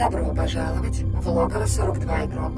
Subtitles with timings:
[0.00, 2.52] Добро пожаловать в логово 42 игрок.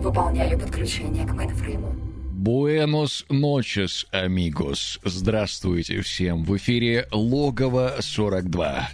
[0.00, 1.92] Выполняю подключение к мейнфрейму.
[2.30, 5.00] Buenos noches, amigos.
[5.02, 6.44] Здравствуйте всем.
[6.44, 8.90] В эфире Логово 42.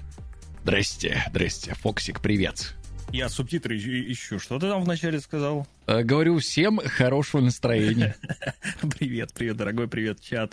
[0.62, 1.74] Здрасте, здрасте.
[1.74, 2.74] Фоксик, привет.
[3.12, 4.38] Я субтитры ищу.
[4.38, 5.66] Что ты там вначале сказал?
[5.86, 8.16] Э, говорю всем хорошего настроения.
[8.98, 10.52] Привет, привет, дорогой, привет, чат,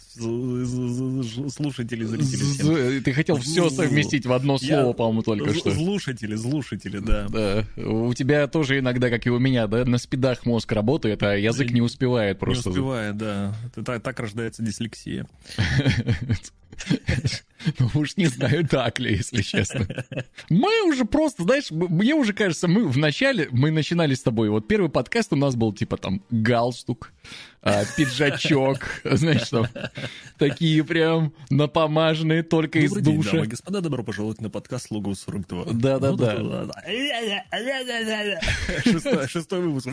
[1.50, 3.00] слушатели, зрители.
[3.00, 5.72] Ты хотел все совместить в одно слово, по-моему, только что.
[5.74, 7.28] Слушатели, слушатели, да.
[7.30, 7.66] Да.
[7.78, 11.72] У тебя тоже иногда, как и у меня, да, на спидах мозг работает, а язык
[11.72, 12.70] не успевает просто.
[12.70, 13.56] Не успевает, да.
[14.04, 15.28] Так рождается дислексия.
[17.80, 19.88] Ну уж не знаю, так ли, если честно.
[20.50, 24.68] Мы уже просто, знаешь, мне уже кажется, мы в начале, мы начинали с тобой, вот
[24.68, 27.12] первый подкаст у нас был типа там галстук,
[27.64, 29.68] а, пиджачок, знаешь, там
[30.40, 33.34] такие прям напомаженные только из день, душа.
[33.34, 35.66] дамы и господа, добро пожаловать на подкаст Логос 42.
[35.74, 36.72] Да-да-да.
[38.84, 39.90] Шестой, шестой выпуск.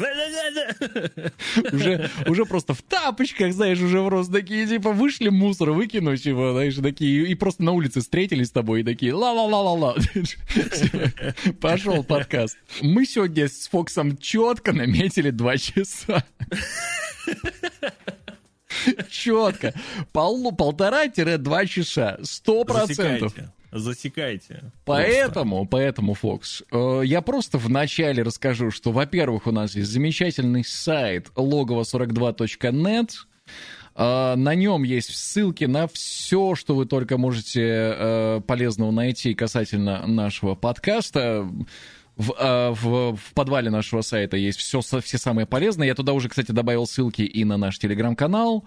[1.73, 6.77] Уже, уже просто в тапочках, знаешь, уже просто такие, типа, вышли мусор выкинуть его, знаешь,
[6.77, 9.95] такие, и просто на улице встретились с тобой и такие, ла-ла-ла-ла-ла.
[11.61, 12.57] Пошел подкаст.
[12.81, 16.25] Мы сегодня с Фоксом четко наметили два часа.
[19.11, 19.75] Четко.
[20.13, 22.19] Пол, полтора-два часа.
[22.23, 23.35] Сто процентов.
[23.71, 24.73] Засекайте.
[24.85, 25.71] Поэтому, просто.
[25.71, 33.11] поэтому, Фокс, э, я просто вначале расскажу, что, во-первых, у нас есть замечательный сайт логово42.net,
[33.95, 40.07] э, на нем есть ссылки на все, что вы только можете э, полезного найти касательно
[40.07, 41.47] нашего подкаста
[42.19, 45.87] в, э, в, в подвале нашего сайта есть все, все самое полезное.
[45.87, 48.65] Я туда уже, кстати, добавил ссылки и на наш телеграм-канал,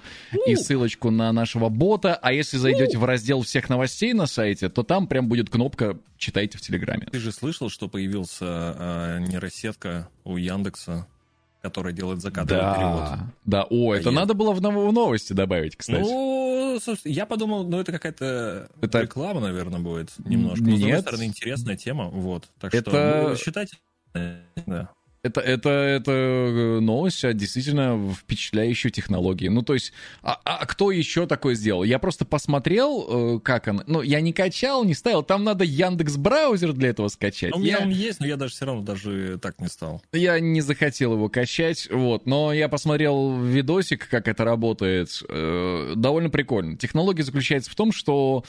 [0.48, 2.16] и ссылочку на нашего бота.
[2.16, 6.58] А если зайдете в раздел всех новостей на сайте, то там прям будет кнопка «Читайте
[6.58, 7.08] в Телеграме».
[7.12, 11.08] Ты же слышал, что появился э, нейросетка у Яндекса?
[11.62, 13.20] который делает закадровый да, перевод.
[13.46, 14.16] Да, о, это я...
[14.16, 16.02] надо было в, в новости добавить, кстати.
[16.02, 19.02] Ну, слушай, я подумал, ну это какая-то это...
[19.02, 20.64] реклама, наверное, будет немножко.
[20.64, 20.72] Нет.
[20.72, 22.50] Но, с другой стороны, интересная тема, вот.
[22.60, 22.90] Так это...
[22.90, 23.78] что, ну, считайте,
[24.66, 24.90] да.
[25.24, 29.50] Это, это, это э, новость о действительно впечатляющей технологии.
[29.50, 29.94] Ну, то есть,
[30.24, 31.84] а, а кто еще такое сделал?
[31.84, 33.84] Я просто посмотрел, э, как он...
[33.86, 35.22] Ну, я не качал, не ставил.
[35.22, 37.54] Там надо Яндекс браузер для этого скачать.
[37.54, 37.84] У меня я...
[37.84, 40.02] он есть, но я даже все равно даже так не стал.
[40.12, 42.26] Я не захотел его качать, вот.
[42.26, 45.22] Но я посмотрел видосик, как это работает.
[45.30, 46.78] Э, довольно прикольно.
[46.78, 48.44] Технология заключается в том, что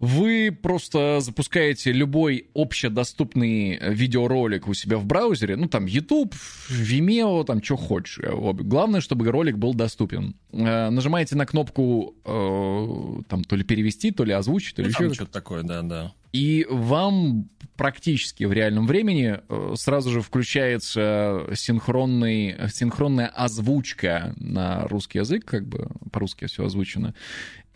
[0.00, 6.34] вы просто запускаете любой общедоступный видеоролик у себя в браузере, ну там YouTube,
[6.70, 8.18] Vimeo, там что хочешь.
[8.18, 10.34] Главное, чтобы ролик был доступен.
[10.52, 15.04] Э, нажимаете на кнопку э, там то ли перевести, то ли озвучить, то ли ну,
[15.04, 16.14] еще что-то такое, да, да.
[16.32, 25.18] И вам практически в реальном времени э, сразу же включается синхронный, синхронная озвучка на русский
[25.18, 27.14] язык, как бы по-русски все озвучено.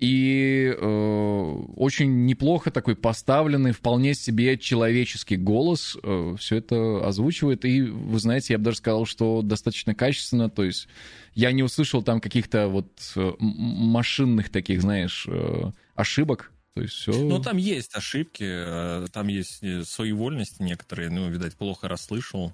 [0.05, 7.65] И э, очень неплохо такой поставленный, вполне себе человеческий голос э, все это озвучивает.
[7.65, 10.51] И, вы знаете, я бы даже сказал, что достаточно качественно.
[10.51, 10.89] То есть
[11.33, 16.53] я не услышал там каких-то вот э, машинных таких, знаешь, э, ошибок.
[16.75, 17.13] То есть все...
[17.13, 21.09] Ну, там есть ошибки, э, там есть э, своевольности некоторые.
[21.09, 22.53] Ну, видать, плохо расслышал.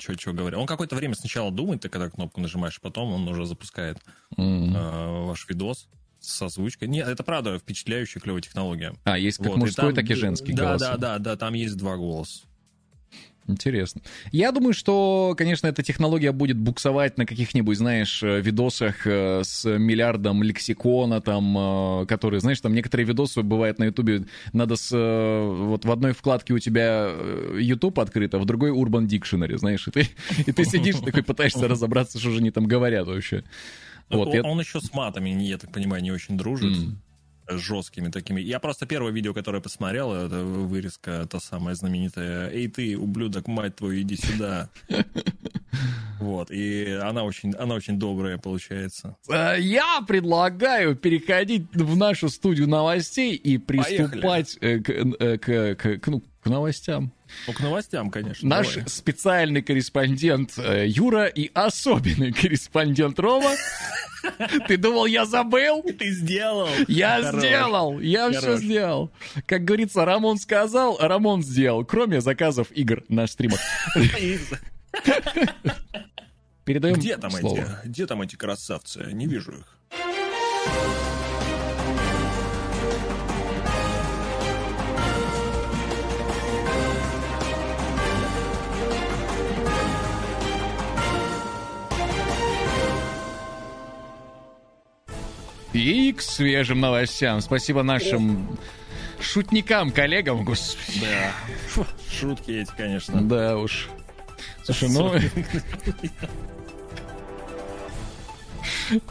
[0.00, 0.58] Что, говоря.
[0.58, 3.98] Он какое-то время сначала думает, ты когда кнопку нажимаешь, потом он уже запускает
[4.36, 4.74] mm-hmm.
[4.74, 5.88] э, ваш видос
[6.28, 6.88] с озвучкой.
[6.88, 8.94] Нет, это правда впечатляющая клевая технология.
[9.04, 10.80] А, есть как вот, мужской, там, так и женский да, голос.
[10.80, 12.42] Да, да, да, там есть два голоса.
[13.48, 14.02] Интересно.
[14.30, 19.64] Я думаю, что, конечно, эта технология будет буксовать на каких-нибудь, знаешь, э, видосах э, с
[19.78, 24.90] миллиардом лексикона, там, э, которые, знаешь, там некоторые видосы бывают на Ютубе, надо с...
[24.90, 27.10] Вот в одной вкладке у тебя
[27.58, 30.08] YouTube открыт, а в другой Urban Dictionary, знаешь, и ты,
[30.46, 33.44] и ты сидишь такой, пытаешься разобраться, что же они там говорят вообще.
[34.10, 34.42] Вот, он, я...
[34.42, 36.76] он еще с матами, я так понимаю, не очень дружит.
[36.76, 36.96] Mm.
[37.50, 38.42] Жесткими такими.
[38.42, 43.76] Я просто первое видео, которое посмотрел, это вырезка, та самая знаменитая «Эй ты, ублюдок, мать
[43.76, 44.68] твою, иди сюда».
[46.20, 49.16] Вот, и она очень, она очень добрая получается.
[49.30, 55.98] Э, я предлагаю переходить в нашу студию новостей и приступать э, к, э, к, к,
[55.98, 57.12] к, ну, к новостям.
[57.46, 58.48] Ну, к новостям, конечно.
[58.48, 58.88] Наш давай.
[58.88, 63.52] специальный корреспондент Юра и особенный корреспондент Рома.
[64.66, 65.82] Ты думал, я забыл?
[65.82, 66.68] Ты сделал.
[66.88, 67.40] Я Хорош.
[67.40, 68.00] сделал.
[68.00, 68.38] Я Хорош.
[68.38, 69.10] все сделал.
[69.46, 71.84] Как говорится, Рамон сказал, Рамон сделал.
[71.84, 73.60] Кроме заказов игр на стримах.
[76.64, 77.58] Передаем где там слово.
[77.84, 77.88] эти?
[77.88, 79.08] Где там эти красавцы?
[79.12, 79.78] Не вижу их.
[95.72, 97.40] И к свежим новостям.
[97.40, 98.58] Спасибо нашим
[99.20, 101.00] шутникам, коллегам, господи.
[101.00, 101.84] Да.
[102.10, 103.22] Шутки эти, конечно.
[103.22, 103.88] Да уж.
[104.64, 105.14] Слушай, ну...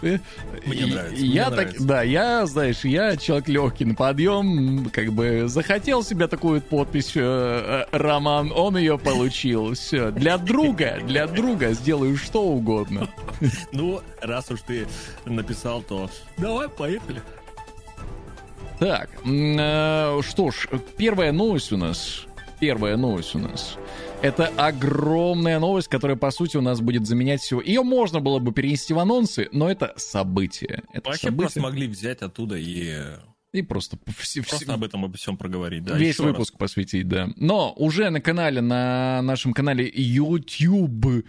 [0.01, 1.23] Мне нравится.
[1.23, 6.61] Я так, да, я, знаешь, я человек легкий на подъем, как бы захотел себе такую
[6.61, 9.73] подпись э, э, Роман, он ее получил.
[9.73, 10.11] Все.
[10.11, 13.07] Для друга, для друга сделаю что угодно.
[13.71, 14.87] Ну, раз уж ты
[15.25, 17.21] написал, то давай, поехали.
[18.79, 20.67] Так, э, что ж,
[20.97, 22.25] первая новость у нас.
[22.59, 23.77] Первая новость у нас.
[24.23, 27.61] Это огромная новость, которая, по сути, у нас будет заменять всего.
[27.61, 30.83] Ее можно было бы перенести в анонсы, но это событие.
[30.91, 31.41] Это Вообще событие.
[31.41, 32.95] просто могли взять оттуда и
[33.53, 35.83] И просто, все, просто об этом обо всем проговорить.
[35.83, 36.31] Да, весь еще раз.
[36.31, 37.29] выпуск посвятить, да.
[37.35, 41.23] Но уже на канале, на нашем канале YouTube,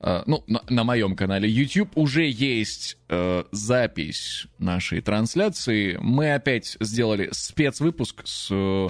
[0.00, 5.96] э, ну, на, на моем канале YouTube уже есть э, запись нашей трансляции.
[6.02, 8.88] Мы опять сделали спецвыпуск с э,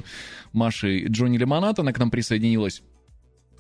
[0.53, 2.83] Машей Джонни Лимонат, она к нам присоединилась.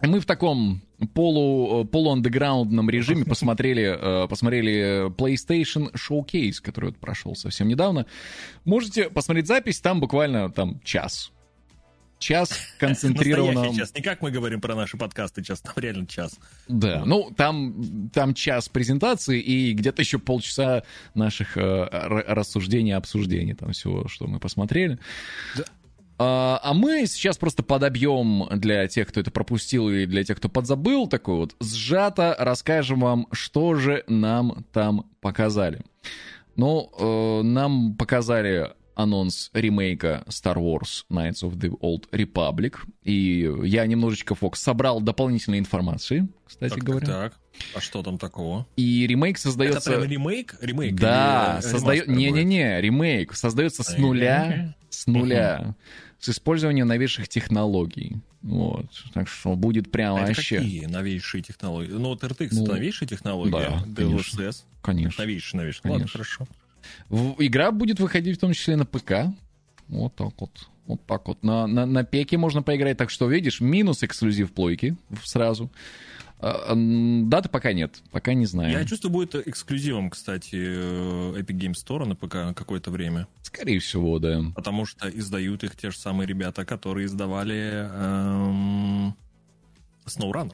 [0.02, 0.82] Мы в таком
[1.14, 8.06] полу, полуандеграундном режиме посмотрели, э, посмотрели PlayStation Showcase, который вот прошел совсем недавно.
[8.64, 11.32] Можете посмотреть запись, там буквально там час.
[12.18, 13.52] Час концентрированно.
[13.52, 13.94] Настоящий час.
[13.94, 16.38] Не как мы говорим про наши подкасты час, там реально час.
[16.68, 20.82] Да, ну там, там час презентации и где-то еще полчаса
[21.14, 21.88] наших э,
[22.26, 24.98] рассуждений, обсуждений, там всего, что мы посмотрели.
[25.56, 25.64] Да.
[26.18, 30.48] А, а мы сейчас просто подобьем для тех, кто это пропустил, и для тех, кто
[30.48, 35.82] подзабыл, такой вот сжато расскажем вам, что же нам там показали.
[36.56, 42.76] Ну, э, нам показали анонс ремейка Star Wars Knights of the Old Republic.
[43.02, 47.06] И я немножечко, Фокс, собрал дополнительной информации, кстати Так, говоря.
[47.06, 47.40] так, так.
[47.74, 48.66] А что там такого?
[48.76, 49.90] И ремейк Это создается...
[49.90, 50.56] прям ремейк?
[50.60, 50.94] Ремейк?
[50.94, 52.08] Да, создает...
[52.08, 53.34] Не-не-не, ремейк.
[53.34, 55.74] Создается с нуля, с нуля,
[56.20, 58.16] с использованием новейших технологий.
[58.42, 58.86] Вот.
[59.12, 60.58] Так что будет прям А вообще...
[60.58, 61.90] какие новейшие технологии?
[61.90, 63.50] Ну, вот RTX Ну, это новейшая технология.
[63.52, 64.40] да, конечно.
[64.42, 64.56] DLSS.
[64.82, 65.24] Конечно.
[65.24, 65.82] Новейшая, новейшая.
[65.92, 66.12] Ладно, Конечно.
[66.24, 66.46] хорошо.
[67.08, 69.12] В- Игра будет выходить в том числе на ПК.
[69.88, 70.68] Вот так вот.
[70.86, 71.42] Вот так вот.
[71.42, 72.96] На, на, на пеке можно поиграть.
[72.96, 75.70] Так что, видишь, минус эксклюзив плойки сразу.
[76.38, 78.02] А, м, Даты пока нет.
[78.10, 78.70] Пока не знаю.
[78.70, 83.26] Я чувствую, будет эксклюзивом, кстати, э, Epic Games Store на ПК какое-то время.
[83.42, 84.42] Скорее всего, да.
[84.54, 89.16] Потому что издают их те же самые ребята, которые издавали эм,
[90.04, 90.52] SnowRunner.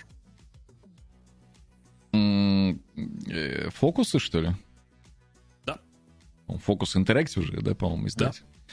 [2.13, 2.81] М,
[3.29, 4.51] э, Фокусы, что ли?
[5.67, 5.79] Да.
[6.47, 8.43] Фокус Interactive же, да, по-моему, издать.
[8.45, 8.71] А,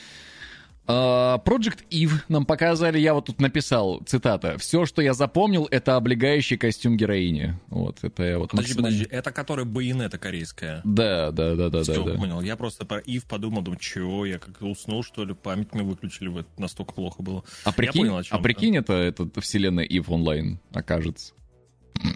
[0.90, 6.58] Project Eve нам показали, я вот тут написал, цитата, «Все, что я запомнил, это облегающий
[6.58, 7.60] костюм героини».
[7.68, 10.82] Вот, это я вот Подожди, максимально- подожди, это которая байонета корейская.
[10.84, 12.16] Да, да, да, да, да, Всё, да.
[12.16, 12.42] понял.
[12.42, 16.28] Я просто про Ив подумал, думаю, чего, я как уснул, что ли, память мне выключили,
[16.28, 17.44] вот настолько плохо было.
[17.66, 21.34] А прикинь, понял, о чём а прикинь это, это вселенная Eve онлайн окажется.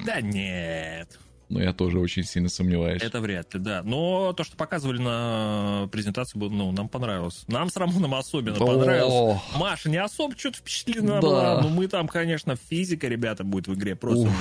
[0.06, 1.19] Да нет,
[1.54, 3.02] Но я тоже очень сильно сомневаюсь.
[3.04, 3.84] это вряд ли, да.
[3.84, 7.44] Но то, что показывали на презентации, было, ну, нам понравилось.
[7.48, 9.40] Нам с Рамоном особенно О, понравилось.
[9.56, 11.22] Маша не особо что-то впечатлена Да.
[11.22, 14.31] была, но мы там, конечно, физика, ребята, будет в игре просто...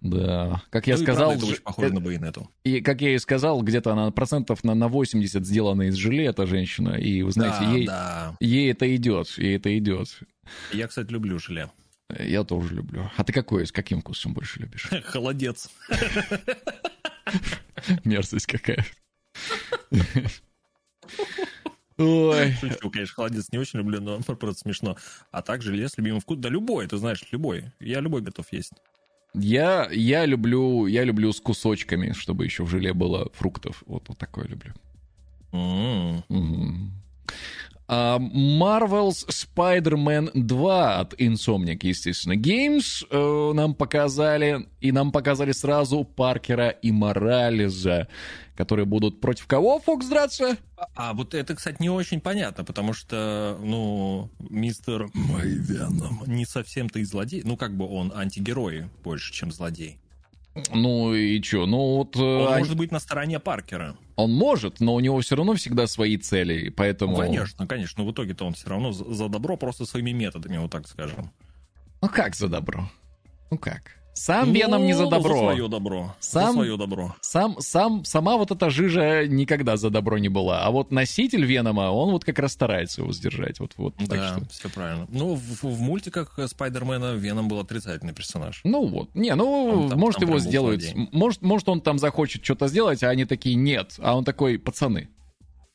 [0.00, 2.50] Да, как я Ну сказал, правда, это очень похоже э, на байонету.
[2.64, 6.46] и как я и сказал, где-то она процентов на, на 80 сделана из желе, эта
[6.46, 8.36] женщина, и вы знаете, да, ей, да.
[8.40, 10.08] ей это идет, ей это идет.
[10.72, 11.68] Я, кстати, люблю желе.
[12.18, 13.10] Я тоже люблю.
[13.16, 14.88] А ты какой, с каким вкусом больше любишь?
[15.04, 15.70] Холодец.
[18.04, 18.84] Мерзость какая.
[21.98, 22.52] Ой.
[22.52, 24.96] Шучу, конечно, холодец не очень люблю, но просто смешно.
[25.30, 26.40] А так желе с любимым вкусом.
[26.40, 27.72] Да любой, ты знаешь, любой.
[27.78, 28.72] Я любой готов есть.
[29.34, 33.82] Я, я люблю, я люблю с кусочками, чтобы еще в желе было фруктов.
[33.86, 34.72] Вот, вот такое люблю.
[35.52, 36.24] М.
[36.28, 36.92] Мгм.
[37.92, 46.04] А, Marvel's Spider-Man 2 от Insomniac, естественно, Games э, нам показали, и нам показали сразу
[46.04, 48.06] Паркера и Морализа,
[48.54, 50.56] которые будут против кого, Фокс, драться?
[50.94, 57.04] А вот это, кстати, не очень понятно, потому что, ну, мистер Майвеном не совсем-то и
[57.04, 57.42] злодей.
[57.44, 59.98] Ну, как бы он антигерой больше, чем злодей.
[60.72, 62.16] Ну и чё, ну вот...
[62.16, 63.96] э, Он они- может быть на стороне Паркера.
[64.16, 67.12] он может, но у него все равно всегда свои цели, поэтому...
[67.12, 68.02] Ну, конечно, конечно.
[68.02, 71.30] Но в итоге-то он все равно за добро просто своими методами, вот так скажем.
[72.02, 72.90] Ну как за добро?
[73.50, 73.96] Ну как?
[74.20, 75.34] Сам Веном не за Ну, добро.
[75.34, 76.14] За свое добро.
[76.20, 77.14] Сам- За свое добро.
[77.22, 80.60] Сам, сам, сама вот эта жижа никогда за добро не была.
[80.62, 83.60] А вот носитель Венома, он вот как раз старается его сдержать.
[83.60, 84.48] Вот, вот, так да, что...
[84.50, 85.06] все правильно.
[85.10, 88.60] Ну, в, в мультиках Спайдермена Веном был отрицательный персонаж.
[88.62, 89.14] Ну вот.
[89.14, 90.82] Не, ну, там- может там его сделают.
[90.82, 91.08] злодей.
[91.12, 93.94] Может, может, он там захочет что-то сделать, а они такие, нет.
[94.00, 95.08] А он такой, пацаны,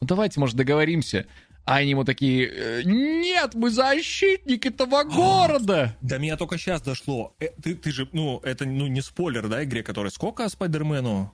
[0.01, 1.25] ну давайте, может, договоримся.
[1.65, 5.97] А они ему такие, «Э, нет, мы защитники этого города.
[5.99, 7.35] До меня только сейчас дошло.
[7.39, 11.33] Э, ты, ты же, ну, это ну, не спойлер, да, игре, которая сколько Спайдермену?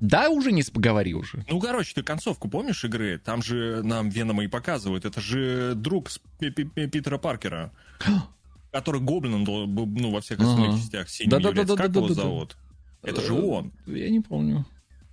[0.00, 1.44] Да, уже не поговори уже.
[1.48, 3.18] Ну, короче, ты концовку помнишь игры?
[3.24, 5.04] Там же нам Венома и показывают.
[5.04, 6.08] Это же друг
[6.38, 7.72] Питера Паркера.
[8.70, 10.78] который гоблином был, ну, во всех остальных Ага.
[10.78, 11.84] частях синим Да-да-да-да-да-да-да.
[11.84, 12.14] является.
[12.14, 12.56] Как его зовут?
[13.02, 13.72] Это же он.
[13.86, 14.66] Я не помню.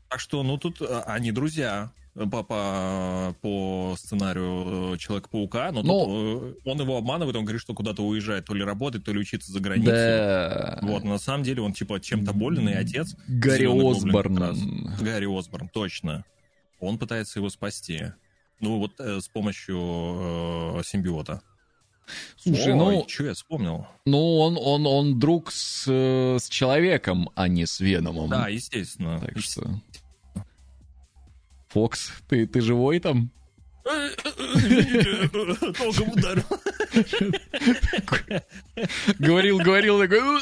[0.10, 6.06] Так что, ну, тут а, они друзья по, по, по сценарию э, Человека-паука, но Ну-
[6.06, 9.20] тут, э, он его обманывает, он говорит, что куда-то уезжает, то ли работать, то ли
[9.20, 9.92] учиться за границей.
[9.92, 10.80] Да.
[10.82, 13.16] Вот, на самом деле он типа чем-то болен, и отец...
[13.28, 14.96] Гарри гоблин Осборн.
[15.02, 16.24] Гарри Осборн, точно.
[16.80, 18.14] Он пытается его спасти.
[18.62, 21.42] Ну, вот э, с помощью э, симбиота.
[22.38, 23.88] Слушай, Ой, ну, что я вспомнил?
[24.06, 28.30] ну он, он, он друг с, э, с человеком, а не с Веномом.
[28.30, 29.20] Да, естественно.
[29.20, 29.82] Так что...
[31.76, 33.30] Фокс, ты, ты живой там?
[33.84, 35.28] Извините,
[35.74, 36.44] толком ударил.
[39.20, 40.40] Говорил, говорил, такой...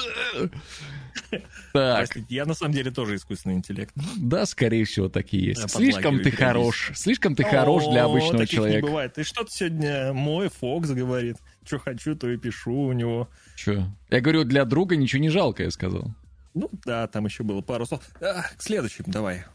[1.74, 3.92] Так, Простите, я на самом деле тоже искусственный интеллект.
[4.18, 5.62] да, скорее всего, так и есть.
[5.64, 6.92] Я Слишком ты хорош.
[6.94, 8.86] Слишком ты хорош для обычного таких не человека.
[8.86, 9.14] бывает.
[9.16, 11.38] Ты что-то сегодня мой Фокс говорит.
[11.66, 13.28] Что хочу, то и пишу у него.
[13.56, 13.88] Че?
[14.12, 16.14] Я говорю, для друга ничего не жалко, я сказал.
[16.54, 18.04] Ну да, там еще было пару слов.
[18.22, 19.46] А, к следующим давай.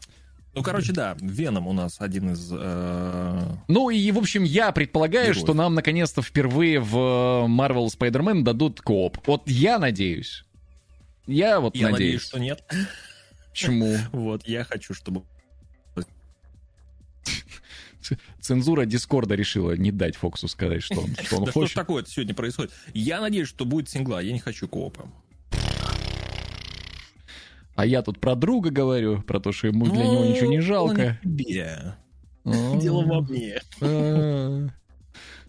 [0.55, 2.49] Ну, короче, да, Веном у нас один из...
[2.51, 5.37] э, Ну и, в общем, я предполагаю, Героев.
[5.43, 9.19] что нам наконец-то впервые в э, Marvel Spider-Man дадут кооп.
[9.27, 10.43] Вот я надеюсь.
[11.27, 12.21] Я вот Я надеюсь, надеюсь.
[12.23, 12.63] что нет.
[13.51, 13.95] Почему?
[14.11, 15.23] Вот, я хочу, чтобы...
[18.41, 21.75] Цензура Дискорда решила не дать Фоксу сказать, что он, что он Да что хочет.
[21.75, 22.71] такое сегодня происходит?
[22.93, 25.07] Я надеюсь, что будет сингла, я не хочу коопа.
[27.79, 30.57] А я тут про друга говорю, про то, что ему для него Ну, ничего не
[30.57, 31.17] дело жалко.
[32.43, 32.75] А.
[32.75, 33.61] Дело во мне.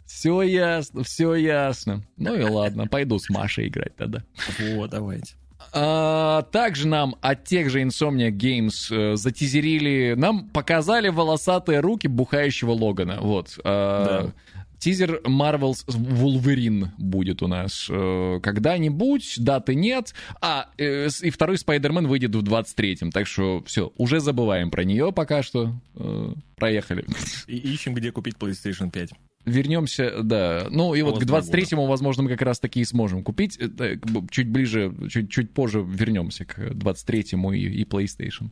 [0.06, 2.04] Все ясно, все ясно.
[2.16, 4.22] Ну и ладно, пойду с Машей играть тогда.
[4.60, 5.34] Вот, давайте.
[5.72, 12.70] А, также нам от тех же Insomniac Games э, затизерили, нам показали волосатые руки бухающего
[12.70, 13.18] Логана.
[13.20, 13.58] Вот.
[13.64, 14.32] А, Да.
[14.80, 20.14] Тизер Marvel's Wolverine будет у нас э, когда-нибудь, даты нет.
[20.40, 25.12] А, э, и второй Спайдермен выйдет в 23-м, так что все, уже забываем про нее
[25.12, 25.74] пока что.
[25.96, 27.04] Э, проехали.
[27.46, 29.10] И ищем, где купить PlayStation 5.
[29.44, 30.66] Вернемся, да.
[30.70, 31.56] Ну и вот к Возможно.
[31.56, 33.58] 23-му, возможно, мы как раз таки и сможем купить.
[33.58, 33.98] Бы,
[34.30, 38.50] Чуть ближе, чуть, чуть позже вернемся к 23-му и, и PlayStation.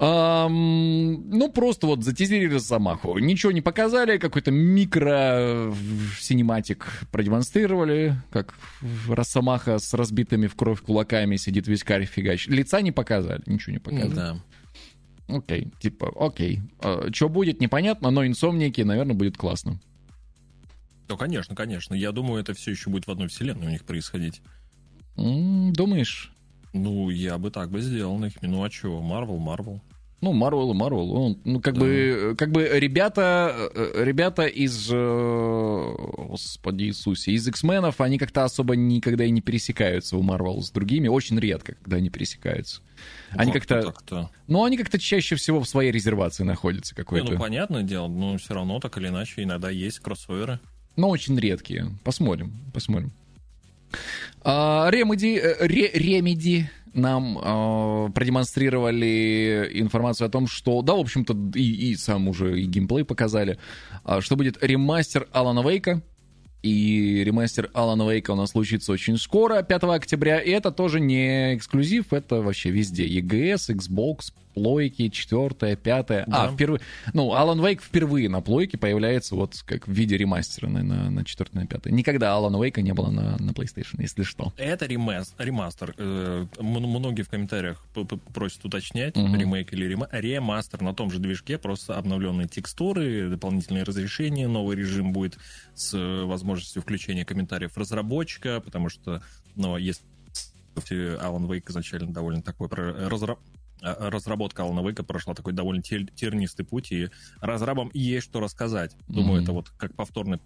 [0.00, 3.18] Ам, ну, просто вот затизерили Росомаху.
[3.18, 5.74] Ничего не показали, какой-то микро
[6.20, 8.54] синематик продемонстрировали, как
[9.08, 12.46] Росомаха с разбитыми в кровь кулаками сидит весь карь фигач.
[12.46, 14.14] Лица не показали, ничего не показали.
[14.14, 14.40] Да.
[15.26, 16.62] Окей, типа, окей.
[17.12, 19.80] что будет, непонятно, но инсомники, наверное, будет классно.
[21.08, 21.94] Ну, конечно, конечно.
[21.94, 24.42] Я думаю, это все еще будет в одной вселенной у них происходить.
[25.16, 26.32] Думаешь?
[26.72, 28.18] Ну, я бы так бы сделал.
[28.42, 29.00] Ну, а чего?
[29.00, 29.80] Марвел, Марвел.
[30.20, 31.06] Ну, Марвел и Марвел.
[31.06, 31.80] Ну, ну, как Да.
[31.80, 35.94] бы, как бы ребята, э, ребята из, э,
[36.28, 41.06] господи Иисусе, из X-менов, они как-то особо никогда и не пересекаются у Марвел с другими.
[41.08, 42.80] Очень редко, когда они пересекаются.
[43.30, 44.30] Они как-то, Так-то.
[44.48, 47.32] ну, они как-то чаще всего в своей резервации находятся Не, какой-то.
[47.32, 50.58] ну, понятное дело, но все равно так или иначе иногда есть кроссоверы.
[50.96, 51.86] но очень редкие.
[52.02, 53.12] Посмотрим, посмотрим.
[54.42, 56.64] А, Remedy, э, Ре- Remedy
[56.94, 62.64] нам а, продемонстрировали информацию о том, что, да, в общем-то, и, и сам уже и
[62.66, 63.58] геймплей показали,
[64.04, 66.02] а, что будет ремастер Алана Вейка.
[66.60, 70.40] И ремастер Алана Вейка у нас случится очень скоро, 5 октября.
[70.40, 73.06] И это тоже не эксклюзив, это вообще везде.
[73.06, 76.10] EGS, Xbox, плойки, 4, 5.
[76.10, 76.48] А, Да.
[76.52, 76.80] впервые.
[77.14, 81.24] Ну, Алан Вейк впервые на плойке появляется вот как в виде ремастера на, на, на
[81.24, 81.86] 4 на 5.
[81.86, 84.52] Никогда Алана Вейка не было на, на PlayStation, если что.
[84.56, 85.94] Это ремас- ремастер.
[85.96, 87.84] Э, Многие в комментариях
[88.34, 89.36] просят уточнять, Мгм.
[89.36, 95.12] ремейк или рема- ремастер на том же движке, просто обновленные текстуры, дополнительные разрешения, новый режим
[95.12, 95.38] будет
[95.74, 99.22] с э, возможностью включения комментариев разработчика, потому что,
[99.54, 100.02] ну, если
[100.76, 106.10] Alan Wake изначально довольно такой про- разра- а, разработка Алана Вейка прошла такой довольно тер-
[106.14, 107.08] тернистый путь, и
[107.40, 108.96] разрабам есть что рассказать.
[109.08, 109.42] Думаю, Мгм.
[109.44, 110.40] это вот как повторный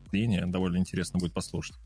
[0.00, 0.46] впечатление.
[0.46, 1.76] Довольно интересно будет послушать.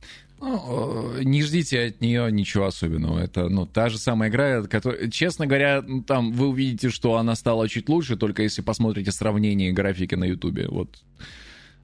[0.41, 3.19] Ну, э, не ждите от нее ничего особенного.
[3.19, 7.35] Это, ну, та же самая игра, которая, честно говоря, ну, там вы увидите, что она
[7.35, 10.69] стала чуть лучше, только если посмотрите сравнение графики на Ютубе.
[10.69, 11.03] Вот.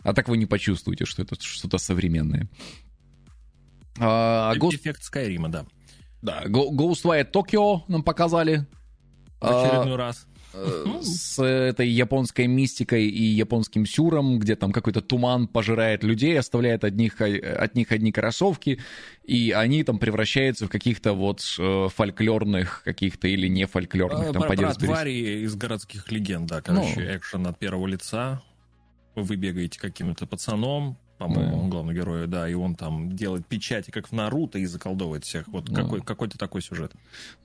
[0.03, 2.49] А так вы не почувствуете, что это что-то современное.
[3.99, 4.77] А, Ghost...
[4.77, 5.67] Эффект Скайрима, да.
[6.23, 8.67] Да, Ghostwire Tokyo нам показали.
[9.41, 10.27] В очередной а, раз.
[10.57, 16.85] Э, с этой японской мистикой и японским сюром, где там какой-то туман пожирает людей, оставляет
[16.85, 18.81] от них, от них одни кроссовки,
[19.25, 24.33] и они там превращаются в каких-то вот э, фольклорных каких-то или не фольклорных.
[24.33, 28.43] Там, про, про твари из городских легенд, да, короче, ну, экшен от первого лица.
[29.15, 31.69] Вы бегаете каким-то пацаном, по-моему, да.
[31.69, 35.49] главный герой, да, и он там делает печати, как в Наруто, и заколдовывает всех.
[35.49, 35.83] Вот да.
[35.83, 36.93] какой, какой-то такой сюжет.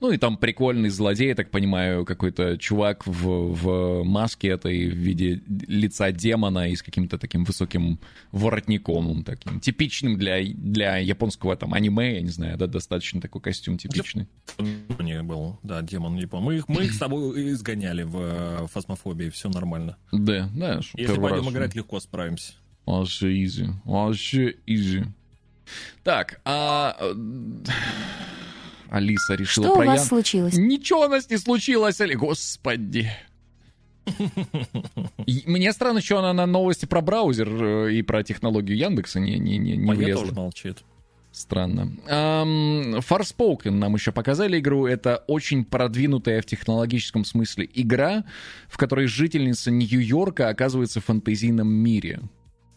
[0.00, 4.94] Ну и там прикольный злодей, я так понимаю, какой-то чувак в, в маске этой в
[4.94, 7.98] виде лица демона и с каким-то таким высоким
[8.30, 13.78] воротником, таким типичным для, для японского там аниме, я не знаю, да, достаточно такой костюм
[13.78, 14.28] типичный.
[14.98, 16.42] Не был, да, демон Япон.
[16.42, 19.96] Мы их, мы их с тобой изгоняли в э, фасмофобии, все нормально.
[20.12, 20.80] Да, да.
[20.94, 22.54] Если пойдем играть, легко справимся.
[22.86, 23.68] Вообще изи.
[23.84, 25.04] Вообще изи.
[26.02, 26.96] Так, а...
[27.00, 27.14] Э,
[28.90, 30.54] Алиса решила Что у вас случилось?
[30.54, 32.14] Ничего у нас не случилось, Али...
[32.14, 33.10] Господи.
[35.46, 39.58] Мне странно, что она на новости про браузер э, и про технологию Яндекса не, не,
[39.58, 40.22] не, не влезла.
[40.22, 40.84] тоже молчит.
[41.30, 41.96] Странно.
[42.06, 44.86] Um, Forspoken нам еще показали игру.
[44.86, 48.24] Это очень продвинутая в технологическом смысле игра,
[48.68, 52.20] в которой жительница Нью-Йорка оказывается в фантазийном мире.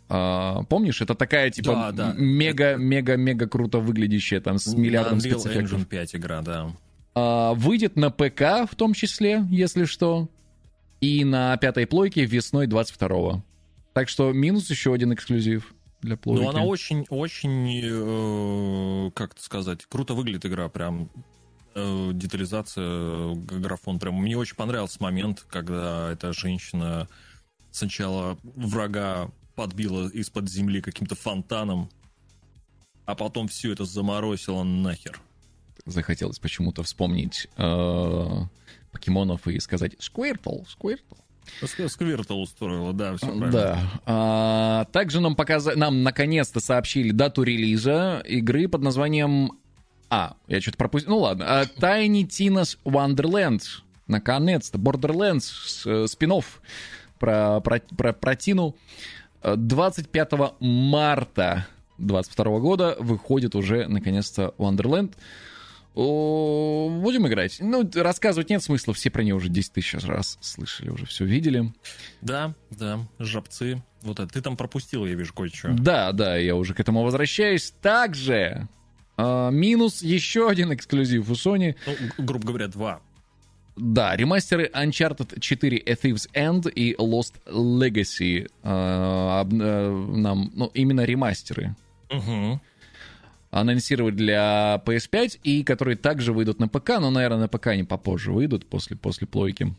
[0.07, 2.13] А, помнишь, это такая типа да, да.
[2.15, 5.81] мега, мега, мега круто выглядящая там с миллиардом Unreal спецэффектов.
[5.81, 6.71] Engine 5 игра, да.
[7.15, 10.29] А, выйдет на ПК в том числе, если что,
[11.01, 13.43] и на пятой плойке весной 22-го.
[13.93, 16.43] Так что минус еще один эксклюзив для плойки.
[16.43, 21.09] Ну, она очень, очень, э, как это сказать, круто выглядит игра, прям
[21.73, 27.07] э, детализация, графон, прям мне очень понравился момент, когда эта женщина
[27.71, 31.89] сначала врага подбила из-под земли каким-то фонтаном,
[33.05, 35.19] а потом все это заморозило нахер.
[35.85, 38.29] Захотелось почему-то вспомнить э,
[38.91, 41.15] покемонов и сказать «Сквиртл, Сквиртл».
[41.63, 43.51] Сквиртл устроила, да, все правильно.
[43.51, 44.01] Да.
[44.05, 49.51] А, также нам показали, нам наконец-то сообщили дату релиза игры под названием...
[50.09, 51.11] А, я что-то пропустил.
[51.11, 51.45] Ну ладно.
[51.47, 53.61] А, Tiny Tina's Wonderland.
[54.07, 54.77] Наконец-то.
[54.77, 55.51] Borderlands,
[55.85, 56.31] э, спин
[57.19, 58.75] про, про, про, про Тину.
[59.55, 65.13] 25 марта 22 года выходит уже, наконец-то, Wonderland.
[65.95, 67.57] Будем играть.
[67.61, 71.73] Ну, рассказывать нет смысла, все про нее уже 10 тысяч раз слышали, уже все видели.
[72.21, 73.81] Да, да, жабцы.
[74.01, 75.73] Вот это ты там пропустил, я вижу кое-что.
[75.73, 77.73] Да, да, я уже к этому возвращаюсь.
[77.81, 78.67] Также
[79.17, 81.75] э, минус еще один эксклюзив у Sony.
[81.87, 82.99] Ну, грубо говоря, два.
[83.75, 91.03] Да, ремастеры Uncharted 4 A Thief's End и Lost Legacy э, э, нам, ну, именно
[91.03, 91.75] ремастеры.
[92.09, 92.61] Угу.
[93.51, 98.31] Анонсировать для PS5 и которые также выйдут на ПК, но, наверное, на ПК они попозже
[98.31, 99.73] выйдут после, после плойки.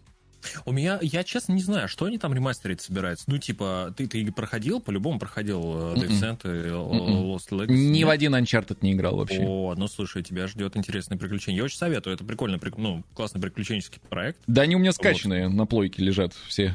[0.65, 3.25] У меня, я честно не знаю, что они там ремастерить собираются.
[3.29, 5.61] Ну, типа, ты, ты проходил, по-любому проходил
[5.95, 7.73] Death Descent и Lost Legacy?
[7.73, 9.41] Ни в один Uncharted не играл вообще.
[9.41, 11.59] О, ну, слушай, тебя ждет интересное приключение.
[11.59, 14.41] Я очень советую, это прикольный, ну, классный приключенческий проект.
[14.47, 15.55] Да они у меня скачанные, вот.
[15.55, 16.75] на плойке лежат все.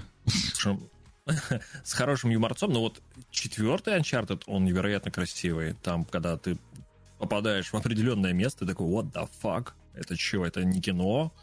[1.83, 5.75] С хорошим юморцом, но вот четвертый Uncharted, он невероятно красивый.
[5.83, 6.57] Там, когда ты
[7.19, 9.69] попадаешь в определенное место, такой, what the fuck?
[9.93, 11.33] Это что, это не кино?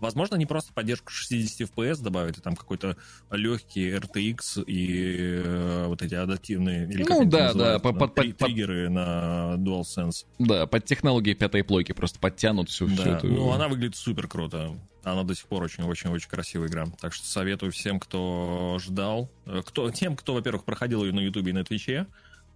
[0.00, 2.96] Возможно, они просто поддержку 60 FPS добавят, и там какой-то
[3.30, 6.86] легкий RTX и э, вот эти адаптивные...
[6.88, 10.26] Или ну да, да, под, под, под, триггеры на DualSense.
[10.38, 12.94] Да, под технологии пятой плойки просто подтянут всю, да.
[12.94, 13.26] всю эту...
[13.28, 14.76] ну она выглядит супер круто.
[15.02, 16.86] Она до сих пор очень-очень-очень красивая игра.
[17.00, 21.50] Так что советую всем, кто ждал, э, кто, тем, кто, во-первых, проходил ее на Ютубе
[21.50, 22.06] и на Твиче,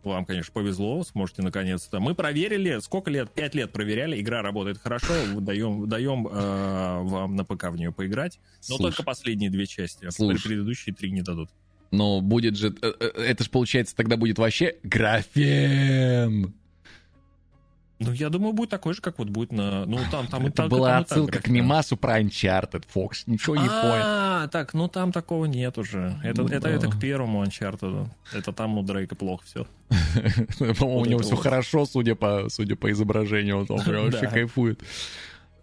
[0.05, 2.01] вам, конечно, повезло, сможете наконец-то.
[2.01, 3.31] Мы проверили, сколько лет?
[3.31, 8.39] Пять лет проверяли, игра работает хорошо, даем, даем э, вам на ПК в нее поиграть.
[8.69, 11.51] Но Слушай, только последние две части, а Слушай, предыдущие три не дадут.
[11.91, 16.55] Но будет же, э, э, это же получается тогда будет вообще графен.
[18.01, 19.85] Ну, я думаю, будет такой же, как вот будет на...
[19.85, 23.25] Ну, там, там Это была отсылка к мимасу про Uncharted, Fox.
[23.27, 24.03] Ничего не понял.
[24.03, 26.19] А, так, ну там такого нет уже.
[26.25, 28.09] Это, это, это к первому Uncharted.
[28.33, 29.67] Это там у Дрейка плохо все.
[30.79, 33.59] По-моему, у него все хорошо, судя по, судя по изображению.
[33.59, 34.81] Он вообще кайфует.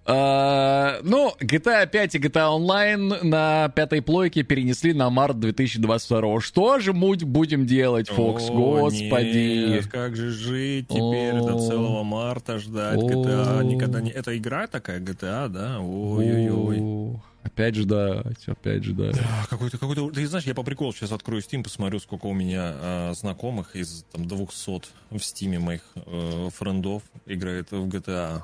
[0.10, 6.40] А, ну, GTA 5 и GTA Online на пятой плойке перенесли на март 2022.
[6.40, 8.50] Что же мы будем делать, Фокс?
[8.50, 9.68] Господи.
[9.68, 11.60] нет, как же жить теперь до О.
[11.60, 13.06] целого марта ждать О.
[13.06, 13.66] GTA?
[13.66, 14.12] Никогда не...
[14.12, 15.82] Это игра такая, GTA, да?
[15.82, 17.20] Ой-ой-ой.
[17.44, 19.16] Опять ждать, опять ждать.
[19.16, 20.10] Да, какой-то, какой-то...
[20.12, 24.06] Ты знаешь, я по приколу сейчас открою Steam, посмотрю, сколько у меня а, знакомых из
[24.12, 28.44] там 200 в Steam моих э, френдов играет в GTA.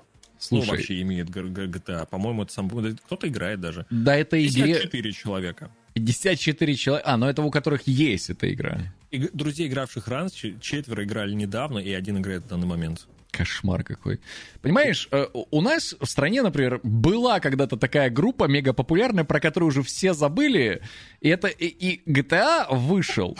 [0.51, 2.07] Ну, Слушай, вообще имеет GTA.
[2.09, 2.69] По-моему, это сам...
[2.69, 3.85] Кто-то играет даже.
[3.89, 5.71] да, это игре 54 человека.
[5.93, 7.09] 54 человека.
[7.09, 8.93] А, ну это у которых есть эта игра.
[9.11, 13.07] И друзей, игравших раньше, четверо играли недавно, и один играет в данный момент.
[13.31, 14.19] Кошмар какой.
[14.61, 19.69] Понимаешь, э, у нас в стране, например, была когда-то такая группа мега популярная, про которую
[19.69, 20.81] уже все забыли.
[21.19, 23.35] И это и, и GTA вышел.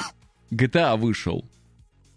[0.52, 1.46] GTA вышел.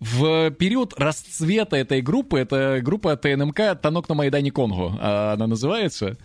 [0.00, 6.18] В период расцвета этой группы, это группа ТНМК «Танок на Майдане Конго», а она называется.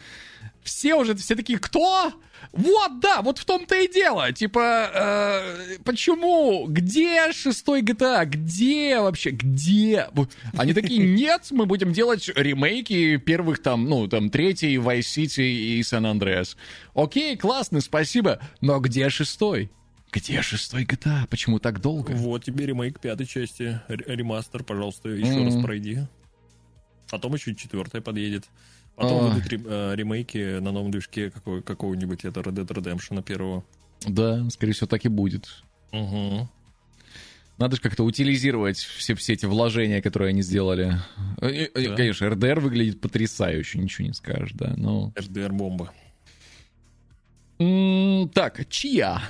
[0.62, 2.12] Все уже, все такие, кто?
[2.52, 4.32] Вот, да, вот в том-то и дело.
[4.32, 6.66] Типа, э, почему?
[6.68, 8.26] Где шестой GTA?
[8.26, 9.32] Где вообще?
[9.32, 10.08] Где?
[10.58, 15.82] Они такие, нет, мы будем делать ремейки первых там, ну, там, третий, Vice City и
[15.82, 16.58] San Andreas.
[16.94, 18.40] Окей, классно, спасибо.
[18.60, 19.72] Но где шестой?
[20.12, 21.26] Где шестой GTA?
[21.30, 22.12] Почему так долго?
[22.12, 25.46] Вот тебе ремейк пятой части, ремастер, пожалуйста, еще Мгм.
[25.46, 26.00] раз пройди.
[27.10, 28.46] Потом еще четвертая подъедет.
[28.96, 29.34] Потом Ой.
[29.34, 33.64] будут э, ремейки на новом движке какого- какого-нибудь это Red Dead Redemption первого.
[34.06, 35.64] Да, скорее всего, так и будет.
[35.94, 36.50] Угу.
[37.58, 41.00] Надо же как-то утилизировать все, все эти вложения, которые они сделали.
[41.42, 41.96] Э, э, Да.
[41.96, 44.74] Конечно, РДР выглядит потрясающе, ничего не скажешь, да.
[44.76, 45.14] Но...
[45.16, 45.94] RDR бомба.
[47.60, 49.22] М, Так, Чья?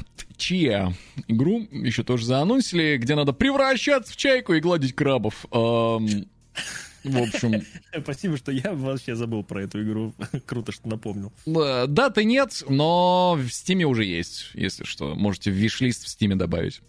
[0.41, 0.91] Чья?
[1.27, 5.45] Игру еще тоже заанонсили, где надо превращаться в чайку и гладить крабов.
[5.51, 7.61] В общем,
[8.03, 10.15] Спасибо, что я вообще забыл про эту игру.
[10.47, 11.31] Круто, что напомнил.
[11.45, 15.13] э, даты нет, но в Стиме уже есть, если что.
[15.13, 16.81] Можете в виш-лист в Стиме добавить.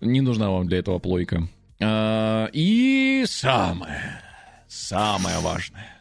[0.00, 1.48] Не нужна вам для этого плойка.
[1.80, 4.20] А, И самое,
[4.68, 5.98] самое важное.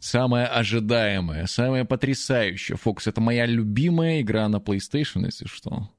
[0.00, 2.76] Самое ожидаемое, самое потрясающее.
[2.78, 5.90] Фокус, это моя любимая игра на PlayStation, если что.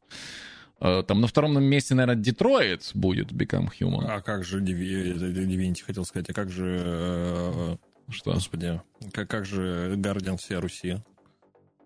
[0.80, 4.06] Э, Там на втором месте, наверное, Детройт будет Become Human.
[4.08, 6.82] А как же э, Divinity, хотел сказать, а как же...
[6.84, 7.78] э,
[8.10, 8.34] Что?
[8.34, 8.82] Господи,
[9.14, 10.98] как, как же Guardian всей Руси?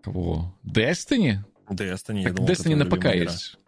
[0.02, 0.56] Кого?
[0.64, 1.40] Destiny?
[1.68, 3.12] Destiny, я Так думал, Destiny на ПК игра.
[3.12, 3.58] есть.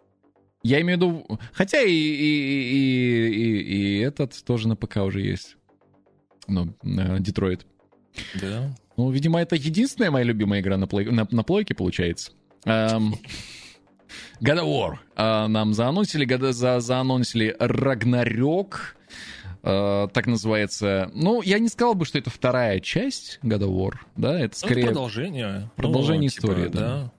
[0.62, 1.40] Я имею в виду...
[1.52, 5.56] Хотя и, и, и, и, и этот тоже на ПК уже есть.
[6.46, 7.66] Ну, Детройт.
[8.40, 8.70] Да?
[8.96, 12.32] Ну, видимо, это единственная моя любимая игра на, плей- на, на плойке, получается.
[12.64, 13.14] Эм,
[14.40, 14.96] God of War.
[15.16, 18.96] Э, нам заанонсили, года- за, заанонсили Рагнарёк.
[19.62, 21.10] Э, так называется.
[21.14, 23.94] Ну, я не сказал бы, что это вторая часть God of War.
[24.16, 24.84] Да, это Ну, скорее...
[24.86, 25.70] продолжение.
[25.76, 27.12] продолжение Ну, типа, истории, да.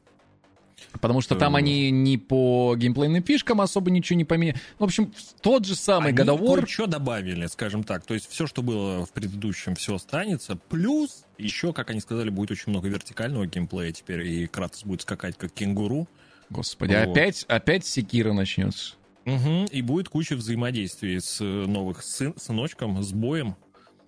[1.02, 4.58] Потому что там они ни по геймплейным фишкам особо ничего не поменяли.
[4.78, 6.68] В общем, тот же самый of War.
[6.68, 8.06] что добавили, скажем так.
[8.06, 10.56] То есть все, что было в предыдущем, все останется.
[10.56, 14.28] Плюс еще, как они сказали, будет очень много вертикального геймплея теперь.
[14.28, 16.08] И Кратос будет скакать как кенгуру.
[16.50, 17.12] Господи, Вот.
[17.12, 18.96] опять, опять Секира начнется.
[19.26, 19.66] Мгм.
[19.66, 23.56] И будет куча взаимодействий с э, новых сын, сыночком, с боем.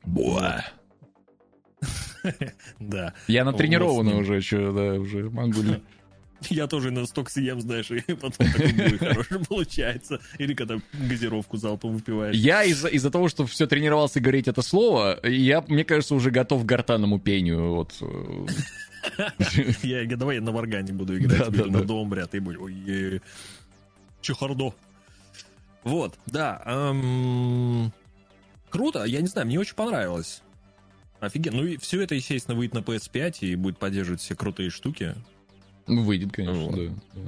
[0.04, 0.64] Буа.
[2.80, 3.14] Да.
[3.28, 5.62] Я натренированный уже, что, да, уже могу.
[6.50, 10.20] Я тоже настолько съем, знаешь, и потом такой хороший получается.
[10.38, 12.36] Или когда газировку залпом выпиваешь.
[12.36, 16.64] Я из-за из того, что все тренировался говорить это слово, я, мне кажется, уже готов
[16.64, 17.74] к гортанному пению.
[17.76, 17.96] Вот.
[19.82, 23.22] Я, я- давай я на варгане буду играть, Да, да, на домбре, а ты будешь...
[24.22, 24.76] Чехардо.
[25.84, 26.62] Вот, да.
[28.70, 30.44] Круто, я не знаю, мне очень понравилось.
[31.20, 31.58] Офигенно.
[31.62, 35.16] Ну и все это, естественно, выйдет на PS5 и будет поддерживать все крутые штуки.
[35.88, 36.76] Выйдет, конечно, Вот.
[36.76, 37.22] да.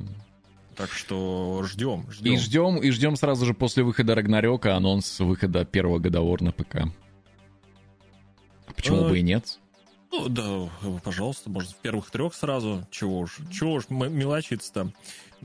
[0.75, 2.33] Так что ждем, ждем.
[2.33, 6.75] И ждем, и ждем сразу же после выхода Рагнарёка анонс выхода первого годовор на ПК.
[8.67, 9.59] А Почему Э, бы и нет?
[10.11, 10.69] Ну, да,
[11.03, 12.87] пожалуйста, может, в первых трех сразу.
[12.91, 14.91] Чего уж, чего уж мелочиться-то.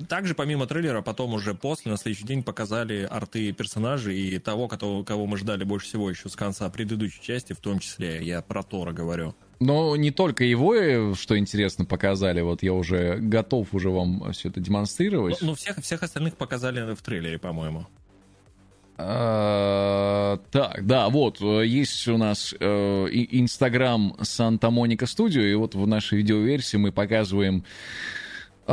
[0.09, 5.03] Также, помимо трейлера, потом уже после, на следующий день показали арты персонажей и того, кого,
[5.05, 8.63] кого мы ждали больше всего еще с конца предыдущей части, в том числе, я про
[8.63, 9.35] Тора говорю.
[9.61, 12.41] Но не только его, э, что интересно, показали.
[12.43, 15.39] Вот я уже готов уже вам все это Ну, демонстрировать.
[15.43, 17.87] ну, всех, всех остальных показали в трейлере, по-моему.
[19.01, 25.87] А, Так, да, вот, э, есть у нас э, Инстаграм Санта-Моника Студио, и вот в
[25.87, 27.65] нашей видеоверсии мы показываем
[28.67, 28.73] э,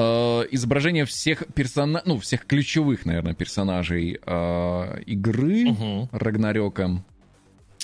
[0.52, 2.02] изображение всех персона...
[2.06, 5.66] ну, всех ключевых, наверное, персонажей э, игры.
[6.12, 7.04] Рагнарёка.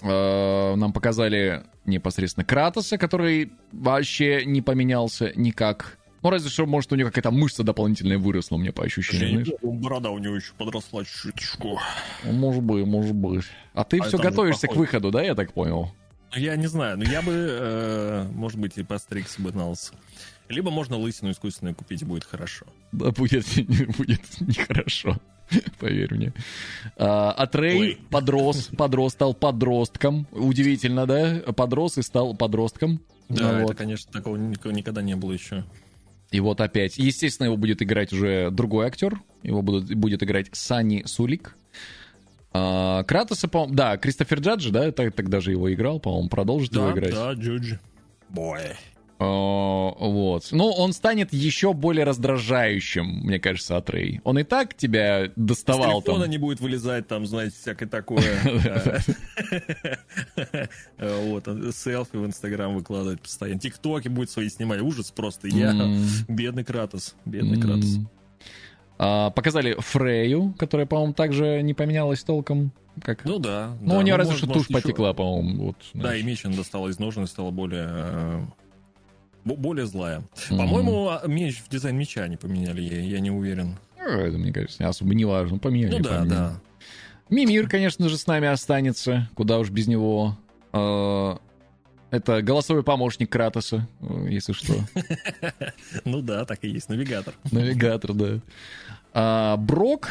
[0.04, 5.98] Э, Нам показали непосредственно Кратоса, который вообще не поменялся никак.
[6.24, 9.60] Ну, разве что, может, у него какая-то мышца дополнительная выросла, меня по ощущениям, знаешь.
[9.64, 11.80] Борода у него еще подросла чуточку.
[12.24, 13.46] Может быть, может быть.
[13.74, 15.92] А ты А все готовишься к выходу, да, я так понял?
[16.34, 19.94] Ну, Я не знаю, но я бы, э, может быть, и постригся бы на лысо.
[20.48, 22.66] Либо можно лысину искусственную купить, будет хорошо.
[22.92, 23.46] Да, будет,
[23.98, 25.18] будет нехорошо.
[25.80, 26.34] Поверь мне.
[26.98, 28.00] А, а Трей Ой.
[28.10, 30.28] подрос, подрос, стал подростком.
[30.32, 31.42] Удивительно, да?
[31.56, 33.02] Подрос и стал подростком.
[33.30, 33.78] Да, Ну это, вот.
[33.78, 35.64] конечно, такого ник- никогда не было еще.
[36.32, 36.98] И вот опять.
[36.98, 39.20] Естественно, его будет играть уже другой актер.
[39.44, 41.56] Его будут, будет играть Сани Сулик.
[42.54, 46.88] А, Кратоса, по да, Кристофер Джаджи, да, так, тогда же его играл, по-моему, продолжит его
[46.88, 47.14] Да, играть.
[47.14, 47.80] да, Джуджи.
[48.30, 48.62] Бой.
[49.24, 50.48] А, вот.
[50.52, 54.20] Ну, он станет еще более раздражающим, мне кажется, от Рэй.
[54.24, 56.32] Он и так тебя С доставал телефона там.
[56.32, 58.24] не будет вылезать, там, знаете, всякое такое.
[60.98, 63.60] Э, Вот, селфи в Инстаграм выкладывать постоянно.
[63.60, 64.82] Тиктоки будет свои снимать.
[64.82, 65.48] Ужас просто.
[65.48, 65.74] Я
[66.28, 67.16] бедный Кратос.
[67.26, 67.98] Бедный Кратос.
[68.98, 72.72] А, Показали Фрею, которая, по-моему, также не поменялась толком.
[73.04, 73.24] Как?
[73.26, 73.76] Ну да.
[73.82, 73.98] ну, да.
[74.00, 75.66] у нее Ну, разве может, что может, тушь еще- потекла, по-моему.
[75.68, 78.48] Вот, Да, и меч она достала из ножен и стала более...
[79.46, 80.24] бо- более злая.
[80.50, 80.58] Мгм.
[80.58, 83.78] По-моему, а, меч в дизайн меча не поменяли ей, я не уверен.
[84.00, 85.58] Ну, Это, мне кажется, особо не важно.
[85.60, 86.30] Поменяли, Ну да, поменяли.
[86.30, 86.60] да.
[87.30, 89.30] Мимир, конечно же, с нами останется.
[89.36, 90.38] Куда уж без него.
[90.74, 91.38] А,
[92.10, 94.74] Это голосовой помощник Кратоса, э, если что.
[96.06, 97.34] Ну да, так и есть, навигатор.
[97.52, 98.40] Навигатор, да.
[99.14, 100.10] А, Брок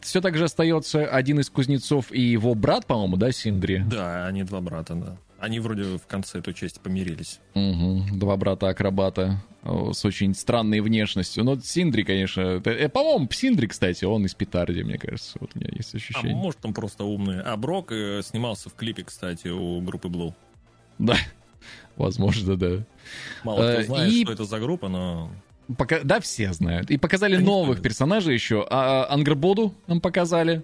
[0.00, 3.82] все так же остается один из кузнецов и его брат, по-моему, да, Синдри?
[3.88, 5.16] Да, они два брата, да.
[5.42, 7.40] Они вроде в конце той части помирились.
[7.54, 8.16] Угу.
[8.16, 11.42] Два брата-акробата э, с очень странной внешностью.
[11.42, 12.62] Но Синдри, конечно...
[12.64, 15.38] э, по-моему, Синдри, кстати, он из Петарди, мне кажется.
[15.40, 16.36] Вот у меня есть А ощущение.
[16.36, 17.40] может, он просто умный.
[17.42, 20.32] А Брок э, снимался в клипе, кстати, у группы Blue.
[21.00, 21.16] Да,
[21.96, 22.84] возможно, да.
[23.42, 25.28] Мало кто знает, и- что это за группа, но...
[25.78, 26.00] Пока...
[26.02, 26.90] Да, все знают.
[26.90, 28.66] И показали никто новых персонажей еще.
[28.70, 30.62] А, Ангербоду нам показали.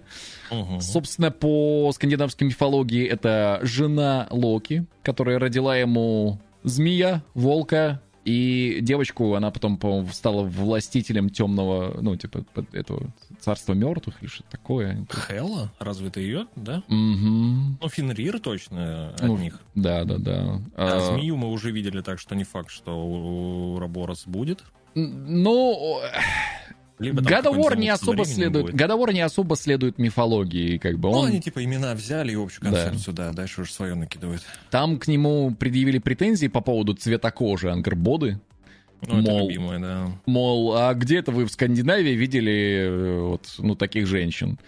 [0.51, 0.81] Мгм.
[0.81, 9.33] Собственно, по скандинавской мифологии это жена Локи, которая родила ему змея, волка и девочку.
[9.35, 15.07] Она потом, по-моему, стала властителем темного, ну, типа, этого царства мертвых или что-то такое.
[15.27, 15.71] Хелла?
[15.79, 16.83] Разве это ее, да?
[16.89, 17.77] Мгм.
[17.81, 19.59] Ну, Фенрир точно от Ну, них.
[19.73, 20.61] Да, да, да.
[20.75, 24.63] А, А, змею мы уже видели, так что не факт, что у Раборос будет.
[24.95, 25.99] Ну,
[26.99, 28.65] Либо of какой-нибудь War не особо следует.
[28.71, 28.75] будет.
[28.75, 31.27] God of War не особо следует мифологии, как бы Ну, он.
[31.27, 32.83] они типа имена взяли и общую Да.
[32.83, 34.41] концепцию, да, дальше уже свое накидывают.
[34.69, 38.39] Там к нему предъявили претензии по поводу цвета кожи Ангербоды.
[39.07, 39.47] Ну, это Мол.
[39.47, 40.11] любимое, да.
[40.25, 44.59] Мол, а где это вы в Скандинавии видели э, вот, ну, таких женщин?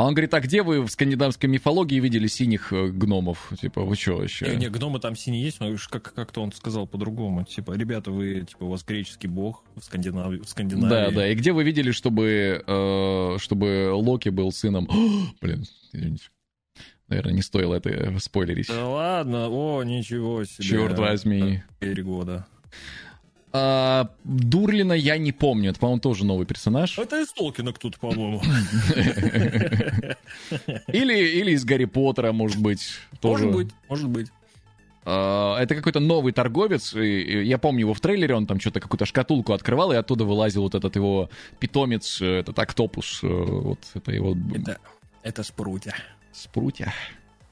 [0.00, 3.52] А он говорит, а где вы в скандинавской мифологии видели синих э, гномов?
[3.60, 4.46] Типа, вы что вообще?
[4.48, 7.44] Не, не, гномы там синие есть, но как- как-то он сказал по-другому.
[7.44, 10.38] Типа, ребята, вы, типа, у вас греческий бог в Скандинавии.
[10.38, 10.88] В Скандинавии.
[10.88, 11.28] Да, да.
[11.28, 14.88] И где вы видели, чтобы, э, чтобы Локи был сыном...
[15.42, 16.30] Блин, извините.
[17.08, 18.68] Наверное, не стоило это спойлерить.
[18.68, 20.66] Да ладно, о, ничего себе.
[20.66, 21.62] Черт возьми.
[21.78, 22.46] Четыре года.
[23.52, 25.70] А, Дурлина я не помню.
[25.70, 26.98] Это, по-моему, тоже новый персонаж.
[26.98, 28.40] Это из Толкина кто-то, по-моему.
[30.88, 32.82] Или, или из Гарри Поттера, может быть.
[33.20, 33.44] Тоже.
[33.46, 34.28] Может быть, может быть.
[35.04, 36.94] А, Это какой-то новый торговец.
[36.94, 40.74] Я помню его в трейлере, он там что-то какую-то шкатулку открывал, и оттуда вылазил вот
[40.74, 43.20] этот его питомец, э, этот октопус.
[43.22, 44.78] э, Вот это его Это,
[45.22, 45.94] это спрутя.
[46.32, 46.92] спрутя.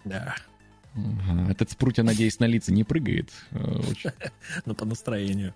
[0.05, 0.35] Да.
[0.95, 1.51] Ага.
[1.51, 3.31] Этот спрутя, надеюсь, на лице не прыгает.
[3.53, 3.81] Э.
[4.67, 5.55] Но по настроению.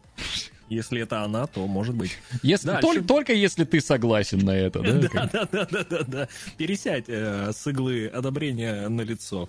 [0.68, 2.12] Если это она, то может быть.
[2.42, 4.92] Если, Да, толь- ещё- только если ты согласен на это, да?
[4.92, 6.28] Да, да, да, да, да, да.
[6.56, 9.48] Пересядь э, с иглы одобрения на лицо.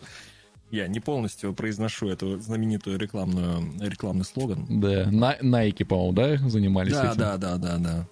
[0.71, 4.65] Я не полностью произношу эту знаменитую рекламную, рекламный слоган.
[4.81, 7.19] Да, На- Найки, по-моему, да, занимались Да, этим?
[7.19, 8.07] да, да, да, да.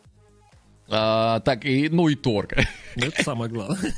[0.87, 2.53] А, так, и, ну и Торг.
[2.95, 3.93] Ну, Это самое главное.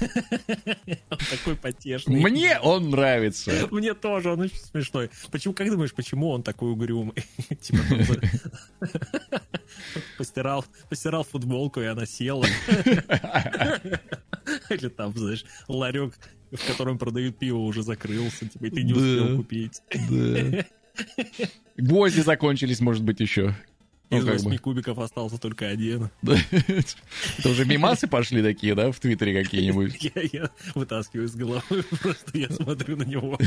[1.10, 2.22] Он такой потешный.
[2.22, 3.68] Мне он нравится.
[3.72, 5.10] Мне тоже, он очень смешной.
[5.32, 7.16] Почему, как думаешь, почему он такой угрюмый?
[7.62, 7.82] Типа,
[10.18, 12.46] постирал, постирал футболку, и она села.
[14.70, 16.14] Или там, знаешь, ларек,
[16.52, 19.82] в котором продают пиво, уже закрылся, типа, и ты не успел купить.
[21.78, 23.56] Гвозди закончились, может быть, еще.
[24.14, 24.64] Ну, Из восьми бы.
[24.64, 26.10] кубиков остался только один.
[26.22, 26.38] Да.
[27.38, 30.12] Это уже мимасы пошли такие, да, в Твиттере какие-нибудь?
[30.16, 33.38] Я, я вытаскиваю из головы, просто я смотрю на него.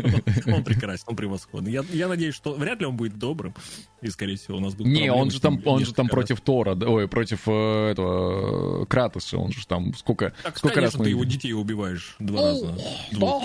[0.46, 1.72] Он прекрасен, он превосходный.
[1.72, 3.54] Я, я надеюсь, что вряд ли он будет добрым,
[4.02, 6.12] и, скорее всего, у нас будут Не, он же там, он же там раз.
[6.12, 10.80] против Тора, да, ой, против э, этого э, Кратоса, он же там сколько, Так, сколько
[10.80, 11.04] раз мы...
[11.04, 12.66] ты его детей убиваешь два раза.
[13.12, 13.44] Да, Двух.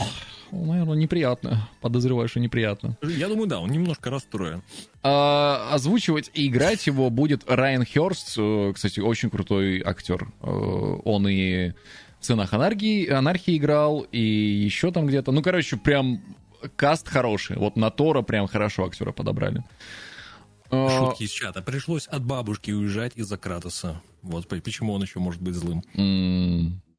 [0.52, 1.70] Наверное, неприятно.
[1.82, 2.98] Подозреваю, что неприятно.
[3.02, 4.62] Я думаю, да, он немножко расстроен.
[5.04, 10.28] А, озвучивать и играть его будет Райан Хёрст, э, кстати, очень крутой актер.
[10.42, 11.72] Э, он и
[12.20, 15.32] в «Сынах анархии», анархии играл, и еще там где-то.
[15.32, 16.22] Ну, короче, прям
[16.76, 17.58] каст хороший.
[17.58, 19.64] Вот на Тора прям хорошо актера подобрали.
[20.70, 21.62] А, Шутки из чата.
[21.62, 24.02] Пришлось от бабушки уезжать из-за Кратоса.
[24.22, 25.84] Вот почему он еще может быть злым.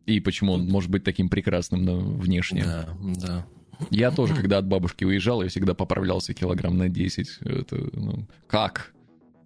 [0.07, 2.65] И почему он может быть таким прекрасным да, внешне.
[2.65, 3.47] Да, да.
[3.91, 7.39] Я тоже, когда от бабушки уезжал, я всегда поправлялся килограмм на 10.
[7.41, 8.93] Это, ну, как?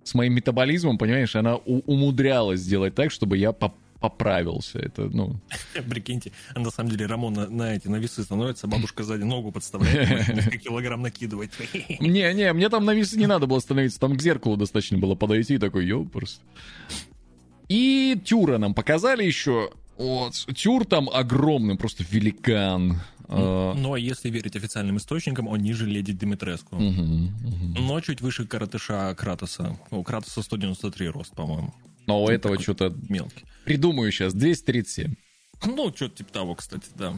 [0.05, 4.79] С моим метаболизмом, понимаешь, она умудрялась сделать так, чтобы я поп поправился.
[4.79, 5.40] Это, ну...
[5.88, 9.53] Прикиньте, а на самом деле Рамон на, на эти на весы становится, бабушка сзади ногу
[9.53, 11.53] подставляет, несколько килограмм накидывает.
[12.01, 15.14] Не, не, мне там на весы не надо было становиться, там к зеркалу достаточно было
[15.14, 16.42] подойти и такой, ёп, просто.
[17.69, 19.71] И Тюра нам показали еще.
[19.98, 23.00] Вот, Тюр там огромный, просто великан.
[23.28, 26.76] А, но если верить официальным источникам, он ниже леди Димитреску.
[26.76, 27.80] Угу, угу.
[27.80, 29.76] Но чуть выше коротыша Кратоса.
[29.90, 31.74] У Кратоса 193 рост, по-моему.
[32.06, 32.94] Но у этого что-то...
[33.09, 33.44] Мелкий.
[33.64, 35.14] Придумаю сейчас, 237.
[35.64, 37.14] Ну, что-то типа того, кстати, да.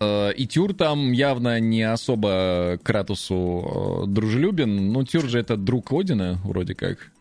[0.00, 4.92] А, и Тюр там явно не особо Кратусу дружелюбен.
[4.92, 7.12] Ну, Тюр же это друг Одина, вроде как.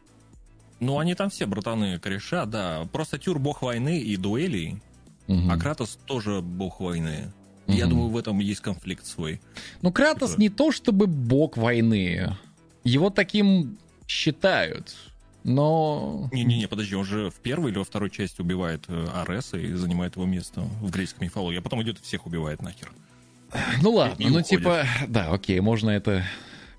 [0.84, 2.88] Ну, они там все братаны кореша, да.
[2.92, 4.82] Просто Тюр бог войны и дуэлей,
[5.28, 5.50] угу.
[5.50, 7.32] а Кратос тоже бог войны.
[7.68, 7.78] Угу.
[7.78, 9.42] Я думаю, в этом есть конфликт свой.
[9.82, 10.42] Ну, Кратос типа...
[10.42, 12.36] не то чтобы бог войны.
[12.84, 14.94] Его таким считают.
[15.44, 16.30] Но...
[16.32, 20.16] Не-не-не, подожди, он же в первой или во второй части убивает э, Ареса и занимает
[20.16, 22.92] его место в греческой мифологии, а потом идет и всех убивает нахер.
[23.82, 24.48] Ну ладно, и ну уходит.
[24.48, 26.24] типа, да, окей, можно это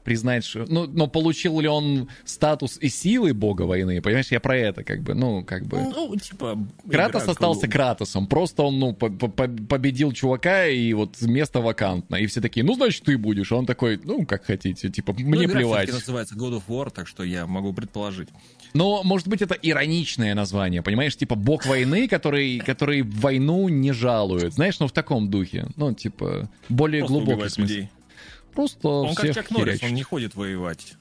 [0.05, 0.65] признать, что...
[0.69, 4.01] Ну, но получил ли он статус и силы бога войны?
[4.01, 5.79] Понимаешь, я про это как бы, ну, как бы...
[5.79, 6.59] Ну, типа...
[6.89, 12.17] Кратос игра, остался Кратосом, просто он, ну, по -по победил чувака, и вот место вакантно.
[12.17, 13.51] И все такие, ну, значит, ты будешь.
[13.51, 15.93] А он такой, ну, как хотите, типа, ну, мне игра плевать.
[15.93, 18.29] называется God of War, так что я могу предположить.
[18.75, 21.17] Но, может быть, это ироничное название, понимаешь?
[21.17, 24.53] Типа, бог войны, который, который войну не жалует.
[24.53, 25.69] Знаешь, ну, в таком духе.
[25.77, 27.61] Ну, типа, более Просто глубокий смысл.
[27.73, 27.89] Людей.
[28.55, 30.95] Просто Он как Чак Норрис, он не ходит воевать.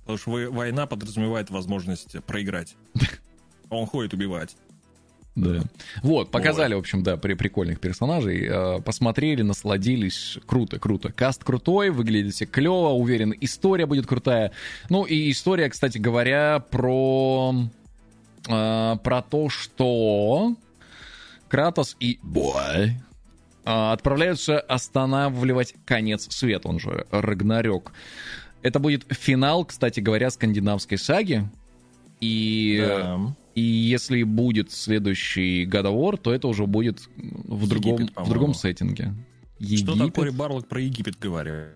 [0.00, 2.76] Потому что война подразумевает возможность проиграть.
[3.70, 4.56] Он ходит убивать.
[5.34, 5.62] Да.
[6.02, 6.78] Вот, показали, вот.
[6.78, 8.46] в общем, да, при прикольных персонажей.
[8.48, 10.38] Э, посмотрели, насладились.
[10.46, 11.12] Круто, круто.
[11.12, 14.52] Каст крутой, выглядит все клево, уверен, история будет крутая.
[14.88, 17.54] Ну и история, кстати говоря, про...
[18.48, 20.54] Э, про то, что
[21.48, 22.94] Кратос и Бой
[23.66, 27.92] отправляются останавливать конец света, он же Рагнарёк.
[28.62, 31.48] Это будет финал, кстати говоря, скандинавской саги.
[32.20, 33.18] И, да.
[33.54, 38.30] и если будет следующий God of War, то это уже будет в другом, Египет, в
[38.30, 39.14] другом сеттинге.
[39.58, 39.94] Египет.
[39.94, 41.66] Что такое Барлок про Египет говорит?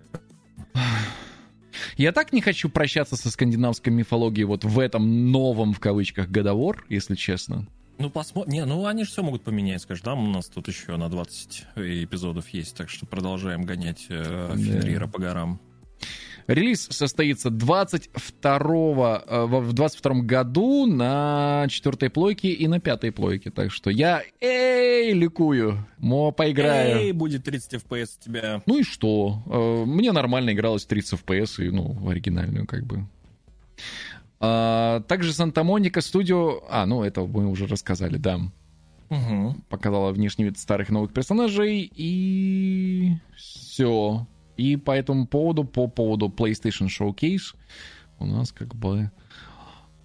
[1.97, 6.77] Я так не хочу прощаться со скандинавской мифологией вот в этом новом, в кавычках, War,
[6.89, 7.67] если честно.
[8.01, 8.53] Ну, посмотрим.
[8.55, 11.67] Не, ну они же все могут поменять, скажешь, да, у нас тут еще на 20
[11.77, 15.61] эпизодов есть, так что продолжаем гонять э, Фенрира по горам.
[16.47, 23.51] Релиз состоится 22 э, в 22 году на четвертой плойке и на пятой плойке.
[23.51, 25.87] Так что я, эй, ликую.
[25.99, 27.01] Мо, поиграю.
[27.01, 28.63] Эй, будет 30 FPS у тебя.
[28.65, 29.43] Ну и что?
[29.47, 33.07] Э, мне нормально игралось 30 FPS, и, ну, в оригинальную, как бы.
[34.41, 36.63] А, также Санта-Моника студио...
[36.69, 38.41] А, ну, это мы уже рассказали, да.
[39.11, 39.57] Угу.
[39.69, 44.27] Показала внешний вид старых и новых персонажей, и все.
[44.57, 47.55] И по этому поводу, по поводу PlayStation Showcase,
[48.19, 49.11] у нас как бы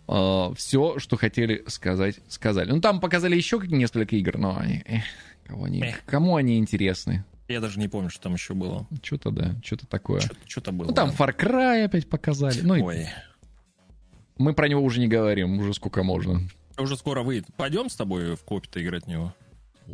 [0.08, 2.72] э, все, что хотели сказать, сказали.
[2.72, 5.04] Ну, там показали еще несколько игр, но они, эх,
[5.46, 6.04] кого они, эх.
[6.06, 7.24] кому они интересны?
[7.48, 8.88] Я даже не помню, что там еще было.
[9.04, 10.22] Что-то, да, что-то такое.
[10.48, 10.88] Что-то было.
[10.88, 12.62] Ну, там Far Cry опять показали.
[12.62, 13.04] Ну, Ой.
[13.04, 13.08] И...
[14.38, 16.42] Мы про него уже не говорим, уже сколько можно.
[16.78, 17.48] Уже скоро выйдет.
[17.56, 19.34] Пойдем с тобой в кооп-то играть в него?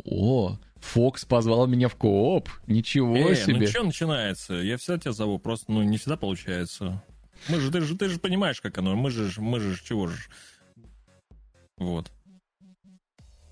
[0.04, 2.48] О, Фокс позвал меня в кооп.
[2.66, 3.58] Ничего э, себе.
[3.58, 4.54] ну что начинается?
[4.54, 7.02] Я всегда тебя зову, просто ну не всегда получается.
[7.48, 8.96] Мы же, ты же, ты же понимаешь, как оно.
[8.96, 10.16] Мы же, мы же чего же.
[11.76, 12.10] Вот.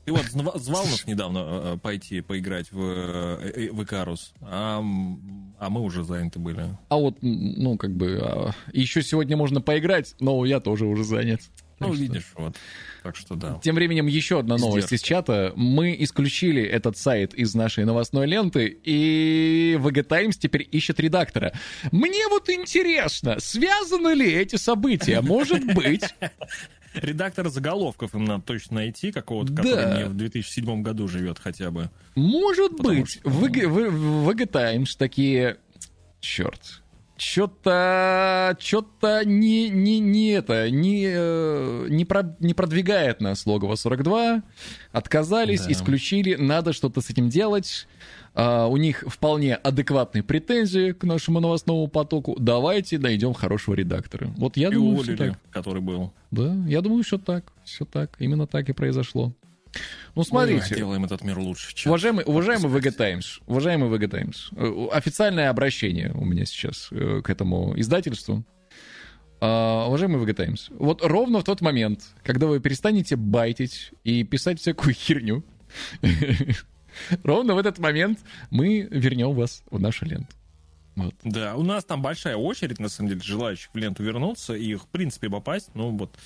[0.04, 0.24] Ты вот
[0.60, 4.78] звал нас недавно э, э, пойти поиграть в, э, в Икарус, а,
[5.58, 6.76] а мы уже заняты были.
[6.88, 11.40] А вот, ну, как бы, а, еще сегодня можно поиграть, но я тоже уже занят.
[11.80, 12.02] Ну, что...
[12.02, 12.56] видишь, вот.
[13.02, 13.58] Так что да.
[13.62, 14.94] Тем временем еще одна новость Сдержка.
[14.94, 15.52] из чата.
[15.56, 21.52] Мы исключили этот сайт из нашей новостной ленты, и VG Times теперь ищет редактора.
[21.90, 25.22] Мне вот интересно, связаны ли эти события?
[25.22, 26.04] Может быть,
[26.94, 29.98] редактор заголовков им надо точно найти, какого-то, который Да.
[29.98, 31.90] не в 2007 году живет хотя бы.
[32.14, 35.56] Может Потому быть, что- в, Г- в, в VG Times такие...
[36.20, 36.82] Черт.
[37.16, 44.42] Что-то, что-то не, не, не это, не, э, не, про- не продвигает нас логово 42.
[44.92, 45.72] Отказались, Да.
[45.72, 47.86] исключили, надо что-то с этим делать.
[48.34, 52.36] А, у них вполне адекватные претензии к нашему новостному потоку.
[52.38, 54.28] Давайте найдем хорошего редактора.
[54.36, 55.38] Вот я И думаю, что уволили, так.
[55.50, 56.12] который был.
[56.30, 57.52] Да, я думаю, что так.
[57.64, 58.14] Все так.
[58.20, 59.32] Именно так и произошло.
[60.16, 60.74] Ну, смотрите.
[60.74, 61.74] делаем этот мир лучше.
[61.74, 67.20] чем- Уважаемый, уважаемый VG Times, уважаемый VG Times, э, официальное обращение у меня сейчас э,
[67.22, 68.44] к этому издательству.
[69.40, 74.60] А, Уважаемый VG Times, вот ровно в тот момент, когда вы перестанете байтить и писать
[74.60, 75.44] всякую херню,
[77.22, 78.20] ровно в этот момент
[78.50, 80.34] мы вернем вас в нашу ленту.
[80.96, 81.14] Вот.
[81.24, 84.86] Да, у нас там большая очередь, на самом деле, желающих в ленту вернуться и, в
[84.86, 85.70] принципе, попасть.
[85.74, 86.18] Ну, вот,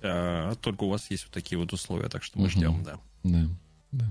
[0.00, 2.50] э, только у вас есть вот такие вот условия, так что мы Мгм.
[2.50, 2.98] ждем, да.
[3.24, 3.48] Да,
[3.90, 4.06] да.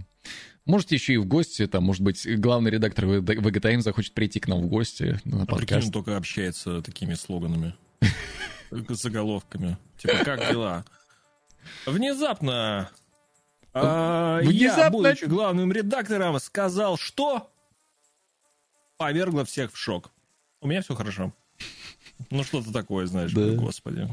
[0.65, 3.05] Можете еще и в гости, там, может быть, главный редактор
[3.61, 7.73] Times захочет прийти к нам в гости на А прикинь, только общается такими слоганами,
[8.71, 9.77] заголовками.
[9.97, 10.85] Типа, как дела?
[11.85, 12.91] Внезапно
[13.73, 17.49] а, я, Внезапно- будучи главным редактором, сказал, что
[18.97, 20.11] повергло всех в шок.
[20.61, 21.31] У меня все хорошо.
[22.29, 23.51] Ну, что-то такое, знаешь, Да.
[23.55, 24.07] господи.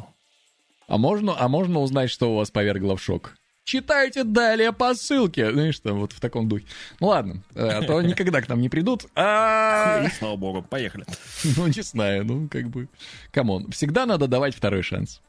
[0.86, 3.36] А можно, а можно узнать, что у вас повергло в шок?
[3.64, 5.52] Читайте далее по ссылке.
[5.52, 6.64] Знаешь, там вот в таком духе.
[7.00, 9.04] Ну ладно, э, а то никогда к нам не придут.
[9.14, 11.04] А, слава богу, поехали.
[11.56, 12.88] Ну, не знаю, ну, как бы...
[13.30, 15.20] Come on, всегда надо давать второй шанс.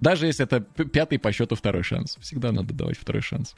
[0.00, 2.16] Даже если это пятый по счету второй шанс.
[2.20, 3.54] Всегда надо давать второй шанс.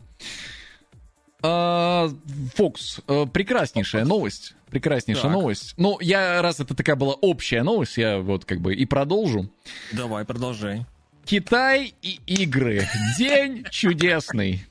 [1.43, 2.09] А,
[2.57, 4.55] Фокс, э, прекраснейшая новость.
[4.71, 5.33] Прекраснейшая Так.
[5.33, 5.75] новость.
[5.77, 9.51] Ну, я, раз это такая была общая новость, я вот как бы и продолжу.
[9.93, 10.85] Давай, продолжай.
[11.25, 12.89] Китай и игры.
[13.19, 14.67] День чудесный.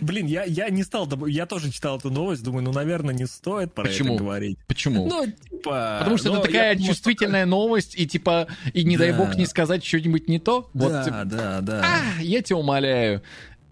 [0.00, 3.74] Блин, я, я не стал, я тоже читал эту новость, думаю, ну, наверное, не стоит
[3.74, 4.14] про Почему?
[4.14, 4.58] это говорить.
[4.66, 5.06] Почему?
[5.06, 5.96] Ну, типа...
[6.00, 9.18] Потому что ну, это такая думаю, чувствительная новость, и типа, и не дай Да.
[9.18, 10.70] бог не сказать что-нибудь не то.
[10.74, 11.84] Вот, да, типа, да, да.
[11.84, 13.22] а, я тебя умоляю.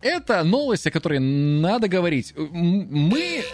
[0.00, 2.34] Это новость, о которой надо говорить.
[2.36, 3.44] Мы,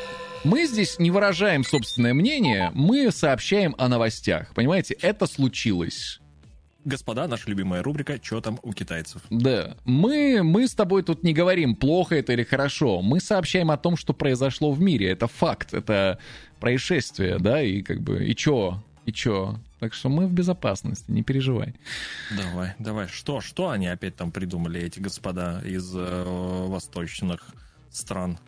[0.45, 4.53] мы здесь не выражаем собственное мнение, мы сообщаем о новостях.
[4.55, 6.22] Понимаете, это случилось.
[6.85, 11.33] Господа, наша любимая рубрика «Чё там у китайцев?» Да, мы, мы с тобой тут не
[11.33, 13.03] говорим, плохо это или хорошо.
[13.03, 15.11] Мы сообщаем о том, что произошло в мире.
[15.11, 16.19] Это факт, это
[16.61, 19.59] происшествие, да, и как бы, и чё, и чё.
[19.79, 21.75] Так что мы в безопасности, не переживай.
[22.37, 23.09] Давай, давай.
[23.09, 26.25] Что, что они опять там придумали, эти господа из э,
[26.69, 27.55] восточных
[27.91, 28.39] стран?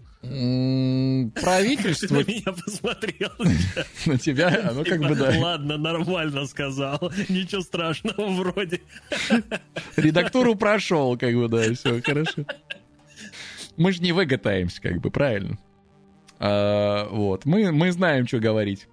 [1.41, 3.31] Правительство Ты на меня посмотрел.
[4.07, 6.99] на тебя, оно как бы, да, Ладно, нормально сказал.
[7.29, 8.83] Ничего страшного вроде.
[9.97, 12.45] редактуру прошел, как бы, да, все, хорошо.
[13.77, 15.59] Мы же не выготаемся, как бы, правильно?
[16.39, 18.89] А, вот, мы, мы знаем, что говорить.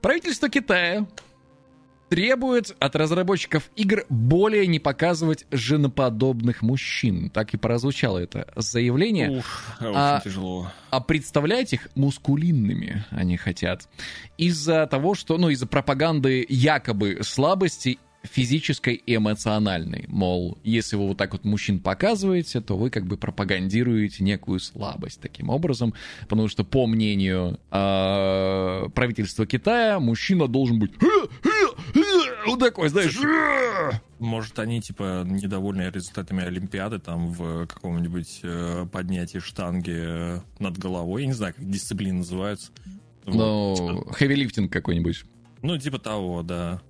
[0.00, 1.06] Правительство Китая
[2.10, 7.30] требует от разработчиков игр более не показывать женоподобных мужчин.
[7.30, 9.30] Так и прозвучало это заявление.
[9.38, 9.46] Ух,
[9.80, 10.70] очень А- тяжело.
[10.90, 13.88] а представлять их мускулинными они хотят.
[14.36, 20.04] Из-за того, что, ну, из-за пропаганды якобы слабости физической и эмоциональной.
[20.08, 25.20] Мол, если вы вот так вот мужчин показываете, то вы как бы пропагандируете некую слабость
[25.22, 25.94] таким образом,
[26.28, 30.92] потому что по мнению э, правительства Китая мужчина должен быть
[32.46, 33.16] вот такой, знаешь.
[34.18, 41.22] Может, они, типа, недовольны результатами Олимпиады, там, в каком-нибудь э, поднятии штанги э, над головой.
[41.22, 42.70] Я не знаю, как дисциплины называются.
[43.24, 45.24] Ну, хэви-лифтинг какой-нибудь.
[45.62, 46.82] Ну, типа того, да.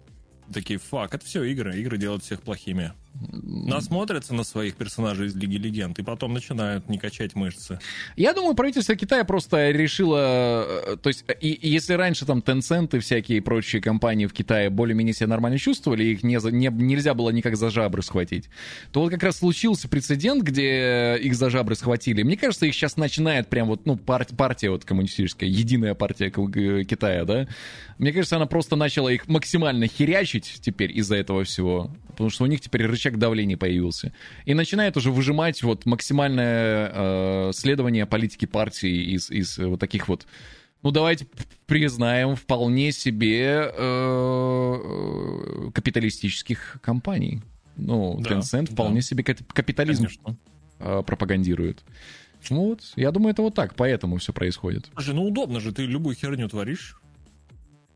[0.53, 1.76] Такие, фак, это все игры.
[1.78, 2.92] Игры делают всех плохими.
[3.42, 7.78] Насмотрятся на своих персонажей из Лиги Легенд и потом начинают не качать мышцы.
[8.16, 12.96] Я думаю, правительство Китая просто решило, э, то есть, и, и если раньше там Tencent
[12.96, 17.30] и всякие прочие компании в Китае более-менее себя нормально чувствовали, их не, не- нельзя было
[17.30, 18.48] никак за жабры схватить,
[18.92, 22.22] то вот как раз случился прецедент, где их за жабры схватили.
[22.22, 26.84] Мне кажется, их сейчас начинает прям вот, ну, пар- партия вот коммунистическая, единая партия Г-
[26.84, 27.48] Китая, да?
[27.98, 31.90] Мне кажется, она просто начала их максимально херячить теперь из-за этого всего,
[32.20, 34.12] потому что у них теперь рычаг давления появился.
[34.44, 40.06] И начинает уже выжимать вот максимальное э, следование политики партии из, из э, вот таких
[40.06, 40.26] вот,
[40.82, 41.26] ну давайте
[41.64, 47.40] признаем, вполне себе э, э, капиталистических компаний.
[47.76, 48.72] Ну, Да, Tencent да.
[48.74, 50.36] вполне себе кап- капитализм Конечно.
[50.78, 51.82] э, пропагандирует.
[52.50, 54.90] Ну Вот, я думаю, это вот так, поэтому все происходит.
[54.92, 57.00] Слушай, ну удобно же, ты любую херню творишь.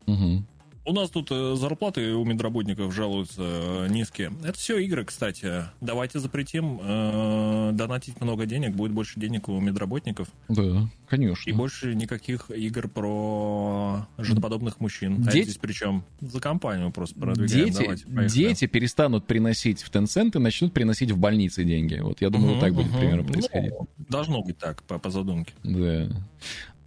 [0.07, 0.47] Мгм.
[0.87, 4.31] У нас тут э, зарплаты у медработников жалуются э, низкие.
[4.43, 5.63] Это все игры, кстати.
[5.81, 10.27] Давайте запретим э, донатить много денег, будет больше денег у медработников.
[10.47, 11.49] Да, конечно.
[11.49, 15.23] И больше никаких игр про женоподобных мужчин.
[15.23, 15.39] Дети...
[15.39, 17.65] А здесь причем за компанию просто продвигаем.
[17.65, 21.95] Дети, Давайте, дети перестанут приносить в Tencent и начнут приносить в больницы деньги.
[21.95, 22.83] Вот я думаю, угу, вот так угу.
[22.83, 23.71] будет примерно происходить.
[23.71, 25.53] Ну, должно быть так, по, по задумке.
[25.63, 26.11] Да.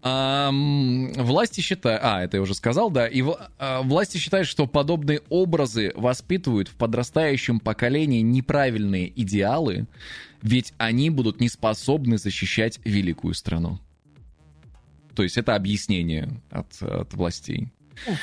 [0.00, 3.22] А, власти считают, а, это я уже сказал, да, и
[3.58, 9.86] а, власти считают, что подобные образы воспитывают в подрастающем поколении неправильные идеалы,
[10.40, 13.80] ведь они будут не способны защищать великую страну.
[15.16, 17.72] То есть это объяснение от, от властей.
[18.06, 18.16] Ух.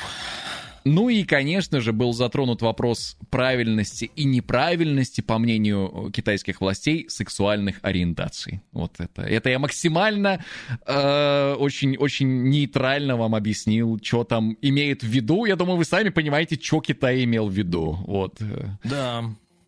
[0.88, 7.80] Ну и, конечно же, был затронут вопрос правильности и неправильности, по мнению китайских властей, сексуальных
[7.82, 8.62] ориентаций.
[8.70, 9.22] Вот это.
[9.22, 10.44] Это я максимально
[10.86, 15.44] э, очень, очень нейтрально вам объяснил, что там имеет в виду.
[15.44, 17.98] Я думаю, вы сами понимаете, что Китай имел в виду.
[18.06, 18.40] Вот.
[18.84, 19.24] Да.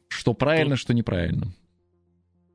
[0.06, 0.82] Что правильно, Тут...
[0.82, 1.52] что неправильно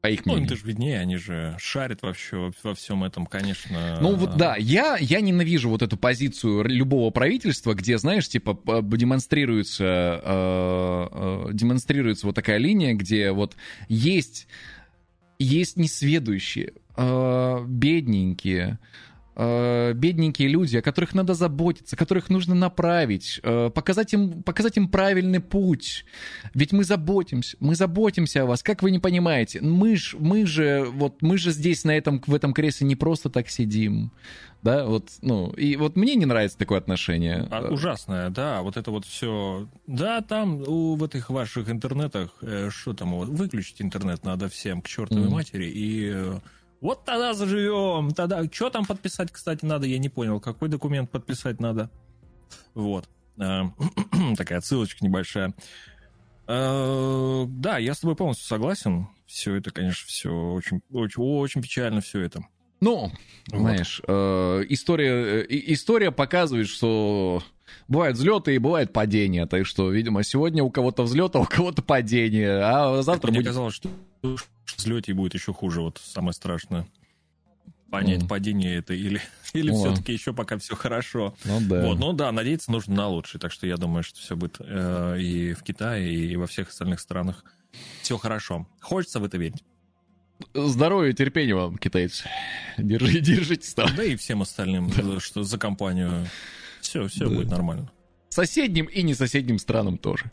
[0.03, 0.41] по их мнению.
[0.41, 3.99] Ну, это же виднее, они же шарят вообще во всем этом, конечно.
[4.01, 9.85] Ну вот да, я, я ненавижу вот эту позицию любого правительства, где, знаешь, типа демонстрируется,
[10.21, 13.55] э, э, демонстрируется вот такая линия, где вот
[13.87, 14.47] есть,
[15.39, 18.79] есть несведущие, э, бедненькие,
[19.35, 24.87] э, бедненькие люди, о которых надо заботиться, которых нужно направить, э, показать, им, показать им
[24.87, 26.05] правильный путь.
[26.53, 28.63] Ведь мы заботимся, мы заботимся о вас.
[28.63, 29.61] Как вы не понимаете?
[29.61, 33.29] Мы, ж, мы, же, вот, мы же здесь на этом, в этом кресле не просто
[33.29, 34.11] так сидим.
[34.63, 37.45] Да, вот, ну, и вот мне не нравится такое отношение.
[37.51, 39.67] А, ужасное, да, вот это вот все.
[39.87, 44.81] Да, там у, в этих ваших интернетах, э, что там, вот, выключить интернет надо всем
[44.81, 45.31] к чертовой mm.
[45.31, 46.39] матери и э,
[46.83, 48.43] вот тогда заживем, тогда...
[48.51, 49.87] Что там подписать, кстати, надо?
[49.87, 51.89] Я не понял, какой документ подписать надо.
[52.73, 53.07] Вот.
[53.37, 53.61] Э,
[54.37, 55.53] такая ссылочка небольшая.
[56.45, 59.07] Э, да, я с тобой полностью согласен.
[59.25, 62.45] Все это, конечно, все очень, очень, очень печально все это.
[62.81, 63.13] Ну,
[63.47, 63.59] вот.
[63.59, 67.41] знаешь, э, история, э, история показывает, что
[67.87, 69.45] бывают взлеты и бывают падения.
[69.45, 72.59] Так что, видимо, сегодня у кого-то взлет, а у кого-то падение.
[72.61, 73.47] А завтра Мне будет...
[73.47, 73.89] казалось, что
[74.77, 76.87] взлете будет еще хуже, вот самое страшное.
[77.89, 78.27] Понять, mm.
[78.27, 79.21] падение это или,
[79.53, 81.35] или ну, все-таки еще пока все хорошо.
[81.45, 81.85] Ну да.
[81.85, 83.39] Вот, ну да, надеяться нужно на лучшее.
[83.39, 86.99] Так что я думаю, что все будет э, и в Китае, и во всех остальных
[86.99, 87.43] странах
[88.01, 88.67] все хорошо.
[88.81, 89.63] Хочется в это верить.
[90.53, 92.25] Здоровья и терпения вам, китайцы.
[92.77, 93.89] Держи, держитесь там.
[93.95, 95.19] Да и всем остальным, да.
[95.19, 96.27] что за компанию.
[96.81, 97.35] Все, все да.
[97.35, 97.91] будет нормально.
[98.29, 100.31] Соседним и не соседним странам тоже.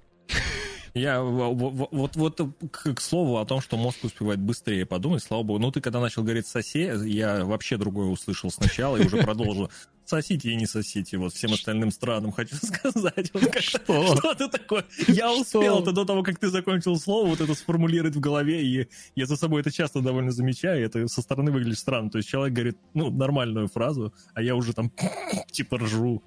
[0.95, 2.41] Я вот, вот
[2.73, 5.59] к, к слову о том, что мозг успевает быстрее подумать, слава богу.
[5.61, 9.71] Ну, ты когда начал говорить сосе, я вообще другое услышал сначала и уже продолжил.
[10.05, 13.31] Сосите и не сосите, вот всем остальным странам хочу сказать.
[13.33, 14.17] Вот что?
[14.17, 14.85] что ты такое?
[15.07, 18.89] Я успел это до того, как ты закончил слово, вот это сформулировать в голове, и
[19.15, 22.11] я за собой это часто довольно замечаю, это со стороны выглядит странно.
[22.11, 24.91] То есть человек говорит, ну, нормальную фразу, а я уже там
[25.53, 26.25] типа ржу.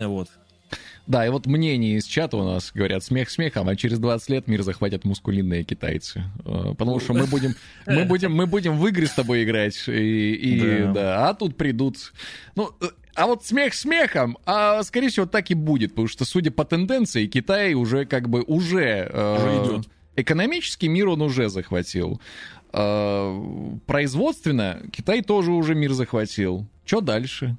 [0.00, 0.28] Вот.
[1.06, 4.48] Да, и вот мнение из чата у нас говорят, смех смехом, а через 20 лет
[4.48, 6.24] мир захватят мускулинные китайцы.
[6.44, 7.54] Э, потому что мы будем,
[7.86, 10.92] мы будем, мы будем в игры с тобой играть, и, и да.
[10.92, 12.12] да, а тут придут...
[12.56, 16.50] Ну, э, а вот смех смехом, а скорее всего так и будет, потому что, судя
[16.50, 19.08] по тенденции, Китай уже как бы уже...
[19.12, 19.88] Э, уже идет.
[20.16, 22.20] Экономический мир он уже захватил.
[22.72, 26.66] Э, производственно Китай тоже уже мир захватил.
[26.84, 27.56] Что дальше?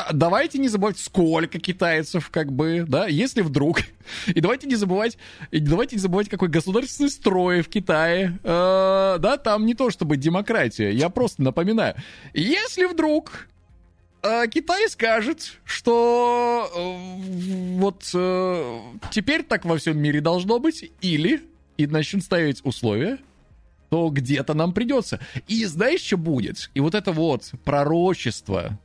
[0.00, 3.80] А, давайте не забывать, сколько китайцев, как бы, да, если вдруг.
[4.26, 5.18] И давайте не забывать,
[5.50, 8.38] и давайте не забывать, какой государственный строй в Китае.
[8.42, 11.94] Э, да, там не то чтобы демократия, я просто напоминаю.
[12.34, 13.46] Если вдруг
[14.22, 18.80] э, Китай скажет, что э, вот э,
[19.12, 21.42] теперь так во всем мире должно быть, или
[21.76, 23.18] и начнет ставить условия,
[23.90, 25.20] то где-то нам придется.
[25.46, 26.70] И знаешь, что будет?
[26.74, 28.78] И вот это вот пророчество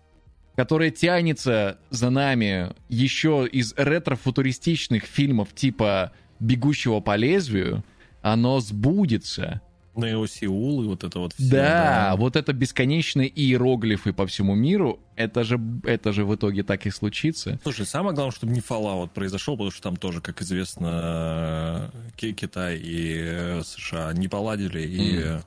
[0.56, 7.84] которая тянется за нами еще из ретро-футуристичных фильмов типа «Бегущего по лезвию»,
[8.22, 9.62] оно сбудется.
[9.95, 11.49] Нео Сеул и вот это вот все.
[11.49, 16.64] Да, да, вот это бесконечные иероглифы по всему миру, это же, это же в итоге
[16.64, 17.60] так и случится.
[17.64, 23.16] Слушай, самое главное, чтобы не Fallout произошел, потому что там тоже, как известно, Китай и
[23.24, 25.43] э, США не поладили, и mm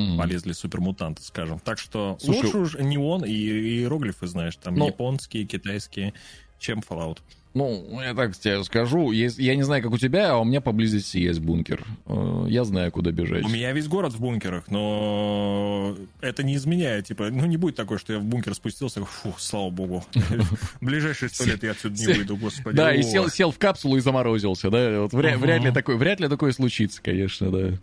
[0.00, 0.18] mm.
[0.18, 1.58] полезли супермутанты, скажем.
[1.60, 4.86] Так что Слушай, лучше уж не он и иероглифы, знаешь, там но...
[4.86, 6.14] японские, китайские.
[6.58, 7.18] чем Fallout.
[7.52, 10.60] Ну, я так тебе скажу, есть, я не знаю, как у тебя, а у меня
[10.60, 11.84] поблизости есть бункер.
[12.06, 13.44] Э, Я знаю, куда бежать.
[13.44, 17.06] У меня весь город в бункерах, но это не изменяет.
[17.06, 20.04] Типа, ну не будет такое, что я в бункер спустился, фух, слава богу.
[20.80, 22.76] Ближайшие сто лет я отсюда не выйду, господи.
[22.76, 25.08] Да, и сел, в капсулу и заморозился, да?
[25.10, 27.78] Вряд ли такое случится, конечно, да.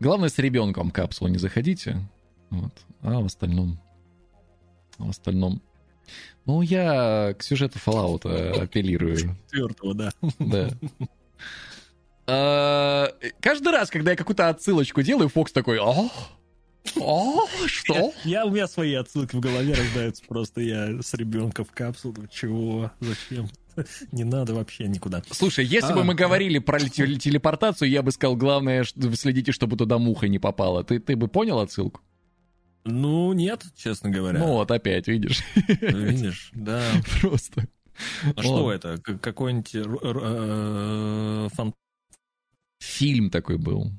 [0.00, 2.00] Главное, с ребенком капсулу не заходите.
[2.50, 2.72] Вот.
[3.02, 3.78] А в остальном...
[4.98, 5.62] В остальном...
[6.46, 9.36] Ну, я к сюжету Fallout э, апеллирую.
[9.50, 10.10] Четвертого, да.
[10.38, 10.70] Да.
[12.26, 16.10] А, Каждый раз, когда я какую-то отсылочку делаю, Фокс такой, о,
[16.96, 18.12] о, что?
[18.24, 20.60] Я, у меня свои отсылки в голове рождаются просто.
[20.60, 22.14] Я с ребенком в капсулу.
[22.30, 22.90] Чего?
[23.00, 23.48] Зачем?
[24.12, 25.22] Не надо вообще никуда.
[25.30, 29.98] Слушай, если А, бы мы говорили про телепортацию, я бы сказал, главное, следите, чтобы туда
[29.98, 30.84] муха не попала.
[30.84, 32.00] Ты, ты бы понял отсылку?
[32.84, 34.38] Ну, нет, честно говоря.
[34.38, 35.42] Ну вот, опять, видишь,
[35.80, 36.82] Видишь, да.
[37.20, 37.66] просто.
[38.36, 38.98] А что это?
[38.98, 41.74] Какой-нибудь э, фан-
[42.80, 43.90] Фильм такой был.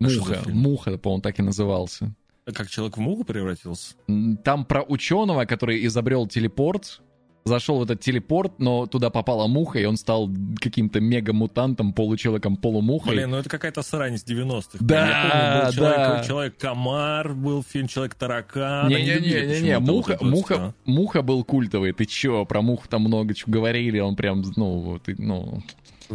[0.00, 0.42] А Муха?
[0.48, 2.14] Муха, по-моему, так и назывался.
[2.44, 3.94] Как человек в муху превратился?
[4.44, 7.00] Там про ученого, который изобрел телепорт,
[7.44, 10.30] зашел в этот телепорт, но туда попала муха, и он стал
[10.60, 13.14] каким-то мега-мутантом, получеловеком, полумухой.
[13.14, 14.78] Блин, ну это какая-то срань из 90-х.
[14.80, 16.24] Да, Я помню, был человек, да.
[16.24, 18.90] Человек-комар, был фильм Человек-таракан.
[18.90, 20.74] Вот муха, вот муха, всё.
[20.84, 21.92] муха был культовый.
[21.92, 25.62] Ты чё, про муху там много чего говорили, он прям, ну, вот, ну...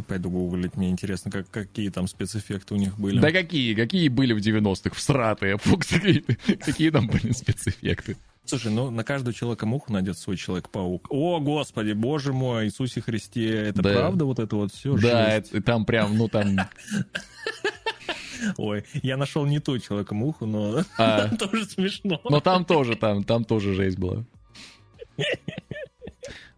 [0.01, 3.19] Пойду гуглить, мне интересно, как, какие там спецэффекты у них были.
[3.19, 5.57] Да какие, какие были в 90-х, всратые,
[6.59, 8.17] какие, там были спецэффекты.
[8.45, 11.05] Слушай, ну на каждого человека-муху найдет свой Человек-паук.
[11.11, 13.93] О, господи, боже мой, Иисусе Христе, это Да.
[13.93, 14.97] правда вот это вот все?
[14.97, 16.57] Да, это- там прям, ну там...
[18.57, 22.19] Ой, я нашел не ту Человека-муху, но а, тоже смешно.
[22.23, 24.25] но там тоже, там, там тоже жесть была.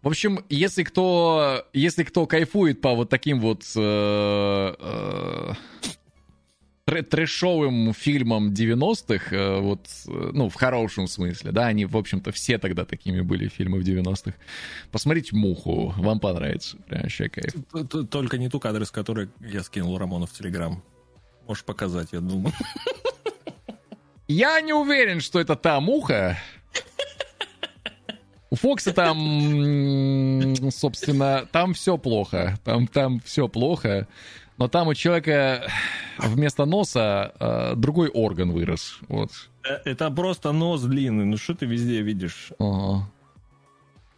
[0.02, 5.54] В общем, если кто, если кто кайфует по вот таким вот э, э,
[7.04, 12.58] трэшовым фильмам 90-х, э, вот, э, ну, в хорошем смысле, да, они, в общем-то, все
[12.58, 14.34] тогда такими были фильмы в 90-х.
[14.92, 17.54] Посмотрите «Муху», вам понравится, прям вообще кайф.
[18.10, 20.84] Только не ту кадр, из которой я скинул Рамону в Телеграм.
[21.48, 22.54] Можешь показать, я думаю.
[24.28, 26.38] Я не уверен, что это та муха.
[28.52, 32.60] У Фокса там, собственно, там все плохо.
[32.66, 34.08] Там, там все плохо.
[34.58, 35.68] Но там у человека
[36.20, 39.00] вместо носа э, другой орган вырос.
[39.08, 39.32] Вот.
[39.64, 42.52] Э, Это просто нос длинный, ну что ты везде видишь?
[42.60, 43.10] Ага.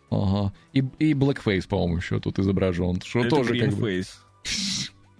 [0.10, 0.54] Ага.
[0.74, 3.00] И, и Blackface, по-моему, еще тут изображен.
[3.02, 4.02] Что Это тоже как бы...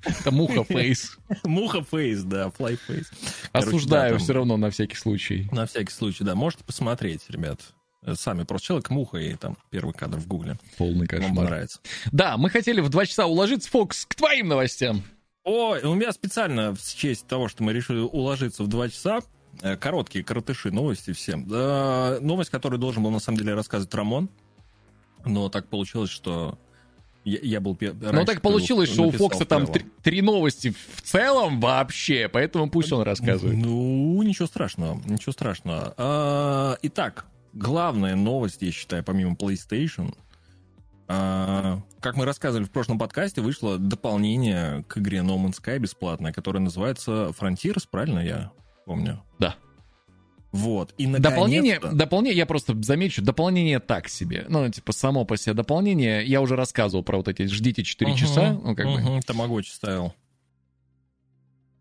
[0.04, 1.18] Это муха фейс.
[1.46, 2.80] Муха фейс, да, face.
[2.90, 3.08] Короче,
[3.54, 5.48] Осуждаю все равно на всякий случай.
[5.52, 6.36] На всякий случай, да.
[6.36, 7.74] Можете посмотреть, ребят.
[8.16, 10.58] Сами просто человек-муха и там первый кадр в гугле.
[10.78, 11.36] Полный Вам кошмар.
[11.36, 11.80] понравится.
[12.12, 13.70] Да, мы хотели в два часа уложиться.
[13.70, 15.04] Фокс, к твоим новостям.
[15.46, 19.20] Ой, у меня специально в честь того, что мы решили уложиться в два часа,
[19.62, 21.46] э, короткие, коротыши новости всем.
[21.48, 24.30] Да, новость, которую должен был на самом деле рассказывать Рамон,
[25.26, 26.58] но так получилось, что
[27.26, 31.02] я, я был пе- Ну, так получилось, что у Фокса там три, три новости в
[31.02, 33.58] целом вообще, поэтому пусть он рассказывает.
[33.58, 35.94] Ну, ничего страшного, ничего страшного.
[35.98, 40.16] А, итак, главная новость, я считаю, помимо PlayStation,
[41.08, 46.32] а, как мы рассказывали в прошлом подкасте, вышло дополнение к игре No Man's Sky бесплатное,
[46.34, 48.52] которое называется Frontiers, правильно я
[48.86, 49.22] помню?
[49.40, 49.56] Да.
[50.52, 50.94] Вот.
[51.00, 54.46] И Дополнение, дополнение, я просто замечу, дополнение так себе.
[54.50, 56.24] Ну, типа, само по себе дополнение.
[56.26, 58.54] Я уже рассказывал про вот эти «ждите 4 Мгм, часа».
[58.54, 59.00] Ну, как бы.
[59.00, 60.14] мгм, Тамагочи ставил.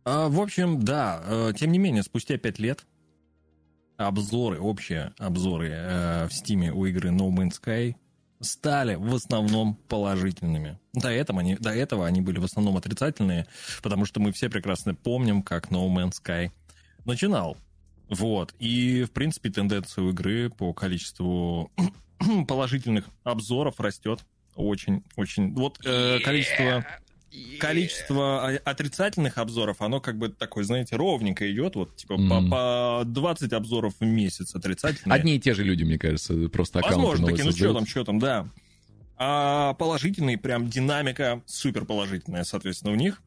[0.05, 1.21] А, в общем, да.
[1.27, 2.87] э, Тем не менее, спустя пять лет
[3.97, 7.95] обзоры, общие обзоры э, в Стиме у игры No Man's Sky
[8.41, 10.79] стали в основном положительными.
[10.93, 13.47] До этого, они, до этого они были в основном отрицательные,
[13.83, 16.51] потому что мы все прекрасно помним, как No Man's Sky
[17.05, 17.57] начинал.
[18.09, 18.55] Вот.
[18.59, 21.71] И, в принципе, тенденция у игры по количеству
[22.49, 24.21] положительных обзоров растет
[24.55, 25.55] очень, очень.
[25.55, 26.85] Вот э, количество
[27.59, 32.51] количество о- отрицательных обзоров, оно как бы такое, знаете, ровненько идет, вот типа Мгм.
[32.51, 35.17] по, по 20 обзоров в месяц отрицательные.
[35.17, 38.05] Одни и те же люди, мне кажется, просто аккаунты Возможно, таки, ну что там, что
[38.05, 38.49] там, да.
[39.17, 43.23] А положительные, прям динамика супер положительная, соответственно, у них.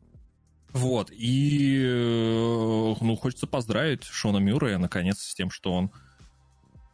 [0.74, 5.92] Вот, и, э, ну, хочется поздравить Шона Мюррея, наконец, с тем, что он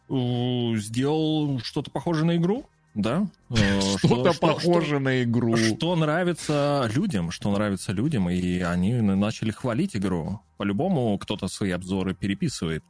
[0.09, 3.27] э, сделал что-то похожее на игру, да?
[3.49, 5.55] Э, Что-то что- похоже на игру.
[5.57, 10.39] что нравится людям, что нравится людям, и они начали хвалить игру.
[10.57, 12.83] По-любому кто-то свои обзоры переписывает.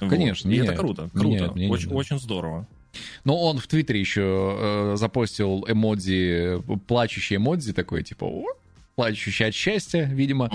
[0.00, 0.10] Вот.
[0.10, 1.94] Конечно, и это круто, круто, Меняет очень, да.
[1.94, 2.66] очень здорово.
[3.24, 8.44] Но он в Твиттере еще э, запостил эмодзи, плачущий эмодзи такой, типа, «О»,
[8.96, 10.50] плачущий от счастья, видимо.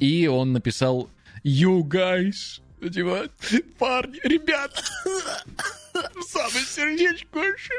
[0.00, 1.08] И он написал
[1.44, 3.24] You guys, типа,
[3.78, 4.82] парни, ребята,
[6.28, 7.74] самое сердечко вообще.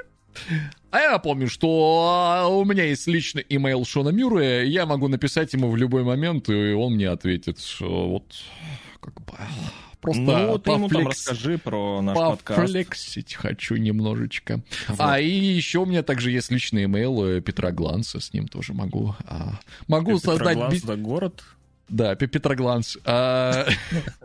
[0.92, 5.70] А я помню, что у меня есть личный имейл Шона Мюррея, я могу написать ему
[5.70, 8.24] в любой момент, и он мне ответит, что вот,
[9.00, 9.34] как бы,
[10.02, 12.62] просто Ну, ты ему там расскажи про наш подкаст.
[12.62, 14.62] Пофлексить хочу немножечко.
[14.98, 18.74] А и еще у меня также есть личный имейл э, Петра Гланса, с ним тоже
[18.74, 19.16] могу.
[19.26, 20.56] а, могу создать...
[20.56, 21.44] Петроглаз, би- да, город.
[21.90, 22.98] Да, Пе- Петрогланс.
[23.06, 23.66] А,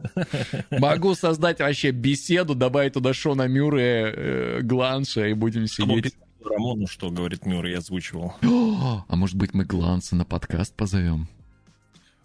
[0.70, 6.14] Могу создать вообще беседу, добавить туда Шона Мюррея, э, Гланса, и будем Чтобы сидеть.
[6.44, 8.34] Рамону, что говорит Мюр, я озвучивал.
[9.08, 11.26] А может быть, мы Гланса на подкаст позовем?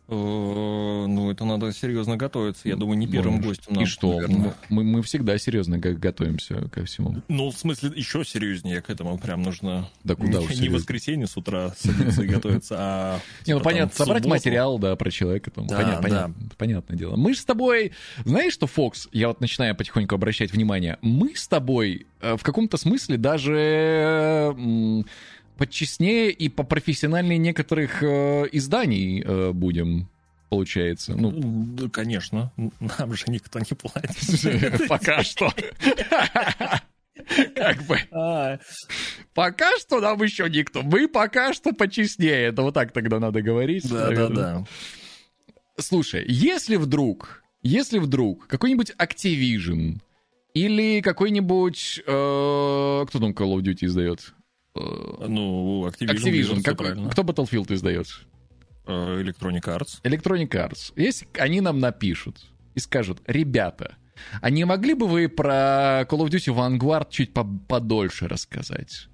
[0.09, 2.67] Э, Ну, это надо серьезно готовиться.
[2.67, 3.73] Я думаю, не первым Может, гостем.
[3.73, 4.13] И нам, что?
[4.13, 4.53] наверное.
[4.69, 7.17] Мы, мы всегда серьезно го- готовимся ко всему.
[7.27, 11.27] Ну, в смысле, еще серьезнее к этому прям нужно Да куда не, не в воскресенье
[11.27, 13.19] с утра садиться и готовиться, а...
[13.45, 15.51] Не, ну типа, понятно, собрать материал, да, про человека.
[15.51, 15.67] Там,
[16.57, 17.15] понятное дело.
[17.15, 17.91] Мы с тобой,
[18.25, 22.77] знаешь что, Фокс, я вот начинаю потихоньку обращать внимание, мы с тобой э, в каком-то
[22.77, 24.55] смысле даже
[25.59, 30.07] почестнее и попрофессиональнее некоторых э, изданий э, будем,
[30.49, 31.13] получается.
[31.15, 32.51] Ну, Да, конечно.
[32.79, 34.87] Нам же никто не платит.
[34.87, 35.53] пока что.
[37.55, 38.57] Как бы, А,
[39.33, 40.81] пока что нам еще никто.
[40.81, 42.47] Мы пока что почестнее.
[42.47, 43.87] Это вот так тогда надо говорить.
[43.89, 44.65] Да, да, да.
[45.77, 49.97] Слушай, если вдруг, если вдруг какой-нибудь Activision
[50.53, 54.33] или какой-нибудь, э, кто там Call of Duty издает?
[54.79, 57.09] Э, Ну, Activision, Activision, как- правильно.
[57.09, 58.07] кто Battlefield издает?
[58.87, 60.01] Э, Electronic Arts.
[60.03, 60.93] Electronic Arts.
[60.95, 62.37] Если они нам напишут
[62.75, 63.95] и скажут, ребята,
[64.41, 69.07] а не могли бы вы про Call of Duty Vanguard чуть по- подольше рассказать?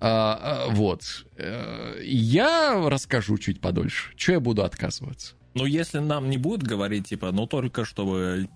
[0.00, 1.02] А, а, вот.
[1.36, 4.12] Э, Я расскажу чуть подольше.
[4.16, 5.34] Че я буду отказываться?
[5.54, 8.48] Ну, если нам не будут говорить, типа, ну, только чтобы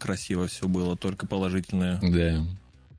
[0.00, 1.98] красиво все было, только положительное.
[2.00, 2.46] Да.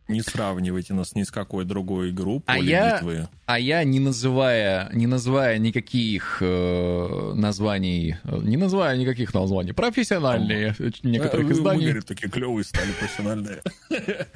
[0.08, 3.28] Не сравнивайте нас ни с какой другой игру А я- битвы.
[3.48, 10.76] А я, не называя, не называя никаких э, названий, э, не называя никаких названий, профессиональные
[10.78, 11.86] э, некоторых вы, изданий.
[11.86, 13.62] говорит, такие клевые стали, профессиональные.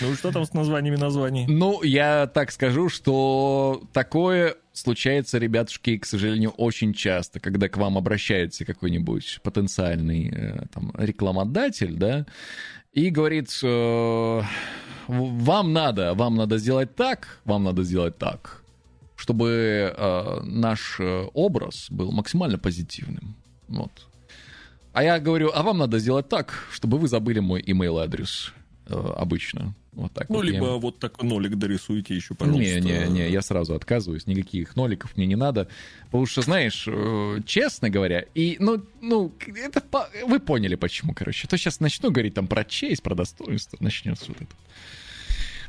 [0.00, 1.44] Ну, что там с названиями названий?
[1.46, 7.98] Ну, я так скажу, что такое случается, ребятушки, к сожалению, очень часто, когда к вам
[7.98, 12.24] обращается какой-нибудь потенциальный э, там, рекламодатель, да,
[12.96, 14.42] и говорит, э,
[15.06, 18.62] вам надо, вам надо сделать так, вам надо сделать так,
[19.16, 23.36] чтобы э, наш э, образ был максимально позитивным.
[23.68, 23.90] Вот.
[24.94, 28.52] А я говорю, а вам надо сделать так, чтобы вы забыли мой email адрес
[28.88, 29.74] обычно.
[29.92, 32.62] Вот так Ну, вот я- либо вот так нолик дорисуйте еще, пожалуйста.
[32.80, 35.68] не, не, не, я сразу отказываюсь, никаких ноликов мне не надо,
[36.06, 41.46] потому что, знаешь, э, честно говоря, и, ну, ну, это, по- вы поняли почему, короче,
[41.46, 44.50] а то сейчас начну говорить там про честь, про достоинство, начнется вот это.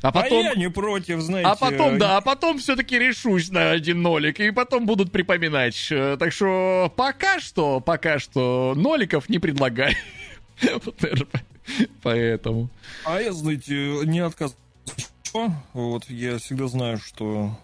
[0.02, 1.50] А А потом, я не против, знаете.
[1.50, 5.88] а потом, да, а потом все-таки решусь на один нолик, и потом будут припоминать.
[5.90, 9.96] Э, Так что пока что, пока что ноликов не предлагаю.
[10.86, 11.40] Вот, наверное, по-
[12.04, 12.70] Поэтому.
[13.06, 14.58] А я, знаете, не отказываюсь.
[15.74, 17.58] Вот я всегда знаю, что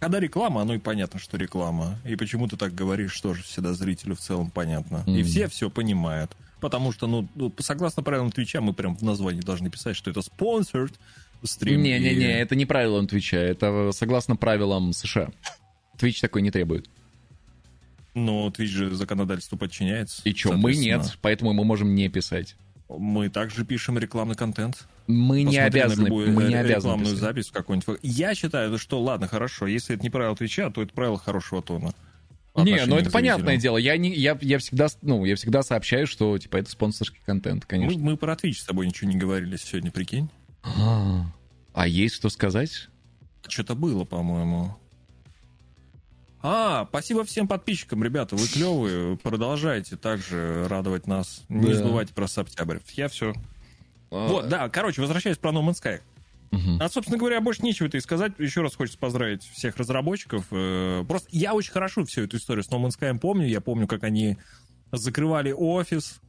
[0.00, 1.98] когда реклама, оно и понятно, что реклама.
[2.04, 5.04] И почему ты так говоришь, тоже всегда зрителю в целом понятно.
[5.06, 5.24] И Мгм.
[5.24, 6.32] все все понимают.
[6.60, 10.20] Потому что, ну, ну, согласно правилам Твича, мы прям в названии должны писать, что это
[10.20, 10.92] sponsored
[11.42, 11.82] стрим.
[11.82, 15.30] Не-не-не, И- это не правилам Твича, это согласно правилам США.
[15.98, 16.88] Твич такой не требует.
[18.14, 20.20] Но Твич же законодательству подчиняется.
[20.24, 22.54] И что, мы нет, поэтому мы можем не писать.
[22.98, 24.86] Мы также пишем рекламный контент.
[25.06, 27.20] Мы не Посмотри обязаны, любую мы не обязаны рекламную писать.
[27.20, 27.98] запись в какой-нибудь.
[28.02, 31.92] Я считаю, что ладно, хорошо, если это не правило Твича, то это правило хорошего тона.
[32.54, 33.78] Не, ну это понятное дело.
[33.78, 37.68] Я, не, я, я, всегда, ну, я всегда сообщаю, что типа это спонсорский контент, Мы,
[37.68, 38.00] конечно.
[38.00, 40.28] мы про Twitch с тобой ничего не говорили сегодня, прикинь.
[40.62, 41.24] А,
[41.72, 42.88] а есть что сказать?
[43.48, 44.76] Что-то было, по-моему.
[46.42, 49.16] А, спасибо всем подписчикам, ребята, вы клевые.
[49.16, 51.44] Продолжайте также радовать нас.
[51.48, 51.74] Не Да.
[51.76, 52.78] забывайте про Саптябрь.
[52.94, 53.32] Я все.
[54.10, 56.00] А, Вот, да, короче, возвращаясь про No Man's Sky.
[56.50, 56.82] Мгм.
[56.82, 58.32] А, собственно говоря, больше нечего-то и сказать.
[58.38, 60.46] Еще раз хочется поздравить всех разработчиков.
[60.50, 63.46] Э, Просто я очень хорошо всю эту историю с No Man's Sky помню.
[63.48, 64.36] Я помню, как они
[64.90, 66.20] закрывали офис.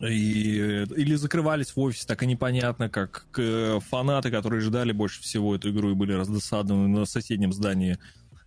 [0.00, 5.54] И, или закрывались в офисе, так и непонятно, как э, фанаты, которые ждали больше всего
[5.54, 7.98] эту игру и были раздосадованы на соседнем здании.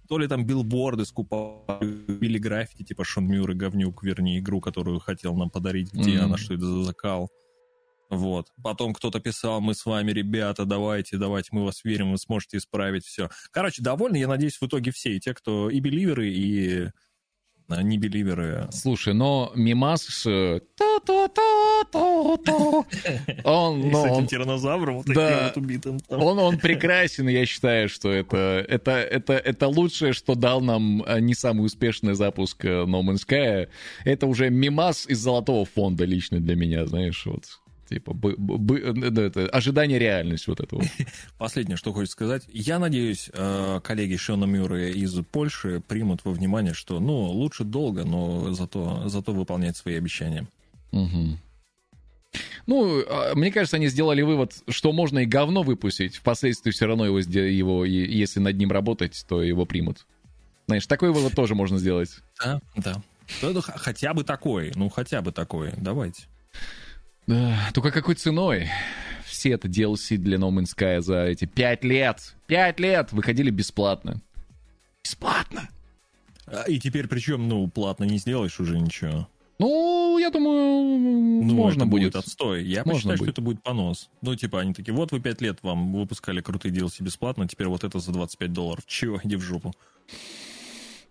[0.07, 5.35] То ли там билборды скупали, граффити, типа Шон Мюр и говнюк, верни игру, которую хотел
[5.35, 6.25] нам подарить, где Мгм.
[6.25, 7.29] она, что это за закал.
[8.09, 8.47] Вот.
[8.61, 13.05] Потом кто-то писал, мы с вами, ребята, давайте, давайте, мы вас верим, вы сможете исправить
[13.05, 13.29] все.
[13.51, 16.89] Короче, довольны, я надеюсь, в итоге все, и те, кто и беливеры, и
[17.69, 18.67] не беливеры.
[18.71, 20.25] Слушай, но Мимас с...
[23.43, 25.99] Он, ну, с этим тиранозавром вот да, вот убитым.
[26.09, 31.19] Он, он прекрасен, я считаю, что это, это, это, это лучшее, что дал нам а,
[31.19, 33.67] не самый успешный запуск э, No Man's Sky.
[34.05, 37.43] Это уже Мимас из Золотого фонда лично для меня, знаешь, вот.
[37.93, 40.81] Типа, бы, бы, это, ожидание реальность вот этого.
[41.37, 42.41] Последнее, что хочется сказать.
[42.51, 48.03] Я надеюсь, э, коллеги Шона Мюррея из Польши примут во внимание, что, ну, лучше долго,
[48.03, 50.47] но зато, зато выполнять свои обещания.
[50.91, 51.37] Угу.
[52.65, 57.05] Ну, а, мне кажется, они сделали вывод, что можно и говно выпустить, впоследствии все равно
[57.05, 60.07] его, его если над ним работать, то его примут.
[60.65, 62.09] Знаешь, такой вывод тоже можно сделать.
[62.43, 63.03] Да, да.
[63.75, 66.23] Хотя бы такой, ну хотя бы такой, давайте.
[67.27, 68.69] Да, только какой ценой?
[69.25, 74.21] Все это DLC для No Man's Sky за эти пять лет, пять лет выходили бесплатно.
[75.03, 75.69] Бесплатно!
[76.45, 79.27] А, и теперь причем, ну, платно не сделаешь уже ничего.
[79.59, 82.13] Ну, я думаю, ну, можно будет.
[82.13, 82.63] будет отстой.
[82.63, 83.25] Я можно посчитаю, будет.
[83.25, 84.09] что это будет понос.
[84.21, 87.83] Ну, типа, они такие, вот вы пять лет вам выпускали крутые DLC бесплатно, теперь вот
[87.83, 88.83] это за 25 долларов.
[88.87, 89.73] Чего, иди в жопу.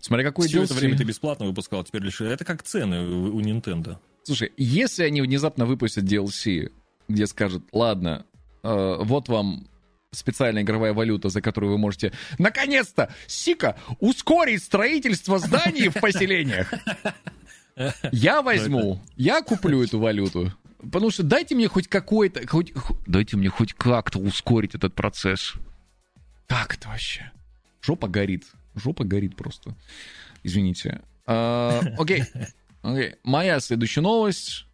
[0.02, 2.20] Смотри, какой Все это время ты бесплатно выпускал, теперь лишь...
[2.20, 3.98] Это как цены у Nintendo.
[4.24, 6.72] Слушай, если они внезапно выпустят DLC,
[7.06, 8.26] где скажут, ладно,
[8.64, 9.68] э, вот вам
[10.10, 16.72] специальная игровая валюта, за которую вы можете, наконец-то, Сика, ускорить строительство зданий в поселениях.
[18.12, 20.52] Я возьму, я куплю эту валюту.
[20.78, 22.74] Потому что дайте мне хоть какой-то, хоть,
[23.06, 25.54] дайте мне хоть как-то ускорить этот процесс.
[26.48, 27.32] Как это вообще?
[27.80, 28.44] Жопа горит.
[28.74, 29.76] Жопа горит просто.
[30.42, 31.00] Извините.
[31.26, 32.24] А, окей.
[32.82, 33.14] Okay.
[33.22, 34.66] Моя следующая новость.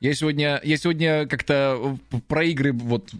[0.00, 1.98] Я сегодня, я сегодня как-то
[2.28, 3.10] про игры, вот,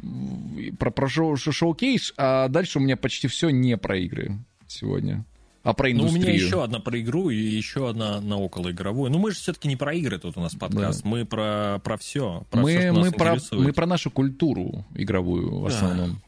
[0.78, 4.32] про, про шоу, шоу-кейс, а дальше у меня почти все не про игры
[4.66, 5.24] сегодня,
[5.62, 6.20] а про индустрию.
[6.20, 9.10] Ну, у меня еще одна про игру и еще одна на околоигровую.
[9.10, 11.08] Ну, мы же все-таки не про игры тут у нас подкаст, да.
[11.08, 15.66] мы про, про все, про мы, все, мы, про, мы про нашу культуру игровую в
[15.66, 16.20] основном.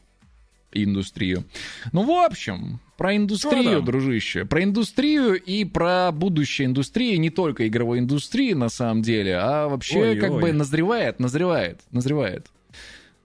[0.71, 1.45] Индустрию.
[1.91, 4.45] Ну, в общем, про индустрию, дружище.
[4.45, 9.99] Про индустрию и про будущее индустрии, не только игровой индустрии, на самом деле, а вообще
[9.99, 12.47] ой, как бы назревает, назревает, назревает.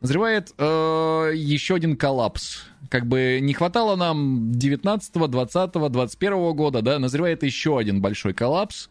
[0.00, 2.64] Назревает э, еще один коллапс.
[2.90, 8.88] Как бы не хватало нам 19, 20, 21 года, да, назревает еще один большой коллапс.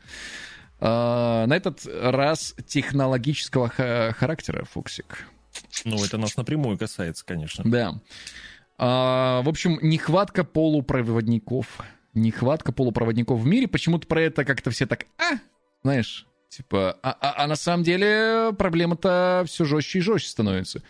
[0.79, 5.27] Э, на этот раз технологического характера, Фуксик.
[5.85, 7.63] Ну, это нас напрямую касается, конечно.
[7.65, 7.99] Да.
[8.77, 11.79] А, в общем, нехватка полупроводников.
[12.13, 13.67] Нехватка полупроводников в мире.
[13.67, 15.37] Почему-то про это как-то все так, а,
[15.83, 20.81] знаешь, типа, а, а, а на самом деле проблема-то все жестче и жестче становится.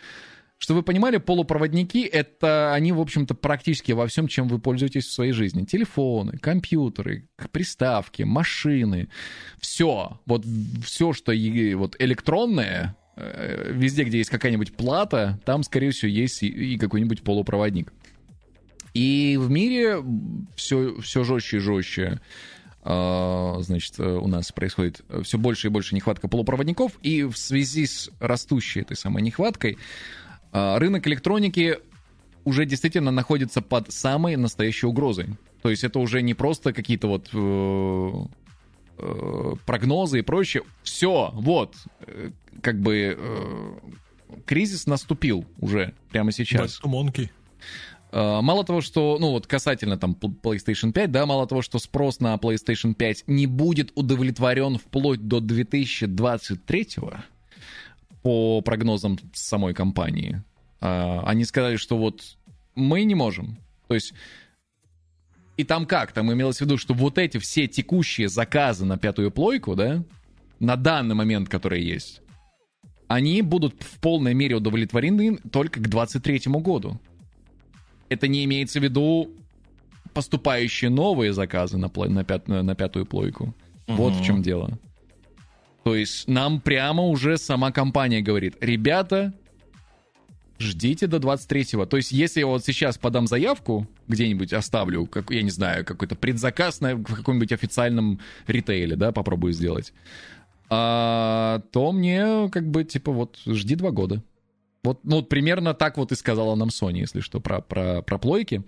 [0.58, 5.12] Чтобы вы понимали, полупроводники— это они, в общем-то, практически во всем, чем вы пользуетесь в
[5.12, 5.64] своей жизни.
[5.64, 9.08] Телефоны, компьютеры, приставки, машины.
[9.60, 10.20] Все.
[10.24, 10.44] Вот
[10.84, 11.32] все, что
[11.76, 17.92] вот электронное, везде, где есть какая-нибудь плата, там, скорее всего, есть и, и какой-нибудь полупроводник.
[18.94, 20.02] И в мире
[20.56, 22.20] все, все жестче и жестче
[22.84, 28.10] э, значит, у нас происходит все больше и больше нехватка полупроводников, и в связи с
[28.20, 29.78] растущей этой самой нехваткой
[30.52, 31.78] э, рынок электроники
[32.44, 35.36] уже действительно находится под самой настоящей угрозой.
[35.62, 38.24] То есть это уже не просто какие-то вот Э,
[39.66, 40.62] прогнозы и прочее.
[40.82, 42.30] Все, вот, э,
[42.60, 43.72] как бы э,
[44.46, 46.80] кризис наступил уже прямо сейчас.
[46.84, 47.30] Монки.
[48.12, 52.34] Мало того, что, ну вот касательно там PlayStation 5, да, мало того, что спрос на
[52.34, 56.88] PlayStation 5 не будет удовлетворен вплоть до 2023
[58.22, 60.42] по прогнозам самой компании.
[60.80, 62.36] Они сказали, что вот
[62.74, 63.56] мы не можем.
[63.88, 64.12] То есть
[65.56, 66.12] и там как?
[66.12, 70.02] Там имелось в виду, что вот эти все текущие заказы на пятую плойку, да,
[70.60, 72.22] на данный момент, которые есть,
[73.08, 77.00] они будут в полной мере удовлетворены только к 2023 году.
[78.08, 79.30] Это не имеется в виду
[80.14, 83.54] поступающие новые заказы на, на, пят, на пятую плойку.
[83.88, 83.96] Угу.
[83.96, 84.78] Вот в чем дело.
[85.84, 89.32] То есть нам прямо уже сама компания говорит, ребята,
[90.62, 91.86] ждите до 23-го.
[91.86, 96.16] То есть, если я вот сейчас подам заявку, где-нибудь оставлю, как, я не знаю, какой-то
[96.16, 99.92] предзаказ на, в каком-нибудь официальном ритейле, да, попробую сделать,
[100.70, 104.22] а, то мне как бы, типа, вот, жди два года.
[104.82, 108.18] Вот, ну, вот примерно так вот и сказала нам Sony, если что, про, про, про
[108.18, 108.62] плойки.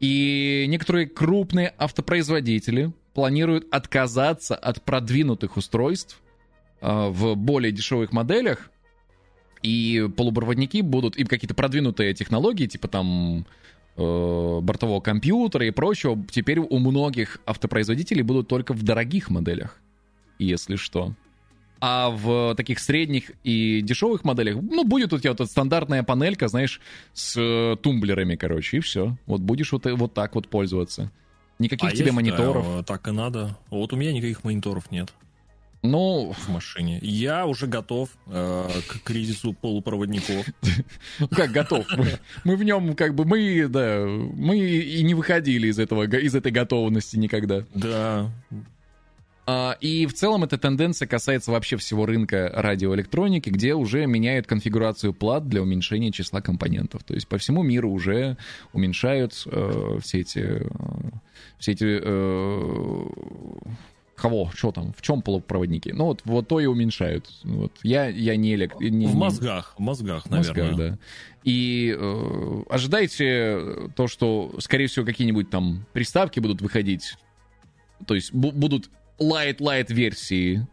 [0.00, 6.20] И некоторые крупные автопроизводители планируют отказаться от продвинутых устройств
[6.80, 8.70] э, в более дешевых моделях,
[9.62, 13.46] И полупроводники будут, и какие-то продвинутые технологии, типа там
[13.96, 19.80] э, бортового компьютера и прочего, теперь у многих автопроизводителей будут только в дорогих моделях,
[20.38, 21.14] если что.
[21.80, 26.48] А в таких средних и дешевых моделях, ну, будет у тебя вот эта стандартная панелька,
[26.48, 26.80] знаешь,
[27.12, 29.16] с э, тумблерами, короче, и все.
[29.26, 31.12] Вот будешь вот, вот так вот пользоваться.
[31.60, 32.64] Никаких А тебе я мониторов.
[32.64, 33.56] считаю, так и надо.
[33.70, 35.12] Вот у меня никаких мониторов нет
[35.82, 36.98] Ну, в машине.
[37.02, 40.46] Я уже готов э, к кризису полупроводников.
[41.30, 41.86] как готов.
[41.96, 46.34] Мы, мы в нем как бы, мы, да, мы и не выходили из этого, из
[46.34, 47.64] этой готовности никогда.
[47.74, 48.30] Да.
[49.50, 55.14] А, И в целом эта тенденция касается вообще всего рынка радиоэлектроники, где уже меняют конфигурацию
[55.14, 57.02] плат для уменьшения числа компонентов.
[57.04, 58.36] То есть по всему миру уже
[58.74, 60.40] уменьшают э, все эти...
[60.40, 60.68] э,
[61.58, 62.00] все эти...
[62.02, 63.04] э,
[64.18, 64.50] кого?
[64.54, 64.92] Что там?
[64.92, 65.90] В чем полупроводники?
[65.90, 67.28] Ну вот, вот то и уменьшают.
[67.44, 67.72] Вот.
[67.82, 68.80] Я, я не элект...
[68.80, 70.90] не- В мозгах, в мозгах, в мозгах, наверное.
[70.92, 70.98] да.
[71.44, 77.16] И э, ожидайте то, что, скорее всего, какие-нибудь там приставки будут выходить.
[78.06, 80.66] То есть бу- будут light-light версии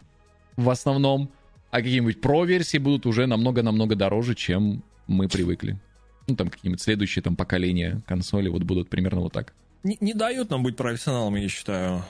[0.55, 1.29] в основном,
[1.71, 5.77] а какие-нибудь про-версии будут уже намного-намного дороже, чем мы привыкли.
[6.27, 9.53] Ну, там какие-нибудь следующие там поколения консоли вот будут примерно вот так.
[9.83, 12.03] Не, не дают нам быть профессионалами, я считаю.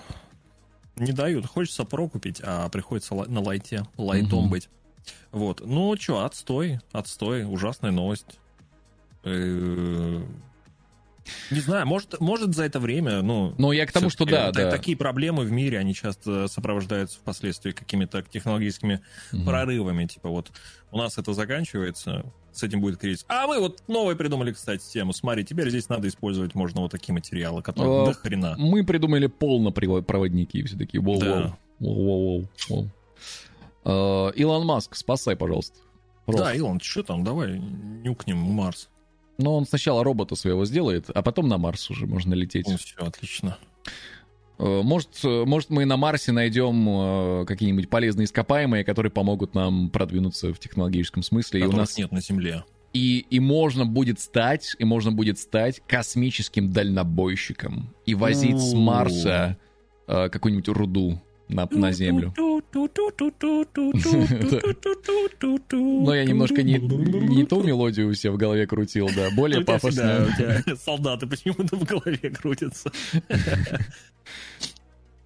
[0.95, 1.45] Не дают.
[1.45, 4.49] Хочется про купить, а приходится на лайте, лайтом Мгм.
[4.49, 4.69] быть.
[5.31, 5.61] Вот.
[5.65, 7.43] Ну, что, отстой, отстой.
[7.45, 8.39] Ужасная новость.
[11.51, 13.53] Не знаю, может, может за это время, ну...
[13.57, 14.69] Но я к тому, что да, да.
[14.69, 19.01] Такие проблемы в мире, они часто сопровождаются впоследствии какими-то технологическими
[19.31, 19.45] Мгм.
[19.45, 20.05] прорывами.
[20.05, 20.51] Типа вот
[20.91, 23.25] у нас это заканчивается, с этим будет кризис.
[23.27, 25.13] А мы вот новые придумали, кстати, тему.
[25.13, 28.55] Смотри, теперь здесь надо использовать можно вот такие материалы, которые А, до хрена.
[28.57, 31.57] Мы придумали полнопроводники, все такие, воу, Да.
[31.79, 32.89] воу, воу, воу, воу.
[33.83, 35.77] Э, Илон Маск, спасай, пожалуйста.
[36.25, 36.43] Просто.
[36.45, 38.89] Да, Илон, что там, давай нюкнем Марс.
[39.37, 42.67] Но он сначала робота своего сделает, а потом на Марс уже можно лететь.
[42.67, 43.57] Ну, все, отлично.
[44.57, 46.87] Э, Может, э, может мы на Марсе найдем
[47.41, 51.59] э, какие-нибудь полезные ископаемые, которые помогут нам продвинуться в технологическом смысле.
[51.61, 52.63] И у нас нет на Земле.
[52.93, 58.73] и, и можно будет стать, и можно будет стать космическим дальнобойщиком и возить с.
[58.73, 59.57] Марса
[60.07, 62.33] э, какую-нибудь руду на, на Землю.
[65.71, 70.29] Но я немножко не, не ту мелодию у себя в голове крутил, да, более пафосную.
[70.77, 72.91] солдаты почему-то в голове крутятся.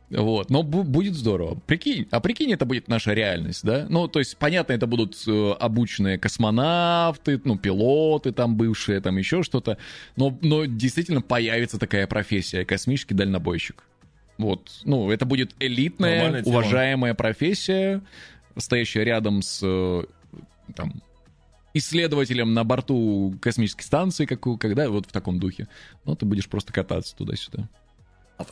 [0.10, 1.60] Вот, но бу- будет здорово.
[1.68, 3.86] Прикинь, а прикинь, это будет наша реальность, да?
[3.90, 9.44] Ну, то есть, понятно, это будут э, обученные космонавты, ну, пилоты там бывшие, там еще
[9.44, 9.78] что-то,
[10.16, 13.84] но, но действительно появится такая профессия, космический дальнобойщик.
[14.40, 18.02] Вот, ну, это будет элитная, уважаемая профессия,
[18.56, 20.04] стоящая рядом с, э,
[20.76, 21.04] там,
[21.74, 25.68] исследователем на борту космической станции, как, когда вот в таком духе.
[26.06, 27.68] Ну, ты будешь просто кататься туда-сюда.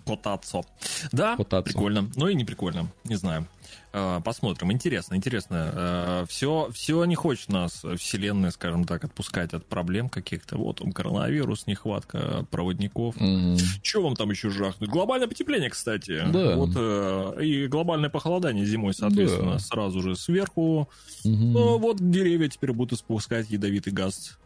[0.05, 0.63] Котацо.
[1.11, 1.63] Да, Котацо.
[1.63, 2.09] прикольно.
[2.15, 3.47] Ну и не прикольно, не знаю.
[3.93, 4.71] Э, Посмотрим.
[4.71, 6.25] Интересно, интересно.
[6.29, 10.57] Все, все не хочет нас вселенная, скажем так, отпускать от проблем каких-то.
[10.57, 13.15] Вот он коронавирус, нехватка проводников.
[13.19, 13.57] Мгм.
[13.83, 14.89] Что вам там еще жахнуть?
[14.89, 16.23] Глобальное потепление, кстати.
[16.31, 16.55] Да.
[16.55, 19.59] Вот, э, и глобальное похолодание зимой, соответственно, Да.
[19.59, 20.89] сразу же сверху.
[21.23, 21.53] Мгм.
[21.53, 24.37] Ну, вот деревья теперь будут испускать ядовитый газ.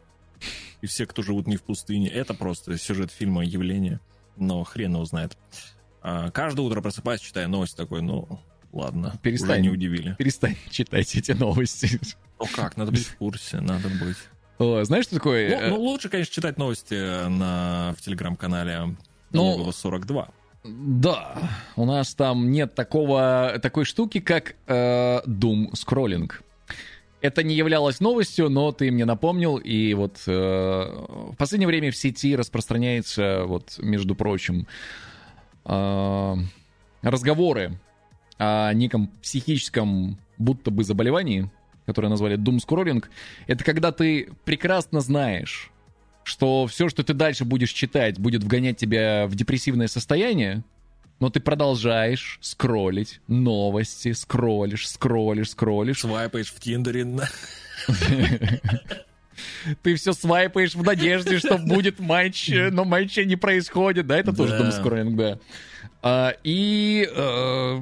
[0.82, 2.08] И все, кто живут не в пустыне.
[2.10, 4.00] Это просто сюжет фильма «Явление».
[4.38, 5.38] Но хрен его знает.
[6.02, 8.40] А, каждое утро просыпаюсь, читая новости такой, ну,
[8.72, 9.52] ладно, Перестань.
[9.52, 10.16] уже не удивили.
[10.18, 12.00] Перестань читать эти новости.
[12.40, 14.18] Ну как, надо быть в курсе, надо быть.
[14.58, 15.50] О, знаешь, что такое?
[15.50, 18.96] Ну, э, ну, лучше, конечно, читать новости на, в телеграм-канале
[19.32, 20.30] Ну, Логово 42.
[20.64, 21.36] Да,
[21.76, 26.32] у нас там нет такого, такой штуки, как э, Doom Scrolling.
[27.22, 31.96] Это не являлось новостью, но ты мне напомнил, и вот э, в последнее время в
[31.96, 34.66] сети распространяется, вот, между прочим,
[35.66, 36.36] э,
[37.04, 37.80] разговоры
[38.40, 41.52] о неком психическом будто бы заболевании,
[41.86, 43.04] которое назвали Scrolling.
[43.46, 45.72] Это когда ты прекрасно знаешь,
[46.24, 50.64] что все, что ты дальше будешь читать, будет вгонять тебя в депрессивное состояние,
[51.22, 56.02] но ты продолжаешь скроллить новости, скроллишь, скроллишь, скроллишь.
[56.02, 57.08] Свайпаешь в Тиндере.
[59.84, 64.58] Ты все свайпаешь в надежде, что будет матч, но матча не происходит, да, это тоже
[64.58, 64.64] Да.
[64.64, 65.40] думскроллинг, да.
[66.04, 67.80] А, и, э,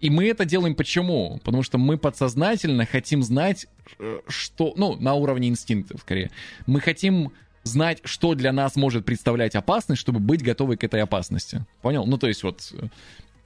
[0.00, 1.40] и мы это делаем почему?
[1.44, 3.66] Потому что мы подсознательно хотим знать,
[3.98, 6.30] э, что, ну, на уровне инстинктов, скорее.
[6.66, 7.32] Мы хотим
[7.64, 11.64] знать, что для нас может представлять опасность, чтобы быть готовы к этой опасности.
[11.82, 12.06] Понял?
[12.06, 12.72] Ну, то есть вот...
[12.72, 12.86] э,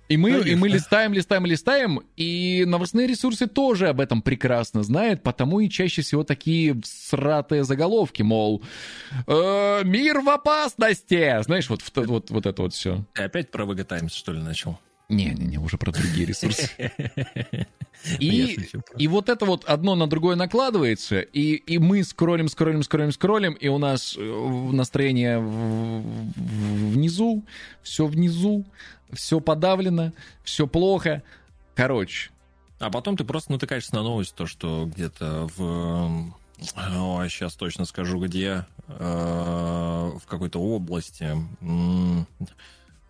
[0.08, 5.22] И мы, и мы листаем, листаем, листаем, и новостные ресурсы тоже об этом прекрасно знают,
[5.22, 8.62] потому и чаще всего такие сратые заголовки, мол,
[9.26, 11.42] «Э, мир в опасности!
[11.42, 13.04] Знаешь, вот, вот, вот это вот все.
[13.14, 14.78] Ты опять про Times, что ли, начал?
[15.08, 16.70] Не-не-не, уже про другие ресурсы.
[18.04, 22.82] Я И, и вот это вот одно на другое накладывается, и, и мы скроллим, скроллим,
[22.82, 24.20] скроллим, скроллим, и у нас э,
[24.72, 27.44] настроение внизу,
[27.82, 28.64] все внизу,
[29.12, 30.12] все подавлено,
[30.44, 31.22] все плохо.
[31.74, 32.30] Короче,
[32.78, 36.32] А потом ты просто натыкаешься на новость, то, что где-то в...
[36.96, 38.66] Ой, сейчас точно скажу, где.
[38.88, 41.36] э, В какой-то области.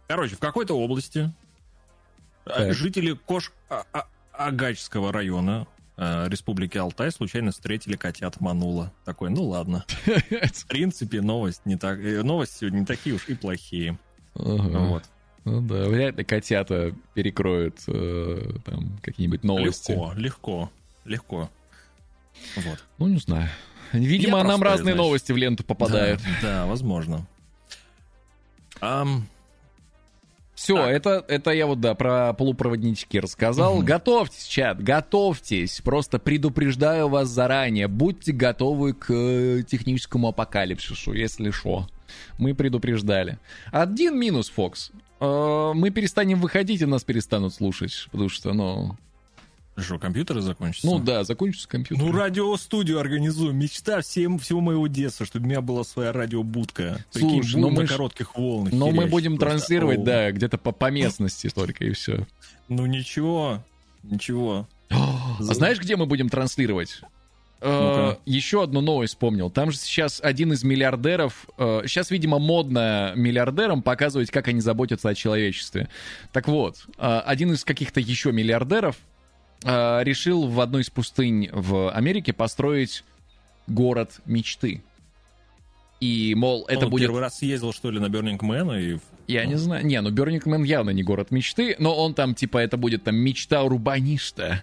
[0.06, 1.32] Короче, в какой-то области
[2.46, 2.74] э, Так.
[2.74, 3.52] жители Кош...
[3.70, 4.06] А- А-
[4.38, 5.66] Агачского района
[5.96, 8.92] э, Республики Алтай случайно встретили котят Манула.
[9.04, 9.84] Такой, ну ладно.
[10.06, 11.98] В принципе, новость не так...
[11.98, 13.98] э, Новости сегодня не такие уж и плохие.
[14.34, 14.78] Ага.
[14.78, 15.04] Вот.
[15.44, 19.90] Ну да, вряд ли котята перекроют э, там какие-нибудь новости.
[19.92, 20.70] Легко, легко,
[21.04, 21.50] легко.
[22.56, 22.84] Вот.
[22.98, 23.48] Ну, не знаю.
[23.92, 25.06] Видимо, Я нам простой, разные знаешь.
[25.06, 26.20] новости в ленту попадают.
[26.20, 27.26] Да, да, возможно.
[28.80, 29.26] Ам,
[30.58, 30.90] Все, Так.
[30.90, 33.76] это, это я вот, да, про полупроводнички рассказал.
[33.76, 33.84] Мгм.
[33.84, 35.80] Готовьтесь, чат, готовьтесь.
[35.84, 37.86] Просто предупреждаю вас заранее.
[37.86, 41.86] Будьте готовы к э, техническому апокалипсису, если что.
[42.38, 43.38] Мы предупреждали.
[43.70, 44.90] Один минус, Фокс.
[45.20, 48.08] Э, Мы перестанем выходить, и нас перестанут слушать.
[48.10, 48.96] Потому что, ну...
[49.82, 50.86] что, компьютеры закончатся?
[50.86, 52.04] Ну да, закончится компьютер.
[52.04, 53.52] Ну, радиостудию организую.
[53.52, 57.04] Мечта всем, всего моего детства, чтобы у меня была своя радиобудка.
[57.12, 58.72] Прикинь, Слушай, буду ну мы на коротких волнах.
[58.72, 59.58] Но мы будем просто.
[59.58, 60.04] транслировать, Оу.
[60.04, 62.26] да, где-то по, по местности только, и все.
[62.68, 63.62] Ну, ничего,
[64.02, 64.66] ничего.
[64.90, 67.00] А знаешь, где мы будем транслировать?
[67.60, 68.18] Ну-ка.
[68.24, 69.50] Еще одну новость вспомнил.
[69.50, 71.46] Там же сейчас один из миллиардеров...
[71.58, 75.88] э, Сейчас, видимо, модно миллиардерам показывать, как они заботятся о человечестве.
[76.32, 78.96] Так вот, э, один из каких-то еще миллиардеров
[79.64, 83.04] э, решил в одной из пустынь в Америке построить
[83.66, 84.82] город мечты.
[86.00, 87.02] И, мол, это Он будет...
[87.02, 88.98] первый раз съездил, что ли, на Burning Man и...
[89.26, 89.84] Я не знаю.
[89.84, 93.16] Не, ну Burning Man явно не город мечты, но он там, типа, это будет там
[93.16, 94.62] мечта урбаниста.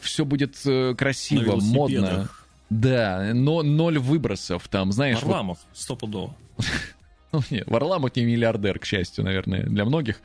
[0.00, 2.28] все будет э, красиво, модно.
[2.70, 5.16] Да, но ноль выбросов там, знаешь.
[5.16, 6.36] вот- Варламов, стопудово.
[7.32, 10.20] ну, нет, Варламов не миллиардер, к счастью, наверное, для многих.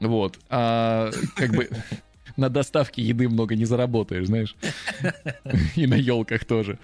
[0.00, 0.38] Вот.
[0.48, 1.68] А как бы
[2.36, 4.56] на доставке еды много не заработаешь, знаешь.
[5.76, 6.78] И на елках тоже.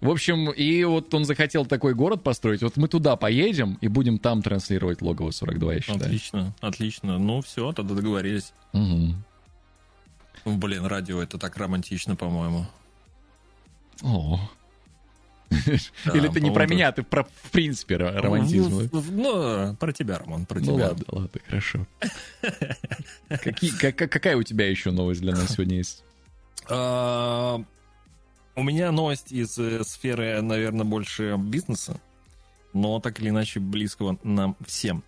[0.00, 2.62] В общем, и вот он захотел такой город построить.
[2.62, 6.00] Вот мы туда поедем и будем там транслировать логово 42, я считаю.
[6.00, 7.18] Отлично, отлично.
[7.18, 8.52] Ну, все, тогда договорились.
[8.72, 9.14] Ну,
[10.44, 12.66] Блин, радио это так романтично, по-моему.
[14.02, 14.40] О.
[16.12, 18.88] Или ты не про меня, ты про, в принципе, ро- романтизм.
[18.92, 20.88] Ну, в- Ну, про тебя, Роман, про Ну тебя.
[20.88, 21.86] ладно, ладно, хорошо.
[23.28, 26.02] Какая у тебя еще новость для нас сегодня есть?
[26.68, 27.60] А,
[28.54, 32.00] У меня новость из э, сферы, наверное, больше бизнеса,
[32.72, 35.04] но так или иначе близкого нам всем.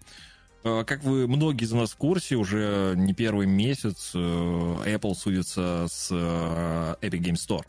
[0.64, 5.86] А, Как вы, многие из нас в курсе, уже не первый месяц э, Apple судится
[5.90, 7.64] с э, Epic Game Store.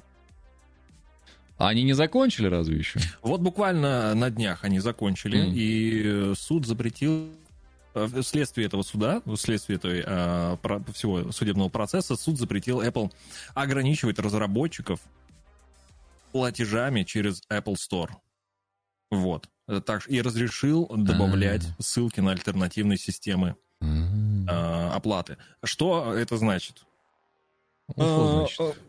[1.60, 3.00] А они не закончили разве еще?
[3.22, 5.52] Вот буквально на днях они закончили, Мгм.
[5.54, 7.30] и суд запретил
[7.96, 13.12] э, вследствие этого суда, вследствие этой, э, про- всего судебного процесса, суд запретил Apple
[13.56, 15.00] ограничивать разработчиков
[16.32, 18.10] платежами через Apple Store.
[19.12, 19.50] Вот.
[19.86, 21.82] Так, и разрешил добавлять А.
[21.82, 25.38] ссылки на альтернативные системы э, оплаты.
[25.64, 26.84] Что это значит?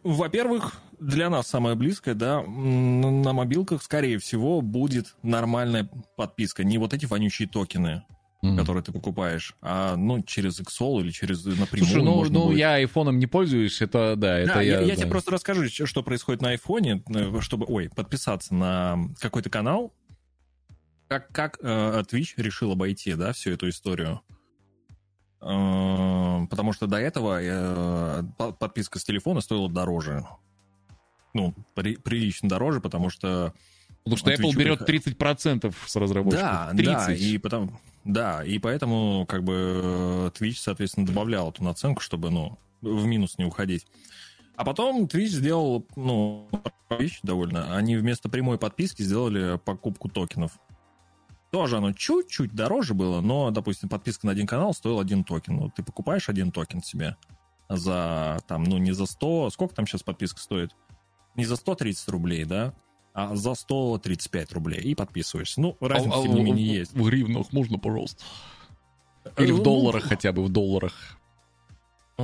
[0.02, 6.64] Во-первых, для нас самое близкое, да, на мобилках, скорее всего, будет нормальная подписка.
[6.64, 8.04] Не вот эти вонючие токены,
[8.42, 8.56] М.
[8.56, 11.90] которые ты покупаешь, а ну через XOL или через напрямую.
[11.90, 12.58] Слушай, ну, ну будет.
[12.58, 14.80] я айфоном не пользуюсь, это да, это Да, я, я.
[14.80, 14.96] я да.
[15.02, 19.92] тебе просто расскажу, что происходит на айфоне, э, чтобы, ой, подписаться на какой-то канал.
[21.08, 24.20] Как, как э, Twitch решил обойти, да, всю эту историю.
[25.42, 30.24] Э, потому что до этого э, по- подписка с телефона стоила дороже.
[31.32, 33.52] Ну, при- прилично дороже, потому что...
[34.04, 36.48] Потому что Apple берет прих- 30% с разработчиков.
[36.48, 36.84] Да, 30.
[36.84, 37.78] да, и потом...
[38.04, 43.44] Да, и поэтому как бы Twitch, соответственно, добавлял эту наценку, чтобы, ну, в минус не
[43.44, 43.86] уходить.
[44.56, 46.48] А потом Twitch сделал, ну,
[46.98, 47.76] вещь довольно.
[47.76, 50.58] Они вместо прямой подписки сделали покупку токенов.
[51.50, 55.58] Тоже оно чуть-чуть дороже было, но, допустим, подписка на один канал стоила один токен.
[55.58, 57.16] Вот ты покупаешь один токен себе
[57.68, 59.50] за, там, ну, не за 100...
[59.50, 60.70] Сколько там сейчас подписка стоит?
[61.34, 62.72] Не за 130 рублей, да?
[63.14, 64.80] А за 135 рублей.
[64.80, 65.60] И подписываешься.
[65.60, 66.92] Ну, разница, А- а тем не в- менее, есть.
[66.92, 68.22] В гривнах можно, пожалуйста.
[69.36, 70.94] Или в Ну, долларах хотя бы, в долларах.
[72.18, 72.22] э,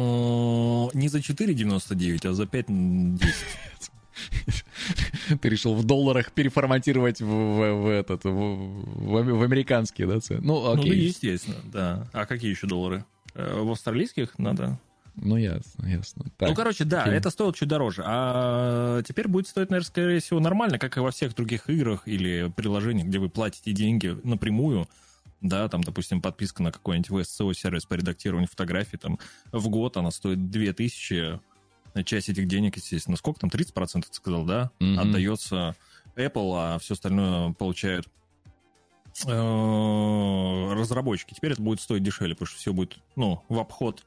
[0.95, 3.21] Не за 4,99, а за 5,10.
[5.41, 10.41] Ты решил в долларах переформатировать в, в- в этот, в, в- в американские, да, цены?
[10.43, 10.99] Ну, Ну, да, окей.
[11.07, 12.07] естественно, да.
[12.13, 13.05] А какие еще доллары?
[13.35, 14.79] Э, В австралийских надо.
[15.17, 16.27] Ну, ясно, ясно.
[16.37, 17.15] Так, ну, короче, да, окей.
[17.15, 18.03] это стоило чуть дороже.
[18.05, 22.53] А теперь будет стоить, наверное, скорее всего, нормально, как и во всех других играх или
[22.55, 24.87] приложениях, где вы платите деньги напрямую.
[25.41, 29.19] Да, там, допустим, подписка на какой-нибудь VSCO сервис по редактированию фотографий, там,
[29.53, 31.41] в год она стоит 2000,
[32.05, 34.99] часть этих денег, естественно, сколько там, 30% ты сказал, да, Мгм.
[34.99, 35.77] отдается
[36.17, 38.09] Apple, а все остальное получают
[39.27, 41.35] э, разработчики.
[41.35, 44.05] Теперь это будет стоить дешевле, потому что все будет, ну, в обход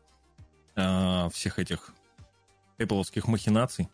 [0.76, 1.94] э, всех этих
[2.80, 3.88] Apple махинаций.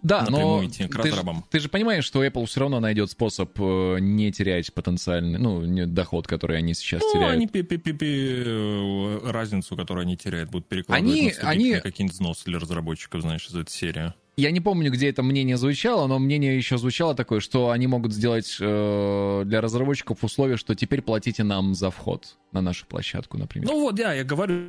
[0.00, 3.50] Да, но идти к ты, же, ты же понимаешь, что Apple все равно найдет способ
[3.60, 7.34] э, не терять потенциальный, ну, не- доход, который они сейчас Ну, теряют.
[7.34, 11.80] они пи- пи- пи- пи- э, разницу, которую они теряют, будут перекладывать Они- на они-
[11.80, 14.12] какие-нибудь взносы для разработчиков, знаешь, из этой серии.
[14.36, 18.12] Я не помню, где это мнение звучало, но мнение еще звучало такое, что они могут
[18.12, 23.68] сделать э, для разработчиков условие, что теперь платите нам за вход на нашу площадку, например.
[23.68, 24.68] Ну вот, да, я говорю,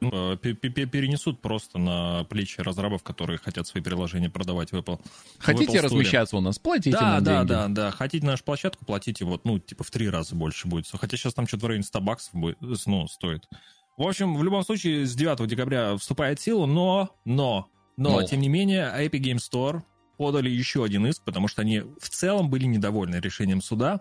[0.00, 5.00] перенесут просто на плечи разрабов, которые хотят свои приложения продавать в Apple.
[5.38, 5.84] в Хотите Apple Store.
[5.84, 7.48] размещаться у нас, платите Да, нам да, деньги.
[7.48, 7.90] да, да.
[7.90, 10.86] Хотите нашу площадку, платите вот, ну, типа в три раза больше будет.
[10.90, 13.48] Хотя сейчас там что-то в районе 100 баксов будет, ну, стоит.
[13.96, 18.22] В общем, в любом случае, с 9 декабря вступает в силу, но, но, но, Но.
[18.26, 19.82] тем не менее, Epic Game Store
[20.18, 24.00] подали еще один иск, потому что они в целом были недовольны решением суда.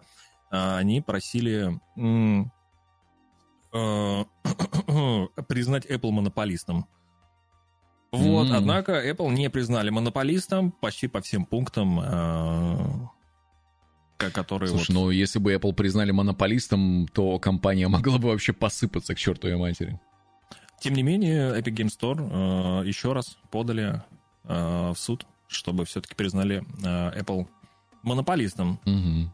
[0.52, 2.44] А, Они просили э,
[5.48, 6.86] признать Apple монополистом.
[8.12, 8.54] Вот, М.
[8.56, 12.78] однако Apple не признали монополистом почти по всем пунктам, э,
[14.18, 15.02] ко- которые Слушай, вот...
[15.06, 20.00] ну если бы Apple признали монополистом, то компания могла бы вообще посыпаться к чертовой матери.
[20.80, 24.04] Тем не менее, Epic Game Store э, еще раз подали
[24.44, 27.48] э, в суд, чтобы все-таки признали э, Apple
[28.04, 28.80] монополистом.
[28.86, 29.34] Мгм.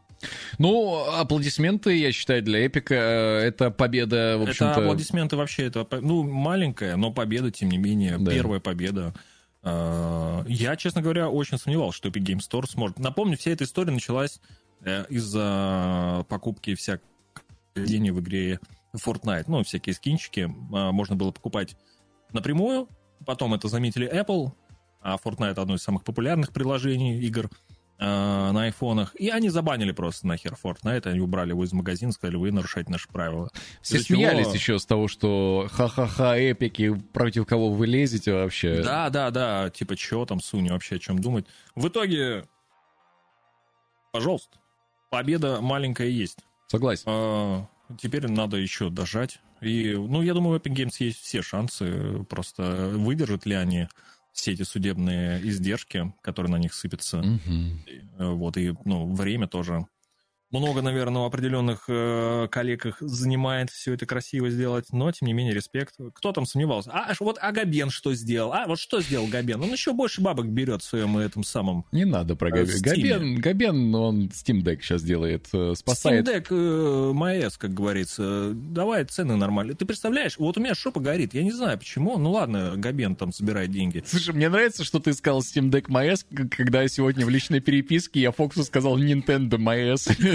[0.58, 4.80] Ну, аплодисменты, я считаю, для Эпика это победа, в Это общем-то.
[4.82, 8.30] аплодисменты вообще, это ну, маленькая, но победа, тем не менее, Да.
[8.30, 9.14] первая победа.
[9.62, 12.98] Э, Я, честно говоря, очень сомневался, что Epic Game Store сможет.
[12.98, 14.40] Напомню, вся эта история началась
[14.84, 17.04] э, из-за покупки всяких
[17.74, 18.60] денег в игре
[18.94, 19.44] Fortnite.
[19.48, 21.76] Ну, всякие скинчики э, можно было покупать
[22.32, 22.88] напрямую.
[23.26, 24.52] Потом это заметили Apple,
[25.02, 27.69] а Fortnite одно из самых популярных приложений игр э,
[28.06, 29.14] на айфонах.
[29.16, 33.08] И они забанили просто нахер Fortnite, они убрали его из магазина, сказали, вы нарушаете наши
[33.08, 33.50] правила.
[33.82, 38.82] Все Из-за чего- смеялись еще с того, что ха-ха-ха, эпики, против кого вы лезете вообще.
[38.82, 41.46] Да, да, да, типа, чего там Суни вообще о чем думать.
[41.74, 42.44] В итоге,
[44.12, 44.58] пожалуйста,
[45.10, 46.38] победа маленькая есть.
[46.68, 47.04] Согласен.
[47.06, 47.66] А,
[47.98, 49.40] теперь надо еще дожать.
[49.60, 52.24] И, ну, я думаю, у Epic Games есть все шансы.
[52.30, 53.88] Просто выдержат ли они
[54.40, 57.22] все эти судебные издержки, которые на них сыпятся.
[58.18, 59.86] Э, Вот, и, ну, время тоже.
[60.50, 65.32] Много, наверное, у определенных э, коллег их занимает все это красиво сделать, но, тем не
[65.32, 65.94] менее, респект.
[66.14, 66.90] Кто там сомневался?
[66.92, 68.52] А аж вот а Габен что сделал?
[68.52, 69.62] А вот что сделал Габен?
[69.62, 71.84] Он еще больше бабок берет в своем этом самом...
[71.92, 72.80] Не надо про А, Габен.
[72.82, 76.26] Габен, Габен, он Steam Deck сейчас делает, э, спасает.
[76.26, 78.50] Steam Deck э, MAES, как говорится.
[78.54, 79.76] Давай цены нормальные.
[79.76, 81.32] Ты представляешь, вот у меня шопа горит.
[81.32, 82.18] Я не знаю почему.
[82.18, 84.02] Ну ладно, Габен там собирает деньги.
[84.06, 88.32] Слушай, мне нравится, что ты сказал Steam Deck к- когда сегодня в личной переписке я
[88.32, 89.56] Фоксу сказал Nintendo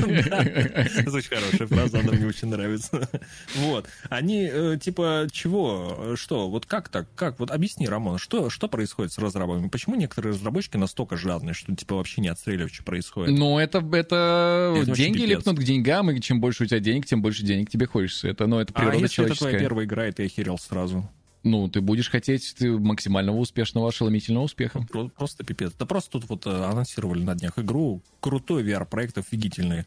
[0.05, 1.09] MyS.
[1.15, 3.09] Очень хорошая фраза, она мне очень нравится.
[3.55, 3.87] Вот.
[4.09, 6.15] Они, э, типа, чего?
[6.15, 6.49] Что?
[6.49, 7.07] Вот как так?
[7.15, 7.39] Как?
[7.39, 9.69] Вот объясни, Рамон, что, что происходит с разработчиками?
[9.69, 13.37] Почему некоторые разработчики настолько жадные, что, типа, вообще не отстреливают, что происходит?
[13.37, 17.21] Ну, это, это, Это деньги липнут к деньгам, и чем больше у тебя денег, тем
[17.21, 18.27] больше денег тебе хочется.
[18.27, 19.49] Это, ну, это а природа если это человеческая.
[19.49, 21.09] твоя первая игра, и ты охерел сразу?
[21.45, 24.81] Ну, ты будешь хотеть ты, максимального успешного, ошеломительного успеха.
[24.89, 25.73] Про- Просто пипец.
[25.77, 28.01] Да просто тут вот э, анонсировали на днях игру.
[28.19, 29.85] Крутой VR-проект, офигительный.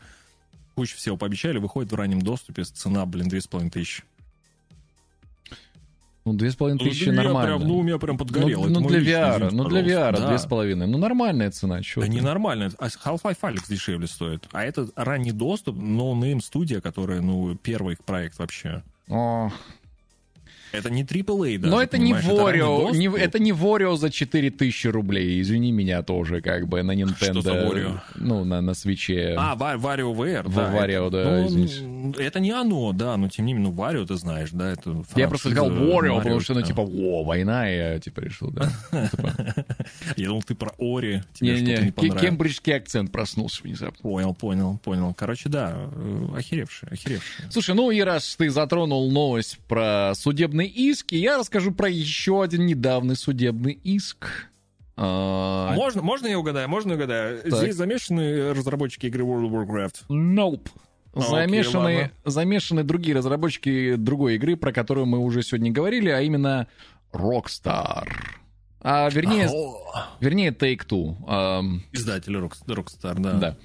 [0.76, 4.04] Кучу всего пообещали, выходит в раннем доступе, цена, блин, 2500.
[6.24, 7.56] Ну, две с половиной Ну, тысячи нормально.
[7.58, 8.66] прям, ну, у меня прям подгорело.
[8.68, 9.80] Ну, ну, мой для VR, извините, ну для.
[9.82, 10.28] VR Да.
[10.28, 10.86] две с половиной.
[10.86, 12.12] Ну, нормальная цена, чё Да ты.
[12.12, 12.70] ненормально.
[12.78, 14.46] А Half-Life Alyx дешевле стоит.
[14.52, 18.82] А это ранний доступ, но name студия, которая, ну, первый их проект вообще.
[19.08, 19.50] О.
[20.72, 21.68] Это не AAA, да.
[21.68, 26.68] Но это не Ворио, не, это не Ворио за 4000 рублей, извини меня тоже, как
[26.68, 27.40] бы, на Nintendo.
[27.40, 28.02] Что за?
[28.16, 29.34] Ну, на, на свече.
[29.38, 30.74] А, Wario VR, да.
[30.74, 34.50] Wario, да, ну, Это не оно, да, но тем не менее, ну, Wario ты знаешь,
[34.52, 35.04] да, это...
[35.16, 38.70] Я просто сказал Wario, потому что, ну, типа, о, война, я, типа, решил, да.
[40.16, 42.22] Я думал, ты про Ори, тебе что-то не понравилось.
[42.22, 43.98] Кембриджский акцент проснулся внезапно.
[44.02, 45.14] Понял, понял, понял.
[45.14, 47.46] Короче, да, э, охеревший, охеревший.
[47.50, 52.66] Слушай, ну и раз ты затронул новость про судебный иск, я расскажу про еще один
[52.66, 54.26] недавний судебный иск.
[54.96, 55.74] А...
[55.74, 56.68] Можно, можно я угадаю?
[56.68, 57.42] Можно я угадаю?
[57.42, 57.52] Так.
[57.52, 59.94] Здесь замешаны разработчики игры World of Warcraft?
[60.08, 60.68] Nope.
[61.14, 66.20] А, замешаны, окей, замешаны другие разработчики другой игры, про которую мы уже сегодня говорили, а
[66.20, 66.66] именно
[67.12, 68.08] Rockstar.
[68.80, 69.48] А вернее,
[70.20, 71.16] вернее Take-Two.
[71.26, 71.80] Um...
[71.92, 73.32] Издатель Rockstar, да.
[73.34, 73.56] Да.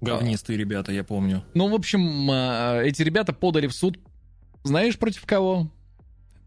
[0.00, 0.60] Говнистые а...
[0.60, 1.44] ребята, я помню.
[1.54, 3.98] Ну, в общем, а, эти ребята подали в суд,
[4.64, 5.68] знаешь, против кого?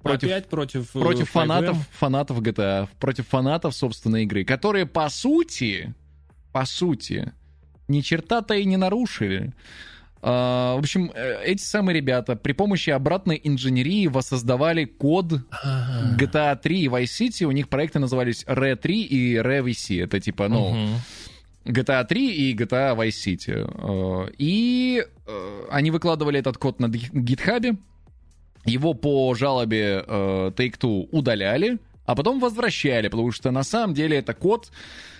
[0.01, 0.95] Против, Опять против...
[0.95, 5.93] Э, против фанатов, фанатов GTA, против фанатов собственной игры, которые, по сути,
[6.51, 7.33] по сути,
[7.87, 9.53] ни черта-то и не нарушили.
[10.21, 15.33] Uh, в общем, э, эти самые ребята при помощи обратной инженерии воссоздавали код
[16.15, 17.43] GTA 3 и Vice City.
[17.45, 20.03] У них проекты назывались Re 3 и Re VC.
[20.03, 21.73] Это типа, ну, uh-huh.
[21.73, 23.67] GTA 3 и GTA Vice City.
[23.67, 27.77] Uh, и uh, они выкладывали этот код на гитхабе.
[28.65, 34.33] Его по жалобе э, Take-Two удаляли, а потом возвращали, потому что на самом деле это
[34.33, 34.71] код,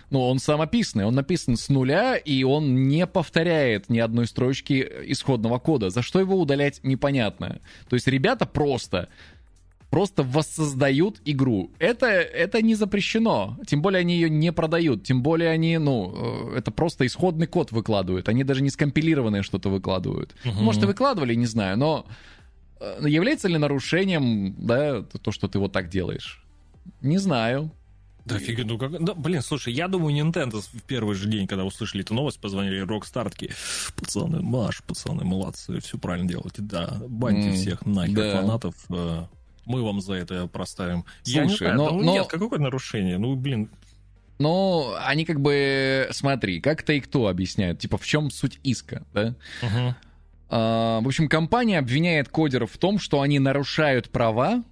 [0.09, 5.57] ну, он самописный, он написан с нуля, и он не повторяет ни одной строчки исходного
[5.57, 5.89] кода.
[5.89, 7.61] За что его удалять, непонятно.
[7.89, 9.07] То есть ребята просто
[9.89, 11.69] просто воссоздают игру.
[11.77, 13.57] Это, это не запрещено.
[13.67, 15.03] Тем более они ее не продают.
[15.03, 18.29] Тем более они, ну, э, это просто исходный код выкладывают.
[18.29, 20.33] Они даже не скомпилированное что-то выкладывают.
[20.45, 20.63] Угу.
[20.63, 22.05] Может, и выкладывали, не знаю, но
[23.01, 26.43] является ли нарушением, да, то, что ты вот так делаешь?
[27.01, 27.71] Не знаю.
[28.25, 29.03] Да фига, ну как...
[29.03, 32.85] Да, блин, слушай, я думаю, Nintendo в первый же день, когда услышали эту новость, позвонили
[33.29, 33.51] такие,
[33.95, 38.41] пацаны, Маш, пацаны, молодцы, все правильно делаете, да, баньте mm, всех нахер да.
[38.41, 39.25] фанатов, э,
[39.65, 41.05] мы вам за это проставим.
[41.23, 42.13] Слушай, я не но, ну, но...
[42.13, 43.17] нет, какое нарушение?
[43.17, 43.69] Ну, блин,
[44.41, 49.35] но они как бы, смотри, как Take-Two объясняют, типа, в чем суть иска, да?
[49.61, 49.93] Uh-huh.
[50.53, 54.63] А, в общем, компания обвиняет кодеров в том, что они нарушают права.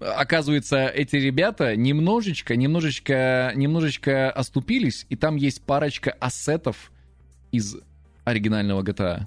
[0.00, 6.90] Оказывается, эти ребята немножечко, немножечко, немножечко оступились, и там есть парочка ассетов
[7.52, 7.76] из
[8.24, 9.26] оригинального GTA.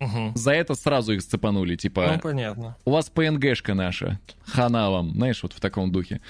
[0.00, 0.32] Угу.
[0.34, 2.12] За это сразу их сцепанули, типа...
[2.14, 2.76] Ну, понятно.
[2.86, 6.22] У вас ПНГшка наша, хана вам, знаешь, вот в таком духе.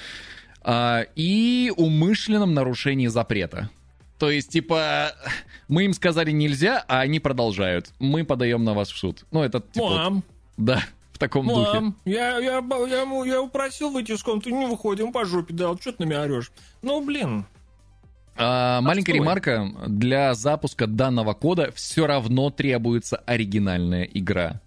[0.62, 3.70] А, и умышленном нарушении запрета.
[4.20, 5.14] То есть, типа,
[5.66, 7.90] мы им сказали нельзя, а они продолжают.
[7.98, 9.24] Мы подаем на вас в суд.
[9.30, 9.88] Ну, это типа...
[9.88, 10.14] Мам!
[10.16, 10.24] Вот,
[10.58, 11.94] да, в таком Мам, духе.
[12.04, 15.78] Я, я, я, я упросил выйти из комнаты, не выходим, по жопе дал.
[15.78, 16.52] Что ты на меня орешь?
[16.82, 17.46] Ну, блин.
[18.36, 19.66] А, маленькая ремарка.
[19.86, 24.60] Для запуска данного кода все равно требуется оригинальная игра.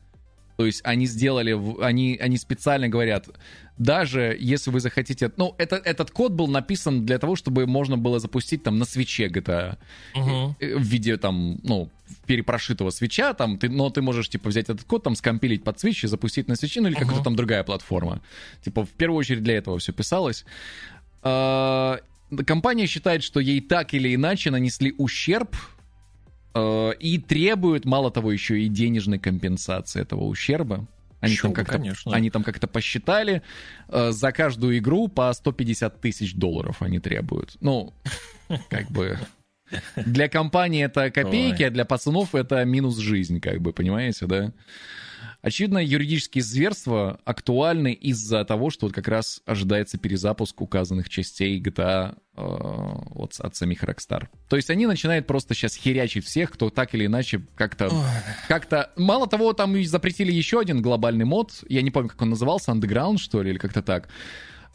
[0.58, 3.28] То есть они сделали, они, они специально говорят,
[3.78, 5.32] даже если вы захотите...
[5.38, 9.28] Ну, это, этот код был написан для того, чтобы можно было запустить там на свече
[9.28, 9.78] GTA.
[10.16, 10.56] Угу.
[10.60, 11.90] В виде там, ну,
[12.28, 16.06] перепрошитого свеча, там, ты, но ты можешь, типа, взять этот код, там, скомпилить под свечи,
[16.06, 18.22] запустить на свече, ну, или uh какая-то там другая платформа.
[18.64, 20.46] Типа, в первую очередь для этого все писалось.
[21.24, 22.00] А,
[22.46, 25.73] компания считает, что ей так или иначе нанесли ущерб Э,
[26.56, 30.88] и требуют, мало того, еще и денежной компенсации этого ущерба.
[31.24, 32.14] Они Чё, там как-то, конечно.
[32.14, 33.44] они там как-то посчитали,
[33.88, 37.56] э, за каждую игру по 150 тысяч долларов они требуют.
[37.62, 37.94] Ну,
[38.70, 39.18] как бы...
[39.96, 41.70] Для компании это копейки, Ой.
[41.70, 44.52] а для пацанов это минус жизнь, как бы, понимаете, да?
[45.44, 52.16] Очевидно, юридические зверства актуальны из-за того, что вот как раз ожидается перезапуск указанных частей GTA
[52.16, 54.28] э, вот от самих Rockstar.
[54.48, 57.92] То есть они начинают просто сейчас херячить всех, кто так или иначе как-то...
[58.48, 62.72] как-то Мало того, там запретили еще один глобальный мод, я не помню, как он назывался,
[62.72, 64.08] Underground, что ли, или как-то так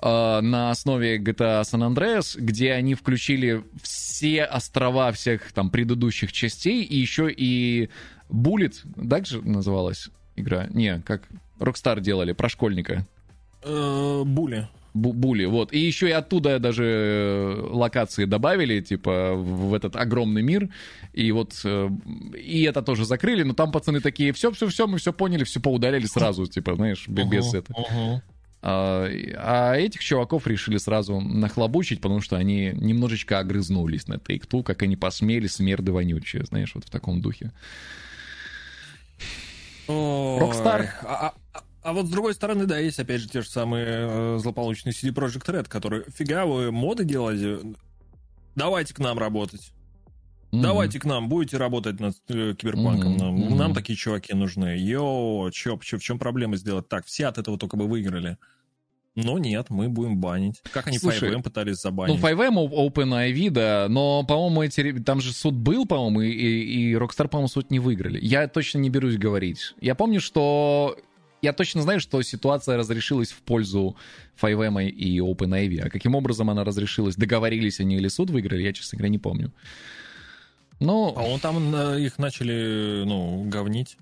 [0.02, 6.82] э, на основе GTA San Andreas, где они включили все острова всех там предыдущих частей
[6.82, 7.88] и еще и
[8.28, 8.74] Bullet,
[9.08, 10.10] так же называлась?
[10.38, 10.66] Игра.
[10.70, 11.22] Не, как
[11.58, 13.06] Rockstar делали, про школьника.
[13.62, 14.68] Э, Були.
[14.94, 15.72] Були, вот.
[15.72, 20.68] И еще и оттуда даже э, локации добавили, типа, в этот огромный мир.
[21.12, 21.88] И вот, э,
[22.36, 26.46] и это тоже закрыли, но там пацаны такие, все-все-все, мы все поняли, все поудаляли сразу,
[26.46, 27.78] типа, знаешь, без uh-huh, этого.
[27.78, 28.20] Uh-huh.
[28.60, 29.06] А,
[29.36, 34.96] а этих чуваков решили сразу нахлобучить, потому что они немножечко огрызнулись на Take-Two, как они
[34.96, 37.52] посмели, смерды вонючие, знаешь, вот в таком духе.
[39.88, 40.94] Rockstar.
[41.02, 44.38] А, а, А вот с другой стороны, да, есть опять же те же самые э,
[44.40, 47.60] злополучные CD Project Red, которые фига вы моды делаете,
[48.54, 49.72] давайте к нам работать.
[50.50, 50.62] Mm-hmm.
[50.62, 53.14] Давайте к нам, будете работать над э, киберпанком.
[53.14, 53.18] Mm-hmm.
[53.18, 53.54] Нам, mm-hmm.
[53.54, 54.76] нам такие чуваки нужны.
[54.78, 57.04] Йоу, чё, чё, в чем проблема сделать так?
[57.04, 58.38] Все от этого только бы выиграли.
[59.20, 60.62] Но нет, мы будем банить.
[60.72, 62.20] Как они Слушай, 5M пытались забанить?
[62.20, 67.26] Ну, FiveM OpenIV, да, но, по-моему, эти, там же суд был, по-моему, и, и Rockstar,
[67.26, 68.20] по-моему, суд не выиграли.
[68.22, 69.74] Я точно не берусь говорить.
[69.80, 70.96] Я помню, что...
[71.42, 73.96] Я точно знаю, что ситуация разрешилась в пользу
[74.40, 75.80] 5M и OpenIV.
[75.86, 77.16] А каким образом она разрешилась?
[77.16, 79.52] Договорились они или суд выиграли, я, честно говоря, не помню.
[80.78, 81.12] Но...
[81.16, 83.96] А он там э, их начали, ну, говнить.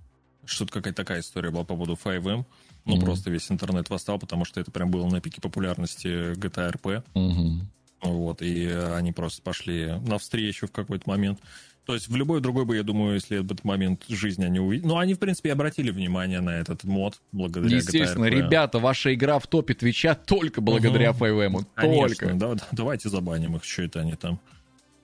[0.44, 2.44] Что-то какая-то такая история была по поводу 5M.
[2.86, 3.04] Ну, mm-hmm.
[3.04, 7.02] просто весь интернет восстал, потому что это прям было на пике популярности GTA RP.
[7.14, 7.60] Mm-hmm.
[8.02, 11.40] Вот, и они просто пошли навстречу в какой-то момент.
[11.86, 14.88] То есть в любой другой бы, я думаю, если этот момент жизни они увидели...
[14.88, 19.38] Ну, они, в принципе, обратили внимание на этот мод благодаря Естественно, GTA ребята, ваша игра
[19.38, 21.24] в топе Твича только благодаря угу.
[21.24, 21.64] 5M.
[21.80, 22.34] Только.
[22.34, 24.40] Да, давайте забаним их, что это они там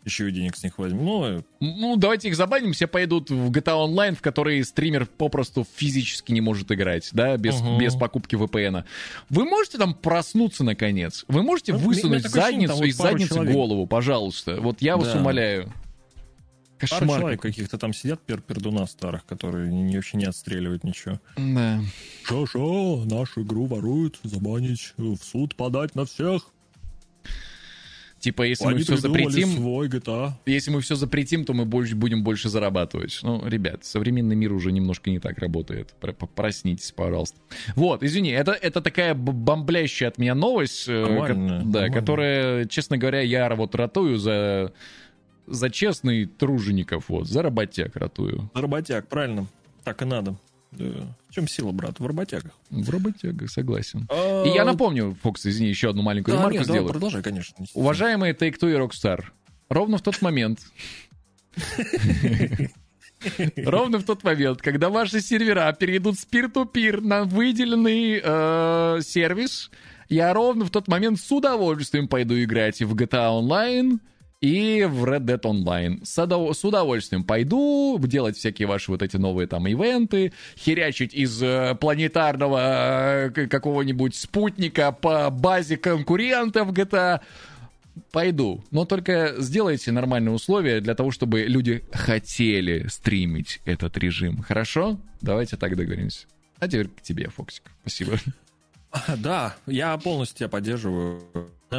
[0.04, 1.04] еще и денег с них возьмем.
[1.04, 6.32] Ну, ну, давайте их забаним, все пойдут в GTA Online, в который стример попросту физически
[6.32, 7.78] не может играть, да, без, угу.
[7.78, 8.84] без покупки VPN.
[9.30, 11.24] Вы можете там проснуться наконец?
[11.28, 13.54] Вы можете ну, высунуть задницу из задницы человек.
[13.54, 14.60] голову, пожалуйста?
[14.60, 15.20] Вот я вас да.
[15.20, 15.72] умоляю.
[16.78, 17.00] Кошмар.
[17.06, 21.20] Пару человек каких-то там сидят пер пердуна старых, которые не, вообще не отстреливают ничего.
[21.36, 21.80] Да.
[22.24, 26.51] Шо-шо, нашу игру воруют, забанить, в суд подать на всех.
[28.22, 29.48] Типа, если Они мы все запретим...
[29.48, 30.30] Свой GTA.
[30.46, 33.18] Если мы все запретим, то мы больше, будем больше зарабатывать.
[33.22, 35.92] Ну, ребят, современный мир уже немножко не так работает.
[36.36, 37.40] Проснитесь, пожалуйста.
[37.74, 41.94] Вот, извини, это, это такая бомблящая от меня новость, э, нормально, ко- да, нормально.
[41.94, 44.72] которая, честно говоря, я вот ратую за,
[45.48, 48.48] за честный тружеников, вот, за работяг ратую.
[48.54, 49.48] За работяг, правильно.
[49.82, 50.36] Так и надо.
[50.72, 51.16] Да.
[51.28, 52.00] В чем сила, брат?
[52.00, 52.52] В работягах.
[52.70, 54.06] В работягах, согласен.
[54.10, 54.44] А...
[54.44, 56.88] И я напомню, Фокс, извини, еще одну маленькую да, ремарку нет, сделаю.
[56.88, 57.64] Продолжай, конечно.
[57.74, 59.24] Уважаемые Take-Two и Rockstar,
[59.68, 60.60] ровно в тот момент...
[63.56, 69.70] Ровно в тот момент, когда ваши сервера перейдут с peer-to-peer на выделенный э, сервис,
[70.08, 74.00] я ровно в тот момент с удовольствием пойду играть в GTA Online,
[74.42, 76.04] и в Red Dead Online.
[76.04, 81.40] С, удов- с удовольствием пойду делать всякие ваши вот эти новые там ивенты, херячить из
[81.40, 87.20] э, планетарного э, какого-нибудь спутника по базе конкурентов GTA.
[88.10, 88.64] Пойду.
[88.72, 94.42] Но только сделайте нормальные условия для того, чтобы люди хотели стримить этот режим.
[94.42, 94.98] Хорошо?
[95.20, 96.26] Давайте так договоримся.
[96.58, 97.70] А теперь к тебе, Фоксик.
[97.82, 98.18] Спасибо.
[99.16, 101.22] Да, я полностью тебя поддерживаю.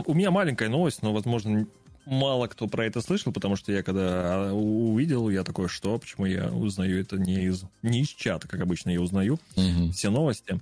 [0.07, 1.67] У меня маленькая новость, но, возможно,
[2.05, 6.25] мало кто про это слышал, потому что я когда а, увидел, я такой, что, почему
[6.25, 9.91] я узнаю это не из, не из чата, как обычно я узнаю угу.
[9.91, 10.59] все новости.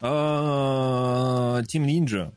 [0.00, 2.32] А, Team Ninja.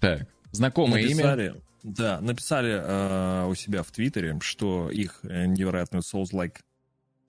[0.00, 1.56] Так, знакомое написали, имя?
[1.82, 6.56] Да, написали а, у себя в Твиттере, что их э, невероятную Souls-like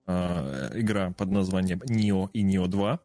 [0.05, 2.99] игра под названием Neo и Neo 2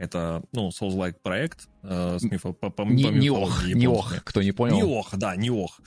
[0.00, 4.14] это, ну, Souls-like проект э, с мифо, по, по, не, по не ох, не ох,
[4.24, 4.76] кто не понял.
[4.76, 5.78] Не ох, да, не ох.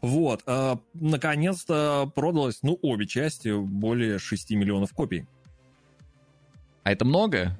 [0.00, 0.42] Вот.
[0.46, 5.26] Э, наконец-то продалось, ну, обе части, более 6 миллионов копий.
[6.82, 7.58] А это много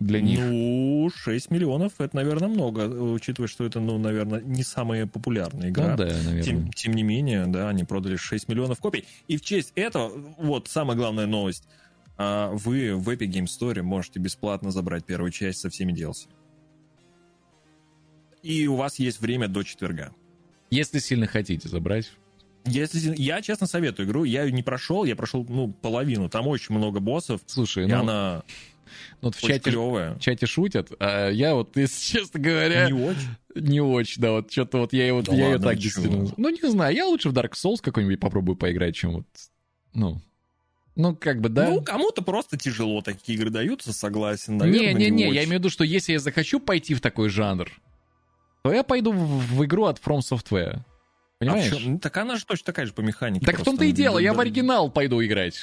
[0.00, 0.40] для них?
[0.40, 5.92] Ну, 6 миллионов, это, наверное, много, учитывая, что это, ну, наверное, не самая популярная игра.
[5.92, 6.42] Ну, да, наверное.
[6.42, 9.04] Тем, тем не менее, да, они продали 6 миллионов копий.
[9.28, 11.68] И в честь этого, вот, самая главная новость–
[12.16, 16.28] а вы в Epic Game Store можете бесплатно забрать первую часть со всеми DLC.
[18.42, 20.12] И у вас есть время до четверга.
[20.74, 22.10] Если сильно хотите забрать.
[22.66, 26.74] Если я честно советую игру, я ее не прошел, я прошел ну половину, там очень
[26.74, 27.42] много боссов.
[27.46, 28.42] Слушай, и ну, она
[29.20, 30.14] ну, вот в чате, клевая.
[30.14, 32.86] в чате шутят, а я вот, если честно говоря...
[32.86, 33.28] Не очень?
[33.54, 36.32] Не очень, да, вот что-то вот я, вот, да я ладно, ее так действительно...
[36.36, 39.26] Ну, не знаю, я лучше в Dark Souls какой-нибудь попробую поиграть, чем вот,
[39.92, 40.20] ну,
[40.96, 41.68] ну, как бы, да.
[41.68, 44.56] Ну, кому-то просто тяжело такие игры даются, согласен.
[44.56, 47.30] Наверное, не, не, не, я имею в виду, что если я захочу пойти в такой
[47.30, 47.68] жанр,
[48.64, 50.80] то я пойду в, игру от From Software.
[51.38, 51.70] Понимаешь?
[51.70, 53.44] А ну, так она же точно такая же по механике.
[53.44, 55.58] Так в том-то и дело, я в оригинал пойду играть.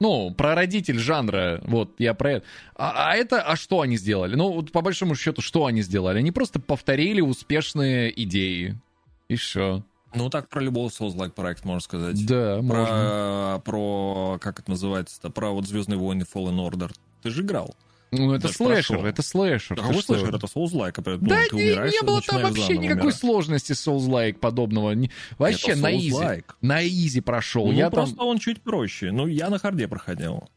[0.00, 2.46] Ну, прародитель жанра, вот, я про это.
[2.74, 4.34] А, а это, а что они сделали?
[4.34, 6.18] Ну, вот по большому счету, что они сделали?
[6.18, 8.80] Они просто повторили успешные идеи.
[9.28, 9.84] И все.
[10.14, 12.26] Ну, так про любого Souls-like проект можно сказать.
[12.26, 13.62] Да, про, можно.
[13.62, 16.92] Про, как это называется-то, про вот Звездные войны Fallen Order.
[17.22, 17.76] Ты же играл.
[18.16, 19.06] Ну, это Даже слэшер, прошел.
[19.06, 19.76] это слэшер.
[19.76, 20.34] Какой слэшер?
[20.34, 21.18] Это Souls-like.
[21.20, 23.16] Да, ну, не, не было там вообще никакой умирать.
[23.16, 24.94] сложности Souls-like подобного.
[25.38, 26.44] Вообще это на изи.
[26.60, 27.66] На изи прошел.
[27.66, 28.26] Ну, я просто там...
[28.26, 29.10] он чуть проще.
[29.10, 30.48] Ну, я на харде проходил.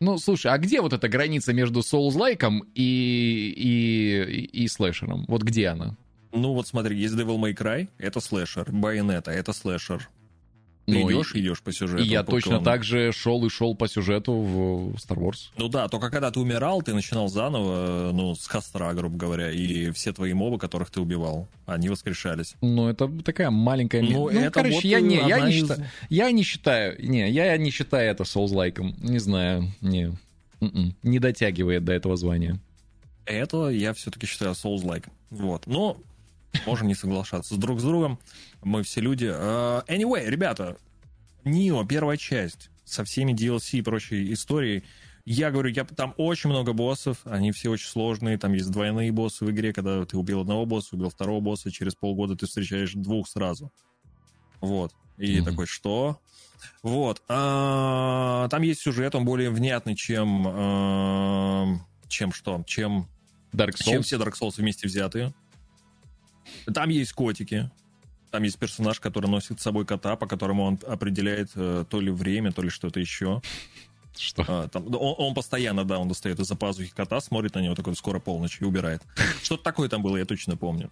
[0.00, 5.26] Ну, слушай, а где вот эта граница между Souls-лайком и, и, и, и слэшером?
[5.28, 5.96] Вот где она?
[6.32, 10.08] Ну вот смотри, есть Devil May Cry, это слэшер, Bayonetta, это слэшер.
[10.86, 12.02] Ты Ну, идешь, и- идешь по сюжету.
[12.02, 12.64] И я по точно клону.
[12.64, 15.50] так же шел и шел по сюжету в Star Wars.
[15.56, 19.92] Ну да, только когда ты умирал, ты начинал заново, ну, с костра, грубо говоря, и
[19.92, 22.56] все твои мобы, которых ты убивал, они воскрешались.
[22.60, 24.02] Ну, это такая маленькая...
[24.02, 25.86] Ну, Ну, это короче, вот я не, я не из- считаю...
[26.10, 27.08] Я не считаю...
[27.08, 28.94] Не, я не считаю это Souls-лайком.
[28.98, 29.72] Не знаю.
[29.82, 30.16] Не.
[30.60, 30.96] М-м.
[31.04, 32.58] Не дотягивает до этого звания.
[33.24, 35.06] Это я все-таки считаю Souls-like.
[35.30, 35.66] Вот.
[35.68, 35.96] Но
[36.66, 38.18] можем не соглашаться с друг с другом.
[38.62, 39.28] Мы все люди.
[39.32, 40.76] А, Anyway, ребята,
[41.44, 44.84] Нио, первая часть, со всеми DLC и прочей историей.
[45.24, 49.44] Я говорю, я, там очень много боссов, они все очень сложные, там есть двойные боссы
[49.44, 53.28] в игре, когда ты убил одного босса, убил второго босса, через полгода ты встречаешь двух
[53.28, 53.72] сразу.
[54.60, 54.92] Вот.
[55.18, 55.44] И Мгм.
[55.44, 56.18] такой, что?
[56.82, 57.22] Вот.
[57.28, 60.44] А, там есть сюжет, он более внятный, чем...
[60.48, 61.66] а,
[62.08, 62.62] чем что?
[62.66, 63.08] Чем
[63.52, 64.02] Dark чем Souls.
[64.02, 65.32] все Dark Souls вместе взятые.
[66.72, 67.70] Там есть котики.
[68.30, 72.10] Там есть персонаж, который носит с собой кота, по которому он определяет э, то ли
[72.10, 73.42] время, то ли что-то еще.
[74.16, 74.44] Что?
[74.48, 77.94] А, там, он, он постоянно, да, он достает из-за пазухи кота, смотрит на него, такой,
[77.94, 79.02] скоро полночь, и убирает.
[79.42, 80.90] Что-то такое там было, я точно помню.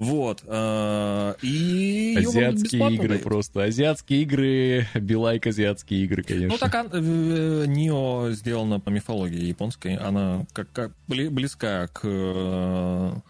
[0.00, 0.42] Вот.
[0.46, 2.16] а, и...
[2.18, 3.22] Азиатские игры дают.
[3.22, 3.64] просто.
[3.64, 4.88] Азиатские игры.
[4.94, 6.48] Билайк азиатские игры, конечно.
[6.48, 9.96] Ну, так а, э, Нио сделана по мифологии японской.
[9.96, 13.22] Она как, как бли- близка к...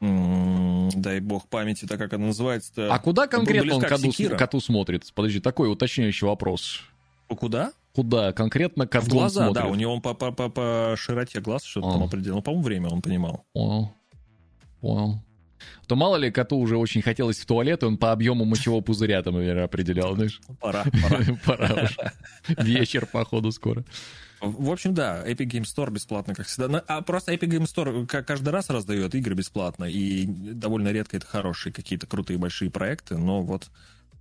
[0.00, 2.92] дай бог памяти, так как она называется-то.
[2.92, 5.12] А куда конкретно он коту, коту смотрит?
[5.14, 6.80] Подожди, такой уточняющий вопрос.
[7.28, 7.72] Куда?
[7.94, 9.64] Куда конкретно коту В глаза, смотрит?
[9.64, 11.92] да, у него он по, по, по, по широте глаз что-то А.
[11.92, 12.40] там определено.
[12.42, 13.44] По-моему, время он понимал.
[13.52, 13.92] Понял.
[14.80, 15.22] Понял.
[15.88, 19.22] То мало ли коту уже очень хотелось в туалет, и он по объему мочевого пузыря
[19.22, 20.40] там, наверное, определял, знаешь.
[20.60, 21.24] Пора, пора.
[21.44, 22.12] Пора уже.
[22.62, 23.84] Вечер, походу, скоро.
[24.40, 26.78] В общем, да, Epic Game Store бесплатно, как всегда.
[26.86, 31.26] А просто Epic Game Store ка- каждый раз раздает игры бесплатно, и довольно редко это
[31.26, 33.68] хорошие какие-то крутые большие проекты, но вот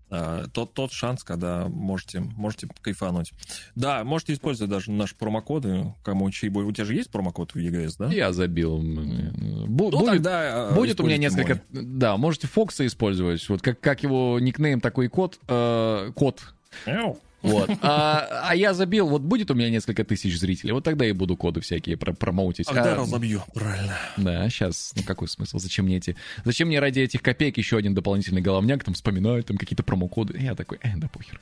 [0.09, 3.33] а, тот, тот шанс, когда можете, можете кайфануть.
[3.75, 6.63] Да, можете использовать даже наши промокоды, кому чей бой.
[6.63, 8.07] У тебя же есть промокод в EGS, да?
[8.07, 8.77] Я забил.
[8.81, 11.61] Бу- Ну, Будет, тогда, а, будет у меня несколько...
[11.71, 13.47] Да, можете Фокса использовать.
[13.49, 15.39] Вот как, как его никнейм, такой код.
[15.47, 16.41] э, код.
[16.85, 16.95] мой.
[16.95, 17.19] Эу.
[17.41, 17.69] Вот.
[17.81, 21.37] А, а я забил, вот будет у меня несколько тысяч зрителей, вот тогда и буду
[21.37, 22.67] коды всякие про промоутить.
[22.69, 23.97] Ах, да, А, разобью, правильно.
[24.17, 25.59] Да, сейчас, ну какой смысл?
[25.59, 26.15] Зачем мне эти...
[26.45, 30.37] Зачем мне ради этих копеек еще один дополнительный головняк, там, вспоминать, там, какие-то промокоды?
[30.39, 31.39] Я такой, э, да похер.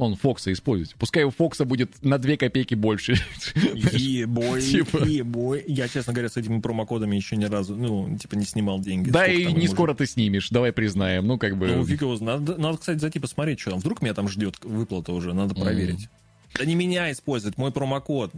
[0.00, 0.96] Он Фокса использует.
[0.98, 3.16] Пускай у Фокса будет на 2 копейки больше.
[3.54, 5.04] Ебой, Типа.
[5.04, 5.62] ебой.
[5.66, 9.10] Я, честно говоря, с этими промокодами еще ни разу, ну, типа, не снимал деньги.
[9.10, 11.26] Да и не скоро ты снимешь, давай признаем.
[11.26, 11.66] Ну, как бы...
[11.66, 12.16] Ну, фиг его.
[12.16, 13.80] Надо, кстати, зайти посмотреть, что там.
[13.80, 16.08] Вдруг меня там ждет выплата уже, надо проверить.
[16.54, 18.32] Да не меня использовать, мой промокод.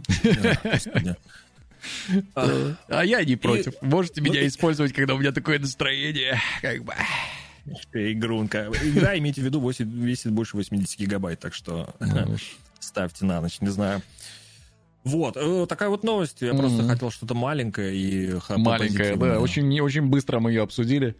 [2.35, 3.73] А, я не против.
[3.81, 6.41] Можете меня использовать, когда у меня такое настроение.
[6.61, 6.93] Как бы...
[7.93, 8.67] Игрунка.
[8.83, 11.93] Игра, имейте в виду, весит, весит больше 80 гигабайт, так что
[12.79, 14.01] ставьте на ночь, не знаю.
[15.03, 16.41] Вот, э, такая вот новость.
[16.41, 19.33] Я просто хотел что-то маленькое и позитивное.
[19.33, 21.15] да, очень, очень быстро мы ее обсудили.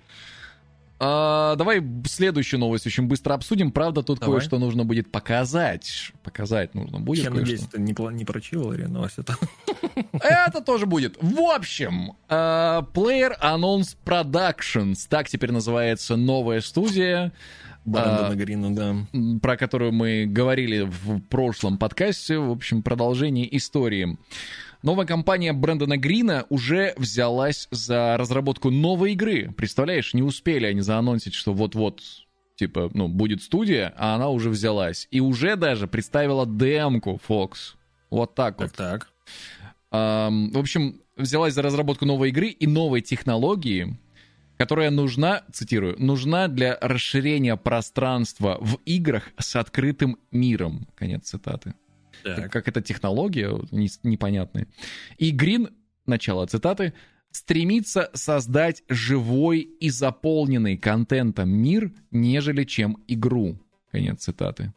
[1.06, 3.72] А, давай следующую новость очень быстро обсудим.
[3.72, 4.40] Правда, тут Давай.
[4.40, 6.14] кое-что нужно будет показать.
[6.24, 9.36] Показать нужно будет Я надеюсь, это не, не про Чиволари, но это...
[10.14, 11.18] Это тоже будет.
[11.22, 12.34] В общем, э,
[12.94, 15.06] Player Announce Productions.
[15.10, 17.34] Так теперь называется новая студия.
[17.86, 18.96] Брэндона А, Грина, да.
[19.42, 22.38] про которую мы говорили в прошлом подкасте.
[22.38, 24.18] В общем, продолжение истории.
[24.84, 29.50] Новая компания Брэндона Грина уже взялась за разработку новой игры.
[29.56, 32.02] Представляешь, не успели они заанонсить, что вот-вот
[32.58, 35.08] типа, ну, будет студия, а она уже взялась.
[35.10, 37.76] И уже даже представила демку Fox.
[38.10, 38.74] Вот так вот.
[38.74, 39.08] Так, так.
[39.92, 43.98] Ам, в общем, взялась за разработку новой игры и новой технологии,
[44.58, 50.88] которая нужна, цитирую, нужна для расширения пространства в играх с открытым миром.
[50.96, 51.74] Конец цитаты.
[52.24, 52.52] Так.
[52.52, 53.60] Как эта технология,
[54.04, 54.68] непонятная.
[55.18, 55.70] И Грин,
[56.06, 56.94] начало цитаты,
[57.32, 63.60] стремится создать живой и заполненный контентом мир, нежели чем игру.
[63.92, 64.74] Конец цитаты.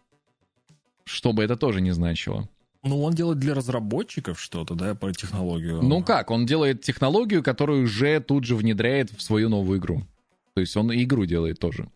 [1.04, 2.48] Что бы это тоже не значило.
[2.82, 5.82] Ну, он делает для разработчиков что-то, да, по технологию.
[5.82, 10.06] Ну как, он делает технологию, которую уже тут же внедряет в свою новую игру.
[10.54, 11.88] То есть он и игру делает тоже.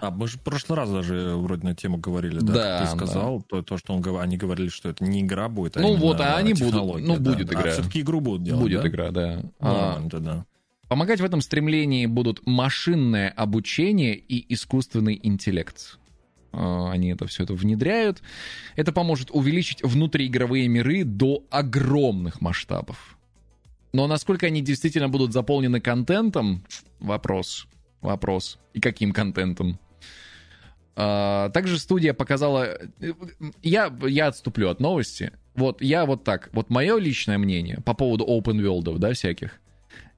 [0.00, 2.52] А мы же в прошлый раз даже вроде на тему говорили, да?
[2.52, 5.76] Да, как ты сказал, то, то, что он, они говорили, что это не игра будет,
[5.76, 7.32] а Ну вот, а они будут- ну, да.
[7.32, 7.70] будет А игра.
[7.72, 8.88] все-таки игру будут делать, Будет да?
[8.88, 9.42] игра, да.
[9.60, 10.44] А, ладно, тогда.
[10.88, 15.98] помогать в этом стремлении будут машинное обучение и искусственный интеллект.
[16.52, 18.22] э, они это все это внедряют.
[18.74, 23.18] Это поможет увеличить внутриигровые миры до огромных масштабов.
[23.92, 26.64] Но насколько они действительно будут заполнены контентом,
[27.00, 27.66] вопрос.
[28.00, 28.58] Вопрос.
[28.74, 29.78] И каким контентом?
[31.00, 32.76] А, также студия показала...
[33.62, 35.30] Я, я отступлю от новости.
[35.54, 36.50] Вот я вот так.
[36.52, 39.60] Вот мое личное мнение по поводу open world, да, всяких.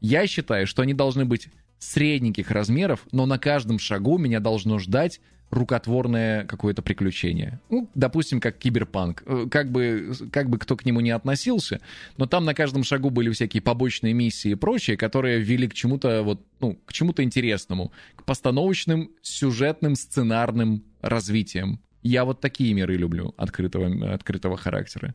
[0.00, 1.48] Я считаю, что они должны быть
[1.78, 5.20] средненьких размеров, но на каждом шагу меня должно ждать
[5.50, 7.60] рукотворное какое-то приключение.
[7.70, 9.22] Ну, допустим, как киберпанк.
[9.26, 11.80] Э, как бы, как бы кто к нему не относился,
[12.16, 16.22] но там на каждом шагу были всякие побочные миссии и прочее, которые вели к чему-то
[16.22, 21.80] вот, ну, к чему-то интересному, к постановочным, сюжетным, сценарным развитиям.
[22.02, 25.14] Я вот такие миры люблю, открытого, открытого характера.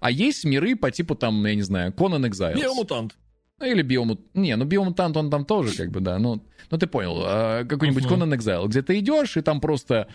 [0.00, 2.56] А есть миры по типу там, я не знаю, Conan Exiles.
[2.56, 3.16] Биомутант.
[3.60, 4.20] Ну, или биомут...
[4.34, 6.18] Не, ну биомутант он там тоже, как бы, да.
[6.18, 8.18] Ну, ну ты понял, а, какой-нибудь uh-huh.
[8.18, 10.08] Conan Exile, где ты идешь, и там просто...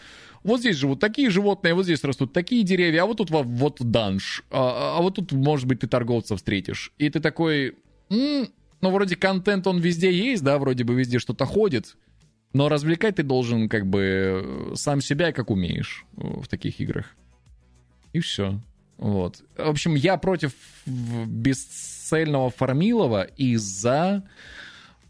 [0.43, 4.43] Вот здесь живут такие животные, вот здесь растут такие деревья, а вот тут вот данж,
[4.51, 6.91] а, а вот тут, может быть, ты торговца встретишь.
[6.97, 7.75] И ты такой...
[8.09, 8.49] М-м,
[8.81, 11.95] ну, вроде контент он везде есть, да, вроде бы везде что-то ходит,
[12.53, 17.15] но развлекать ты должен как бы сам себя, как умеешь в таких играх.
[18.11, 18.59] И все.
[18.97, 19.43] Вот.
[19.55, 20.53] В общем, я против
[22.09, 24.23] бесцельного фармилова и за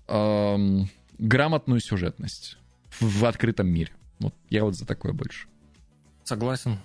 [0.08, 2.58] эм, грамотную сюжетность
[2.90, 3.92] в, в открытом мире.
[4.20, 5.48] Вот я вот за такое больше.
[6.24, 6.78] Согласен.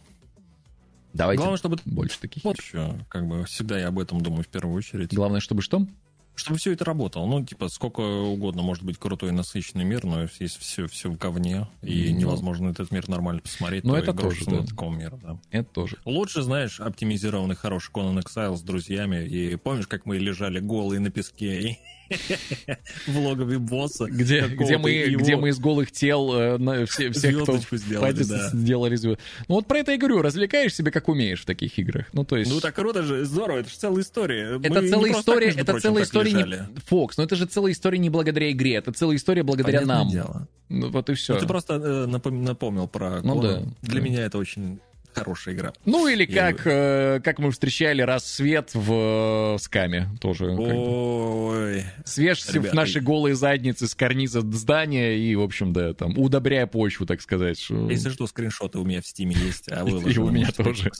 [1.12, 2.44] Давайте Главное, чтобы больше таких.
[2.44, 5.14] Вот еще, как бы всегда я об этом думаю в первую очередь.
[5.14, 5.86] Главное, чтобы что?
[6.34, 7.26] Чтобы все это работало.
[7.26, 11.66] Ну, типа, сколько угодно может быть крутой насыщенный мир, но если все, все в говне,
[11.82, 14.62] и ну, невозможно этот мир нормально посмотреть, но ну, это тоже, да.
[14.62, 15.38] такого мира, да.
[15.50, 15.98] Это тоже.
[16.04, 21.10] Лучше, знаешь, оптимизированный хороший Conan Exile с друзьями, и помнишь, как мы лежали голые на
[21.10, 21.78] песке, и
[23.06, 24.06] в логове босса.
[24.06, 25.20] Где, где, мы, его...
[25.20, 28.50] где мы из голых тел э, на, все, всех, кто сделали, да.
[28.50, 29.20] сделали звезд.
[29.48, 32.06] Ну вот про это я говорю, развлекаешь себя как умеешь в таких играх.
[32.12, 32.50] Ну то есть...
[32.50, 34.58] Ну так круто же, здорово, это же целая история.
[34.62, 36.80] Это мы целая история, так, это прочим, целая история не...
[36.86, 40.10] Фокс, но это же целая история не благодаря игре, это целая история благодаря Понятное нам.
[40.10, 40.48] Дело.
[40.68, 41.34] Ну вот и все.
[41.34, 43.62] Ну, ты просто э, напомнил про ну, да.
[43.82, 44.06] Для да.
[44.06, 44.80] меня это очень
[45.14, 45.72] хорошая игра.
[45.84, 50.46] Ну или как, э, как мы встречали рассвет в э, скаме тоже.
[50.46, 51.84] Ой.
[52.04, 57.20] Свежив наши голые задницы с карниза здания и, в общем, да, там, удобряя почву, так
[57.20, 57.60] сказать.
[57.60, 57.90] Что...
[57.90, 60.90] Если что, скриншоты у меня в стиме есть, а вы И у меня тоже.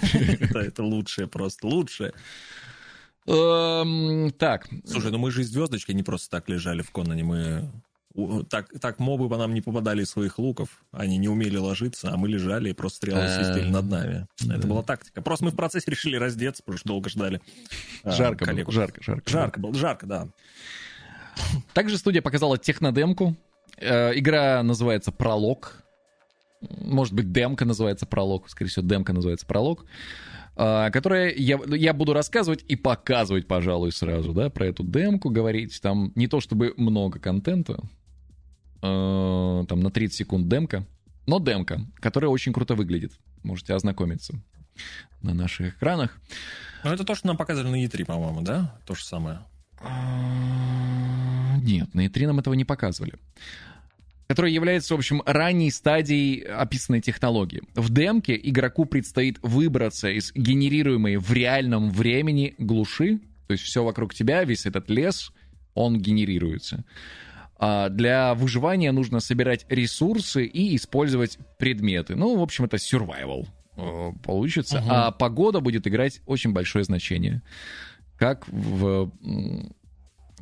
[0.54, 2.12] Это лучшее просто, лучшее.
[3.26, 4.68] Эм, так.
[4.84, 7.70] Слушай, ну мы же звездочкой не просто так лежали в Конане, мы
[8.48, 12.16] так, так мобы по нам не попадали из своих луков, они не умели ложиться, а
[12.16, 14.26] мы лежали и просто стрелы свистели над нами.
[14.42, 15.22] Это была тактика.
[15.22, 17.40] Просто мы в процессе решили раздеться, потому что долго ждали.
[18.02, 19.30] А, жарко жарко, жарко.
[19.30, 20.28] Жарко было, жарко, да.
[21.74, 23.36] Также студия показала технодемку.
[23.76, 25.82] Э, игра называется «Пролог».
[26.60, 28.48] Может быть, демка называется «Пролог».
[28.48, 29.84] Скорее всего, демка называется «Пролог»
[30.56, 35.78] э, которая я, я буду рассказывать и показывать, пожалуй, сразу, да, про эту демку, говорить.
[35.82, 37.80] Там не то чтобы много контента,
[38.82, 40.86] э, там на 30 секунд демка,
[41.26, 43.12] но демка, которая очень круто выглядит.
[43.42, 44.34] Можете ознакомиться
[45.22, 46.18] на наших экранах.
[46.84, 48.78] Ну, это то, что нам показывали на E3, по-моему, да?
[48.86, 49.40] То же самое.
[49.82, 53.14] А, нет, на E3 нам этого не показывали.
[54.28, 57.62] Которая является, в общем, ранней стадией описанной технологии.
[57.74, 64.14] В демке игроку предстоит выбраться из генерируемой в реальном времени глуши, то есть все вокруг
[64.14, 65.32] тебя, весь этот лес,
[65.74, 66.84] он генерируется.
[67.62, 72.16] А, для выживания нужно собирать ресурсы и использовать предметы.
[72.16, 73.46] Ну, в общем, это survival
[73.76, 74.78] э, получится.
[74.78, 74.88] Uh-huh.
[74.88, 77.42] А погода будет играть очень большое значение.
[78.16, 79.12] Как в...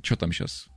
[0.01, 0.69] Что там сейчас?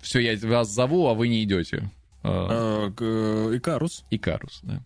[0.00, 1.90] Все, я вас зову, а вы не идете.
[2.22, 4.04] А, э, Икарус.
[4.08, 4.84] Икарус, да.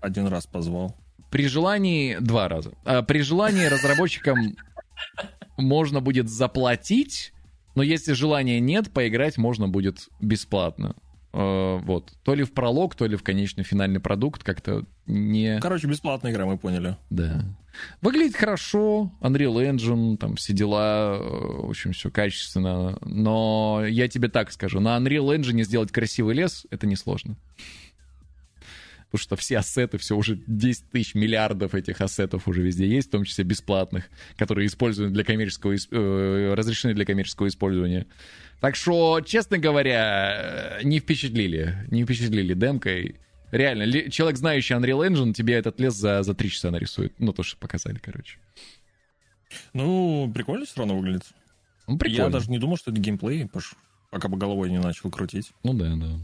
[0.00, 0.94] Один раз позвал.
[1.32, 2.18] При желании...
[2.20, 2.70] Два раза.
[2.84, 4.56] А при желании разработчикам
[5.56, 7.32] можно будет заплатить
[7.78, 10.96] но если желания нет, поиграть можно будет бесплатно.
[11.32, 12.12] Uh, вот.
[12.24, 15.60] То ли в пролог, то ли в конечный финальный продукт как-то не...
[15.60, 16.96] Короче, бесплатная игра, мы поняли.
[17.08, 17.44] Да.
[18.00, 22.98] Выглядит хорошо, Unreal Engine, там все дела, э, в общем, все качественно.
[23.02, 27.36] Но я тебе так скажу, на Unreal Engine сделать красивый лес— это несложно
[29.10, 33.10] потому что все ассеты, все уже 10 тысяч миллиардов этих ассетов уже везде есть, в
[33.10, 38.06] том числе бесплатных, которые используют для коммерческого, э, разрешены для коммерческого использования.
[38.60, 43.16] Так что, честно говоря, не впечатлили, не впечатлили демкой.
[43.50, 47.14] Реально, человек, знающий Unreal Engine, тебе этот лес за, за 3 часа нарисует.
[47.18, 48.38] Ну, то, что показали, короче.
[49.72, 51.24] Ну, прикольно все равно выглядит.
[51.86, 52.24] Ну, прикольно.
[52.24, 53.48] Я даже не думал, что это геймплей,
[54.10, 55.52] пока бы головой не начал крутить.
[55.62, 56.18] Ну да, да.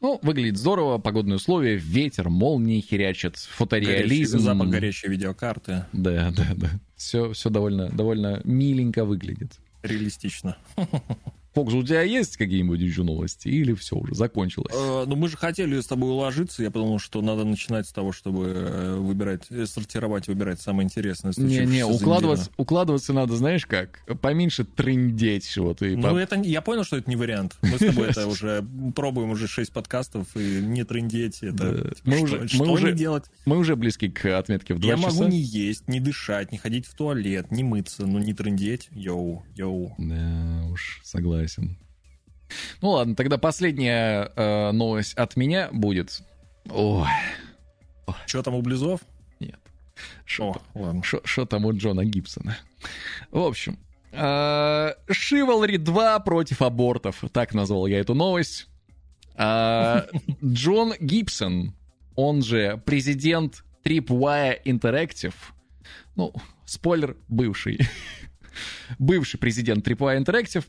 [0.00, 4.38] Ну, выглядит здорово, погодные условия, ветер, молнии херячат, фотореализм.
[4.38, 5.86] Горячий, запах горячей видеокарты.
[5.92, 6.70] Да, да, да.
[6.96, 9.52] Все, все довольно, довольно миленько выглядит.
[9.82, 10.56] Реалистично.
[11.56, 13.48] Фокс, у тебя есть какие-нибудь еще новости?
[13.48, 14.74] Или все уже закончилось?
[14.76, 16.62] Э, ну, мы же хотели с тобой уложиться.
[16.62, 21.32] Я подумал, что надо начинать с того, чтобы э, выбирать, э, сортировать, выбирать самое интересное.
[21.34, 24.00] Не-не, укладываться, укладываться надо, знаешь как?
[24.20, 25.50] Поменьше трындеть.
[25.56, 26.18] И ну, по...
[26.18, 27.56] это, я понял, что это не вариант.
[27.62, 28.62] Мы с тобой это уже
[28.94, 31.42] пробуем уже 6 подкастов, и не трындеть.
[31.42, 33.24] Это, мы уже, что мы уже, делать?
[33.46, 35.08] Мы уже близки к отметке в 2 я часа.
[35.08, 38.90] Я могу не есть, не дышать, не ходить в туалет, не мыться, но не трындеть.
[38.92, 39.94] Йоу, йоу.
[39.96, 41.45] Да уж, согласен.
[42.80, 46.22] Ну ладно, тогда последняя э, новость от меня будет.
[46.70, 47.08] Ой.
[48.26, 49.00] Что там у Близов?
[49.40, 49.58] Нет.
[50.24, 52.56] Что там у Джона Гибсона?
[53.30, 53.78] В общем,
[54.12, 57.24] Шивалри 2 против абортов.
[57.32, 58.68] Так назвал я эту новость.
[59.36, 60.06] А,
[60.42, 61.74] Джон Гибсон,
[62.14, 65.34] он же президент Tripwire Interactive,
[66.16, 66.32] ну,
[66.64, 67.78] спойлер, бывший,
[68.98, 70.64] бывший президент Tripwire Interactive,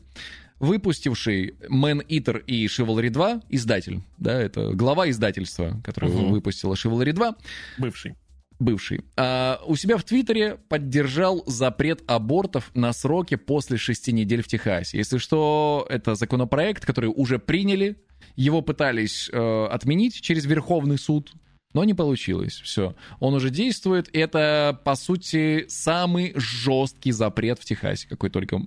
[0.58, 6.26] выпустивший Man Eater и Chivalry 2, издатель, да, это глава издательства, которое угу.
[6.28, 7.36] выпустила Chivalry 2.
[7.78, 8.14] Бывший.
[8.58, 9.04] Бывший.
[9.16, 14.98] А, у себя в Твиттере поддержал запрет абортов на сроки после шести недель в Техасе.
[14.98, 18.02] Если что, это законопроект, который уже приняли.
[18.34, 21.32] Его пытались э, отменить через Верховный суд,
[21.74, 22.60] но не получилось.
[22.64, 22.94] Все.
[23.20, 24.08] Он уже действует.
[24.12, 28.62] Это, по сути, самый жесткий запрет в Техасе, какой только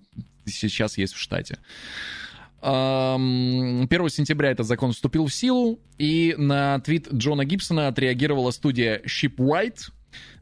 [0.45, 1.57] сейчас есть в штате.
[2.61, 9.89] 1 сентября этот закон вступил в силу, и на твит Джона Гибсона отреагировала студия Shipwright,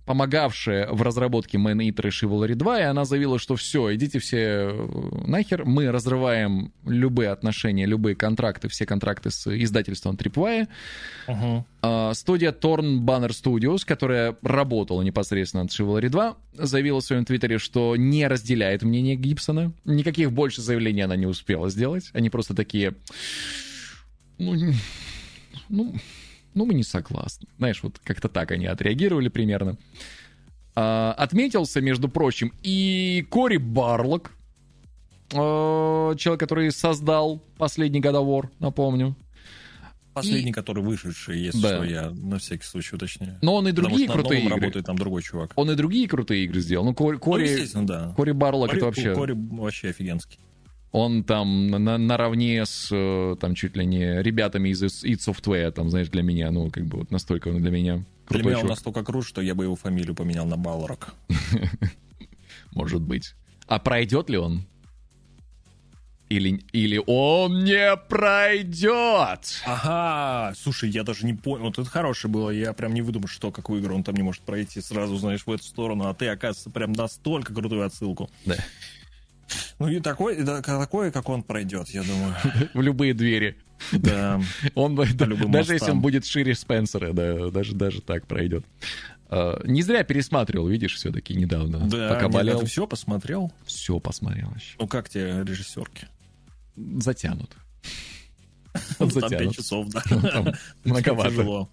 [0.10, 4.38] помогавшая в разработке Man Eater и Chivalry 2, и она заявила, что все, идите все
[4.40, 10.68] э, нахер, мы разрываем любые отношения, любые контракты, все контракты с издательством Tripwire.
[11.28, 12.14] Uh-huh.
[12.16, 17.96] Студия Torn Banner Studios, которая работала непосредственно над Chivalry 2, заявила в своем твиттере, что
[17.96, 19.74] не разделяет мнение Гибсона.
[19.86, 22.10] Никаких больше заявлений она не успела сделать.
[22.14, 22.96] Они просто такие...
[24.40, 24.74] Ну,
[25.70, 25.94] ну,
[26.54, 27.48] ну, мы не согласны.
[27.58, 29.78] Знаешь, вот как-то так они отреагировали примерно.
[30.76, 34.32] А, отметился, между прочим, и Кори Барлок,
[35.34, 39.16] а, человек, который создал последний годовор, напомню.
[40.14, 40.54] Последний, и...
[40.54, 41.76] который вышедший, если да.
[41.76, 43.38] что, я на всякий случай уточняю.
[43.42, 44.56] Но он и другие Потому крутые игры.
[44.56, 45.52] работает там другой чувак.
[45.56, 46.86] Он и другие крутые игры сделал.
[46.86, 48.14] Ну, Кори, Кори, ну, да.
[48.16, 49.14] Кори Барлок Кори, это вообще...
[49.14, 50.40] Кори вообще офигенский.
[50.92, 55.90] Он там на, наравне с э, там чуть ли не ребятами из id Software, там,
[55.90, 58.68] знаешь, для меня, ну, как бы вот настолько он для меня крутой Для меня он
[58.70, 61.14] настолько крут, что я бы его фамилию поменял на Балрок.
[62.72, 63.36] Может быть.
[63.68, 64.66] А пройдет ли он?
[66.30, 69.62] Или, или он не пройдет.
[69.66, 71.66] Ага, слушай, я даже не понял.
[71.66, 72.52] Вот это хорошее было.
[72.52, 74.80] Я прям не выдумал, что какую игру он там не может пройти.
[74.80, 76.08] Сразу, знаешь, в эту сторону.
[76.08, 78.30] А ты, оказывается, прям настолько крутую отсылку.
[78.46, 78.58] Да.
[79.80, 82.36] Ну и такой, да, такое, как он пройдет, я думаю.
[82.74, 83.58] В любые двери.
[83.92, 84.42] Да.
[84.76, 88.66] Он, даже если он будет шире Спенсера, да, даже, даже так пройдет.
[89.30, 91.88] Uh, не зря пересматривал, видишь, все-таки недавно.
[91.88, 92.62] Да, пока болел.
[92.62, 93.54] Ты все посмотрел?
[93.64, 94.76] Все посмотрел еще.
[94.80, 96.08] Ну как тебе режиссерки?
[96.76, 97.56] Затянут.
[99.00, 99.30] Затянут.
[99.30, 100.04] Там 5 часов, да.
[100.84, 101.70] Многовато.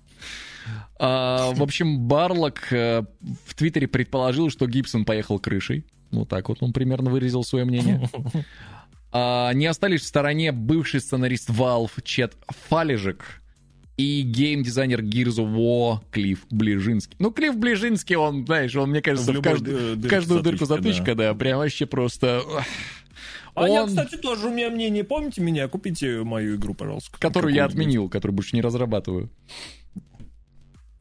[0.98, 3.05] А, в общем, Барлок э,
[3.47, 5.86] в Твиттере предположил, что Гибсон поехал крышей.
[6.20, 8.09] Вот так вот он примерно выразил свое мнение.
[9.12, 12.34] А, не остались в стороне бывший сценарист Valve Чет
[12.68, 13.40] Фалежек
[13.97, 17.16] и геймдизайнер Gears of War Клифф Ближинский.
[17.18, 21.14] Ну, Клифф Ближинский, он, знаешь, он, мне кажется, в, в, каждую, в каждую дырку затычка,
[21.14, 21.30] да.
[21.30, 22.43] да, прям вообще просто...
[23.55, 23.70] А он...
[23.70, 25.02] я, кстати, тоже у меня мнение.
[25.02, 25.66] Помните меня?
[25.66, 27.16] Купите мою игру, пожалуйста.
[27.18, 29.30] Которую я отменил, которую больше не разрабатываю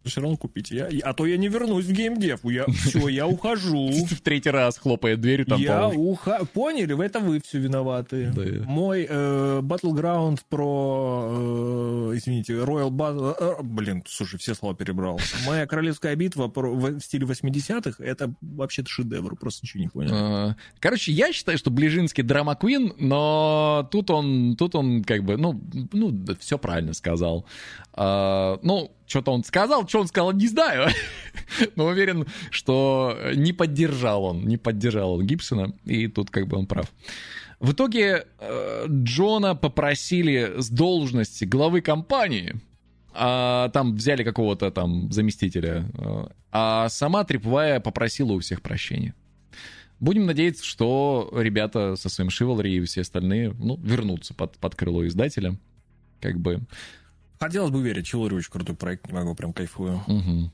[0.10, 0.76] все равно купите.
[0.76, 2.40] Я, а то я не вернусь в геймдев.
[2.44, 3.91] Я, все, я ухожу.
[4.10, 5.60] В третий раз хлопает дверью там.
[5.60, 6.45] Я уха...
[6.53, 6.94] Поняли?
[6.94, 8.32] В этом вы все виноваты.
[8.36, 8.64] Да.
[8.65, 13.36] Мой э, Battleground про, э, извините, Royal Battle...
[13.40, 15.19] Э, блин, слушай, все слова перебрал.
[15.45, 19.36] Моя королевская битва про, в, стиле 80-х, это вообще-то шедевр.
[19.36, 20.56] Просто ничего не понял.
[20.80, 25.61] Короче, я считаю, что Ближинский драма Квин, но тут он, тут он как бы, ну,
[25.91, 27.45] ну, все правильно сказал.
[27.94, 30.90] А, ну, что-то он сказал, что он сказал, не знаю.
[31.76, 36.68] Но уверен, что не поддержал он, не поддержал он Гибсона, и тут как бы он
[36.68, 36.91] прав.
[37.60, 42.56] В итоге э, Джона попросили с должности главы компании,
[43.14, 49.14] а там взяли какого-то там заместителя, э, а сама Трипвая попросила у всех прощения.
[49.99, 55.07] Будем надеяться, что ребята со своим Шивалри и все остальные ну, вернутся под, под крыло
[55.07, 55.57] издателя.
[56.19, 56.61] Как бы
[57.45, 60.01] Хотелось бы верить, Чилори очень крутой проект, не могу, прям кайфую.
[60.07, 60.51] Угу.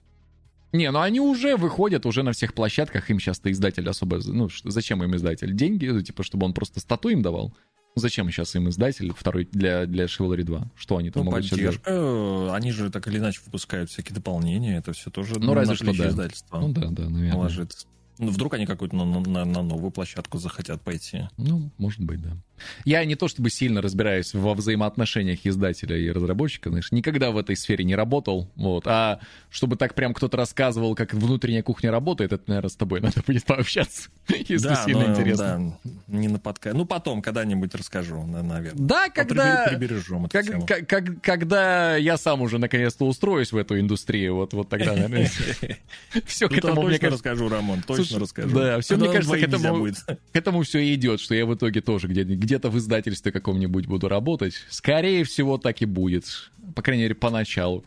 [0.73, 4.19] Не, ну они уже выходят, уже на всех площадках, им сейчас-то издатель особо...
[4.25, 5.53] Ну, зачем им издатель?
[5.53, 7.53] Деньги, ну, типа, чтобы он просто стату им давал?
[7.95, 10.71] Зачем сейчас им издатель второй для, для Chivalry 2?
[10.75, 14.77] Что они там ну, могут поддержка, э, Они же так или иначе выпускают всякие дополнения,
[14.77, 16.09] это все тоже ну, разве что да.
[16.09, 16.59] издательства.
[16.59, 17.35] Ну да, да, наверное.
[17.35, 17.87] Ложится.
[18.21, 21.27] Ну, вдруг они какую-то на, на, на новую площадку захотят пойти.
[21.37, 22.37] Ну, может быть, да.
[22.85, 27.55] Я не то чтобы сильно разбираюсь во взаимоотношениях издателя и разработчика, знаешь, никогда в этой
[27.55, 29.19] сфере не работал, вот, а
[29.49, 33.45] чтобы так прям кто-то рассказывал, как внутренняя кухня работает, это, наверное, с тобой надо будет
[33.45, 35.79] пообщаться, если да, сильно ну, интересно.
[35.83, 36.75] Да, не на подкаст.
[36.75, 38.71] Ну, потом когда-нибудь расскажу, наверное.
[38.75, 39.67] Да, когда...
[39.67, 44.69] Прибережем как, как, как, когда я сам уже наконец-то устроюсь в эту индустрию, вот, вот
[44.69, 45.29] тогда, наверное,
[46.25, 48.55] все к этому, мне расскажу, Рамон, точно расскажу.
[48.55, 51.81] Да, все, мне кажется, к этому, к этому все и идет, что я в итоге
[51.81, 54.53] тоже где-то где-то в издательстве каком-нибудь буду работать.
[54.69, 56.51] Скорее всего, так и будет.
[56.75, 57.83] По крайней мере, поначалу.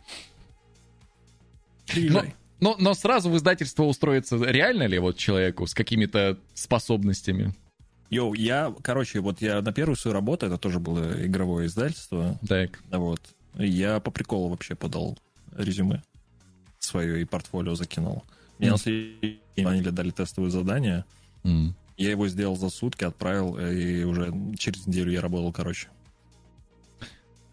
[1.94, 2.24] Но,
[2.60, 7.54] но, но сразу в издательство устроиться реально ли вот человеку с какими-то способностями?
[8.10, 12.38] Йоу, я, короче, вот я на первую свою работу, это тоже было игровое издательство.
[12.48, 12.80] Так.
[12.90, 13.20] Вот.
[13.56, 15.18] Я по приколу вообще подал
[15.56, 16.02] резюме
[16.78, 18.24] свое и портфолио закинул.
[18.58, 18.78] Мне mm.
[18.78, 21.04] следующий они дали тестовое задание.
[21.44, 21.72] Mm.
[21.96, 25.88] Я его сделал за сутки, отправил, и уже через неделю я работал, короче.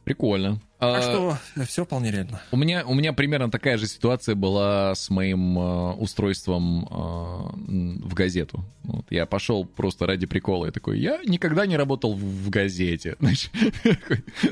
[0.04, 0.60] Прикольно.
[0.80, 2.42] Так а, что все вполне реально.
[2.52, 8.14] У меня, у меня примерно такая же ситуация была с моим э, устройством э, в
[8.16, 8.66] газету.
[8.84, 10.66] Вот, я пошел просто ради прикола.
[10.66, 13.16] Я такой, я никогда не работал в, в газете.
[13.20, 13.52] Значит,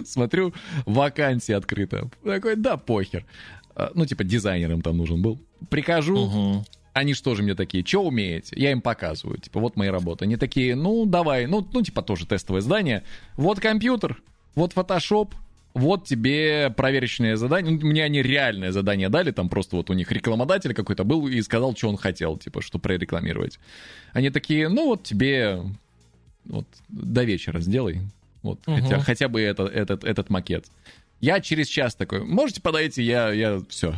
[0.05, 0.53] смотрю,
[0.85, 2.11] вакансия открыта.
[2.23, 3.25] Такой, да, похер.
[3.79, 5.39] А, ну, типа, дизайнером там нужен был.
[5.69, 8.55] Прихожу, угу они что же мне такие, что умеете?
[8.57, 10.25] Я им показываю, типа, вот мои работы.
[10.25, 13.03] Они такие, ну, давай, ну, ну, типа, тоже тестовое здание.
[13.37, 14.21] Вот компьютер,
[14.55, 15.31] вот Photoshop,
[15.73, 17.77] вот тебе проверочное задание.
[17.79, 21.41] Ну, мне они реальное задание дали, там просто вот у них рекламодатель какой-то был и
[21.41, 23.59] сказал, что он хотел, типа, что прорекламировать.
[24.11, 25.61] Они такие, ну, вот тебе
[26.45, 28.01] вот до вечера сделай.
[28.41, 28.75] Вот, угу.
[28.75, 30.65] хотя, хотя бы это, этот, этот макет.
[31.21, 33.93] Я через час такой, можете подойти, я, я все,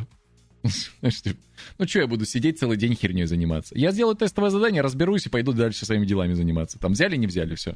[1.02, 3.78] ну, что я буду сидеть целый день херней заниматься?
[3.78, 6.80] Я сделаю тестовое задание, разберусь и пойду дальше своими делами заниматься.
[6.80, 7.76] Там взяли, не взяли, все.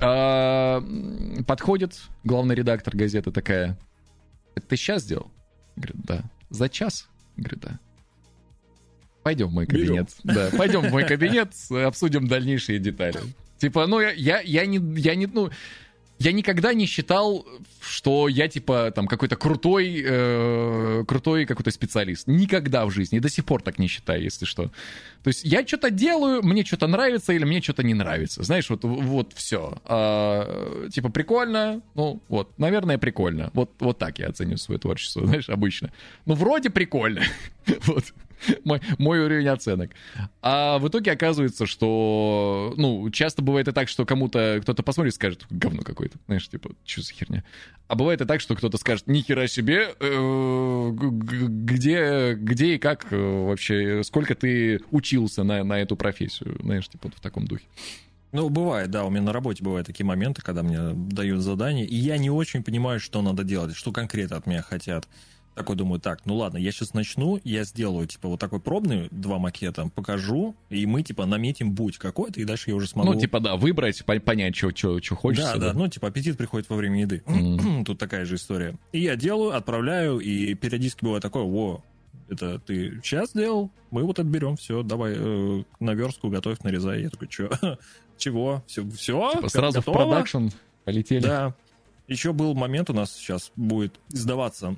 [0.00, 0.82] А,
[1.46, 3.78] подходит главный редактор газеты такая.
[4.68, 5.30] Ты сейчас сделал?
[5.76, 6.24] Говорит, да.
[6.50, 7.08] За час?
[7.36, 7.78] Говорит, да.
[9.22, 10.10] Пойдем в мой кабинет.
[10.24, 10.36] Берем.
[10.50, 13.20] Да, пойдем в мой кабинет, обсудим дальнейшие детали.
[13.58, 15.50] Типа, ну, я, я, я не, я не, ну,
[16.18, 17.46] я никогда не считал,
[17.80, 22.26] что я, типа, там, какой-то крутой, э, крутой какой-то специалист.
[22.26, 23.18] Никогда в жизни.
[23.18, 24.70] И до сих пор так не считаю, если что.
[25.22, 28.42] То есть я что-то делаю, мне что-то нравится или мне что-то не нравится.
[28.42, 29.80] Знаешь, вот, вот все.
[29.84, 33.50] А, типа, прикольно, ну, вот, наверное, прикольно.
[33.54, 35.92] Вот, вот так я оцениваю свое творчество, знаешь, обычно.
[36.26, 37.22] Ну, вроде прикольно.
[37.86, 38.04] вот.
[38.64, 39.90] мой, мой уровень оценок.
[40.42, 45.16] А в итоге оказывается, что, ну, часто бывает и так, что кому-то кто-то посмотрит и
[45.16, 47.44] скажет, говно какое-то, знаешь, типа, что за херня.
[47.86, 53.16] А бывает и так, что кто-то скажет, ни себе, э, где, где и как э,
[53.16, 57.64] вообще, сколько ты учился на, на эту профессию, знаешь, типа, вот в таком духе.
[58.32, 61.96] Ну, бывает, да, у меня на работе бывают такие моменты, когда мне дают задание, и
[61.96, 65.08] я не очень понимаю, что надо делать, что конкретно от меня хотят
[65.58, 69.38] такой думаю, так, ну ладно, я сейчас начну, я сделаю, типа, вот такой пробный, два
[69.38, 73.12] макета, покажу, и мы, типа, наметим путь какой-то, и дальше я уже смогу...
[73.12, 74.70] Ну, типа, да, выбрать, понять, что,
[75.14, 75.52] хочется.
[75.54, 77.22] Да, да, да, ну, типа, аппетит приходит во время еды.
[77.26, 77.84] Mm.
[77.86, 78.76] Тут такая же история.
[78.92, 81.82] И я делаю, отправляю, и периодически бывает такое, во,
[82.28, 87.02] это ты сейчас сделал, мы вот отберем, все, давай э, на верстку готовь, нарезай.
[87.02, 87.78] Я такой, что?
[88.18, 88.62] Чего?
[88.66, 88.88] Все?
[88.90, 89.94] все типа сразу готово?
[89.94, 90.48] в продакшн
[90.84, 91.22] полетели.
[91.22, 91.54] Да.
[92.06, 94.76] Еще был момент у нас сейчас будет сдаваться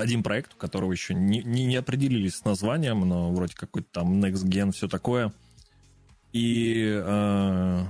[0.00, 4.24] один проект, у которого еще не, не, не определились с названием, но вроде какой-то там
[4.24, 5.32] Next Gen, все такое.
[6.32, 7.84] И э,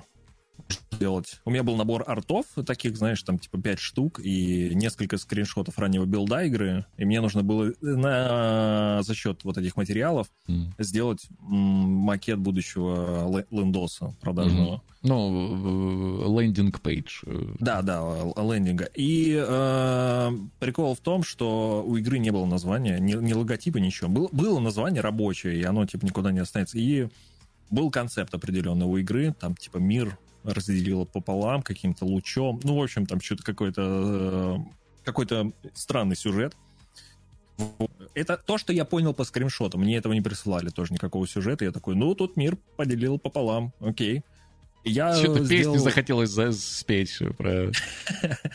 [0.99, 1.41] делать.
[1.45, 6.05] У меня был набор артов, таких, знаешь, там типа 5 штук и несколько скриншотов раннего
[6.05, 6.87] билда игры.
[6.97, 10.73] И мне нужно было на, за счет вот этих материалов mm.
[10.79, 14.77] сделать макет будущего лендоса продажного.
[14.77, 14.81] Mm-hmm.
[15.03, 17.23] Ну, лендинг-пейдж.
[17.61, 18.03] Да, да,
[18.37, 18.89] лендинга.
[18.95, 24.09] И э, прикол в том, что у игры не было названия, ни, ни логотипа, ничего.
[24.09, 26.79] Был, было название рабочее, и оно типа никуда не останется.
[26.79, 27.09] И
[27.71, 30.19] был концепт определенный у игры, там типа мир
[30.53, 32.61] разделила пополам каким-то лучом.
[32.65, 36.55] Ну, в общем, там что-то какой-то э, какой-то странный сюжет.
[38.15, 39.81] Это то, что я понял по скриншотам.
[39.81, 41.65] Мне этого не присылали тоже никакого сюжета.
[41.65, 44.23] Я такой, ну, тут мир поделил пополам, окей.
[44.85, 47.73] Я Что-то сделал- песню захотелось за- спеть про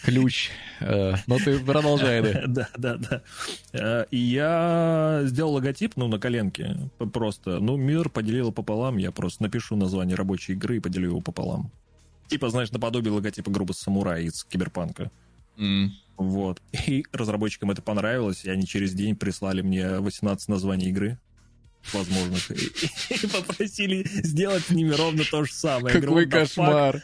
[0.04, 0.50] ключ.
[0.80, 2.44] Э, Но ты продолжай, да.
[2.48, 3.22] Да, да, да.
[3.74, 6.78] Э, И я сделал логотип, ну, на коленке.
[7.12, 7.60] Просто.
[7.60, 8.98] Ну, мир поделил пополам.
[8.98, 11.72] Я просто напишу название рабочей игры и поделю его пополам.
[12.34, 15.12] Типа, знаешь, наподобие логотипа группы Самурай из Киберпанка.
[15.56, 15.94] М.
[16.18, 16.64] Вот.
[16.88, 21.20] И разработчикам это понравилось, и они через день прислали мне 18 названий игры
[21.92, 22.52] возможных.
[22.52, 26.00] И, попросили сделать с ними ровно то же самое.
[26.00, 27.02] Какой кошмар.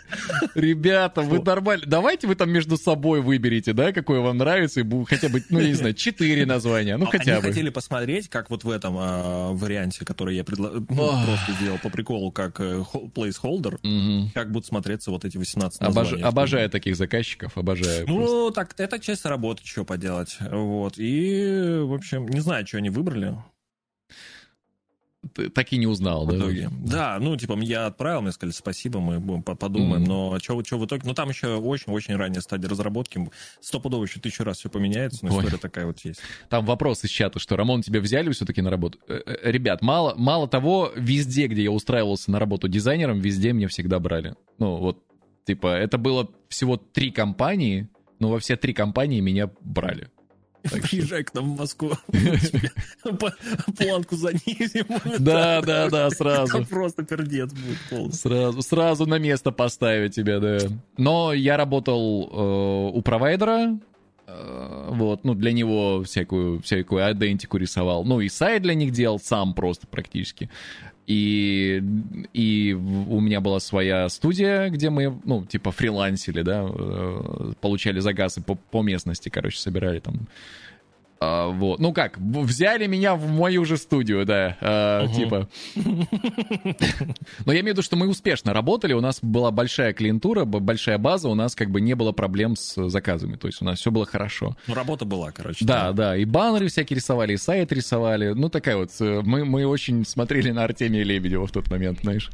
[0.56, 1.86] Ребята, вы нормально.
[1.88, 5.68] Давайте вы там между собой выберите, да, какое вам нравится, и хотя бы, ну, я
[5.68, 7.48] не знаю, четыре названия, ну, А хотя Они бы.
[7.48, 12.32] хотели посмотреть, как вот в этом а, варианте, который я ну, просто сделал по приколу,
[12.32, 12.84] как э,
[13.16, 16.24] placeholder, как будут смотреться вот эти 18 Обож- названий.
[16.24, 18.06] Обожаю таких заказчиков, обожаю.
[18.08, 20.38] Ну, так, это часть работы, что поделать.
[20.40, 20.94] Вот.
[20.98, 23.36] И, в общем, не знаю, что они выбрали
[25.34, 26.38] Ты так и не узнал, в да?
[26.38, 26.70] итоге.
[26.72, 30.10] Да, ну, типа, я отправил, мне сказали спасибо, мы будем по- подумаем, Мгм.
[30.10, 31.02] но что в итоге?
[31.06, 33.30] Ну, там еще очень-очень ранняя стадия разработки.
[33.60, 35.40] Стопудово еще тысячу раз все поменяется, но Ой.
[35.41, 36.22] история такая вот есть.
[36.48, 38.98] Там вопрос из чата, что Рамон тебя взяли все-таки на работу.
[39.10, 43.68] Э, э, Ребят, мало, мало того, везде, где я устраивался на работу дизайнером, везде меня
[43.68, 44.36] всегда брали.
[44.58, 45.04] Ну, вот,
[45.46, 47.90] типа, это было всего три компании,
[48.20, 50.10] но во все три компании меня брали.
[50.64, 51.91] Приезжай к нам в Москву.
[53.77, 54.86] Планку занизим.
[55.19, 56.65] Да, да, да, сразу.
[56.65, 58.30] Просто пердец будет полностью.
[58.30, 60.60] Сразу, сразу на место поставить тебя, да.
[60.98, 63.80] Но я работал э, у провайдера,
[64.90, 68.03] вот, ну, для него всякую, всякую идентику рисовал.
[68.03, 70.49] Ну, и сайт для них делал сам просто практически.
[71.07, 71.82] И,
[72.34, 78.41] и у меня была своя студия, где мы, ну, типа фрилансили, да, э, получали заказы
[78.41, 80.28] по, по местности, короче, собирали там
[81.22, 81.80] а, вот.
[81.80, 85.14] Ну как, взяли меня в мою же студию, да, а, Мгм.
[85.14, 85.48] типа.
[87.46, 90.98] Но я имею в виду, что мы успешно работали, у нас была большая клиентура, большая
[90.98, 93.91] база, у нас как бы не было проблем с заказами, то есть у нас все
[93.91, 94.56] было хорошо.
[94.68, 95.66] Ну, работа была, короче.
[95.66, 99.66] Да, да, и баннеры всякие рисовали, и сайт рисовали, ну такая вот, э, мы, мы
[99.66, 102.30] очень смотрели на Артемия Лебедева в тот момент, знаешь,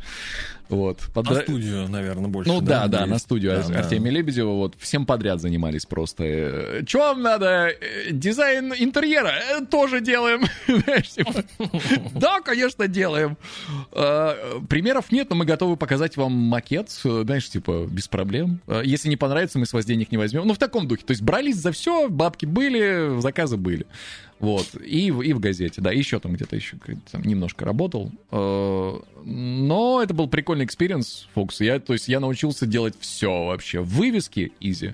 [0.70, 0.99] вот.
[1.16, 2.52] На Подра- студию, наверное, больше.
[2.52, 3.12] ну да, да, есть?
[3.12, 3.80] на студию Да, Ар- да.
[3.80, 6.84] Артемия Лебедева, вот, всем подряд занимались просто.
[6.88, 7.68] Че вам надо?
[7.70, 9.34] Э, Дизайн интерьера?
[9.60, 10.41] Э, Тоже делаем.
[10.68, 11.43] Типа,
[12.15, 13.38] Да, конечно, делаем.
[13.91, 18.61] А, Примеров нет, но мы готовы показать вам макет, э, знаешь, типа, без проблем.
[18.68, 20.45] А, Если не понравится, мы с вас денег не возьмем.
[20.47, 21.03] Ну, в таком духе.
[21.06, 23.85] То есть брались за все, бабки были, заказы были.
[24.39, 24.68] Вот.
[24.84, 25.91] И, в- и в газете, да.
[25.91, 26.77] Еще там где-то еще
[27.11, 28.11] там немножко работал.
[28.31, 31.61] Э, Но это был прикольный experience, Фокс.
[31.61, 33.80] Я, то есть я научился делать все вообще.
[33.80, 34.93] Вывески изи.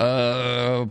[0.00, 0.86] Э,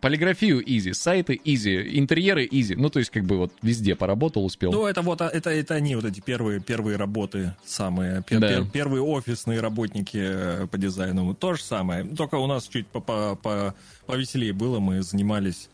[0.00, 2.74] Полиграфию изи, сайты изи, интерьеры изи.
[2.74, 4.72] Ну, то есть, как бы вот везде поработал, успел.
[4.72, 8.48] Ну, это вот, а, это, это они, вот эти первые, первые работы самые, пер- Да.
[8.58, 11.34] пер- первые офисные работники э, по дизайну.
[11.34, 13.74] То же самое, только у нас чуть по- по- по-
[14.06, 15.68] повеселее было, мы занимались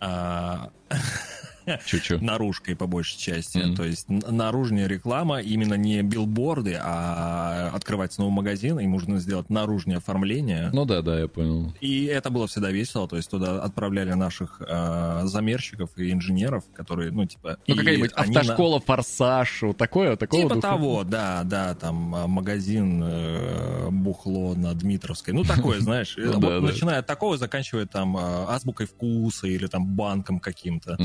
[0.00, 0.70] а,
[1.86, 2.20] Чуть-чуть.
[2.22, 3.58] наружкой по большей части.
[3.58, 3.74] Мгм.
[3.76, 9.98] То есть наружная реклама, именно не билборды, а открывать снова магазин, им нужно сделать наружное
[9.98, 10.70] оформление.
[10.72, 11.72] Ну да, да, я понял.
[11.80, 17.10] И это было всегда весело, то есть туда отправляли наших э, замерщиков и инженеров, которые,
[17.10, 17.58] ну, типа...
[17.66, 20.68] Ну, какая-нибудь они на- автошкола, форсаж, вот такое, такого Типа духа?
[20.68, 25.32] того, да, да, там а, магазин э, бухло на Дмитровской.
[25.34, 26.60] Ну, такое, знаешь, Ну да, да.
[26.60, 30.96] начиная от такого, заканчивая там а, азбукой вкуса или там банком каким-то.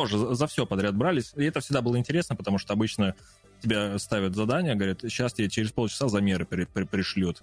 [0.00, 1.32] Тоже за- все подряд брались.
[1.36, 3.14] И это всегда было интересно, потому что обычно
[3.62, 7.42] тебе ставят задание, говорят, сейчас тебе через полчаса замеры при- при- пришлют.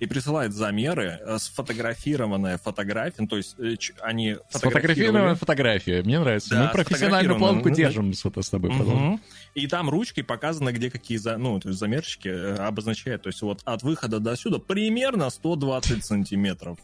[0.00, 6.50] И присылает замеры, э, сфотографированная фотография, ну, то есть э, они Сфотографированная фотография, мне нравится.
[6.50, 8.70] Да, Мы профессиональную планку Ну, держим с, с тобой.
[8.70, 9.20] Мгм.
[9.54, 13.22] И там ручкой показано, где какие за, ну, то есть замерщики э, обозначают.
[13.22, 16.78] То есть вот от выхода до сюда примерно 120 сантиметров.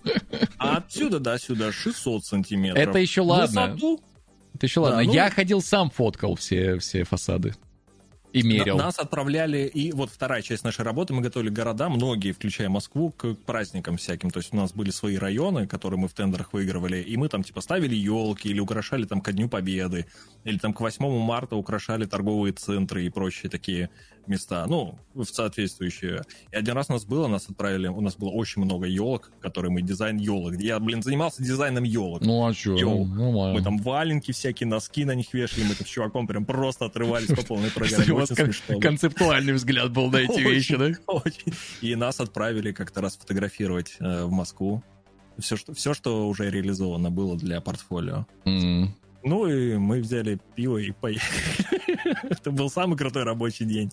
[0.58, 2.88] А отсюда до сюда 600 сантиметров.
[2.88, 3.72] Это еще ладно.
[3.72, 4.00] Высоту
[4.58, 5.02] Это еще Да, ладно.
[5.04, 7.54] ну- Я ходил сам, фоткал все, все фасады.
[8.32, 8.76] И мерил.
[8.76, 13.10] на- нас отправляли, и вот вторая часть нашей работы, мы готовили города, многие, включая Москву,
[13.10, 14.30] к праздникам всяким.
[14.30, 17.42] То есть у нас были свои районы, которые мы в тендерах выигрывали, и мы там
[17.42, 20.04] типа ставили елки или украшали там ко Дню Победы,
[20.44, 23.88] или там к 8 марта украшали торговые центры и прочие такие
[24.28, 26.22] места, ну, в соответствующие.
[26.52, 29.70] И один раз у нас было, нас отправили, у нас было очень много елок, которые
[29.70, 30.54] мы дизайн елок.
[30.54, 32.22] Я, блин, занимался дизайном елок.
[32.22, 32.76] Ну а что?
[32.76, 33.06] Йоу.
[33.06, 33.54] нормально.
[33.54, 37.28] Мы там валенки всякие, носки на них вешали, мы там с чуваком прям просто отрывались
[37.28, 38.12] по полной программе.
[38.12, 38.30] У вас
[38.80, 40.90] концептуальный взгляд был на эти вещи, да?
[41.06, 41.52] очень.
[41.80, 44.82] И нас отправили как-то раз фотографировать э, в Москву.
[45.38, 48.26] Все что, все, что уже реализовано было для портфолио.
[49.24, 52.28] Ну и мы взяли пиво и поехали.
[52.30, 53.92] Это был самый крутой рабочий день.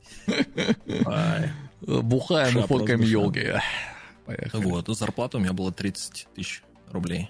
[1.82, 3.54] Бухаем и фоткаем елки.
[4.26, 4.64] Поехали.
[4.64, 7.30] Вот, зарплата у меня была 30 тысяч рублей.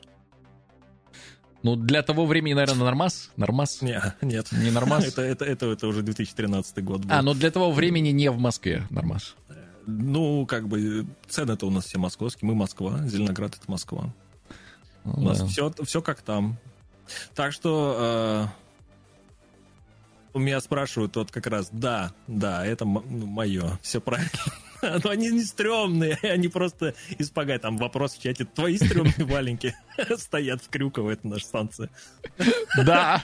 [1.66, 3.32] Ну, для того времени, наверное, нормас?
[3.38, 3.82] Нормас?
[3.82, 4.52] Не, нет.
[4.52, 5.04] Не нормас?
[5.04, 7.12] Это, это, это, это уже 2013 год был.
[7.12, 9.36] А, ну для того времени не в Москве нормас.
[9.88, 12.48] Ну, как бы, цены-то у нас все московские.
[12.48, 14.14] Мы Москва, Зеленоград— это Москва.
[15.06, 15.48] У нас да.
[15.48, 16.58] все, все как там.
[17.34, 18.66] Так что э,
[20.34, 24.30] у меня спрашивают вот как раз, да, да, это мое, все правильно.
[25.04, 27.62] Но они не стрёмные, они просто испугают.
[27.62, 29.76] Там вопрос в чате, твои стрёмные валенки
[30.18, 31.90] стоят в Крюково, это наша станция.
[32.86, 33.24] Да,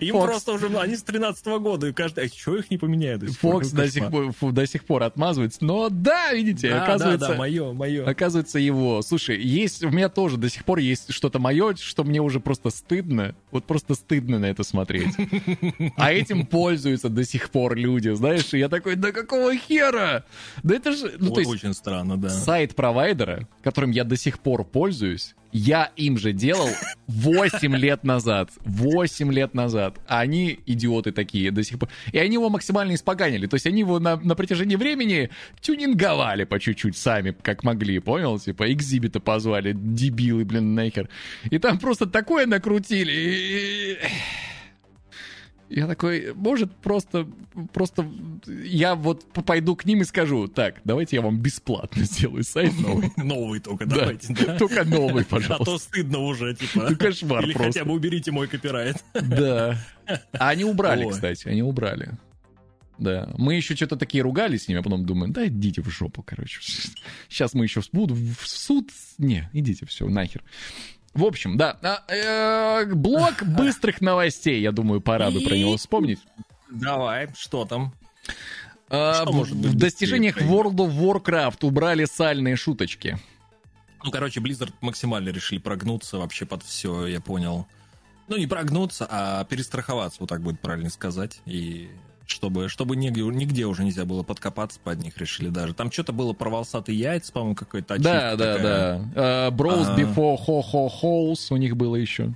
[0.00, 0.26] Им Фокс.
[0.26, 3.22] просто уже, ну, они с 13 года, и каждый, а чего их не поменяют?
[3.40, 5.64] Фокс до сих, пор, до сих пор отмазывается.
[5.64, 8.06] Но да, видите, Да, оказывается, да, да, мое, мое.
[8.06, 9.00] оказывается его.
[9.02, 12.70] Слушай, есть у меня тоже до сих пор есть что-то мое, что мне уже просто
[12.70, 13.34] стыдно.
[13.50, 15.14] Вот просто стыдно на это смотреть.
[15.96, 18.52] А этим пользуются до сих пор люди, знаешь?
[18.52, 20.24] И я такой, да какого хера?
[20.62, 21.14] Да это же...
[21.18, 22.28] Ну, есть, Очень странно, да.
[22.30, 26.68] сайт провайдера, которым я до сих пор пользуюсь, я им же делал
[27.08, 28.50] 8 лет назад.
[28.64, 29.98] 8 лет назад.
[30.08, 31.90] А они идиоты такие до сих пор.
[32.10, 33.46] И они его максимально испоганили.
[33.46, 35.28] То есть они его на, на протяжении времени
[35.60, 38.38] тюнинговали по чуть-чуть сами, как могли, понял?
[38.38, 41.10] Типа экзибита позвали, дебилы, блин, нахер.
[41.50, 43.12] И там просто такое накрутили.
[43.12, 43.98] И-
[45.74, 47.26] Я такой, может, просто,
[47.72, 48.06] просто
[48.46, 53.10] я вот пойду к ним и скажу, так, давайте я вам бесплатно сделаю сайт новый.
[53.16, 54.56] Новый только, Да, давайте, да.
[54.58, 55.78] Только новый, А то пожалуйста.
[55.78, 56.88] стыдно уже, типа.
[56.90, 59.02] Ну, кошмар Или хотя бы уберите мой копирайт.
[59.14, 59.78] Да.
[60.32, 62.18] А они убрали, кстати, они убрали.
[62.98, 63.30] Да.
[63.38, 66.60] Мы еще что-то такие ругались с ними, а потом думаем, да идите в жопу, короче.
[67.30, 68.90] Сейчас мы еще в суд, в суд.
[69.16, 70.44] Не, идите, все, нахер.
[71.14, 76.20] В общем, да, а, э, блок быстрых новостей, я думаю, пора бы про него вспомнить.
[76.70, 77.92] Давай, что там?
[78.88, 80.38] А, Что в- может быть в достижениях?
[80.40, 83.18] World of Warcraft убрали сальные шуточки.
[84.04, 87.66] Ну, короче, Blizzard максимально решили прогнуться вообще под все, я понял.
[88.28, 91.40] Ну, не прогнуться, а перестраховаться, вот так будет правильно сказать.
[91.44, 91.90] И
[92.26, 95.74] чтобы, чтобы нигде, нигде уже нельзя было подкопаться под них, решили даже.
[95.74, 98.62] Там что-то было про волосатые яйца, по-моему, какой-то Да, да, такая.
[98.62, 99.10] да.
[99.14, 99.96] А, Bros А.
[99.98, 102.32] before ho ho holes у них было еще.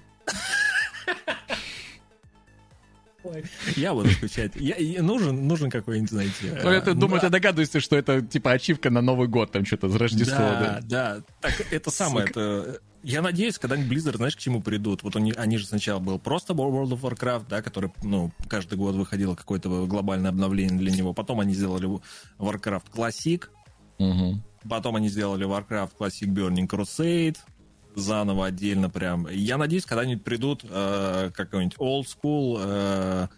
[3.74, 4.52] Я буду скучать.
[4.54, 6.60] Я, я- нужен, нужен какой-нибудь, знаете...
[6.62, 9.64] Ну, я э, думаю, ну, ты догадываешься, что это типа ачивка на Новый год, там
[9.66, 10.38] что-то за Рождество.
[10.38, 11.16] Да, Да.
[11.16, 11.22] да.
[11.40, 12.80] Так это самое, это...
[13.02, 15.02] Я надеюсь, когда-нибудь Blizzard, знаешь, к чему придут?
[15.02, 18.96] Вот они, они же сначала был просто World of Warcraft, да, который, ну, каждый год
[18.96, 21.12] выходило какое-то глобальное обновление для него.
[21.14, 21.88] Потом они сделали
[22.38, 23.44] Warcraft Classic,
[23.98, 24.42] Мгм.
[24.68, 27.36] потом они сделали Warcraft Classic Burning Crusade,
[27.94, 29.28] заново отдельно прям.
[29.28, 33.28] Я надеюсь, когда-нибудь придут э, какой-нибудь old school э,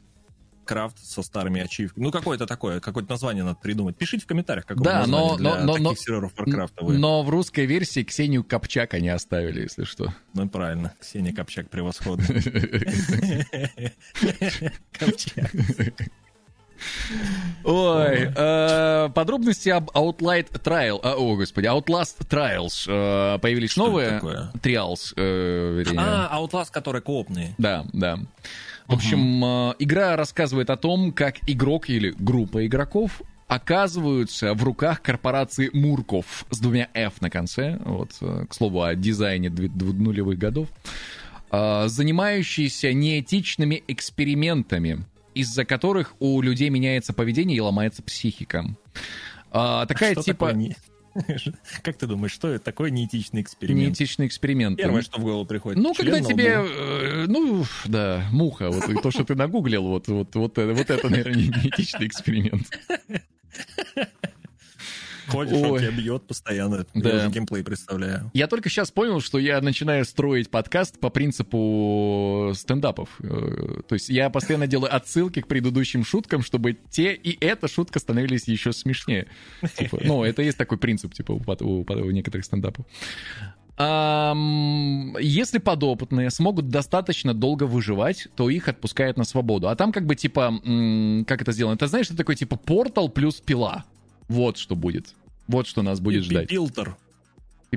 [0.69, 2.05] крафт со старыми ачивками.
[2.05, 3.97] Ну, какое-то такое, какое-то название надо придумать.
[3.97, 6.99] Пишите в комментариях, какое Да, название но- для но- но- таких серверов Warcraft вы.
[6.99, 10.13] Но в русской версии Ксению Копчак они оставили, если что.
[10.35, 10.93] Ну, правильно.
[11.01, 12.27] Ксения Копчак превосходный.
[14.93, 15.51] Копчак.
[17.65, 22.85] Ой, э, подробности об Outlight Trial, а, о, господи, Outlast Trials.
[22.87, 24.21] э, Появились Что новые?
[24.63, 25.85] Trials, э.
[25.97, 27.55] А, Outlast, которые коопные.
[27.59, 28.21] Да, да.
[28.89, 35.03] В общем, э, игра рассказывает о том, как игрок или группа игроков оказываются в руках
[35.03, 37.79] корпорации Мурков с двумя F на конце.
[37.85, 40.69] Вот, э, к слову, о дизайне нулевых годов.
[41.51, 45.05] э, занимающиеся неэтичными экспериментами,
[45.35, 48.67] из-за которых у людей меняется поведение и ломается психика.
[49.51, 50.77] А, такая Что типа такое
[51.83, 53.89] Как ты думаешь, что это такое неэтичный эксперимент?
[53.89, 54.77] неэтичный эксперимент.
[54.79, 55.83] Первое, что в голову приходит.
[55.83, 60.59] Ну, когда тебе, э, ну, да, муха, вот то, что ты нагуглил, вот, вот, вот,
[60.59, 62.67] э, вот это, наверное, не- неэтичный эксперимент.
[65.29, 65.81] Ходишь, он ой.
[65.81, 66.87] тебя бьет постоянно.
[66.95, 67.09] Да.
[67.11, 68.31] Я уже геймплей представляю.
[68.35, 73.11] Я только сейчас понял, что я начинаю строить подкаст по принципу стендапов.
[73.21, 77.99] Э, То есть я постоянно делаю отсылки к предыдущим шуткам, чтобы те и эта шутка
[77.99, 79.29] становились еще смешнее.
[79.77, 82.87] Типа, ну, это есть такой принцип, типа, у, некоторых стендапов.
[83.79, 89.69] Если подопытные смогут достаточно долго выживать, то их отпускают на свободу.
[89.69, 90.53] А там как бы типа,
[91.29, 91.75] как это сделано?
[91.77, 93.85] Это знаешь, это такой типа портал плюс пила.
[94.29, 95.15] Вот что будет.
[95.47, 96.49] Вот что нас будет ждать.
[96.49, 96.97] Пилтер.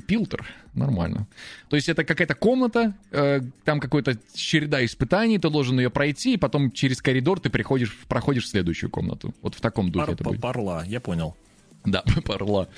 [0.07, 0.45] Пилтер.
[0.73, 1.27] Нормально.
[1.69, 6.37] То есть это какая-то комната, э, там какая-то череда испытаний, ты должен ее пройти, и
[6.37, 9.33] потом через коридор ты приходишь, проходишь в следующую комнату.
[9.41, 10.41] Вот в таком духе Пар- это будет.
[10.41, 11.35] Парла, я понял.
[11.83, 12.69] Да, парла.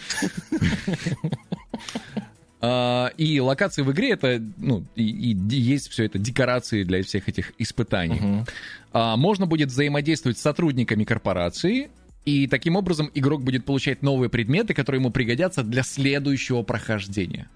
[2.61, 7.27] А, И локации в игре это, ну, и, и есть все это декорации для всех
[7.27, 8.45] этих испытаний.
[8.93, 11.89] А, Можно будет взаимодействовать с сотрудниками корпорации
[12.25, 17.49] И таким образом игрок будет получать новые предметы, которые ему пригодятся для следующего прохождения.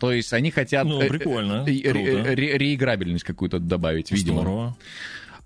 [0.00, 2.34] То есть они хотят Ну, э, прикольно, э, ре- круто.
[2.34, 4.40] ре- реиграбельность какую-то добавить, видимо.
[4.40, 4.76] Здорово.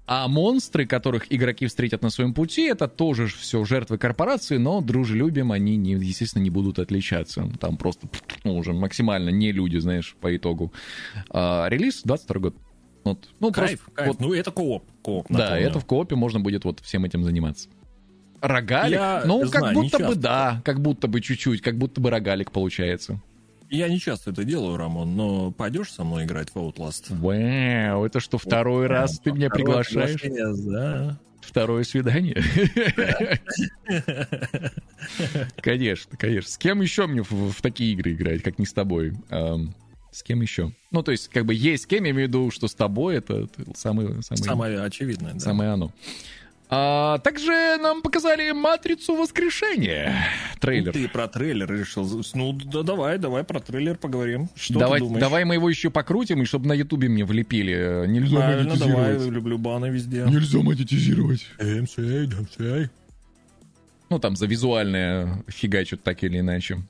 [0.07, 5.51] А монстры, которых игроки встретят на своем пути, это тоже все жертвы корпорации, но дружелюбием
[5.51, 7.51] они, не, естественно, не будут отличаться.
[7.59, 8.07] Там просто
[8.45, 10.73] ну, уже максимально не люди, знаешь, по итогу.
[11.31, 12.57] А, релиз 22 год.
[13.05, 13.29] Вот.
[13.39, 14.09] Ну, Кайф, просто кайф.
[14.09, 14.85] вот Ну, это кооп.
[15.03, 15.67] кооп да, напомню.
[15.69, 17.69] это в коопе можно будет вот всем этим заниматься.
[18.41, 18.99] Рогалик?
[18.99, 22.11] Я ну, как знаю, не будто бы да, как будто бы чуть-чуть, как будто бы
[22.11, 23.21] рогалик получается.
[23.71, 27.07] Я не часто это делаю, Рамон, но пойдешь со мной играть в Outlast?
[27.09, 30.21] Вау, это что, второй раз ты меня приглашаешь?
[30.65, 31.19] Да.
[31.41, 32.37] Второе свидание?
[35.61, 36.51] Конечно, конечно.
[36.51, 39.13] С кем еще мне в, в такие игры играть, как не с тобой?
[39.31, 39.75] Ам,
[40.15, 40.73] с кем еще?
[40.91, 43.17] Ну, то есть, как бы есть с кем, я имею в виду, что с тобой
[43.17, 45.41] это, самый, самый, Самое очевидное, да.
[45.41, 45.93] самое оно.
[46.71, 50.15] А, также нам показали «Матрицу воскрешения».
[50.61, 50.93] Трейлер.
[50.93, 52.09] Ты про трейлер решил.
[52.35, 54.49] Ну, да, давай, давай про трейлер поговорим.
[54.55, 55.21] Что давай, ты думаешь?
[55.21, 58.07] давай мы его еще покрутим, и чтобы на Ютубе мне влепили.
[58.07, 59.35] Нельзя Правильно, давай, монетизировать.
[59.35, 60.25] люблю баны везде.
[60.29, 61.47] Нельзя монетизировать.
[61.59, 62.91] DMCA, DMCA.
[64.11, 66.83] Ну, там за визуальное фигачут так или иначе.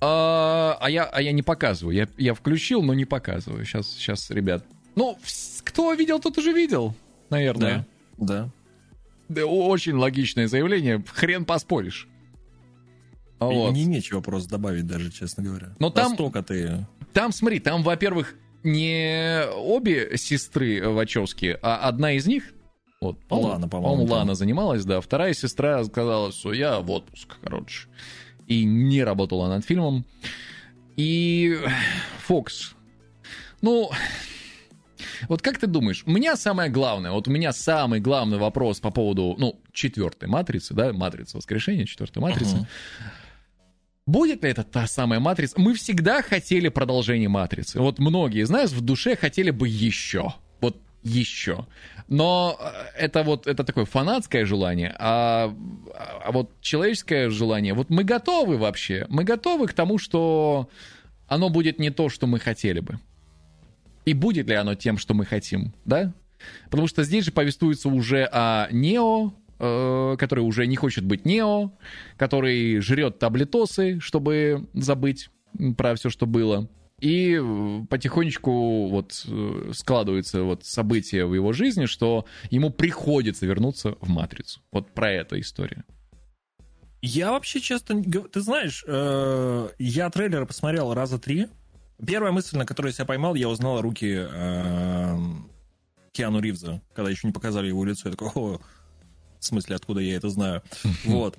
[0.00, 1.94] А, а я, а я не показываю.
[1.96, 3.64] Я, я включил, но не показываю.
[3.64, 4.64] Сейчас, сейчас, ребят.
[4.94, 5.18] Ну,
[5.64, 6.94] кто видел, тот уже видел,
[7.30, 7.86] наверное.
[8.18, 8.50] Да.
[9.28, 11.02] Да, очень логичное заявление.
[11.12, 12.08] Хрен поспоришь.
[13.38, 13.72] Вот.
[13.72, 15.74] Мне нечего просто добавить даже, честно говоря.
[15.78, 16.86] Но там- Настолько ты...
[17.12, 22.52] Там, смотри, там, во-первых, не обе сестры Вачовски, а одна из них,
[23.00, 25.00] вот, Лана, по-моему, Лана занималась, да.
[25.00, 27.88] Вторая сестра сказала, что я в отпуск, короче.
[28.46, 30.04] И не работала над фильмом.
[30.96, 31.58] И
[32.26, 32.74] Фокс.
[33.60, 33.90] Ну,
[35.28, 38.90] вот как ты думаешь, у меня самое главное, вот у меня самый главный вопрос по
[38.90, 42.66] поводу, ну, четвертой матрицы, да, матрица воскрешения, четвертой матрицы.
[44.06, 45.58] Будет ли это та самая матрица?
[45.58, 47.80] Мы всегда хотели продолжение матрицы.
[47.80, 50.32] Вот многие из нас в душе хотели бы еще.
[50.60, 51.66] Вот еще.
[52.08, 55.54] Но э, это вот это такое фанатское желание, а,
[56.24, 60.68] а вот человеческое желание, вот мы готовы вообще, мы готовы к тому, что
[61.26, 63.00] оно будет не то, что мы хотели бы.
[64.04, 66.12] И будет ли оно тем, что мы хотим, да?
[66.70, 71.72] Потому что здесь же повествуется уже о Нео, э, который уже не хочет быть Нео,
[72.16, 75.30] который жрет таблетосы, чтобы забыть
[75.76, 76.68] про все, что было.
[77.00, 83.96] И э, потихонечку вот э, складываются вот события в его жизни, что ему приходится вернуться
[84.00, 84.60] в Матрицу.
[84.72, 85.84] Вот про это история.
[87.02, 91.48] Я вообще гов- Ты знаешь, э, я трейлеры посмотрел раза три.
[92.04, 95.18] Первая мысль, на которую я себя поймал, я узнал руки э,
[96.12, 98.08] Киану Ривза, когда еще не показали его лицо.
[98.08, 98.58] Я такой, о,
[99.38, 100.62] в смысле, откуда я это знаю?
[101.04, 101.38] Вот.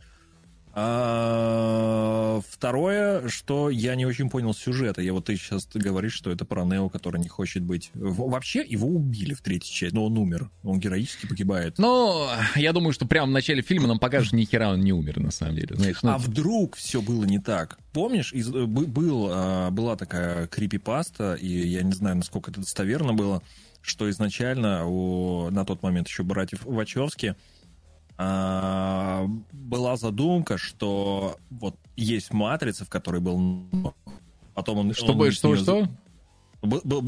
[0.80, 5.02] А, второе, что я не очень понял сюжета.
[5.02, 7.90] Я вот ты сейчас ты говоришь, что это про Нео, который не хочет быть.
[7.96, 10.52] Вообще его убили в третьей части, но он умер.
[10.64, 11.80] Он героически погибает.
[11.80, 14.94] Но я думаю, что прямо в начале фильма нам покажут, что ни хера он не
[14.94, 15.76] умер, на самом деле.
[15.76, 17.80] Знаешь, ну, А вдруг все было не так?
[17.94, 22.60] Помнишь, из- э, бы- был, а, была такая крипипаста, и я не знаю, насколько это
[22.62, 23.42] достоверно было,
[23.82, 27.36] что изначально у, на тот момент еще братьев Вачовски
[28.18, 33.40] а, была задумка, что вот есть матрица, в которой был...
[33.40, 33.94] Нео,
[34.54, 34.94] Потом он...
[34.94, 35.88] Чтобы, он что, неё- что?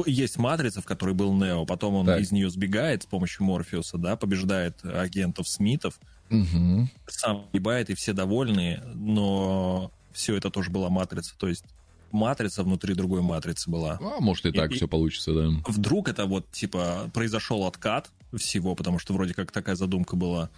[0.06, 2.19] Есть матрица, в которой был Нео, потом он Так.
[2.22, 5.99] из нее сбегает с помощью Морфеуса, да, побеждает агентов Смитов,
[6.30, 6.90] Мгм.
[7.07, 11.34] сам погибает, и все довольны, но все это тоже была матрица.
[11.40, 11.65] То есть
[12.11, 13.98] матрица внутри другой матрицы была.
[13.99, 15.49] А, может и так И- все получится, да.
[15.68, 20.52] Вдруг это вот, типа, произошел откат всего, потому что вроде как такая задумка была.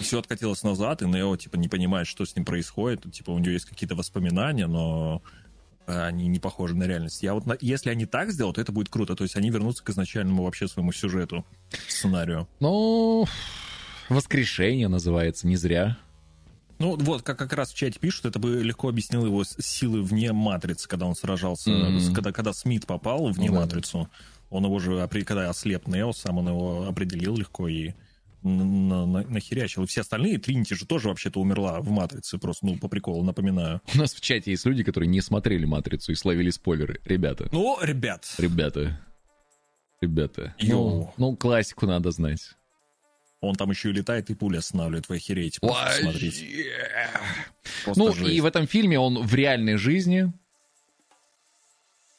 [0.00, 3.10] Все откатилось назад, и Нео, типа, не понимает, что с ним происходит.
[3.12, 5.22] Типа, у него есть какие-то воспоминания, но
[5.86, 7.22] они не похожи на реальность.
[7.22, 9.14] Я вот, на- если они так сделают, то это будет круто.
[9.16, 11.44] То есть они вернутся к изначальному вообще своему сюжету,
[11.88, 12.48] сценарию.
[12.60, 13.26] Ну,
[14.08, 15.96] воскрешение называется, не зря.
[16.78, 20.32] Ну, вот, как как раз в чате пишут, это бы легко объяснило его силы вне
[20.32, 23.60] матрицы, когда он сражался, с- когда, когда Смит попал вне Ну да.
[23.60, 24.08] матрицу.
[24.48, 27.92] Он его же, опре- когда ослеп Нео, сам он его определил легко и
[28.42, 29.84] на- на- нахерячил.
[29.84, 33.80] И все остальные, Тринити же тоже вообще-то умерла в матрице, просто, ну, по приколу, напоминаю.
[33.94, 37.00] У нас в чате есть люди, которые не смотрели «Матрицу» и словили спойлеры.
[37.04, 39.00] Ребята, Ну, ребят, ребята,
[40.00, 40.54] ребята.
[40.60, 41.14] Ну, Йоу.
[41.16, 42.54] ну, классику надо знать.
[43.42, 45.58] он там еще и летает, и пули останавливает, вы охереете.
[45.60, 46.66] Смотрите.
[47.96, 48.30] Ну, жесть.
[48.30, 50.32] и в этом фильме он в реальной жизни.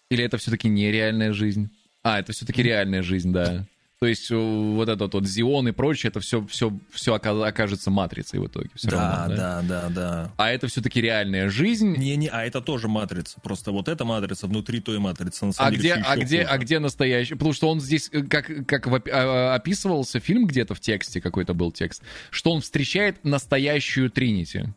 [0.09, 1.69] Или это все-таки нереальная жизнь?
[2.03, 3.65] А, это все-таки реальная жизнь, да.
[4.01, 8.39] То есть э, вот этот вот Зион и прочее, это все, все, все окажется матрицей
[8.39, 8.71] в итоге.
[8.73, 10.31] Все да, равно, да, да, да, да.
[10.37, 11.97] А это все-таки реальная жизнь.
[11.97, 13.39] Не-не, а это тоже матрица.
[13.41, 15.45] Просто вот эта матрица внутри той матрицы.
[15.45, 17.35] На а где, а где, а где настоящий?
[17.35, 21.53] Потому что он здесь, э, как, как в, а, описывался фильм где-то в тексте, какой-то
[21.53, 22.01] был текст,
[22.31, 24.73] что он встречает настоящую Тринити.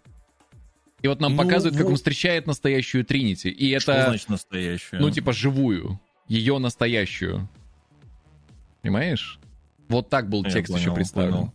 [1.00, 3.48] И вот нам ну, показывают, как он встречает настоящую Тринити.
[3.48, 3.80] И это...
[3.80, 5.00] Что значит настоящую?
[5.00, 5.98] Ну, типа, живую.
[6.28, 7.48] Ее настоящую.
[8.84, 9.40] Понимаешь?
[9.88, 11.32] Вот так был Я текст понял, еще представлен.
[11.32, 11.54] Понял.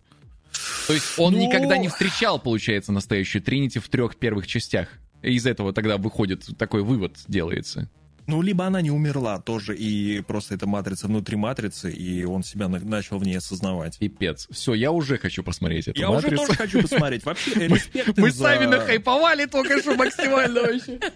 [0.88, 1.40] То есть он ну...
[1.40, 4.90] никогда не встречал, получается, настоящую Тринити в трех первых частях.
[5.22, 7.88] Из этого тогда выходит такой вывод делается.
[8.30, 12.68] Ну, либо она не умерла тоже, и просто это матрица внутри матрицы, и он себя
[12.68, 13.98] на- начал в ней осознавать.
[13.98, 14.48] Пипец.
[14.52, 16.36] Все, я уже хочу посмотреть эту я матрицу.
[16.36, 17.26] Я уже тоже хочу посмотреть.
[17.26, 21.00] Вообще, респект Мы сами нахайповали только что максимально вообще.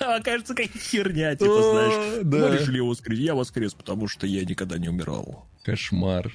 [0.00, 2.24] А, кажется, какая херня, типа, знаешь.
[2.24, 3.24] Мы решили воскресить.
[3.24, 5.46] Я воскрес, потому что я никогда не умирал.
[5.62, 6.32] Кошмар.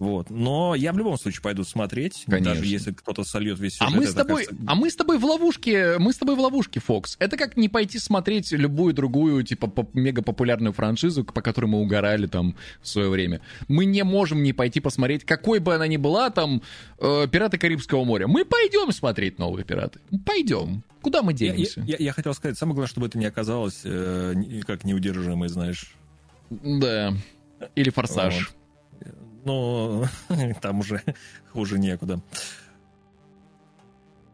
[0.00, 0.30] Вот.
[0.30, 2.54] Но я в любом случае пойду смотреть, Конечно.
[2.54, 3.94] даже если кто-то сольет весь сюжет.
[3.94, 4.64] А мы с тобой, кажется...
[4.66, 7.16] а мы с тобой в ловушке, мы с тобой в ловушке, Фокс.
[7.18, 11.80] Это как не пойти смотреть любую другую, типа, поп- мега популярную франшизу, по которой мы
[11.80, 13.42] угорали там в свое время.
[13.68, 16.62] Мы не можем не пойти посмотреть, какой бы она ни была, там,
[16.98, 18.26] э, «Пираты Карибского моря».
[18.26, 20.00] Мы пойдем смотреть новые «Пираты».
[20.24, 20.82] Пойдем.
[21.02, 21.82] Куда мы денемся?
[21.82, 25.92] Я, я, я хотел сказать, самое главное, чтобы это не оказалось э, как неудержимый, знаешь.
[26.48, 27.12] Да.
[27.74, 28.48] Или «Форсаж».
[28.48, 28.59] Вот
[29.44, 30.06] но
[30.60, 31.02] там уже
[31.52, 32.20] хуже некуда.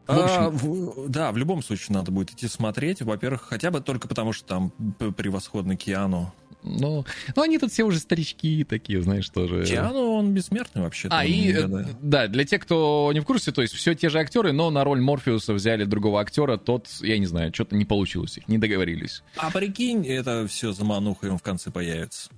[0.06, 0.36] В общем...
[0.38, 3.02] а, в, да, в любом случае надо будет идти смотреть.
[3.02, 4.70] Во-первых, хотя бы только потому, что там
[5.16, 6.32] превосходный Киану.
[6.62, 7.04] Ну,
[7.34, 9.64] ну, они тут все уже старички такие, знаешь, тоже.
[9.64, 11.08] Киану, он бессмертный вообще.
[11.10, 11.86] А, и, да.
[12.00, 14.82] да, для тех, кто не в курсе, то есть все те же актеры, но на
[14.82, 19.22] роль Морфеуса взяли другого актера, тот, я не знаю, что-то не получилось их, не договорились.
[19.36, 22.30] А прикинь, это все замануха, и он в конце появится.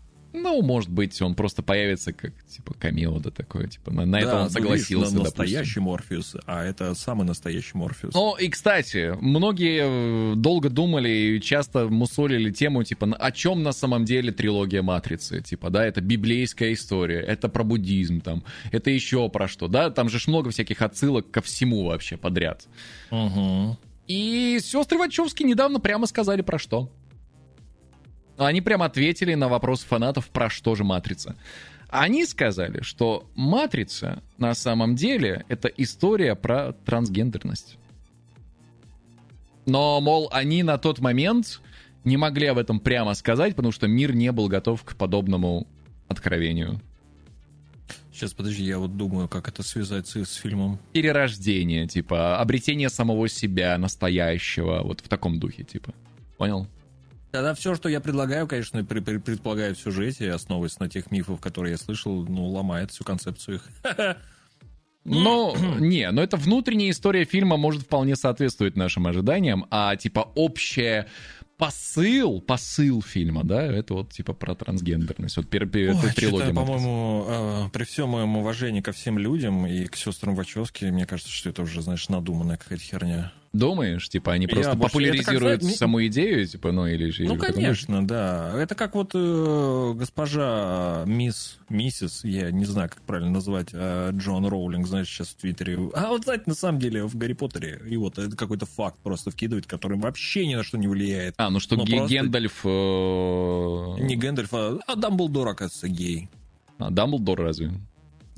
[0.43, 4.27] Ну, может быть, он просто появится как, типа, камео, да, такое, типа, на, на да,
[4.27, 8.15] это он согласился, на настоящий Морфеус, а это самый настоящий Морфеус.
[8.15, 13.73] Ну, и, кстати, многие э, долго думали и часто мусолили тему, типа, о чем на
[13.73, 19.29] самом деле трилогия Матрицы, типа, да, это библейская история, это про буддизм, там, это еще
[19.29, 22.67] про что, да, там же много всяких отсылок ко всему вообще подряд.
[23.11, 23.79] Угу.
[24.09, 26.91] И сестры Вачовски недавно прямо сказали про что.
[28.39, 31.37] Они прямо ответили на вопрос фанатов, про что же «Матрица».
[31.89, 37.79] Они сказали, что «Матрица» на самом деле это история про трансгендерность.
[39.67, 41.61] Но, мол, они на тот момент
[42.05, 45.67] не могли об этом прямо сказать, потому что мир не был готов к подобному
[46.07, 46.81] откровению.
[48.13, 50.79] Сейчас, подожди, я вот думаю, как это связать с фильмом.
[50.93, 55.95] Перерождение, типа, обретение самого себя, настоящего, вот в таком духе, типа.
[56.37, 56.67] Понял?
[57.31, 61.79] Тогда все, что я предлагаю, конечно, предполагаю в сюжете, основываясь на тех мифах, которые я
[61.79, 64.17] слышал, ну, ломает всю концепцию их.
[65.05, 71.07] Но, не, но это внутренняя история фильма может вполне соответствовать нашим ожиданиям, а типа общая
[71.59, 75.37] посыл, посыл фильма, да, это вот типа про трансгендерность.
[75.37, 76.55] Вот пер, пер, Ой, трилогия.
[76.55, 81.33] по-моему, э, при всем моем уважении ко всем людям и к сестрам Вачовски, мне кажется,
[81.33, 83.33] что это уже, знаешь, надуманная какая-то херня.
[83.53, 88.07] Думаешь, типа они просто Я популяризируют как, саму идею, типа, ну или Ну или конечно,
[88.07, 88.53] да.
[88.57, 94.47] Это как вот э, госпожа мисс, миссис, я не знаю, как правильно назвать, э, Джон
[94.47, 95.79] Роулинг, знаешь, сейчас в Твиттере.
[95.95, 99.31] А вот знаете, на самом деле в Гарри Поттере и вот это какой-то факт просто
[99.31, 101.35] вкидывает, который вообще ни на что не влияет.
[101.39, 102.15] А, ну что Но Г- просто...
[102.15, 102.61] Гендальф...
[102.65, 103.97] Э...
[104.01, 106.29] Не Гэндальф, а, а Дамблдор, оказывается, гей.
[106.79, 107.73] А, Дамблдор разве?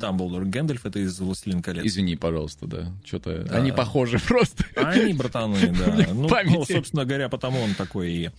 [0.00, 0.44] Дамблдор.
[0.44, 1.84] Гэндальф это из «Властелин колец».
[1.84, 2.92] Извини, пожалуйста, да.
[3.04, 3.56] Что-то да.
[3.56, 4.64] они похожи просто.
[4.74, 6.08] Они братаны, да.
[6.12, 8.30] Ну, ну, собственно говоря, потому он такой и...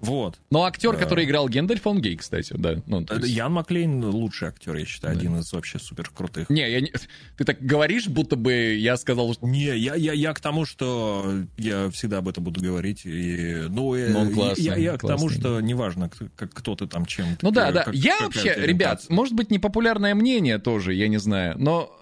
[0.00, 0.38] Вот.
[0.50, 0.96] Но актер, а...
[0.96, 2.76] который играл Гендальф, он гей, кстати, да.
[2.86, 3.28] Ну, есть...
[3.28, 5.20] Иэн Маккеллен лучший актер, я считаю, да.
[5.20, 6.48] один из вообще супер крутых.
[6.50, 6.92] Не, я не...
[7.36, 9.46] ты так говоришь, будто бы я сказал, что...
[9.46, 13.02] Не, я, я, я к тому, что я всегда об этом буду говорить.
[13.04, 15.08] И, ну, э, Но он классный, я, я классный.
[15.08, 17.26] к тому, что неважно, как, кто ты там чем.
[17.42, 17.84] Ну да, да.
[17.84, 21.94] Как, я вообще, ребят, может быть, непопулярное мнение тоже, я не знаю, но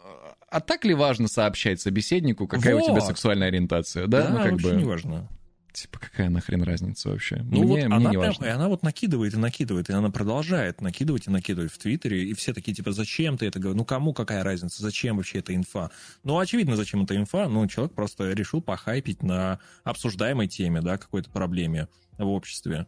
[0.49, 2.85] а так ли важно сообщать собеседнику, какая вот.
[2.85, 4.07] у тебя сексуальная ориентация?
[4.07, 4.77] Да, да ну, как вообще бы...
[4.77, 5.29] не важно
[5.77, 7.37] типа, какая нахрен разница вообще?
[7.37, 8.45] Ну мне, вот мне она, не важно.
[8.45, 12.35] и она вот накидывает и накидывает, и она продолжает накидывать и накидывать в Твиттере, и
[12.35, 13.79] все такие, типа, зачем ты это говоришь?
[13.79, 14.83] Ну, кому какая разница?
[14.83, 15.91] Зачем вообще эта инфа?
[16.25, 17.49] Ну, очевидно, зачем эта инфа.
[17.49, 21.89] Ну, человек просто решил похайпить на обсуждаемой теме, да, какой-то проблеме
[22.19, 22.87] в обществе.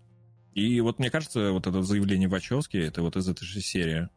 [0.54, 4.08] И вот мне кажется, вот это заявление Вачовски, это вот из этой же серии.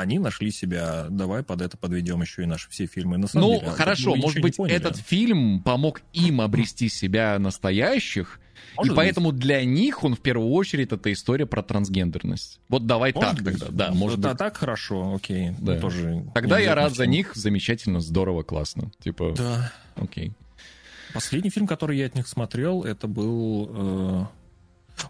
[0.00, 3.18] Они нашли себя, давай под это подведем еще и наши все фильмы.
[3.18, 7.38] На самом Ну, деле, а хорошо, мы может быть, этот фильм помог им обрести себя
[7.38, 8.40] настоящих,
[8.76, 8.96] Может и быть.
[8.96, 12.60] поэтому для них он в первую очередь это история про трансгендерность.
[12.68, 13.58] Вот давай Может так быть.
[13.60, 14.38] тогда, да, может Да, быть.
[14.38, 15.50] так хорошо, окей.
[15.58, 15.78] Да.
[15.80, 18.90] Тоже Тогда я рад за них, замечательно, здорово, классно.
[19.02, 19.72] Типа, Да.
[19.96, 20.32] окей.
[21.14, 23.70] Последний фильм, который я от них смотрел, это был...
[23.72, 24.24] э,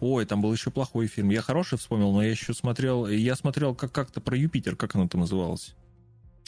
[0.00, 1.30] Ой, там был еще плохой фильм.
[1.30, 3.06] Я хороший вспомнил, но я еще смотрел...
[3.08, 5.74] Я смотрел как- как-то про Юпитер, как оно там называлось?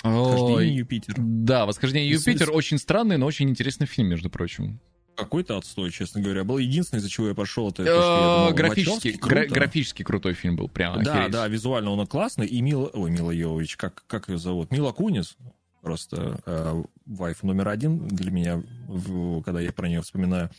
[0.02, 1.14] Хождение Ой, Юпитер.
[1.18, 4.78] да, «Восхождение Юпитер» очень странный, но очень интересный фильм, между прочим.
[5.16, 6.44] Какой-то отстой, честно говоря.
[6.44, 7.84] Был единственный, из-за чего я пошел, это...
[7.84, 11.02] то, Э, что я думал, Графически, гра- графически крутой фильм был, прямо.
[11.02, 11.32] Да, охереть.
[11.32, 12.46] да, визуально он классный.
[12.46, 12.88] И Мила...
[12.92, 14.70] Ой, Мила Йовович, как, как ее зовут?
[14.70, 15.36] Мила Кунис.
[15.82, 20.50] Просто э, вайф номер один для меня, в- когда я про нее вспоминаю.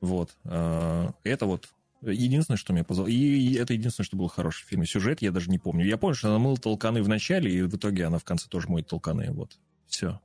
[0.00, 0.30] Вот.
[0.44, 1.68] э, это вот
[2.02, 3.08] единственное, что меня позвало.
[3.08, 4.84] И, и это единственное, что был хороший фильм.
[4.84, 5.86] Сюжет я даже не помню.
[5.86, 8.68] Я помню, что она мыла толканы в начале, и в итоге она в конце тоже
[8.68, 9.30] моет толканы.
[9.32, 9.58] Вот.
[9.86, 10.20] Все.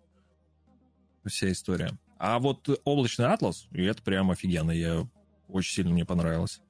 [1.26, 1.92] Вся история.
[2.18, 4.72] А вот «Облачный атлас», и это прям офигенно.
[4.72, 5.08] Я
[5.48, 6.62] очень сильно мне понравилось.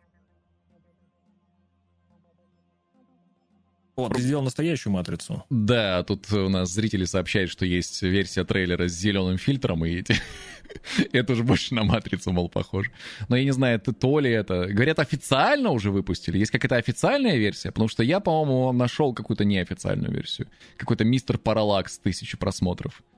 [3.96, 5.44] Вот, ты сделал настоящую матрицу.
[5.50, 10.16] Да, тут у нас зрители сообщают, что есть версия трейлера с зеленым фильтром, и эти-
[11.11, 12.91] это уже больше на матрицу, мол, похоже.
[13.30, 14.68] Но я не знаю, это то ли это.
[14.68, 16.38] Говорят, официально уже выпустили.
[16.38, 20.48] Есть какая-то официальная версия, потому что я, по-моему, нашел какую-то неофициальную версию.
[20.77, 23.03] Какой-то мистер Параллакс, тысячи просмотров.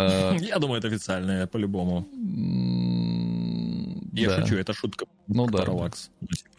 [0.00, 2.08] Э, Я думаю, это официальное, по-любому.
[4.14, 5.04] Я шучу, это шутка.
[5.28, 5.58] Ну да.
[5.58, 6.10] Параллакс.
[6.20, 6.50] Типа.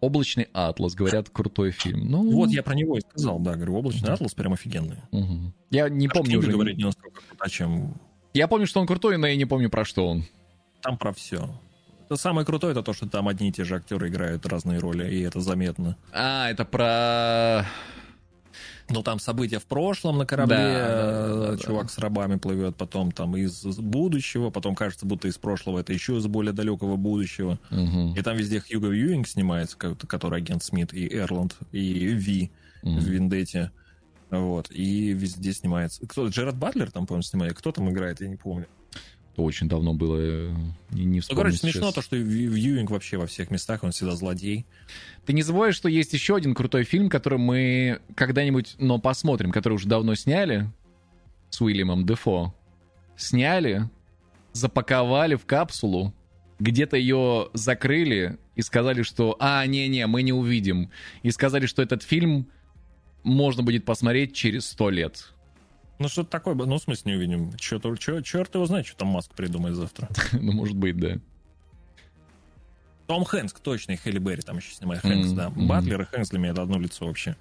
[0.00, 2.10] Облачный атлас, говорят, крутой фильм.
[2.10, 4.98] Ну, Вот я про него и сказал, да, говорю, облачный атлас прям офигенный.
[5.12, 5.54] мгм.
[5.70, 6.50] Я не Аж помню уже.
[6.50, 7.94] говорит не настолько чем
[8.36, 10.24] Я помню, что он крутой, но я не помню, про что он.
[10.82, 11.48] там про все.
[12.04, 15.10] Это самое крутое, это то, что там одни и те же актеры играют разные роли,
[15.10, 15.96] и это заметно.
[16.12, 17.66] А, это про...
[18.88, 22.36] Но там события в прошлом на корабле, Да, да, да, э, да, чувак с рабами
[22.36, 26.96] плывет, потом там из будущего, потом кажется, будто из прошлого, это еще из более далекого
[26.96, 27.58] будущего.
[27.70, 32.52] Мгм, И там везде Хьюго Вьюинг снимается, который агент Смит, и Эрланд, и Ви
[32.82, 33.00] мгм.
[33.00, 33.72] в Вендете.
[34.30, 34.70] Вот.
[34.70, 36.06] И везде снимается.
[36.06, 36.26] Кто?
[36.28, 37.54] Джерард Батлер там, по-моему, снимает.
[37.54, 38.66] Кто там играет, я не помню.
[39.36, 40.16] Очень давно было.
[40.18, 40.54] э,
[40.90, 41.72] Не, не Ну, короче, сейчас.
[41.72, 44.64] смешно то, что Вьюинг вообще во всех местах, он всегда злодей.
[45.26, 49.74] Ты не забывай, что есть еще один крутой фильм, который мы когда-нибудь, но посмотрим, который
[49.74, 50.70] уже давно сняли
[51.50, 52.54] с Уильямом Дефо.
[53.16, 53.88] Сняли,
[54.52, 56.14] запаковали в капсулу,
[56.58, 60.90] где-то ее закрыли и сказали, что «А, не-не, мы не увидим».
[61.22, 62.48] И сказали, что этот фильм
[63.26, 65.32] можно будет посмотреть через сто лет.
[65.98, 67.52] Ну, что-то такое, ну, в смысле, не увидим.
[67.80, 70.08] То- чё- черт его знает, что там Маск придумает завтра.
[70.32, 71.18] ну, может быть, да.
[73.06, 75.02] Том Хэнкс, точно, и Хелли Берри там еще снимает.
[75.02, 75.50] Хэнкс, Мгм, да.
[75.50, 77.36] Батлер и Хэнкс для меня это одно лицо вообще.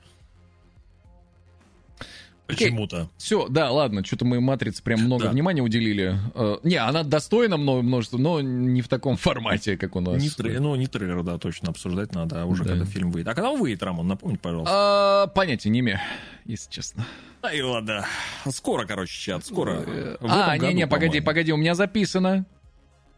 [2.47, 3.09] Почему-то.
[3.17, 5.31] Все, да, ладно, что-то мы матрице прям много Да.
[5.31, 6.15] внимания уделили.
[6.35, 10.21] Э, не, она достойна много множества, но не в таком формате, как у нас.
[10.21, 12.71] Не трей- ну, не трейлер, да, точно обсуждать надо, а уже Да.
[12.71, 13.29] когда фильм выйдет.
[13.29, 14.71] А когда он выйдет, Рамон, напомни, пожалуйста.
[14.73, 15.99] А, понятия не имею,
[16.45, 17.05] если честно.
[17.41, 18.05] А, и ладно.
[18.49, 19.83] Скоро, короче, чат, скоро.
[19.87, 22.45] Э, А, не-не, погоди, погоди, у меня записано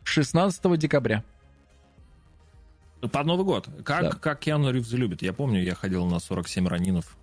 [0.03, 1.23] 16 декабря.
[3.01, 3.67] Под Новый год.
[3.83, 4.09] Как, Да.
[4.11, 5.21] как Киану Ривз любит.
[5.21, 7.15] Я помню, я ходил на 47 ранинов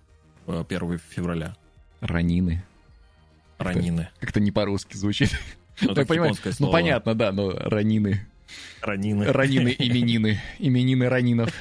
[0.47, 1.55] э, 1 февраля.
[2.01, 2.63] Ранины.
[3.57, 4.09] Ранины.
[4.19, 5.31] Как-то не по-русски звучит.
[5.81, 8.25] Ну, так понимаю, ну понятно, да, но ранины.
[8.81, 9.25] Ранины.
[9.31, 10.39] Ранины, именины.
[10.59, 11.53] Именины ранинов.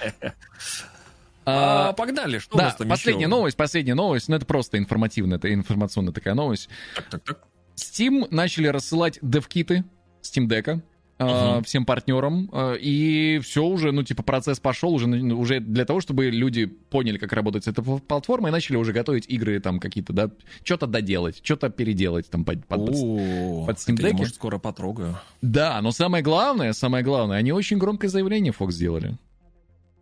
[1.46, 3.28] А, А, погнали, что у Да, нас там последняя еще?
[3.28, 6.68] новость, последняя новость, ну это просто информативная, это информационная такая новость.
[6.96, 7.38] Так, так, так.
[7.76, 9.84] Steam начали рассылать девкиты
[10.22, 10.80] Steam Deck
[11.16, 11.62] Мгм.
[11.62, 16.00] всем партнерам, э, и все уже, ну, типа, процесс пошел уже, на- уже для того,
[16.00, 20.12] чтобы люди поняли, как работает эта пл- платформа, и начали уже готовить игры там какие-то,
[20.12, 20.30] да,
[20.64, 24.16] что-то доделать, что-то переделать там под, под- под- О, под Steam я, Deck'е?
[24.16, 25.16] может, скоро потрогаю.
[25.40, 29.16] Да, но самое главное, самое главное, они очень громкое заявление Fox сделали.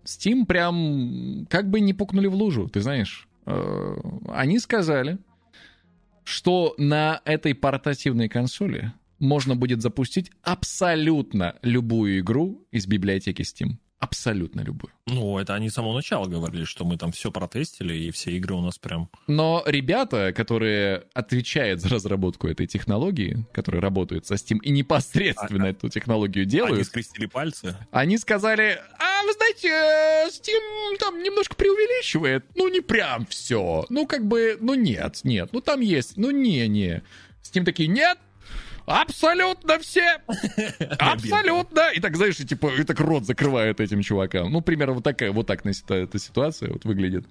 [0.04, 3.28] Steam прям как бы не пукнули в лужу, ты знаешь.
[3.44, 3.96] Э,
[4.28, 5.18] Они сказали,
[6.24, 13.76] что на этой портативной консоли можно будет запустить абсолютно любую игру из библиотеки Steam.
[14.00, 14.92] Абсолютно любую.
[15.06, 18.56] Ну, это они с самого начала говорили, что мы там все протестили, и все игры
[18.56, 19.08] у нас прям...
[19.28, 25.88] Но ребята, которые отвечают за разработку этой технологии, которые работают со Steam и непосредственно эту
[25.88, 27.76] технологию делают, Они скрестили пальцы.
[27.92, 29.68] Они сказали, а вы знаете,
[30.36, 32.44] Steam там немножко преувеличивает.
[32.56, 33.86] Ну, не прям все.
[33.88, 35.50] Ну, как бы, ну нет, нет.
[35.52, 37.04] Ну, там есть, ну не-не.
[37.44, 38.18] Steam такие, нет,
[38.86, 40.18] абсолютно все.
[40.98, 41.90] Абсолютно.
[41.94, 44.50] И так, знаешь, и, типа, и так рот закрывают этим чувакам.
[44.50, 47.26] Ну, примерно вот такая, вот так эта ситуация вот выглядит.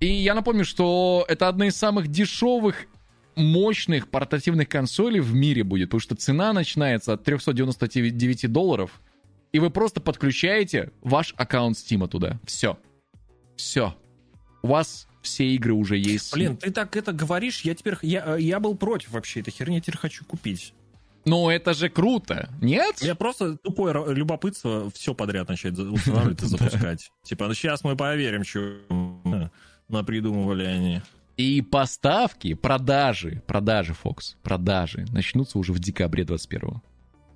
[0.00, 2.86] И я напомню, что это одна из самых дешевых
[3.34, 9.00] мощных портативных консолей в мире будет, потому что цена начинается от 399 долларов,
[9.52, 12.38] и вы просто подключаете ваш аккаунт Steam туда.
[12.44, 12.78] Все.
[13.56, 13.94] Все.
[14.62, 16.32] У вас все игры уже есть.
[16.32, 17.96] Блин, ты так это говоришь, я теперь...
[18.02, 20.72] Я, я был против вообще этой херни, я теперь хочу купить.
[21.26, 23.02] Ну, это же круто, нет?
[23.02, 27.10] Я просто тупое любопытство все подряд начать устанавливать и запускать.
[27.24, 28.78] Типа, ну сейчас мы поверим, что
[29.88, 31.02] напридумывали они.
[31.36, 36.80] И поставки, продажи, продажи, Фокс, продажи начнутся уже в декабре 21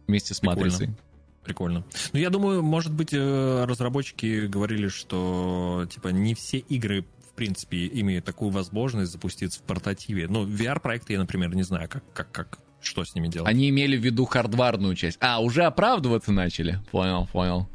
[0.06, 0.62] вместе с Прикольно.
[0.62, 0.96] Матрицей.
[1.44, 1.84] Прикольно.
[2.12, 7.06] Ну, я думаю, может быть, э, разработчики говорили, что, типа, не все игры,
[7.40, 10.28] принципе, имеют такую возможность запуститься в портативе.
[10.28, 13.48] Ну, VR-проекты я, например, не знаю, как, как, как, что с ними делать.
[13.48, 15.16] Они имели в виду хардварную часть.
[15.22, 16.80] А, уже оправдываться начали.
[16.90, 17.66] Понял, понял.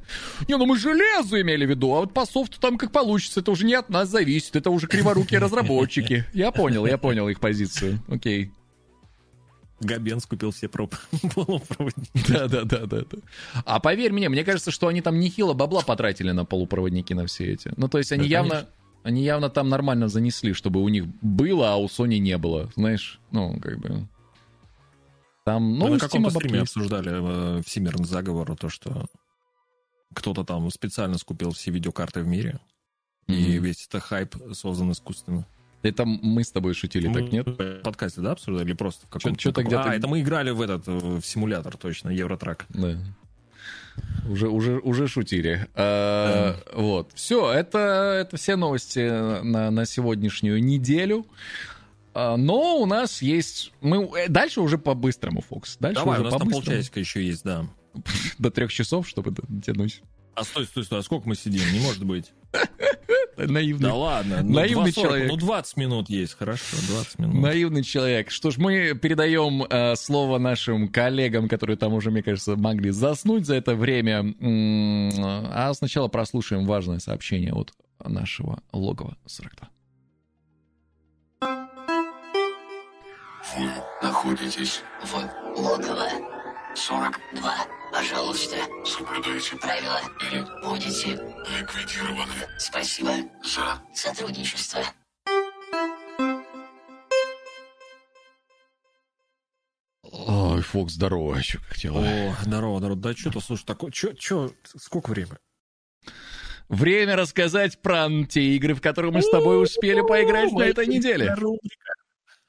[0.48, 3.40] Не, ну мы железо имели в виду, а вот по софту там как получится.
[3.40, 6.26] Это уже не от нас зависит, это уже криворукие разработчики.
[6.34, 8.04] Я понял, я понял их позицию.
[8.08, 8.52] Окей.
[9.82, 10.96] Габенс купил все проб...
[11.34, 12.32] полупроводники.
[12.32, 13.18] Да, да, да, да, да.
[13.66, 17.52] А поверь мне, мне кажется, что они там нехило бабла потратили на полупроводники на все
[17.54, 17.72] эти.
[17.76, 18.50] Ну, то есть они Да, явно.
[18.52, 18.70] конечно.
[19.06, 22.72] Они явно там нормально занесли, чтобы у них было, а у Sony не было.
[22.76, 24.08] Знаешь, ну, как бы.
[25.46, 29.06] Там, ну, на каком-то стриме обсуждали э, всемирный заговор, то, что
[30.16, 32.60] кто-то там специально скупил все видеокарты в мире,
[33.28, 33.64] и Мгм.
[33.64, 35.46] весь это хайп создан искусственно.
[35.84, 37.46] Это мы с тобой шутили, так нет?
[37.48, 38.66] В подкасте, да, обсуждали?
[38.66, 39.38] Или просто в каком-то...
[39.40, 42.66] чё-то таком- где-то- А, это мы играли в этот, э, в симулятор, точно, Евротрак.
[42.70, 42.98] Да.
[44.28, 45.68] Уже, уже, уже шутили.
[45.76, 47.12] А, Вот.
[47.14, 49.00] Все, это, это все новости
[49.44, 51.28] на, на сегодняшнюю неделю.
[52.14, 53.72] А, Но у нас есть...
[53.82, 54.10] Мы...
[54.18, 55.78] э, Дальше уже по-быстрому, Фокс.
[55.80, 56.66] Дальше Давай, у уже нас там по-быстрому.
[56.66, 57.68] полчасика еще есть, да.
[58.40, 60.02] До трех часов, чтобы дотянуть.
[60.34, 61.62] А стой, стой, стой, а сколько мы сидим?
[61.72, 62.34] Не может быть.
[63.48, 64.42] Наивный, Да ладно.
[64.44, 65.32] Ну, Наивный 2.40, человек.
[65.32, 67.42] Ну, 20 минут есть, хорошо, 20 минут.
[67.42, 68.32] наивный человек.
[68.32, 73.46] Что ж, мы передаем э, слово нашим коллегам, которые там уже, мне кажется, могли заснуть
[73.46, 74.34] за это время.
[74.42, 79.70] А сначала прослушаем важное сообщение от нашего логова 42.
[83.58, 83.70] Вы
[84.02, 86.35] находитесь В логово
[86.76, 87.68] 42.
[87.92, 91.12] Пожалуйста, Соблюдайте правила или будете.
[91.58, 93.12] ликвидированы Спасибо
[93.44, 94.82] за сотрудничество.
[100.04, 101.42] Ой, Фокс, здорово.
[101.42, 102.00] Чё, как дела?
[102.00, 103.00] О, здорово, здорово.
[103.00, 105.38] Да что-то, слушай, такое, что, что, сколько времени?
[106.68, 111.36] Время рассказать про те игры, в которые мы с тобой успели поиграть на этой неделе.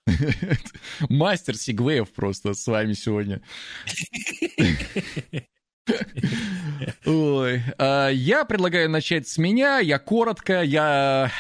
[1.09, 3.41] Мастер Сигвеев просто с вами сегодня.
[7.05, 9.78] Ой, а, я предлагаю начать с меня.
[9.78, 11.31] Я коротко, я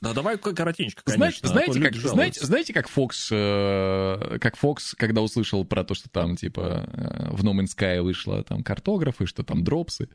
[0.00, 1.48] Да давай коротенько, Знаете, конечно.
[1.48, 2.14] а знаете, люди как, жалуются.
[2.14, 7.28] знаете, знаете, как Фокс, э, как Фокс, когда услышал про то, что там, типа, э,
[7.34, 10.08] в No Man's Sky вышло там картографы, что там дропсы.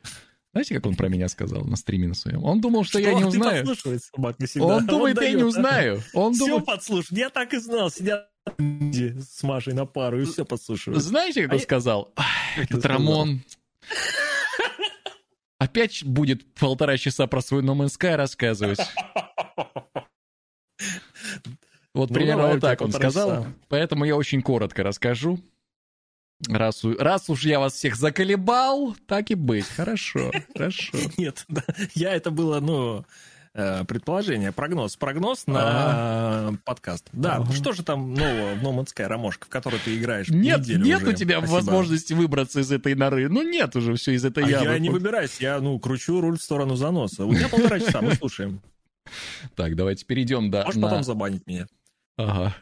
[0.52, 2.44] Знаете, как он про меня сказал на стриме на своем?
[2.44, 3.66] Он думал, что, я не узнаю.
[3.74, 4.36] собака.
[4.60, 6.02] Он думает, я не узнаю.
[6.12, 6.66] Он Все думает...
[6.66, 7.18] подслушивает.
[7.18, 7.90] Я так и знал.
[7.90, 11.02] Сидят с Машей на пару и все подслушивают.
[11.02, 12.12] Знаете, как А он я- сказал?
[12.16, 12.26] «Ах,
[12.56, 12.84] Как Этот?
[12.86, 13.40] Рамон
[15.58, 18.80] опять будет полтора часа про свой No Man's Sky рассказывать.
[21.94, 23.30] Вот Ну, примерно вот так он сказал.
[23.42, 23.52] часа.
[23.68, 25.38] Поэтому я очень коротко расскажу.
[26.48, 29.66] Раз, раз уж я вас всех заколебал, так и быть.
[29.66, 30.98] Хорошо, хорошо.
[31.16, 31.62] Нет, да,
[31.94, 33.04] я это было, ну,
[33.54, 34.96] э, предположение, прогноз.
[34.96, 37.08] Прогноз на подкаст.
[37.12, 37.52] Да, Ага.
[37.52, 41.02] что же там нового в No Man's Sky, Ромошка, в который ты играешь Нет, нет
[41.02, 41.10] уже?
[41.10, 41.54] у тебя Спасибо.
[41.56, 43.28] возможности выбраться из этой норы.
[43.28, 44.64] Ну нет уже все из этой А ямы.
[44.72, 47.24] я не выбираюсь, я, ну, кручу руль в сторону заноса.
[47.24, 48.60] У меня полтора часа, мы слушаем.
[49.54, 50.64] Так, давайте перейдем до...
[50.64, 51.66] Можешь потом забанить меня.
[52.16, 52.54] Ага.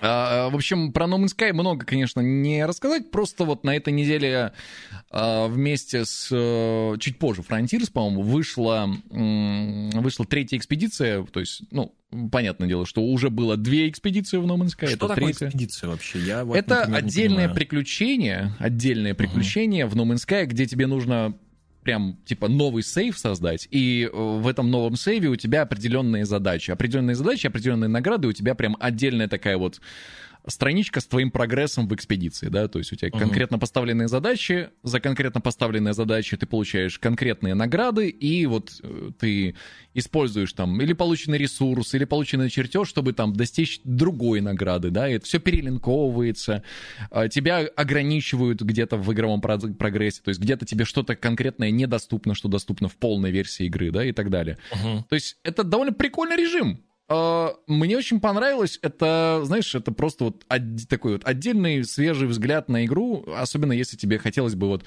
[0.00, 3.10] А, в общем, про No Man's Sky много, конечно, не рассказать.
[3.10, 4.52] Просто вот на этой неделе
[5.10, 6.28] а, вместе с...
[6.30, 11.24] э, чуть позже Frontiers, по-моему, вышла, вышла третья экспедиция.
[11.24, 11.94] То есть, ну,
[12.30, 14.86] понятное дело, что уже было две экспедиции в No Man's Sky.
[14.86, 15.46] Что это такое третья.
[15.46, 16.20] экспедиция вообще?
[16.20, 21.34] Я вот, Это например, отдельное приключение, отдельное приключение в No Man's Sky, где тебе нужно
[21.88, 26.70] прям типа новый сейв создать, и э, в этом новом сейве у тебя определенные задачи.
[26.70, 29.80] Определенные задачи, определенные награды, у тебя прям отдельная такая вот
[30.48, 33.18] страничка с твоим прогрессом в экспедиции, да, то есть у тебя Мгм.
[33.18, 39.54] конкретно поставленные задачи, за конкретно поставленные задачи ты получаешь конкретные награды, и вот э, ты
[39.94, 45.14] используешь там или полученный ресурс, или полученный чертеж, чтобы там достичь другой награды, да, и
[45.14, 46.62] это все перелинковывается,
[47.10, 52.34] а, тебя ограничивают где-то в игровом прог- прогрессе, то есть где-то тебе что-то конкретное недоступно,
[52.34, 54.58] что доступно в полной версии игры, да, и так далее.
[54.72, 55.04] Мгм.
[55.04, 56.82] То есть это довольно прикольный режим.
[57.08, 58.78] А, Мне очень понравилось.
[58.82, 63.96] Это, знаешь, это просто вот од- такой вот отдельный свежий взгляд на игру, особенно если
[63.96, 64.84] тебе хотелось бы вот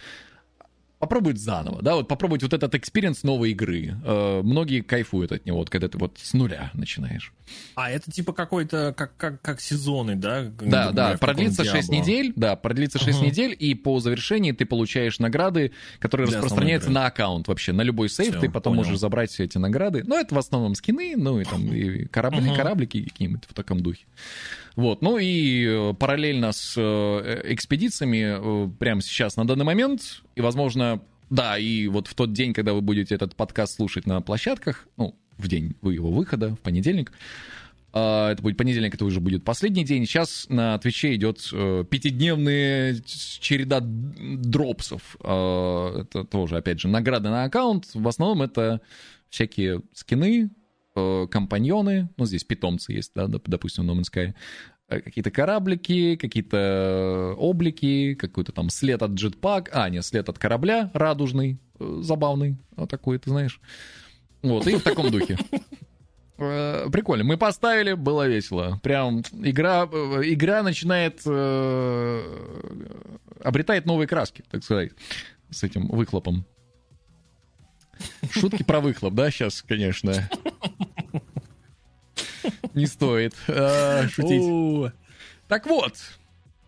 [1.01, 3.95] попробовать заново, да, вот попробовать вот этот experience новой игры.
[4.05, 7.33] А, Многие кайфуют от него, вот когда ты вот с нуля начинаешь.
[7.75, 10.43] А это типа какой-то, как, как, как сезоны, да?
[10.43, 11.95] Да, Грубо да, продлится каком 6 Diablo.
[11.97, 13.27] недель, да, продлится 6 Ага.
[13.27, 18.07] недель, и по завершении ты получаешь награды, которые Для распространяются на аккаунт вообще, на любой
[18.09, 18.85] сейф, Всё, ты потом понял.
[18.85, 20.03] можешь забрать все эти награды.
[20.05, 22.55] Ну, это в основном скины, ну, и там и корабли, Ага.
[22.55, 24.05] кораблики какие-нибудь в таком духе.
[24.75, 30.41] Вот, ну и э, параллельно с э, экспедициями э, прямо сейчас, на данный момент, и,
[30.41, 34.87] возможно, да, и вот в тот день, когда вы будете этот подкаст слушать на площадках,
[34.97, 37.11] ну, в день его выхода, в понедельник,
[37.93, 40.05] а, Это будет понедельник, это уже будет последний день.
[40.05, 41.39] Сейчас на Твиче идет
[41.89, 45.17] пятидневная череда дропсов.
[45.21, 47.89] А, Это тоже, опять же, награды на аккаунт.
[47.93, 48.79] В основном это
[49.29, 50.51] всякие скины,
[50.93, 52.09] компаньоны.
[52.17, 54.33] Ну, здесь питомцы есть, да, доп- допустим, в No.
[54.89, 59.69] Э, Какие-то кораблики, какие-то облики, какой-то там след от джетпак.
[59.73, 62.57] А, нет, след от корабля радужный, э, забавный.
[62.75, 63.61] Вот такой, ты знаешь.
[64.41, 65.37] Вот, и в таком духе.
[66.37, 67.23] Э, Прикольно.
[67.23, 68.79] Мы поставили, было весело.
[68.81, 71.21] Прям игра, э, игра начинает...
[71.25, 72.21] э,
[73.43, 74.91] обретает новые краски, так сказать,
[75.51, 76.45] с этим выхлопом.
[78.31, 80.29] Шутки про выхлоп, да, сейчас, конечно.
[82.73, 84.93] Не стоит э, шутить.
[85.47, 85.97] Так вот,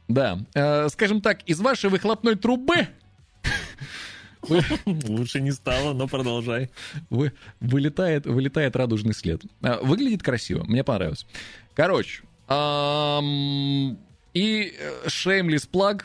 [0.08, 2.90] да, э, скажем так, из вашей выхлопной трубы
[4.46, 6.70] Лучше не стало, но продолжай.
[7.10, 9.42] вы, вылетает, вылетает радужный след.
[9.62, 11.26] А, Выглядит красиво, мне понравилось.
[11.76, 12.24] Короче,
[14.34, 16.04] и э, shameless plug.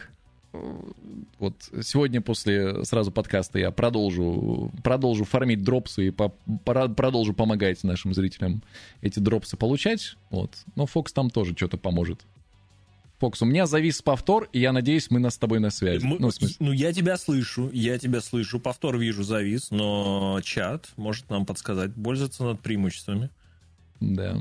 [1.39, 6.33] Вот сегодня после сразу подкаста я продолжу, продолжу фармить дропсы и по-
[6.65, 8.63] пора- продолжу помогать нашим зрителям
[9.03, 10.17] эти дропсы получать.
[10.31, 10.51] Вот.
[10.75, 12.21] Но Фокс там тоже что-то поможет.
[13.19, 16.05] Фокс, у меня завис повтор, и я надеюсь, мы нас с тобой на связи.
[16.05, 16.31] Мы- Ну,
[16.61, 18.61] ну, я тебя слышу, я тебя слышу.
[18.61, 23.31] Повтор вижу, завис, но чат может нам подсказать, пользоваться над преимуществами.
[24.01, 24.39] Да.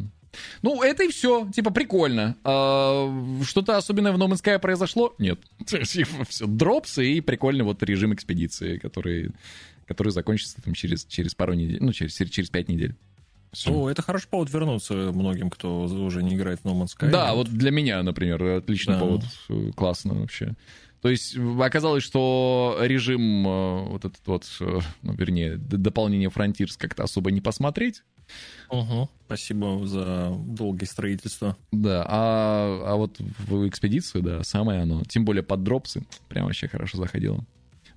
[0.61, 1.49] Ну, это и все.
[1.53, 2.35] Типа, прикольно.
[2.43, 3.11] А,
[3.43, 5.13] что-то особенное в No Man's Sky произошло?
[5.17, 5.39] Нет.
[5.65, 9.31] Типа, все, дропсы и прикольный вот режим экспедиции, который,
[9.85, 12.95] который закончится там через, через пару недель, ну, через, через пять недель.
[13.53, 13.71] Всё.
[13.73, 17.09] О, это хороший повод вернуться многим, кто уже не играет в No Man's Sky.
[17.09, 18.99] Да, вот для меня, например, отличный Да.
[18.99, 19.21] повод.
[19.49, 20.53] Э, Классно вообще.
[21.01, 27.03] То есть оказалось, что режим э, вот этот вот, э, ну, вернее, дополнение Frontiers как-то
[27.03, 28.03] особо не посмотреть.
[28.69, 29.09] Угу.
[29.25, 31.57] Спасибо за долгое строительство.
[31.71, 35.03] Да, а, а вот в экспедицию, да, самое оно.
[35.05, 36.05] Тем более под дропсы.
[36.27, 37.43] Прям вообще хорошо заходило.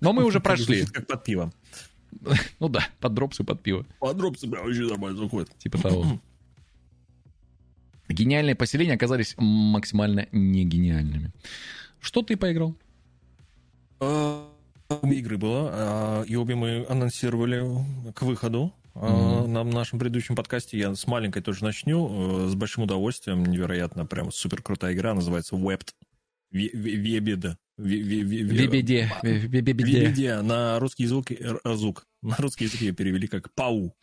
[0.00, 0.86] Но мы уже прошли.
[0.86, 1.52] Как под пиво.
[2.58, 3.86] Ну да, под дропсы, под пиво.
[4.00, 5.56] Под дропсы прям вообще нормально заходит.
[5.58, 6.20] Типа того.
[8.08, 11.32] Гениальные поселения оказались максимально не гениальными.
[12.00, 12.74] Что ты поиграл?
[14.00, 14.50] А,
[14.90, 17.62] Обе игры было, а, и обе мы анонсировали
[18.12, 18.72] к выходу.
[18.94, 22.46] А, На нашем предыдущем подкасте я с маленькой тоже начну.
[22.46, 23.44] э, С большим удовольствием.
[23.44, 25.14] Невероятно, прям супер крутая игра.
[25.14, 25.94] Называется Wept.
[26.50, 27.56] Вебеда.
[27.78, 28.42] Вебеде.
[28.52, 29.10] Вебеде.
[29.22, 30.40] Вебеде.
[30.42, 32.06] На русский язык, э, звук.
[32.22, 33.94] На русский язык ее перевели как Пау.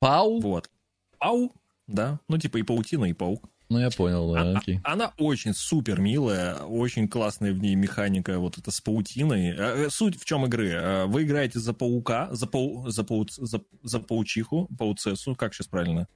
[0.00, 0.40] Пау?
[0.40, 0.70] Вот.
[1.18, 1.52] Пау,
[1.86, 2.20] да.
[2.28, 3.48] Ну, типа и паутина, и паук.
[3.70, 4.80] Ну, я понял, да, А- окей.
[4.82, 9.48] Она очень супер милая, очень классная в ней механика вот это с паутиной.
[9.50, 10.68] Э, э, Суть в чем игры?
[10.70, 15.66] Э, Вы играете за паука, за, пау, за, пауц- за, за паучиху, пауцессу, как сейчас
[15.66, 16.08] правильно?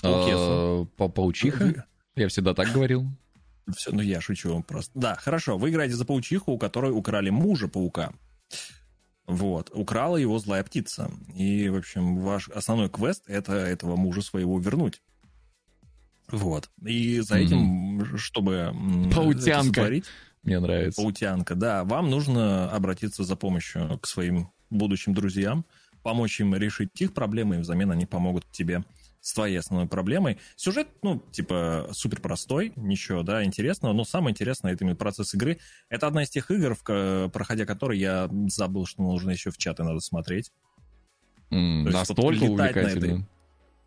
[0.00, 0.38] Паукесу.
[0.38, 1.84] А, па- Паучиха?
[2.16, 3.06] Я всегда так говорил.
[3.76, 4.90] Все, ну я шучу просто.
[4.98, 5.58] Да, хорошо.
[5.58, 8.12] Вы играете за паучиху, у которой украли мужа паука.
[9.26, 9.70] Вот.
[9.74, 11.10] Украла его злая птица.
[11.34, 15.00] И, в общем, ваш основной квест это этого мужа своего вернуть.
[16.30, 16.70] Вот.
[16.84, 18.72] И за этим, чтобы...
[18.74, 19.80] м, Паутянка.
[19.82, 20.04] сотворить-
[20.42, 21.00] Мне нравится.
[21.00, 21.84] Паутянка, да.
[21.84, 25.64] Вам нужно обратиться за помощью к своим будущим друзьям,
[26.02, 28.84] помочь им решить их проблемы, и взамен они помогут тебе
[29.20, 30.38] с твоей основной проблемой.
[30.54, 35.58] Сюжет, ну, типа, супер простой, ничего, да, интересного, но самое интересное это именно процесс игры.
[35.88, 39.82] Это одна из тех игр, в проходя которой я забыл, что нужно еще в чаты
[39.82, 40.52] надо смотреть.
[41.50, 43.28] Вот Настолько летать на увлекательно.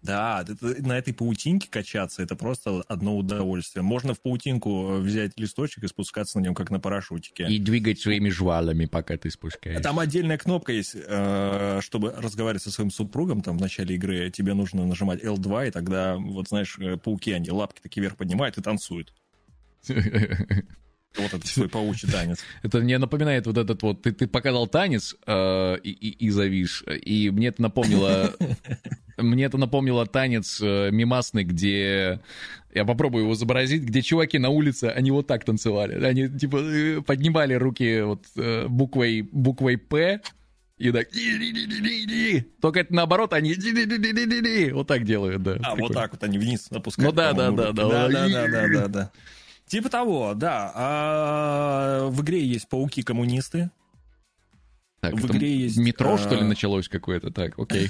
[0.01, 3.83] Да, на этой паутинке качаться это просто одно удовольствие.
[3.83, 7.47] Можно в паутинку э, взять листочек и спускаться на нем, как на парашютике.
[7.47, 9.83] И двигать своими жвалами, пока ты спускаешься.
[9.83, 14.53] Там отдельная кнопка есть, э, чтобы разговаривать со своим супругом, там в начале игры тебе
[14.53, 18.61] нужно нажимать L2, и тогда, вот знаешь, э, пауки, они лапки такие вверх поднимают и
[18.61, 19.13] танцуют.
[21.17, 22.39] Вот это свой паучий танец.
[22.63, 26.83] Это мне напоминает вот этот вот, ты, ты показал танец э, и, и, и завис,
[26.87, 28.35] и мне это напомнило,
[29.17, 32.21] мне это напомнило танец э, мимасный, где,
[32.73, 37.01] я попробую его изобразить, где чуваки на улице, они вот так танцевали, они типа э,
[37.01, 40.21] поднимали руки вот э, буквой, буквой П,
[40.77, 41.07] и так,
[42.61, 43.55] только это наоборот, они
[44.71, 45.57] вот так делают, да.
[45.63, 47.15] А, вот так вот они вниз опускают.
[47.15, 47.89] Ну да, да, да, да.
[47.89, 49.11] да, да, да, да, да.
[49.67, 50.71] Типа того, да.
[50.73, 53.69] А, в игре есть пауки-коммунисты.
[54.99, 57.29] Так, в игре есть, метро, что ли, а, началось какое-то?
[57.29, 57.89] Так, окей.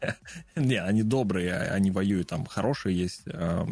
[0.56, 2.28] Не, они добрые, а- они воюют.
[2.28, 3.64] Там хорошие есть а,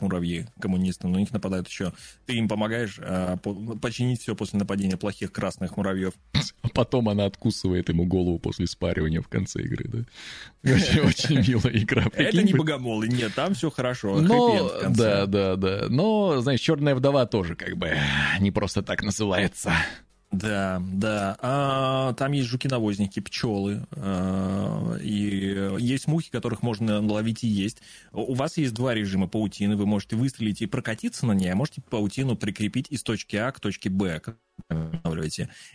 [0.00, 1.92] муравьи, коммунисты, но на них нападают еще.
[2.24, 6.14] Ты им помогаешь а, по- починить все после нападения плохих красных муравьев.
[6.62, 9.98] А потом она откусывает ему голову после спаривания в конце игры, да?
[10.72, 12.04] Очень, милая игра.
[12.14, 14.20] Это не богомолы, нет, там все хорошо.
[14.20, 15.86] Но, да, да, да.
[15.88, 17.96] Но, знаешь, черная вдова тоже как бы
[18.38, 19.72] не просто так называется.
[20.32, 21.36] Да, да.
[21.40, 23.86] А, там есть жуки-навозники, пчелы.
[23.96, 27.82] а, и есть мухи, которых можно ловить и есть.
[28.12, 29.76] У вас есть два режима паутины.
[29.76, 33.60] Вы можете выстрелить и прокатиться на ней, а можете паутину прикрепить из точки А к
[33.60, 34.22] точке Б.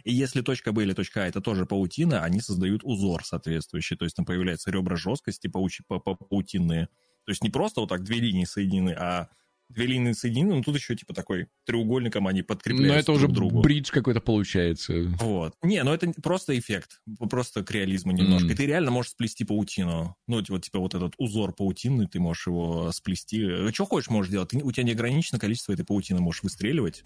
[0.03, 3.95] И если точка Б или точка А это тоже паутина, они создают узор соответствующий.
[3.95, 6.88] То есть там появляются ребра жесткости паучи, па- па- паутинные.
[7.26, 9.30] То есть не просто вот так две линии соединены, а
[9.69, 13.49] две линии соединены, но тут еще типа такой треугольником они подкрепляются Но это уже друг
[13.49, 13.61] к другу.
[13.63, 14.93] бридж какой-то получается.
[15.19, 15.53] Вот.
[15.61, 17.01] Не, ну это просто эффект.
[17.29, 18.45] Просто к реализму немножко.
[18.45, 18.53] Мгм.
[18.53, 20.15] И ты реально можешь сплести паутину.
[20.27, 23.71] Ну, вот, типа вот этот узор паутины, ты можешь его сплести.
[23.73, 24.49] Что хочешь можешь делать.
[24.49, 27.03] Ты- у тебя неограниченное количество этой паутины можешь выстреливать.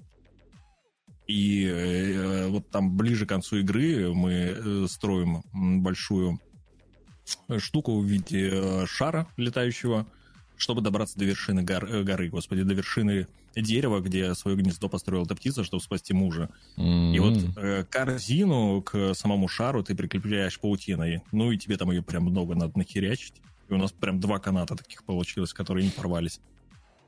[1.28, 5.44] И э, вот там ближе к концу игры мы э, строим
[5.82, 6.40] большую
[7.60, 10.08] штуку в виде э, шара летающего,
[10.62, 15.26] чтобы добраться до вершины гор- э, горы, господи, до вершины дерева, где свое гнездо построила
[15.26, 16.50] эта птица, чтобы спасти мужа.
[16.78, 21.22] И вот э, корзину к самому шару ты прикрепляешь паутиной.
[21.32, 23.34] Ну и тебе там ее прям много надо нахерячить.
[23.70, 26.40] И у нас прям два каната таких получилось, которые не порвались.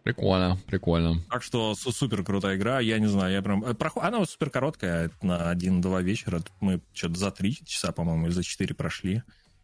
[0.04, 1.22] Прикольно, прикольно.
[1.30, 2.80] Так что су- супер крутая игра.
[2.82, 3.64] Я не знаю, я прям...
[3.64, 6.42] э, Она супер короткая, на 1-2 вечера.
[6.60, 9.22] Мы что-то за 3 часа, по-моему, или за 4 прошли.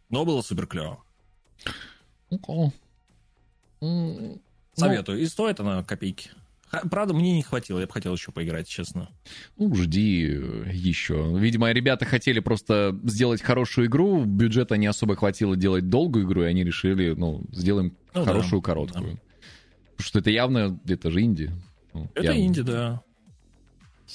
[0.10, 1.04] Но было супер клево.
[2.32, 2.72] Окей.
[3.82, 4.40] М,
[4.74, 5.20] Советую.
[5.20, 6.30] И стоит она копейки.
[6.92, 7.80] Правда, мне не хватило.
[7.80, 9.10] Я бы хотел еще поиграть, честно.
[9.58, 11.36] Ну, жди э, еще.
[11.38, 16.46] Видимо, ребята хотели просто сделать хорошую игру, бюджета не особо хватило делать долгую игру, и
[16.46, 19.20] они решили, ну, сделаем Ну да, хорошую короткую.
[19.98, 21.52] Потому что это явно, это же инди.
[21.94, 22.40] Ну, Это явно.
[22.40, 23.02] инди, да.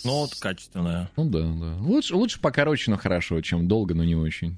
[0.05, 1.11] Но вот качественная.
[1.17, 1.77] Ну да, да.
[1.81, 4.57] Лучше, лучше покороче, но хорошо, чем долго, но не очень.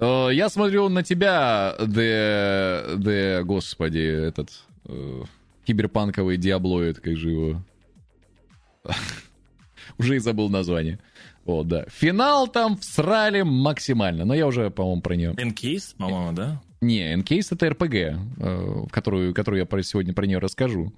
[0.00, 4.50] Э, Я смотрю на тебя, де, де господи, этот
[4.86, 5.22] э,
[5.64, 7.62] киберпанковый диаблоид, как же его.
[9.98, 10.98] Уже и забыл название.
[11.44, 11.84] Вот, да.
[11.88, 15.34] Финал там всрали максимально, но я уже, по-моему, про нее.
[15.38, 16.62] Энкейс, по-моему, да?
[16.80, 20.92] Не, Encase это РПГ, э, которую, которую я про- сегодня про нее расскажу.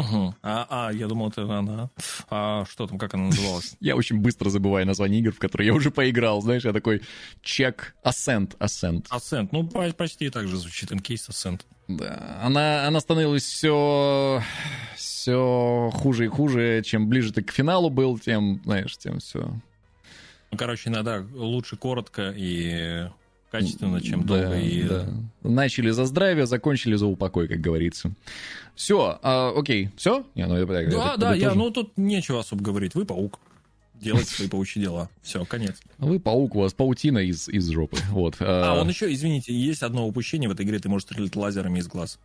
[0.00, 0.36] Ага.
[0.42, 1.90] А, а, я думал, это она.
[2.28, 3.76] А что там, как она называлась?
[3.80, 6.40] Я очень быстро забываю название игр, в которые я уже поиграл.
[6.42, 7.02] Знаешь, я такой
[7.42, 9.06] чек Ascent, Ascent.
[9.10, 9.48] Ascent.
[9.52, 10.90] Ну, по- почти так же звучит.
[10.92, 11.60] Encase Ascent.
[11.88, 14.42] Да, она, она становилась все,
[14.96, 16.82] все хуже и хуже.
[16.84, 19.40] Чем ближе ты к финалу был, тем, знаешь, тем все.
[20.52, 23.08] Ну, короче, иногда лучше коротко и
[23.50, 24.88] качественно, чем долго и...
[25.42, 28.12] Начали за здравие, закончили за упокой, как говорится.
[28.74, 30.26] Все, окей, все?
[30.34, 32.94] Не, ну, это Да, да, я, ну тут нечего особо говорить.
[32.94, 33.38] Вы паук.
[34.00, 35.10] Делайте свои паучьи дела.
[35.22, 35.76] Все, конец.
[35.98, 37.98] Вы паук, у вас паутина из, из жопы.
[38.08, 38.36] Вот.
[38.40, 41.86] А, он еще, извините, есть одно упущение в этой игре, ты можешь стрелять лазерами из
[41.86, 42.18] глаз.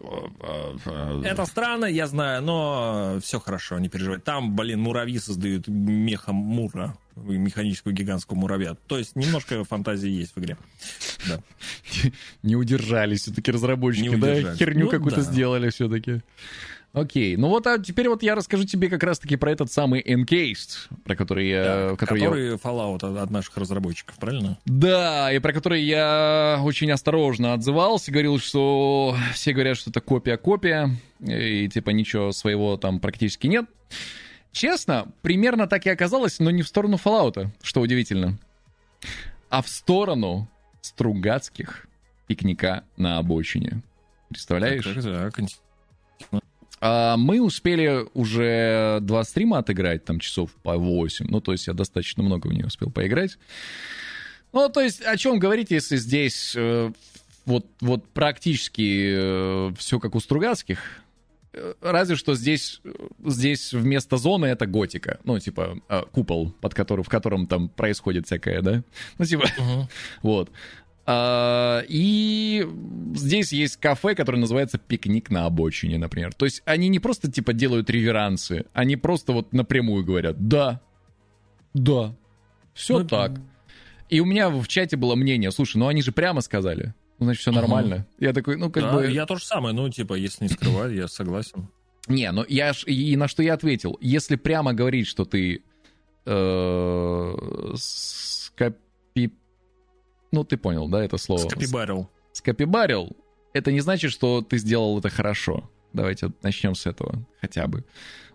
[0.00, 4.20] Э, Это странно, я знаю, но все хорошо, не переживай.
[4.20, 8.76] Там, блин, муравьи создают меха Мура, механического гигантского муравья.
[8.86, 10.56] То есть немножко фантазии есть в игре.
[11.28, 11.40] Да.
[12.42, 14.54] Не удержались все-таки разработчики, Не да?
[14.56, 15.30] Херню Ну какую-то да.
[15.30, 16.22] сделали все-таки.
[16.92, 20.90] Окей, ну вот а теперь вот я расскажу тебе как раз-таки про этот самый Encased,
[21.04, 21.64] про который я...
[21.64, 24.58] Да, который я- который Fallout от, от наших разработчиков, правильно?
[24.66, 30.90] Да, и про который я очень осторожно отзывался, говорил, что все говорят, что это копия-копия,
[31.20, 33.64] и типа ничего своего там практически нет.
[34.52, 38.38] Честно, примерно так и оказалось, но не в сторону Fallout, что удивительно,
[39.48, 40.46] а в сторону
[40.82, 41.86] Стругацких
[42.26, 43.80] пикника на обочине.
[44.28, 44.84] Представляешь?
[44.84, 45.34] Так, так,
[46.32, 46.42] так.
[46.84, 51.26] А, мы успели уже два стрима отыграть, там часов по 8.
[51.28, 53.38] Ну, то есть я достаточно много в нее успел поиграть.
[54.52, 56.90] Ну, то есть о чем говорить, если здесь э,
[57.46, 60.80] вот, вот практически э, все как у Стругацких?
[61.52, 62.80] Э, разве что здесь,
[63.24, 65.20] здесь вместо зоны это готика.
[65.22, 68.82] Ну, типа, э, купол, под который, в котором там происходит всякое, да?
[69.18, 69.88] Ну, типа, Мгм.
[70.22, 70.50] вот.
[71.04, 72.66] А, и
[73.14, 76.32] здесь есть кафе, которое называется «Пикник на обочине», например.
[76.34, 80.80] То есть они не просто, типа, делают реверансы, они просто вот напрямую говорят «да,
[81.74, 82.14] да,
[82.74, 83.40] все Ну, так».
[84.08, 87.40] И у меня в чате было мнение, слушай, ну они же прямо сказали, ну, значит,
[87.42, 88.06] все нормально.
[88.18, 89.10] Я такой, ну, как Да, бы...
[89.10, 91.68] Я то же самое, ну, типа, если не скрывать, я согласен.
[92.08, 92.84] Не, ну я ж...
[92.86, 95.62] И на что я ответил, если прямо говорить, что ты...
[96.26, 97.34] э,
[97.76, 98.76] скопи...
[100.32, 101.48] Ну, ты понял, да, это слово?
[101.48, 102.08] Скопибарил.
[102.32, 103.16] скопибарил,
[103.52, 105.70] это не значит, что ты сделал это хорошо.
[105.92, 107.84] Давайте начнем с этого хотя бы.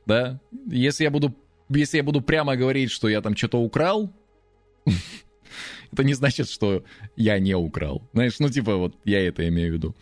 [0.05, 0.39] Да?
[0.67, 1.35] Если я буду,
[1.69, 4.13] если я буду прямо говорить, что я там что-то украл,
[5.91, 6.83] это не значит, что
[7.15, 8.07] я не украл.
[8.13, 9.95] Знаешь, ну типа вот я это имею в виду.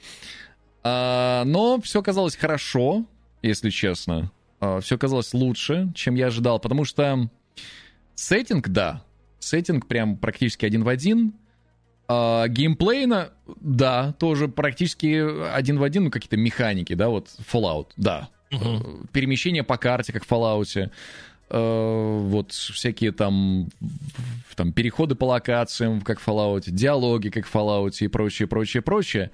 [0.83, 3.05] А, но все казалось хорошо,
[3.41, 4.31] если честно.
[4.81, 7.29] все казалось лучше, чем я ожидал, потому что
[8.15, 9.03] сеттинг, да,
[9.39, 11.33] сеттинг прям практически один в один.
[12.07, 18.29] А, геймплейно, да, тоже практически один в один, ну, какие-то механики, да, вот Fallout, да.
[18.51, 18.57] Э,
[19.11, 20.91] Перемещение по карте, как в Fallout.
[21.49, 23.69] Э, вот всякие там,
[24.55, 29.31] там переходы по локациям, как в Fallout, диалоги, как в Fallout и прочее, прочее, прочее.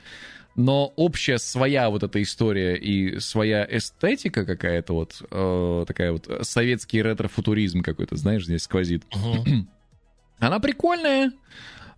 [0.55, 7.01] Но общая своя вот эта история и своя эстетика какая-то вот, э, такая вот советский
[7.01, 9.03] ретро-футуризм какой-то, знаешь, здесь сквозит.
[9.15, 9.69] Мгм.
[10.39, 11.31] Она прикольная,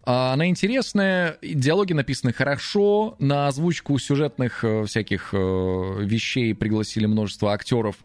[0.06, 7.96] она интересная, диалоги написаны хорошо, на озвучку сюжетных э, всяких э, вещей пригласили множество актеров,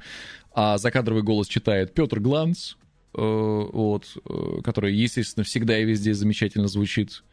[0.53, 2.77] а закадровый голос читает Петр Гланц, э,
[3.21, 4.17] вот,
[4.63, 7.25] который, естественно, всегда и везде замечательно звучит.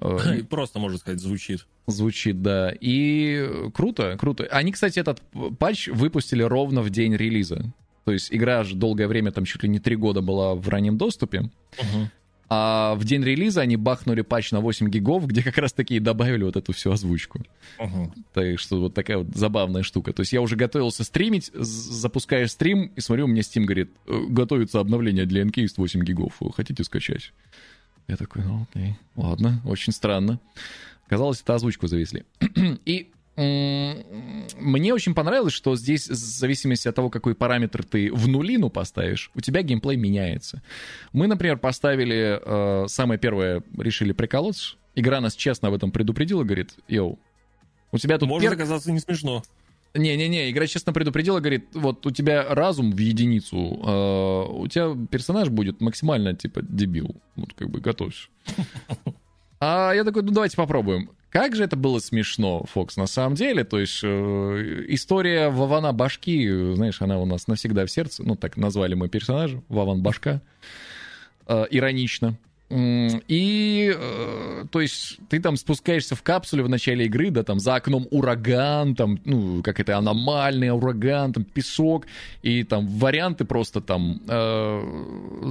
[0.36, 1.64] И Просто, можно сказать, звучит.
[1.86, 2.74] Звучит, да.
[2.80, 4.48] И круто, круто.
[4.50, 5.22] Они, кстати, этот
[5.60, 7.72] патч выпустили ровно в день релиза.
[8.04, 10.98] То есть игра же долгое время, там чуть ли не три года была в раннем
[10.98, 11.50] доступе.
[11.78, 12.10] Мгм.
[12.54, 16.00] А в день релиза они бахнули патч на 8 гигов, где как раз таки и
[16.00, 17.40] добавили вот эту всю озвучку.
[17.78, 18.12] Мгм.
[18.34, 20.12] Так что вот такая вот забавная штука.
[20.12, 24.20] То есть я уже готовился стримить, запускаю стрим, и смотрю, у меня Steam говорит, «Э,
[24.28, 27.32] готовится обновление для Encased 8 гигов, хотите скачать?
[28.06, 30.38] Я такой, ну окей, ладно, очень странно.
[31.08, 32.24] Казалось, это озвучку завезли.
[32.84, 38.68] И мне очень понравилось, что здесь, в зависимости от того, какой параметр ты в нулину
[38.68, 40.62] поставишь, у тебя геймплей меняется.
[41.12, 44.76] Мы, например, поставили, э, самое первое, решили приколоться.
[44.94, 47.18] Игра нас честно об этом предупредила, говорит, йоу,
[47.90, 49.42] у тебя тут Может перк- оказаться не смешно.
[49.94, 55.48] не-не-не, игра честно предупредила, говорит, вот у тебя разум в единицу, э, у тебя персонаж
[55.48, 57.16] будет максимально, типа, дебил.
[57.36, 58.28] Вот как бы готовься.
[59.64, 61.10] А я такой, ну давайте попробуем.
[61.30, 63.62] Как же это было смешно, Фокс, на самом деле.
[63.62, 68.24] То есть э, история Вована Башки, знаешь, она у нас навсегда в сердце.
[68.24, 70.40] Ну, так назвали мы персонажа, Вован Башка.
[71.46, 72.36] Э, иронично.
[72.70, 77.76] И, э, то есть, ты там спускаешься в капсуле в начале игры, да, там за
[77.76, 82.06] окном ураган, там, ну, как это, аномальный ураган, там, песок,
[82.42, 85.50] и там варианты просто там э,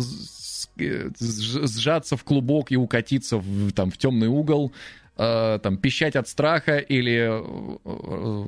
[1.19, 4.71] сжаться в клубок и укатиться в, там, в темный угол,
[5.17, 7.29] э, там, пищать от страха или...
[7.29, 8.45] э, э,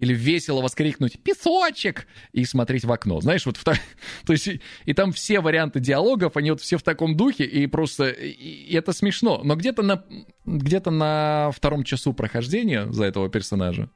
[0.00, 3.20] или весело воскрикнуть «Песочек!» и смотреть в окно.
[3.20, 3.74] Знаешь, вот в та-
[4.24, 4.48] То есть,
[4.86, 8.08] и, там все варианты диалогов, они вот все в таком духе, и просто...
[8.08, 9.42] И это смешно.
[9.44, 10.02] Но где-то на,
[10.46, 13.90] где-то на втором часу прохождения за этого персонажа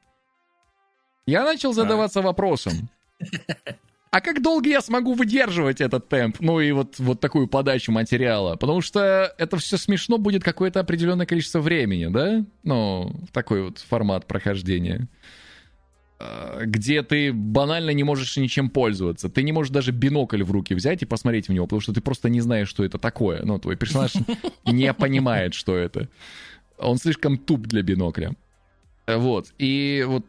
[1.25, 2.89] я начал задаваться вопросом.
[4.15, 6.37] А как долго я смогу выдерживать этот темп?
[6.39, 8.55] Ну и вот, вот такую подачу материала.
[8.55, 12.45] Потому что это все смешно будет какое-то определенное количество времени, да?
[12.63, 15.09] Ну, такой вот формат прохождения
[16.17, 19.27] э, где ты банально не можешь ничем пользоваться.
[19.27, 21.99] Ты не можешь даже бинокль в руки взять и посмотреть в него, потому что ты
[21.99, 23.43] просто не знаешь, что это такое.
[23.43, 24.13] Ну, твой персонаж
[24.65, 26.07] не понимает, что это.
[26.77, 28.31] Он слишком туп для бинокля.
[29.07, 29.53] Вот.
[29.57, 30.25] И вот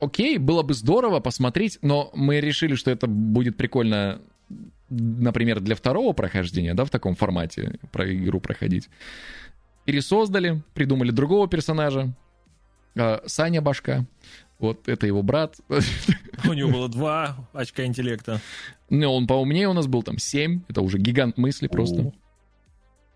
[0.00, 4.20] окей, было бы здорово посмотреть, но мы решили, что это будет прикольно,
[4.88, 8.88] например, для второго прохождения, да, в таком формате про игру проходить.
[9.84, 12.14] Пересоздали, придумали другого персонажа,
[12.94, 14.06] э, Саня Башка.
[14.58, 15.56] Вот это его брат.
[16.44, 18.40] У него было два очка интеллекта.
[18.90, 20.62] Ну, он поумнее у нас был, там, 7.
[20.68, 22.02] Это уже гигант мысли просто.
[22.02, 22.12] О.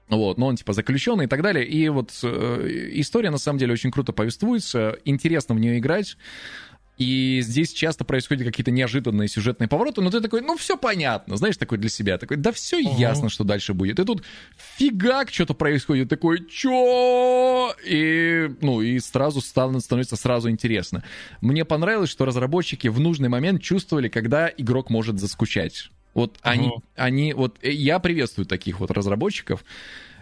[0.08, 1.66] Вот, но он типа заключенный и так далее.
[1.66, 6.16] И вот э, история на самом деле очень круто повествуется, интересно в нее играть.
[7.02, 11.56] И здесь часто происходят какие-то неожиданные сюжетные повороты, но ты такой, ну все понятно, знаешь,
[11.56, 12.94] такой для себя, такой, да все Мгм.
[12.94, 13.98] ясно, что дальше будет.
[13.98, 14.22] И тут
[14.76, 17.74] фигак что-то происходит, такой, чё?
[17.84, 21.02] И, ну, и сразу стан- становится сразу интересно.
[21.40, 25.90] Мне понравилось, что разработчики в нужный момент чувствовали, когда игрок может заскучать.
[26.14, 26.82] Вот они, Мгм.
[26.94, 29.64] они, вот э, я приветствую таких вот разработчиков,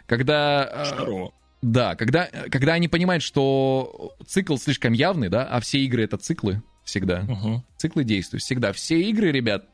[0.07, 0.67] когда...
[0.73, 1.33] э, Здорово.
[1.61, 6.63] да, когда, когда они понимают, что цикл слишком явный, да, а все игры это циклы
[6.91, 7.23] всегда.
[7.23, 7.63] Мгм.
[7.77, 8.73] Циклы действуют всегда.
[8.73, 9.65] Все игры, ребят,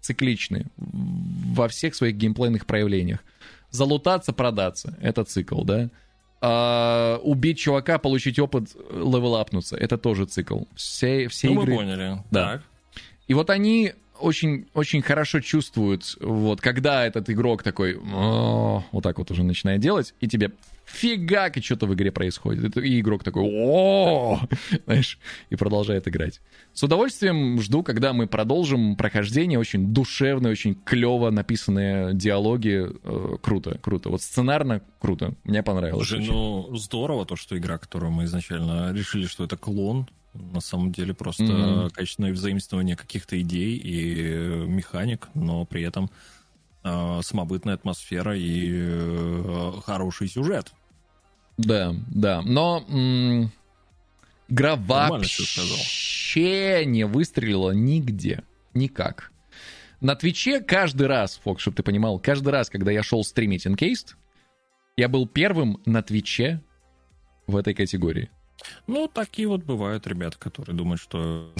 [0.00, 3.20] цикличны во всех своих геймплейных проявлениях.
[3.70, 5.88] Залутаться, продаться— это цикл, да.
[6.40, 10.62] А, убить чувака, получить опыт, левелапнуться— это тоже цикл.
[10.74, 11.76] Все, все Ну, мы игры...
[11.76, 12.22] поняли.
[12.30, 12.52] Да.
[12.54, 12.62] Так.
[13.28, 19.30] И вот они очень, очень хорошо чувствуют, вот, когда этот игрок такой, вот так вот
[19.30, 20.50] уже начинает делать, и тебе
[20.92, 22.76] фигак, и что-то в игре происходит.
[22.76, 24.40] И игрок такой, о
[24.84, 25.18] знаешь,
[25.50, 26.40] и продолжает играть.
[26.72, 29.58] С удовольствием жду, когда мы продолжим прохождение.
[29.58, 32.86] Очень душевные, очень клево написанные диалоги.
[33.04, 34.08] Э, Круто, круто.
[34.10, 35.34] Вот сценарно круто.
[35.44, 36.06] Мне понравилось.
[36.08, 36.32] Слушай, очень.
[36.32, 41.12] ну здорово то, что игра, которую мы изначально решили, что это клон, на самом деле
[41.14, 41.90] просто Мгм.
[41.90, 46.10] качественное взаимствование каких-то идей и э, механик, но при этом
[46.84, 50.72] э, самобытная атмосфера и э, хороший сюжет.
[51.64, 52.42] Да, да.
[52.42, 53.50] Но м,
[54.48, 58.44] игра вообще не выстрелила нигде.
[58.74, 59.32] Никак.
[60.00, 64.14] На Твиче каждый раз, Фокс, чтобы ты понимал, каждый раз, когда я шел стримить Encased,
[64.96, 66.60] я был первым на Твиче
[67.46, 68.30] в этой категории.
[68.86, 71.52] Ну, такие вот бывают ребята, которые думают, что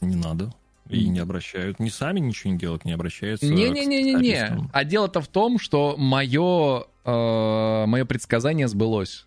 [0.00, 0.52] не надо
[0.88, 3.46] и не обращают, не сами ничего не делают, не обращаются.
[3.46, 4.68] Не-не-не-не-не.
[4.72, 9.26] А дело-то в том, что мое, мое предсказание сбылось.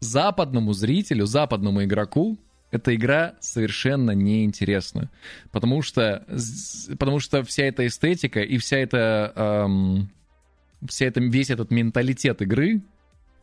[0.00, 2.38] Западному зрителю, западному игроку
[2.70, 5.10] эта игра совершенно неинтересна.
[5.52, 6.26] Потому что,
[6.98, 10.10] потому что вся эта эстетика и вся эта, эм,
[10.86, 12.82] вся эта, весь этот менталитет игры,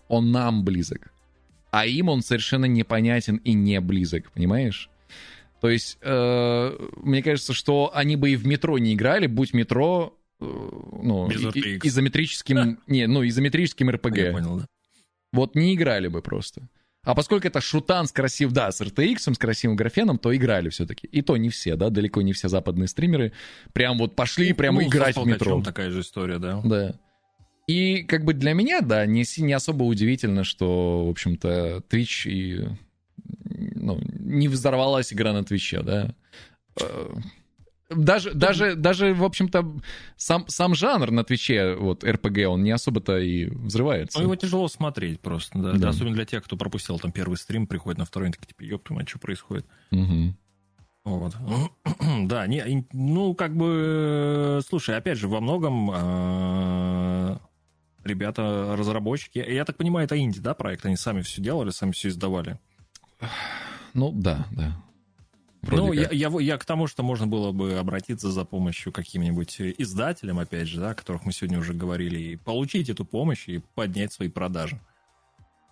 [0.10, 1.14] он нам близок.
[1.72, 4.90] А им он совершенно непонятен и не близок, понимаешь?
[5.62, 10.18] То есть, э, мне кажется, что они бы и в метро не играли, будь метро,
[10.42, 14.32] э, ну, и- изометрическим, не, ну, изометрическим Я РПГ.
[14.34, 14.66] понял, да.
[15.32, 16.68] Вот не играли бы просто.
[17.04, 21.08] А поскольку это шутан с красивым, да, с RTX, с красивым графеном, то играли все-таки.
[21.08, 23.34] И то не все, да, далеко не все западные стримеры
[23.74, 25.62] прям вот пошли прям Ну, играть со в метро.
[25.64, 26.62] Такая же история, да.
[26.64, 27.00] Да.
[27.68, 32.68] И как бы для меня, да, не, не особо удивительно, что, в общем-то, Twitch и...
[33.76, 36.14] Ну, не взорвалась игра на Твиче, да.
[37.96, 39.66] Даже, даже, даже, в общем-то,
[40.16, 44.18] сам, сам жанр на Твиче, вот, РПГ, он не особо-то и взрывается.
[44.18, 45.74] Ну, его тяжело смотреть просто, да.
[45.74, 45.90] Да.
[45.90, 48.84] Особенно для тех, кто пропустил там первый стрим, приходит на второй, и такие, типа, ёб
[48.84, 49.66] твою что происходит?
[49.92, 50.38] Мгм.
[51.04, 51.36] Вот.
[52.24, 57.38] Да, не, ну, как бы, слушай, опять же, во многом э,
[58.04, 60.86] ребята, разработчики, я так понимаю, это инди, да, проект?
[60.86, 62.60] Они сами все делали, сами все издавали.
[63.94, 64.78] Ну, да, да.
[65.62, 66.14] Вроде ну, я, как.
[66.14, 70.80] я, я к тому, что можно было бы обратиться за помощью каким-нибудь издателям, опять же,
[70.80, 74.80] да, о которых мы сегодня уже говорили, и получить эту помощь и поднять свои продажи.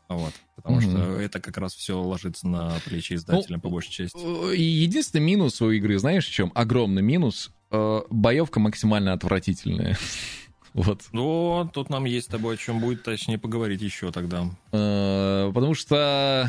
[0.07, 0.33] Вот.
[0.55, 0.89] Потому Мгм.
[0.89, 4.17] что это как раз все ложится на плечи издателя Ну, по большей части.
[4.17, 6.51] Э, единственный минус у игры, знаешь, в чем?
[6.55, 7.51] Огромный минус.
[7.71, 9.97] Э, Боевка максимально отвратительная.
[10.71, 11.05] Вот.
[11.13, 14.45] Ну, тут нам есть с тобой о чем будет, точнее, поговорить еще тогда.
[14.71, 16.47] Э, Потому что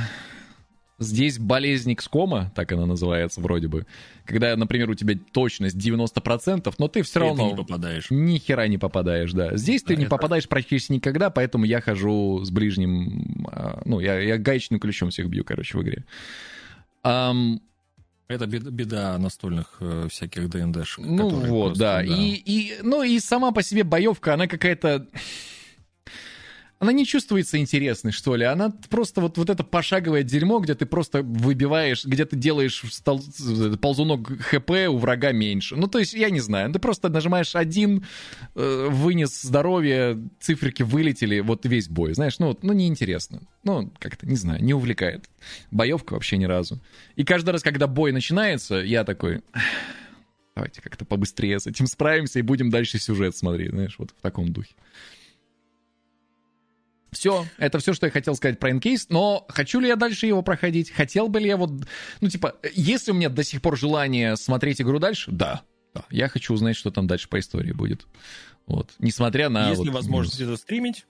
[1.01, 3.87] здесь болезнь XCOM, так она называется вроде бы,
[4.25, 8.07] когда, например, у тебя точность 90%, но ты все Ты равно не попадаешь.
[8.11, 9.57] ни хера не попадаешь, да.
[9.57, 13.47] Здесь ты Да, не это- попадаешь практически никогда, поэтому я хожу с ближним...
[13.51, 16.05] а, Ну, я, я гаечным ключом всех бью, короче, в игре.
[17.03, 17.61] Ам,
[18.29, 21.05] Это беда, настольных э, всяких ДНДшек.
[21.05, 22.03] Ну вот, просто, да.
[22.05, 25.07] И, и, ну и сама по себе боевка, она какая-то...
[26.81, 28.47] Она не чувствуется интересной, что ли.
[28.47, 33.23] Она просто вот, вот это пошаговое дерьмо, где ты просто выбиваешь, где ты делаешь стол-
[33.77, 35.77] ползунок ХП у врага меньше.
[35.77, 38.07] Ну, то есть, я не знаю, ты просто нажимаешь один,
[38.55, 42.15] э, вынес здоровье, циферки вылетели, вот весь бой.
[42.15, 43.43] Знаешь, ну, ну неинтересно.
[43.63, 45.29] Ну, как-то, не знаю, не увлекает.
[45.71, 46.81] Боевка вообще ни разу.
[47.15, 49.43] И каждый раз, когда бой начинается, я такой,
[50.57, 54.51] давайте как-то побыстрее с этим справимся и будем дальше сюжет смотреть, знаешь, вот в таком
[54.51, 54.73] духе.
[57.13, 60.43] Все, это все, что я хотел сказать про Encase, но хочу ли я дальше его
[60.43, 60.91] проходить?
[60.91, 61.71] Хотел бы ли я вот...
[62.21, 65.63] Ну, типа, если у меня до сих пор желание смотреть игру дальше, да.
[65.93, 66.05] да.
[66.11, 68.07] Я хочу узнать, что там дальше по истории будет.
[68.67, 68.91] Вот.
[68.99, 69.71] Несмотря на...
[69.71, 71.07] Есть ли вот возможность это стримить?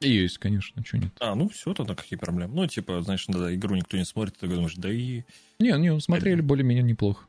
[0.00, 1.12] Есть, конечно, что нет.
[1.20, 2.54] А, ну все, тогда какие проблемы?
[2.54, 5.22] Ну, типа, знаешь, да, игру никто не смотрит, ты думаешь, да и...
[5.58, 7.26] Не, не, смотрели более-менее неплохо.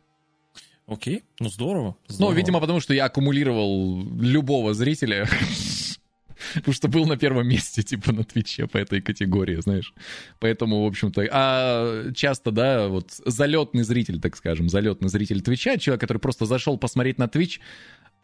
[0.87, 1.95] Окей, ну здорово.
[2.09, 2.35] Ну, здорово.
[2.35, 5.27] видимо, потому что я аккумулировал любого зрителя,
[6.55, 9.93] потому что был на первом месте, типа, на Твиче по этой категории, знаешь.
[10.39, 11.27] Поэтому, в общем-то...
[11.31, 16.77] А часто, да, вот залетный зритель, так скажем, залетный зритель Твича, человек, который просто зашел
[16.77, 17.59] посмотреть на Твич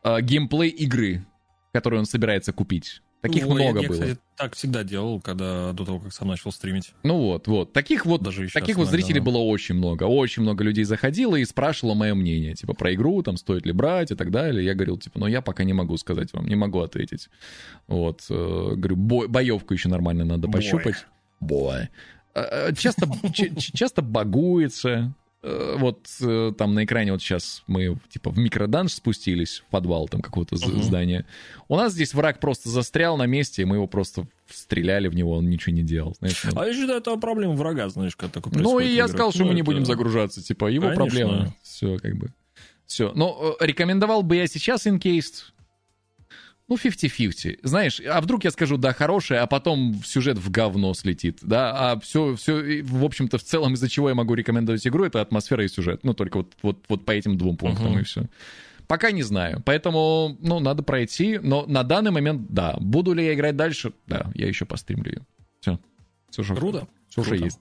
[0.04, 1.26] а, геймплей игры,
[1.74, 3.02] которую он собирается купить.
[3.22, 3.98] Таких Ну, я- много я, было.
[4.00, 6.94] кстати, так всегда делал, когда до того, как сам начал стримить.
[7.04, 7.72] Ну вот, вот.
[7.72, 9.26] Таких вот, Даже таких вот зрителей да.
[9.26, 10.06] было очень много.
[10.06, 14.10] Очень много людей заходило и спрашивало мое мнение, типа, про игру, там, стоит ли брать
[14.10, 14.66] и так далее.
[14.66, 17.30] Я говорил, типа, ну, я пока не могу сказать вам, не могу ответить.
[17.88, 18.22] Вот.
[18.30, 20.62] э, Говорю, бо- боевку еще нормально надо Бой.
[20.62, 21.06] пощупать.
[21.40, 21.90] Бой.
[22.34, 23.08] Э, э, Часто,
[23.60, 25.14] часто багуется.
[25.44, 30.08] Э, Вот э, там на экране вот сейчас мы типа в микроданж спустились в подвал
[30.08, 30.84] там какого-то Мгм.
[30.84, 31.26] здания.
[31.68, 35.32] У нас здесь враг просто застрял на месте, и мы его просто стреляли в него,
[35.38, 36.16] он ничего не делал.
[36.20, 36.60] знаешь, ну.
[36.60, 39.32] А я считаю, это проблема врага, знаешь, когда такое Ну происходит и в я сказал,
[39.32, 41.06] что Ну, мы не это- будем загружаться, типа, его Конечно.
[41.06, 41.56] проблема.
[41.64, 42.32] Все, как бы.
[42.86, 43.12] Все.
[43.16, 45.46] Но э, рекомендовал бы я сейчас Encased.
[46.72, 47.60] Ну, 50-50.
[47.64, 52.00] Знаешь, а вдруг я скажу, да, хорошая, а потом сюжет в говно слетит, да, а
[52.00, 55.68] все, все, в общем-то, в целом, из-за чего я могу рекомендовать игру, это атмосфера и
[55.68, 56.06] сюжет.
[56.06, 58.00] Ну, только вот, вот, вот по этим двум пунктам Мгм.
[58.00, 58.24] и все.
[58.88, 59.62] Пока не знаю.
[59.66, 61.40] Поэтому, ну, надо пройти.
[61.44, 62.78] Но на данный момент, да.
[62.80, 63.92] Буду ли я играть дальше?
[64.08, 65.22] Да, я еще постримлю ее.
[65.60, 65.78] Все.
[66.30, 66.88] Все, что Круто.
[67.10, 67.44] Все, Круто.
[67.44, 67.60] есть.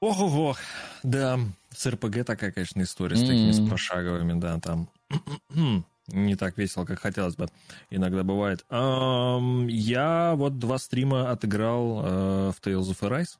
[0.00, 0.54] Ого-го.
[1.02, 3.70] Да, с РПГ такая, конечно, история с такими с М.
[3.70, 4.90] пошаговыми, да, там
[6.08, 7.48] не так весело, как хотелось бы.
[7.90, 8.64] Иногда бывает.
[8.70, 13.38] Я вот два стрима отыграл э, в Tales of Arise.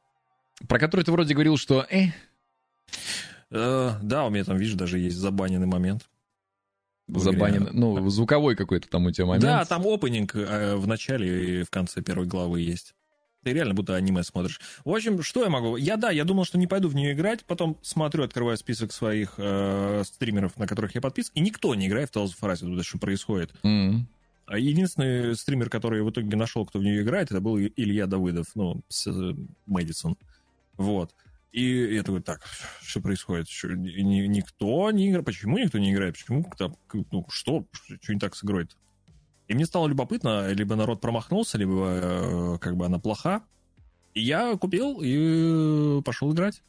[0.68, 2.08] Про который ты вроде говорил, что, э,
[3.50, 6.08] Э, да, у меня там, видишь, даже есть забаненный момент.
[7.08, 7.68] забанен.
[7.72, 9.44] Ну, звуковой какой-то там у тебя момент.
[9.44, 12.94] Да, там опенинг э, в начале и в конце первой главы есть.
[13.42, 14.60] Ты реально будто аниме смотришь.
[14.84, 15.76] В общем, что я могу?
[15.76, 19.34] Я, да, я думал, что не пойду в нее играть, потом смотрю, открываю список своих
[19.36, 22.84] э, стримеров, на которых я подписан, и никто не играет в Tales of Arise, тут
[22.84, 23.52] что происходит.
[24.46, 28.46] А Единственный стример, который в итоге нашел, кто в нее играет, это был Илья Давыдов,
[28.54, 29.34] ну, с э,
[29.66, 30.16] Мэдисон.
[30.76, 31.14] Вот.
[31.52, 32.42] И я такой, так,
[32.82, 33.48] что происходит?
[33.48, 35.26] Что, ни- ни- никто не играет.
[35.26, 36.14] Почему никто не играет?
[36.14, 36.76] Почему там,
[37.10, 37.66] ну, что?
[38.00, 38.74] Что не так с игрой-то?
[39.48, 43.42] И мне стало любопытно, либо народ промахнулся, либо э, как бы она плоха.
[44.14, 46.62] И я купил и пошел играть.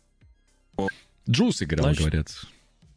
[1.29, 2.27] Джус играл, Значит- говорят.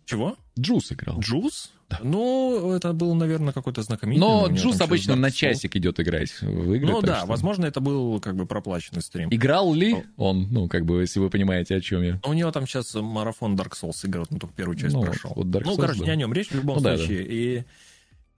[0.05, 0.37] Чего?
[0.59, 1.19] Джус играл.
[1.21, 1.73] Джус?
[1.89, 2.01] Да.
[2.03, 4.21] Ну, это был, наверное, какой-то знакомитель.
[4.21, 6.91] Но Джус обычно на часик идет играть в игры.
[6.91, 9.29] Ну да, что- возможно, это был как бы проплаченный стрим.
[9.33, 10.03] Играл ли О.
[10.17, 12.21] он, ну, как бы, если вы понимаете, о чем я.
[12.25, 15.33] У него там сейчас марафон Dark Souls игр, вот он только первую часть Ну, прошел.
[15.37, 16.07] вот Dark ну, Souls, короче, да.
[16.07, 17.27] не о нем речь в любом Ну да, случае.
[17.29, 17.65] И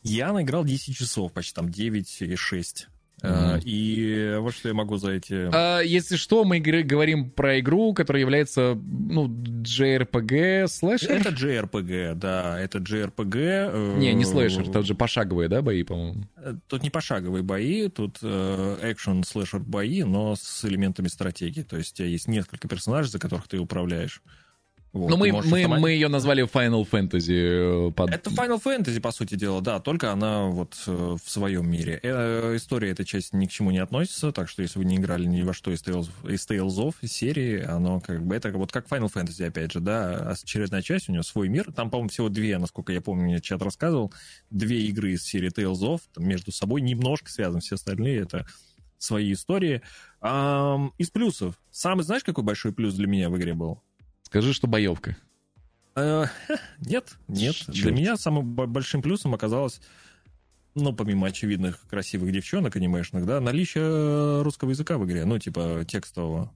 [0.08, 2.88] я наиграл 10 часов, почти там 9 и 6.
[3.20, 3.62] Э, Мгм.
[3.64, 5.50] И вот что я могу за эти...
[5.52, 11.10] А, если что, мы игры- говорим про игру, которая является, ну, JRPG, слэшер?
[11.10, 13.34] Это JRPG, да, это JRPG.
[13.36, 16.24] э, Не, не слэшер, тут же пошаговые, да, бои, по-моему?
[16.36, 21.62] э, Тут не пошаговые бои, тут экшен слэшер бои, но с элементами стратегии.
[21.62, 24.22] То есть у тебя есть несколько персонажей, за которых ты управляешь.
[24.94, 27.88] Вот, Ну, ты мы, мы, автомат- мы ее назвали Final Fantasy.
[27.88, 28.10] э, Под...
[28.10, 32.00] Это Final Fantasy, по сути дела, да, только она вот э, в своем мире.
[32.02, 35.26] Э, история этой части ни к чему не относится, так что если вы не играли
[35.26, 38.72] ни во что из Tales, из Tales of, из серии, оно как бы, это вот
[38.72, 42.30] как Final Fantasy, опять же, да, очередная часть, у нее свой мир, там, по-моему, всего
[42.30, 44.12] две, насколько я помню, мне чат рассказывал,
[44.50, 48.46] две игры из серии Tales of, там между собой немножко связаны, все остальные это
[48.96, 49.82] свои истории.
[50.20, 51.54] Ам, из плюсов.
[51.70, 53.82] Самый, знаешь, какой большой плюс для меня в игре был?
[54.28, 55.16] Скажи, что боевка.
[55.96, 56.26] Э,
[56.80, 57.54] Нет, нет.
[57.54, 57.70] Чёрт.
[57.70, 59.80] Для меня самым бо- большим плюсом оказалось,
[60.74, 66.52] ну, помимо очевидных красивых девчонок анимешных, да, наличие русского языка в игре, ну, типа текстового.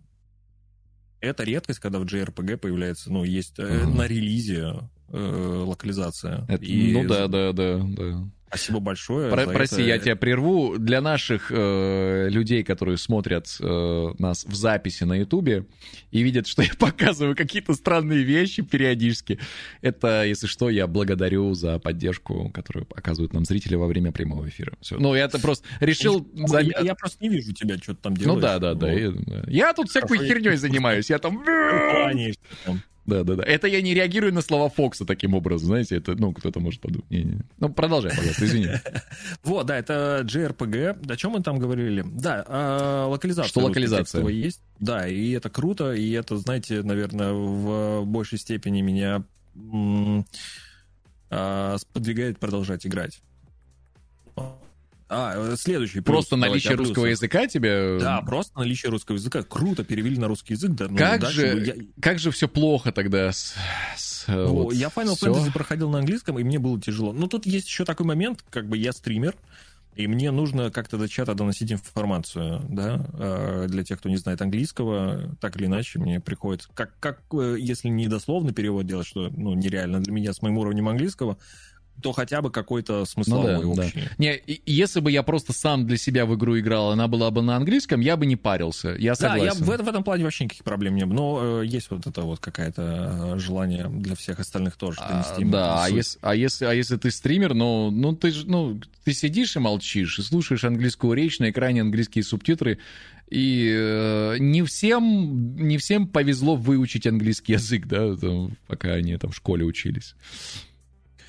[1.21, 3.89] Это редкость, когда в JRPG появляется, ну, есть э, Ага.
[3.89, 4.75] на релизе
[5.09, 6.45] э, локализация.
[6.49, 8.29] Это- И ну да, да, да, да.
[8.53, 9.31] Спасибо большое.
[9.31, 9.83] Про- прости, это.
[9.89, 10.77] я тебя прерву.
[10.79, 15.65] Для наших э, людей, которые смотрят э, нас в записи на Ютубе
[16.11, 19.39] и видят, что я показываю какие-то странные вещи периодически,
[19.81, 24.75] это, если что, я благодарю за поддержку, которую оказывают нам зрители во время прямого эфира.
[24.83, 24.99] Все.
[24.99, 26.29] Ну, я это просто решил...
[26.35, 28.35] Ну, зам- я, я просто не вижу тебя, что ты там делаешь.
[28.37, 28.87] Ну да, да, да.
[28.89, 28.97] Вот.
[28.99, 29.45] и- да.
[29.49, 31.09] Я тут всякой Хорошо, я- херней занимаюсь.
[31.09, 31.43] Я там...
[33.05, 33.43] Да, да, да.
[33.43, 37.11] Это я не реагирую на слова Фокса таким образом, знаете, это, ну, кто-то может подумать.
[37.11, 37.41] Не-не.
[37.59, 38.69] Ну, продолжай, пожалуйста, извини.
[39.45, 41.11] Вот, да, это JRPG.
[41.11, 42.05] О чем мы там говорили?
[42.07, 43.49] Да, а, локализация.
[43.49, 44.27] Что локализация?
[44.29, 44.61] есть.
[44.79, 49.25] Да, и это круто, и это, знаете, наверное, в большей степени меня
[51.31, 53.21] а, сподвигает продолжать играть.
[55.15, 56.01] А, следующий.
[56.01, 57.99] плюс, Просто давайте наличие русского языка тебе...
[58.01, 59.43] Да, просто наличие русского языка.
[59.43, 60.71] Круто перевели на русский язык.
[60.73, 63.55] Да, ну, Как же, я- как же все плохо тогда с...
[63.97, 65.33] с, э, Ну, вот я Final всё?
[65.35, 67.13] Fantasy проходил на английском, и мне было тяжело.
[67.13, 69.35] Но тут есть еще такой момент, как бы я стример,
[69.95, 74.41] и мне нужно как-то до чата доносить информацию, да, э, для тех, кто не знает
[74.41, 79.29] английского, так или иначе мне приходится, как, как э, если не дословный перевод делать, что,
[79.29, 81.37] ну, нереально для меня с моим уровнем английского,
[82.01, 83.67] то хотя бы какой-то Ну смысловой да, да.
[83.87, 84.03] общий.
[84.19, 87.31] Не, и- и если бы я просто сам для себя в игру играл, она была
[87.31, 88.97] бы на английском, я бы не парился.
[88.99, 89.65] Я Да, я согласен.
[89.65, 91.15] в, этом- в этом плане вообще никаких проблем не было.
[91.15, 95.85] Но э, есть вот это вот какое-то э, желание для всех остальных тоже А, да,
[95.85, 99.55] а если, а, если, а если ты стример, ну, ну, ты, ж- ну, ты сидишь
[99.57, 102.79] и молчишь, и слушаешь английскую речь, на экране английские субтитры,
[103.31, 109.31] и э, не, всем, не всем повезло выучить английский язык, да, там, пока они там
[109.31, 110.15] в школе учились.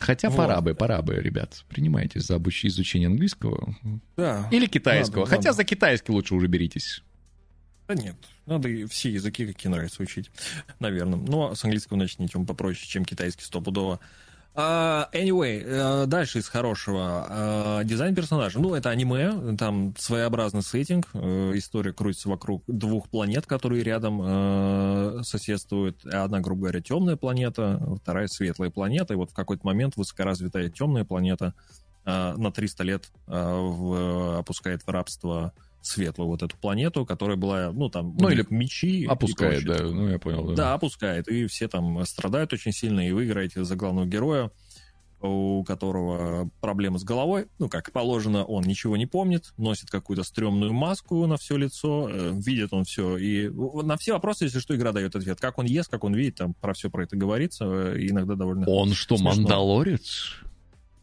[0.04, 0.38] Хотя Вот.
[0.38, 3.76] пора бы, пора бы, ребят, принимайтесь за обуч- изучение английского
[4.18, 4.48] Да.
[4.52, 5.22] или китайского.
[5.22, 5.54] Ладно, Хотя ладно.
[5.54, 7.02] за китайский лучше уже беритесь.
[7.88, 8.16] Да нет,
[8.46, 10.32] надо все языки, какие нравятся учить,
[10.80, 11.18] наверное.
[11.20, 14.00] Ну, а с английского начните, он попроще, чем китайский стопудово.
[14.56, 17.26] А, anyway, э, дальше из хорошего.
[17.28, 18.60] А, дизайн персонажа.
[18.60, 21.08] Ну, это аниме, там своеобразный сеттинг.
[21.14, 26.06] э, История крутится вокруг двух планет, которые рядом э, соседствуют.
[26.06, 29.14] Одна, грубо говоря, темная планета, вторая светлая планета.
[29.14, 31.54] И вот в какой-то момент высокоразвитая темная планета
[32.06, 38.16] на 300 лет в- опускает в рабство светлую вот эту планету, которая была, ну, там,
[38.18, 39.06] Ну, или мечи.
[39.06, 40.48] Опускает, да, ну я понял.
[40.48, 40.56] Да.
[40.56, 41.28] Да, опускает.
[41.28, 44.50] И все там страдают очень сильно, и вы играете за главного героя,
[45.22, 47.48] у которого проблемы с головой.
[47.60, 52.32] Ну, как положено, он ничего не помнит, носит какую-то стрёмную маску на все лицо, э,
[52.34, 53.18] видит он все.
[53.18, 55.40] И на все вопросы, если что, игра дает ответ.
[55.40, 58.68] Как он ест, как он видит, там про все про это говорится, э, иногда довольно...
[58.68, 59.42] Он что, Смешно.
[59.42, 60.36] мандалорец?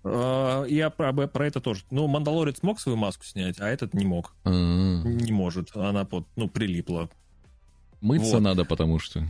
[0.04, 1.84] Э, Я про, про это тоже.
[1.90, 4.34] Ну, Мандалорец мог свою маску снять, а этот не мог.
[4.44, 5.76] А, Не может.
[5.76, 7.10] Она под, ну, прилипла.
[8.00, 8.40] Мыться Вот.
[8.42, 9.22] надо, потому что...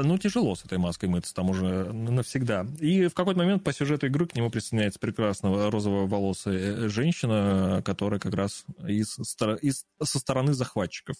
[0.00, 2.64] Ну, тяжело с этой маской мыться там уже навсегда.
[2.78, 8.32] И в какой-то момент по сюжету игры к нему присоединяется прекрасного розово-волосая женщина, которая как
[8.34, 9.18] раз из,
[9.60, 11.16] из- со стороны захватчиков.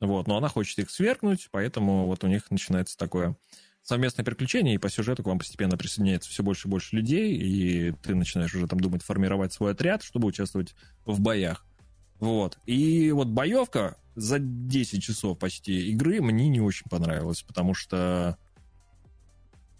[0.00, 3.34] Вот, но она хочет их свергнуть, поэтому вот у них начинается такое
[3.82, 7.92] совместное приключение, и по сюжету к вам постепенно присоединяется все больше и больше людей, и
[8.02, 11.66] ты начинаешь уже там думать формировать свой отряд, чтобы участвовать в боях.
[12.20, 12.58] Вот.
[12.66, 18.38] И вот боевка за 10 часов почти игры мне не очень понравилась, потому что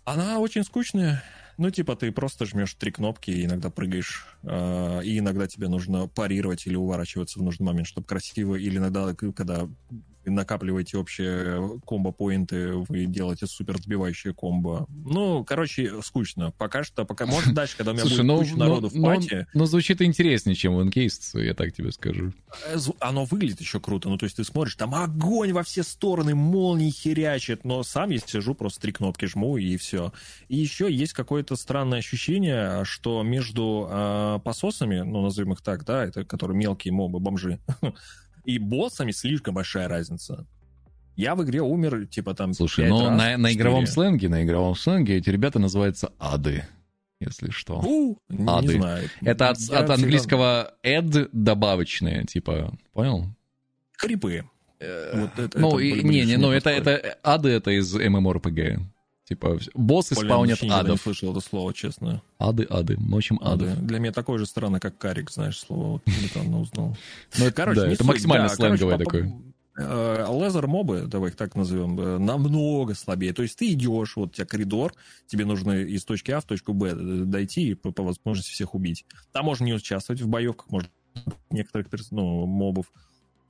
[0.05, 1.23] она очень скучная.
[1.59, 6.67] Ну, типа, ты просто жмешь три кнопки иногда прыгаешь, э, и иногда тебе нужно парировать
[6.67, 9.69] или уворачиваться в нужный момент, чтобы красиво, или иногда, когда
[10.25, 14.87] вы накапливаете общие комбо-поинты, вы делаете супер сбивающее комбо.
[14.89, 16.53] Ну, короче, скучно.
[16.59, 18.95] Пока что, пока, может, дальше, когда у меня Слушай, будет ну, куча ну, народу в
[18.95, 22.33] ну, пати, ну, звучит интереснее, чем в Encased, я так тебе скажу.
[22.67, 24.09] Э, оно выглядит еще круто.
[24.09, 28.19] Ну, то есть ты смотришь, там огонь во все стороны, молнии херячат, но сам я
[28.19, 30.13] сижу, просто три кнопки жму, и все.
[30.49, 36.05] И еще есть какое-то странное ощущение, что между э, пососами, ну, назовем их так, да,
[36.05, 37.59] это которые мелкие мобы, бомжи,
[38.45, 40.47] и боссами слишком большая разница.
[41.15, 44.75] Я в игре умер, типа, там, Слушай, ну раз, на, на игровом сленге, на игровом
[44.75, 46.65] сленге эти ребята называются ады,
[47.21, 47.81] если что.
[47.85, 48.79] У, не Ады.
[48.79, 49.11] знаю.
[49.21, 53.27] Это от, Я от всегда- английского add добавочное, типа, понял?
[53.99, 54.45] Хрипы.
[55.15, 58.81] Вот это- ну, это и- не, не, ну это, это ады это из MMORPG.
[59.33, 61.03] Типа, боссы Блин, спаунят вообще никогда не адов.
[61.03, 62.23] слышал это слово, честно.
[62.39, 62.97] Ады, ады.
[62.99, 63.69] В общем, Ады.
[63.71, 63.81] ады.
[63.83, 65.93] Для меня такое же странно, как карик, знаешь, слово.
[65.93, 66.97] Вот недавно узнал.
[67.39, 69.43] Ну, это, Короче, да, это максимально да, сленговое короче, такое.
[69.79, 73.33] э, Лезер-мобы, давай их так назовем, э, намного слабее.
[73.33, 74.93] То есть ты идешь, вот у тебя коридор,
[75.27, 76.95] тебе нужно из точки А в точку Б э,
[77.25, 79.07] дойти и по, по возможности всех убить.
[79.33, 80.91] Там можно не участвовать в боевках, можно
[81.51, 82.93] некоторых ну, мобов.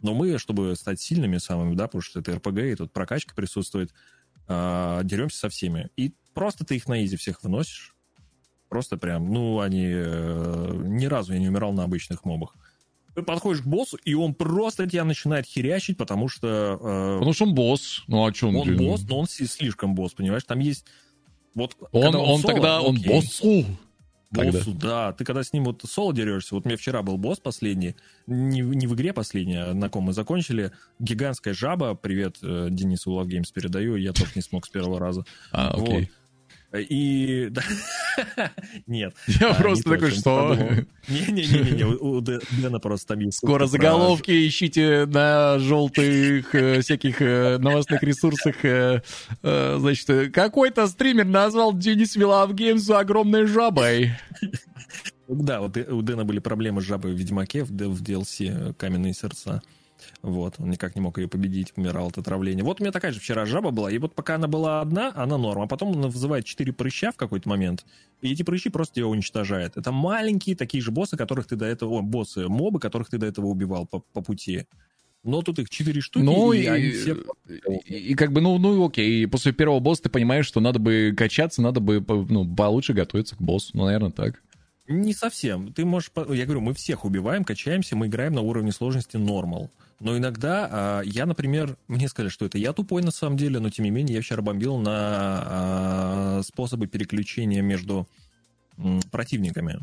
[0.00, 3.92] Но мы, чтобы стать сильными самыми, да, потому что это РПГ, и тут прокачка присутствует,
[4.48, 5.90] э, деремся со всеми.
[5.96, 7.94] И просто ты их на изи всех выносишь.
[8.68, 9.86] Просто прям, ну, они...
[9.86, 12.54] э, ни разу я не умирал на обычных мобах.
[13.14, 16.78] Ты подходишь к боссу, и он просто тебя начинает херячить, потому что...
[16.80, 18.02] э, Потому что он босс.
[18.06, 18.56] Ну, а что он?
[18.56, 20.44] он босс, но он слишком босс, понимаешь?
[20.44, 20.86] Там есть...
[21.54, 23.66] Вот, Он, когда он, соло, тогда, он окей.
[24.32, 24.72] Боссу.
[24.72, 24.88] Тогда.
[24.88, 25.12] Да.
[25.12, 27.94] Ты когда с ним вот соло дерешься, вот у меня вчера был босс последний,
[28.26, 33.12] не, не в игре последний, а на ком мы закончили, гигантская жаба, привет э, Денису
[33.12, 35.24] Love Games передаю, я тоже не смог с первого раза.
[35.52, 36.04] А, Вот.
[36.78, 37.52] И...
[38.86, 39.14] Нет.
[39.26, 40.54] Я а, просто такой, что?
[41.08, 43.38] Не-не-не, у у Дэ- Дэна просто там есть...
[43.38, 48.64] Скоро заголовки ищите на желтых э, всяких э, новостных ресурсах.
[48.64, 49.02] э,
[49.42, 54.12] значит, какой-то стример назвал Денис Вилав Геймс огромной жабой.
[55.28, 59.62] Да, вот у Дэна были проблемы с жабой в Ведьмаке, в DLC «Каменные сердца».
[60.22, 62.64] Вот, он никак не мог ее победить, умирал от отравления.
[62.64, 65.38] Вот у меня такая же вчера жаба была, и вот пока она была одна, она
[65.38, 67.84] норм, а потом она вызывает четыре прыща в какой-то момент,
[68.20, 69.76] и эти прыщи просто тебя уничтожают.
[69.76, 71.92] Это маленькие такие же боссы, которых ты до этого...
[71.92, 74.66] О, боссы, мобы, которых ты до этого убивал по, по пути.
[75.24, 77.16] Но тут их четыре штуки, Ну и, и, они все...
[77.86, 80.80] и, и как бы, ну, ну окей, и после первого босса ты понимаешь, что надо
[80.80, 83.70] бы качаться, надо бы ну, получше готовиться к боссу.
[83.74, 84.42] Ну, наверное, так.
[84.92, 85.72] Не совсем.
[85.72, 86.10] Ты можешь...
[86.14, 89.70] Я говорю, мы всех убиваем, качаемся, мы играем на уровне сложности нормал.
[90.00, 93.70] Но иногда а, я, например, мне сказали, что это я тупой на самом деле, но
[93.70, 98.06] тем не менее я вчера бомбил на а, способы переключения между
[99.10, 99.80] противниками.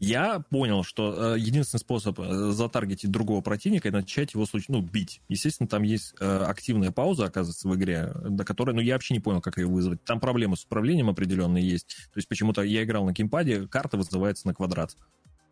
[0.00, 4.80] Я понял, что э, единственный способ э, затаргетить другого противника и начать его случ- ну,
[4.82, 5.20] бить.
[5.28, 9.20] Естественно, там есть э, активная пауза, оказывается, в игре, до которой, ну, я вообще не
[9.20, 10.02] понял, как ее вызвать.
[10.04, 12.08] Там проблемы с управлением определенные есть.
[12.12, 14.96] То есть почему-то я играл на геймпаде, карта вызывается на квадрат.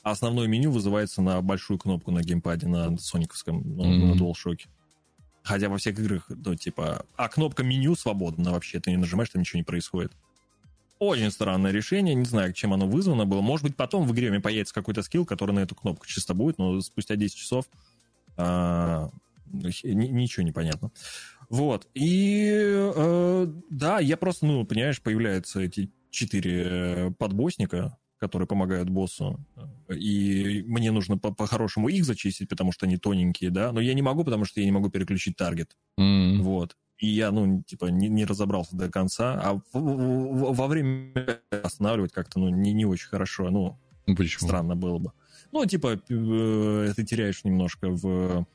[0.03, 4.11] А основное меню вызывается на большую кнопку на геймпаде, на сониковском, Мгм.
[4.11, 4.59] на DualShock.
[5.45, 7.05] Хотя во всех играх, ну, типа...
[7.17, 10.13] А кнопка меню свободна вообще, ты не нажимаешь, там ничего не происходит.
[11.03, 13.41] Очень странное решение, не знаю, чем оно вызвано было.
[13.41, 16.33] Может быть, потом в игре у меня появится какой-то скилл, который на эту кнопку чисто
[16.33, 17.65] будет, но спустя 10 часов
[18.37, 19.11] а,
[19.53, 20.93] ни- ничего не понятно.
[21.49, 21.89] Вот.
[21.95, 29.45] И э, да, я просто, ну, понимаешь, появляются эти четыре э, подбосника, которые помогают боссу.
[29.93, 33.73] И мне нужно по- по-хорошему их зачистить, потому что они тоненькие, да.
[33.73, 35.77] Но я не могу, потому что я не могу переключить таргет.
[35.99, 36.43] М.
[36.43, 36.77] Вот.
[37.03, 39.35] И я, ну, типа, не, не разобрался до конца.
[39.45, 41.13] А в- в- во время
[41.51, 43.51] останавливать как-то, ну, не, не очень хорошо.
[43.51, 44.47] Ну, Ну, Почему?
[44.49, 45.13] странно было бы.
[45.51, 48.47] Ну, типа, э, ты теряешь немножко в...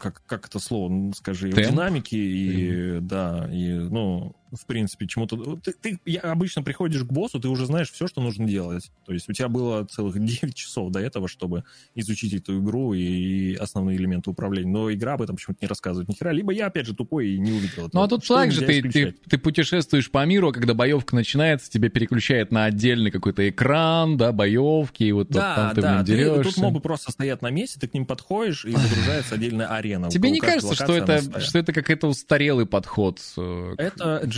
[0.00, 1.70] Как, как это слово, скажи, в Темп?
[1.70, 5.56] динамике и, да, и, ну, в принципе, чему-то...
[5.56, 8.90] Ты, ты- я обычно приходишь к боссу, ты уже знаешь все, что нужно делать.
[9.06, 11.64] То есть у тебя было целых 9 часов до этого, чтобы
[11.94, 14.70] изучить эту игру и основные элементы управления.
[14.70, 16.32] Но игра об этом почему-то не рассказывает ни хера.
[16.32, 17.90] Либо я, опять же, тупой и не увидел этого.
[17.94, 21.14] Ну а тут Что так же ты, ты, ты путешествуешь по миру, а когда боевка
[21.14, 25.84] начинается, тебе переключает на отдельный какой-то экран, да, боевки, и вот Да, там ты в
[25.84, 29.34] да, нем ты- тут мобы просто стоят на месте, ты к ним подходишь, и загружается
[29.34, 30.10] отдельная арена.
[30.10, 33.20] Тебе не кажется, что это, что это какой-то устарелый подход?
[33.36, 33.74] э,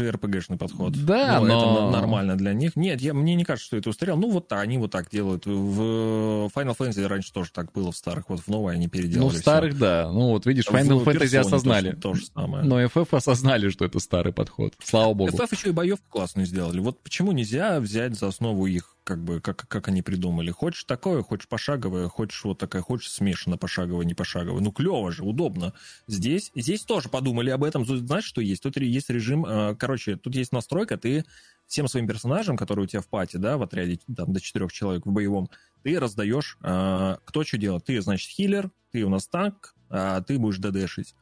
[0.09, 0.93] Это JRPG-шный подход.
[1.05, 2.77] Да, Ну, но- Это н- нормально для них.
[2.77, 4.17] Нет, я, мне не кажется, что это устарело.
[4.17, 5.47] Ну, вот они вот так делают.
[5.47, 8.29] В Final Fantasy раньше тоже так было в старых.
[8.29, 10.11] Вот в новой они переделали Ну, в старых, да.
[10.13, 11.91] Ну, вот видишь, В Final Fantasy Persona осознали.
[11.91, 12.65] точно То же самое.
[12.65, 14.75] Но FF осознали, что это старый подход.
[14.83, 15.31] Слава богу.
[15.37, 16.81] FF еще и боевку классную сделали.
[16.81, 20.51] Вот почему нельзя взять за основу их, как бы, как, как они придумали.
[20.51, 24.61] Хочешь такое, хочешь пошаговое, хочешь вот такая, хочешь смешанно пошаговое, не пошаговое.
[24.63, 25.73] Ну, клево же, удобно.
[26.07, 27.85] Здесь, здесь тоже подумали об этом.
[27.85, 28.63] Знаешь, что есть?
[28.63, 31.25] Тут есть режим, э, короче, тут есть настройка, ты
[31.69, 35.07] всем своим персонажам, которые у тебя в пати, да, в отряде, там, до четырех человек
[35.07, 35.49] в боевом,
[35.85, 37.85] ты раздаешь, э, кто что делает.
[37.85, 41.15] Ты, значит, хиллер, ты у нас танк, а ты будешь ДДшить.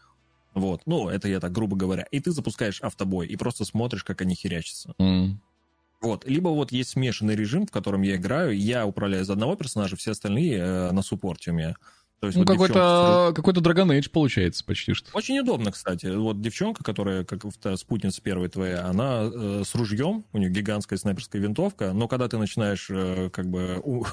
[0.55, 2.05] Вот, ну, это я так грубо говоря.
[2.11, 4.95] И ты запускаешь автобой и просто смотришь, как они херячатся.
[4.99, 5.41] М.
[6.01, 6.27] Вот.
[6.27, 10.13] Либо вот есть смешанный режим, в котором я играю, я управляю за одного персонажа, все
[10.13, 11.77] остальные э, на суппорте у меня.
[12.23, 15.11] То есть Ну, вот девчонка какой-то какой-то Dragon Age получается почти что.
[15.13, 16.07] Очень удобно, кстати.
[16.07, 21.01] Вот девчонка, которая, как та спутница первая твоя, она э, с ружьем, у нее гигантская
[21.01, 24.05] снайперская винтовка, но когда ты начинаешь э, как бы у-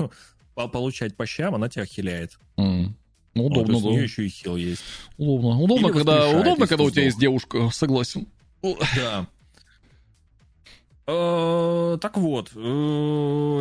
[0.55, 2.39] по- получать по щам, она тебя хиляет.
[2.57, 2.97] М.
[3.35, 3.89] Ну, Вот, удобно, у да.
[3.89, 4.81] нее еще и хил есть.
[5.17, 5.59] Удобно.
[5.61, 8.25] Удобно, Или когда, удобно, когда у тебя есть девушка, согласен.
[8.95, 9.27] Да.
[11.11, 12.59] Э, Так вот, э,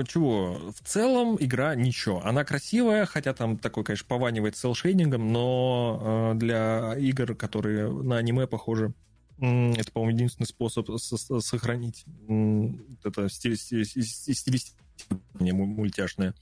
[0.07, 0.59] чего?
[0.75, 2.21] В целом игра ничего.
[2.25, 8.47] Она красивая, хотя там такой, конечно, пованивает селшейдингом, но э, для игр, которые на аниме
[8.47, 8.93] похожи,
[9.39, 12.05] это, по-моему, единственный способ со- со- сохранить
[13.05, 14.83] это стили- стили- стили- стилистика
[15.39, 16.35] не, му- мультяшная.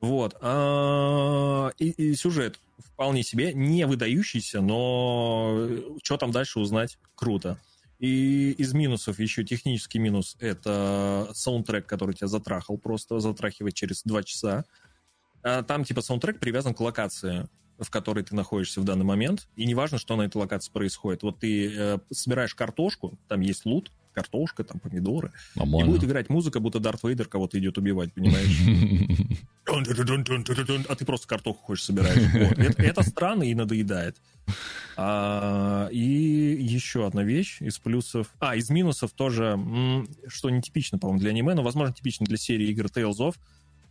[0.00, 0.36] Вот.
[0.40, 5.68] А, и сюжет вполне себе не выдающийся, но
[6.02, 7.58] что там дальше узнать круто.
[8.02, 14.24] И из минусов еще технический минус— это саундтрек, который тебя затрахал просто, затрахивает через два
[14.24, 14.64] часа.
[15.44, 17.48] А там типа саундтрек привязан к локации,
[17.78, 21.22] в которой ты находишься в данный момент, и неважно, что на этой локации происходит.
[21.22, 26.04] Вот ты э, собираешь картошку, там есть лут, картошка, там помидоры, и будет Нормально.
[26.04, 28.58] играть музыка, будто Дарт Вейдер кого-то идет убивать, понимаешь?
[30.88, 32.18] а ты просто картоху хочешь собираешь.
[32.58, 34.16] Это, это странно и надоедает.
[34.96, 35.98] А, и
[36.60, 38.28] еще одна вещь из плюсов.
[38.40, 39.58] А, из минусов тоже,
[40.26, 43.36] что нетипично, по-моему, для аниме, но, возможно, типично для серии игр Tales of,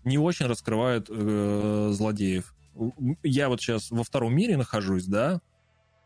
[0.03, 2.53] не очень раскрывают э, злодеев.
[3.23, 5.41] Я вот сейчас во втором мире нахожусь, да,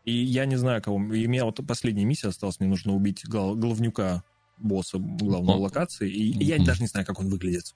[0.06, 0.96] и я не знаю, кого...
[1.12, 4.22] И у меня вот последняя миссия осталась, мне нужно убить гла- главнюка
[4.56, 7.74] босса главной локации, и я даже не знаю, как он выглядит.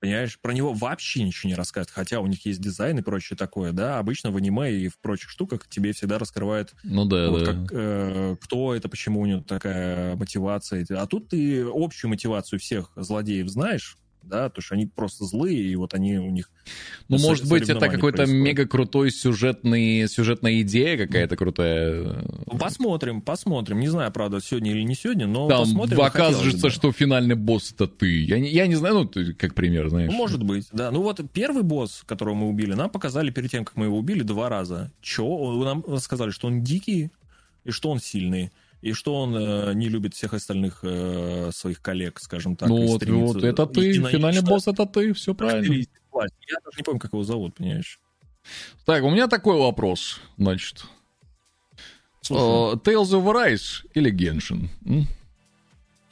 [0.00, 3.72] Понимаешь, про него вообще ничего не рассказывают, хотя у них есть дизайн и прочее такое,
[3.72, 3.98] да.
[3.98, 7.52] Обычно в аниме и в прочих штуках тебе всегда раскрывают, Ну да, вот, да.
[7.52, 10.86] как, э, кто это, почему у него такая мотивация.
[10.90, 15.76] А тут ты общую мотивацию всех злодеев знаешь, да, то что они просто злые, и
[15.76, 16.50] вот они у них...
[17.08, 22.22] Ну, со- может быть, это какой-то мега крутой сюжетный, сюжетная идея какая-то крутая.
[22.46, 23.80] Ну, Посмотрим, посмотрим.
[23.80, 26.00] Не знаю, правда, сегодня или не сегодня, но Там посмотрим.
[26.00, 26.70] оказывается, хотелось бы.
[26.70, 28.22] что финальный босс это ты.
[28.24, 30.10] Я не, я не знаю, ну, ты как пример, знаешь.
[30.10, 30.90] Ну, может быть, да.
[30.90, 34.22] Ну вот первый босс, которого мы убили, нам показали перед тем, как мы его убили,
[34.22, 34.90] два раза.
[35.00, 35.22] Че?
[35.64, 37.10] Нам сказали, что он дикий,
[37.64, 38.50] и что он сильный,
[38.80, 42.68] и что он э, не любит всех остальных э, своих коллег, скажем так.
[42.68, 45.74] ну вот, вот, это ты, финальный босс это ты, все правильно.
[45.74, 48.00] Я даже не помню, как его зовут, понимаешь.
[48.84, 50.84] Так, у меня такой вопрос, значит.
[52.22, 54.68] Слушай, Э, Tales of Arise или Genshin?
[54.84, 55.06] М?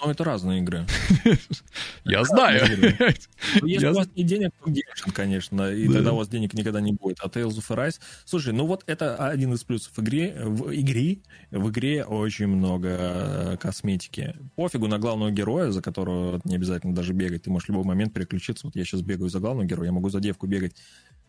[0.00, 0.86] Ну это разные игры.
[2.04, 2.64] Я знаю.
[3.62, 5.94] Если у вас нет денег, то Genshin, конечно, и Да.
[5.94, 7.18] тогда у вас денег никогда не будет.
[7.20, 8.00] А Tales of Arise...
[8.24, 10.34] Слушай, ну вот это один из плюсов игре.
[10.44, 11.18] В игре,
[11.50, 14.36] в игре очень много э, косметики.
[14.56, 17.42] Пофигу на главного героя, за которого не обязательно даже бегать.
[17.42, 18.66] Ты можешь в любой момент переключиться.
[18.66, 20.76] Вот я сейчас бегаю за главного героя, я могу за девку бегать.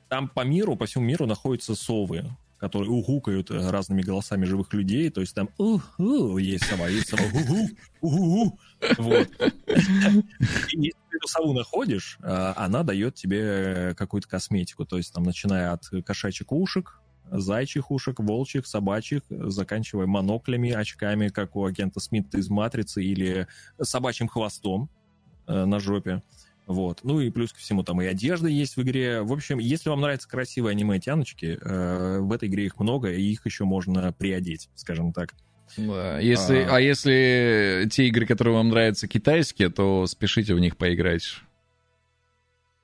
[0.10, 2.26] Там по миру, по всему миру находятся совы,
[2.60, 5.10] которые угукают э, разными голосами живых людей.
[5.10, 7.70] То есть там «Ух-у», есть сова, есть сова, «Угу,
[8.02, 8.60] угу».
[8.98, 9.30] Вот.
[10.72, 14.86] Если ты эту сову находишь, а, она дает тебе какую-то косметику.
[14.86, 21.56] То есть там, начиная от кошачьих ушек, зайчих ушек, волчьих, собачьих, заканчивая моноклями, очками, как
[21.56, 23.48] у агента Смита из «Матрицы», или
[23.82, 24.90] собачьим хвостом
[25.48, 26.24] э, на жопе.
[26.70, 27.00] Вот.
[27.04, 29.24] Ну и плюс ко всему там и одежда есть в игре.
[29.24, 33.44] В общем, если вам нравятся красивые аниме-тяночки, э, в этой игре их много, и их
[33.48, 35.34] еще можно приодеть, скажем так.
[35.78, 36.76] Да, Если, А.
[36.76, 41.38] а если те игры, которые вам нравятся, китайские, то спешите в них поиграть.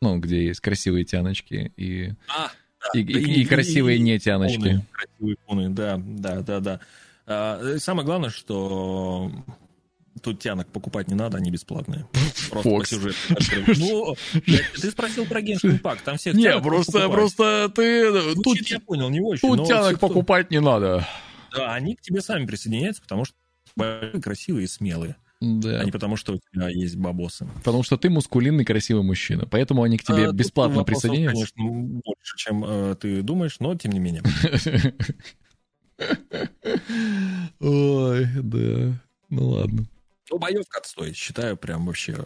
[0.02, 2.50] Ну, где есть красивые тяночки и, А,
[2.96, 4.84] и, и- и красивые не тяночки.
[4.92, 6.80] Красивые куны, да, да, да, да.
[7.28, 9.32] А, самое главное, что
[10.26, 12.06] тут тянок покупать не надо, они бесплатные.
[12.50, 12.90] Просто Фокс.
[12.90, 13.16] по сюжету.
[13.80, 14.16] Ну,
[14.82, 18.34] ты спросил про Genshin Impact, там всех Не, просто, просто ты...
[18.44, 19.48] Тут, я понял, не очень.
[19.48, 21.08] тут но тянок покупать не надо.
[21.56, 23.36] Да, они к тебе сами присоединяются, потому что
[24.22, 25.80] красивые и смелые, Да.
[25.80, 27.48] а не потому, что у тебя есть бабосы.
[27.64, 29.46] Потому что ты мускулинный, красивый мужчина.
[29.50, 31.54] Поэтому они к тебе А, тут бесплатно вопросов, присоединяются.
[31.56, 34.24] конечно, больше, чем э, ты думаешь, но тем не менее.
[37.60, 39.02] Ой, да.
[39.30, 39.86] Ну ладно.
[40.32, 42.18] Ну, боевка отстой, считаю, прям вообще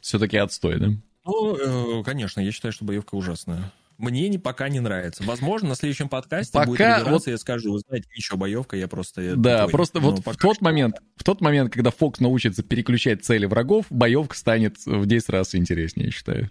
[0.00, 0.88] Все-таки отстой, да?
[1.24, 3.72] Ну, э, конечно, я считаю, что боевка ужасная.
[3.98, 5.22] Мне не, пока не нравится.
[5.24, 8.88] Возможно, на следующем подкасте Пока будет разбираться, вот- я скажу, вы знаете, еще боевка, я
[8.88, 9.20] просто...
[9.20, 9.72] я Да, тупой.
[9.72, 13.44] просто Но вот в тот что- момент, в тот момент, когда Фокс научится переключать цели
[13.44, 16.50] врагов, боевка станет в 10 раз интереснее, я считаю.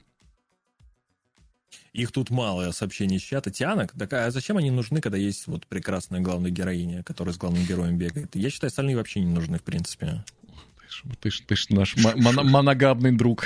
[1.94, 3.50] Их тут мало сообщений из чата.
[3.52, 3.94] Тянок?
[3.98, 7.98] Так а зачем они нужны, когда есть вот прекрасная главная героиня, которая с главным героем
[7.98, 8.36] бегает?
[8.36, 10.24] Я считаю, остальные вообще не нужны, в принципе.
[10.88, 13.46] Ты ж, ты ж- ты ж наш мо- моно- моногамный друг.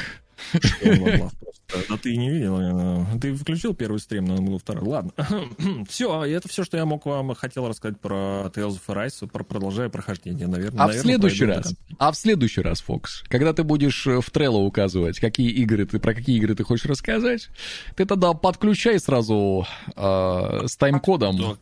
[1.89, 2.59] Да ты не видел?
[2.59, 4.87] э, Ты включил первый стрим, но был второй.
[4.87, 5.11] Ладно.
[5.89, 9.27] все, это все, что я мог вам хотел рассказать про Tales of Arise.
[9.27, 10.83] Про продолжаю прохождение, наверное.
[10.83, 14.59] А в следующий раз, а в следующий раз, Фокс, когда ты будешь э, в Трелло
[14.59, 17.49] указывать, какие игры ты, про какие игры ты хочешь рассказать,
[17.95, 21.57] ты тогда подключай сразу э, с тайм-кодом.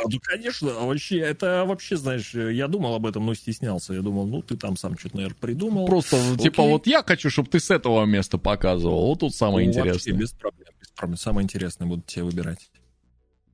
[0.00, 3.94] Ну, а, ну, конечно, вообще, это вообще, знаешь, я думал об этом, но стеснялся.
[3.94, 5.86] Я думал, ну, ты там сам что-то, наверное, придумал.
[5.86, 6.72] Просто, типа, Окей.
[6.72, 9.06] вот я хочу, чтобы ты с этого места показывал.
[9.06, 10.18] Вот тут самое Ну, вообще, интересное.
[10.20, 11.16] без проблем, без проблем.
[11.16, 12.70] Самое интересное будут тебе выбирать.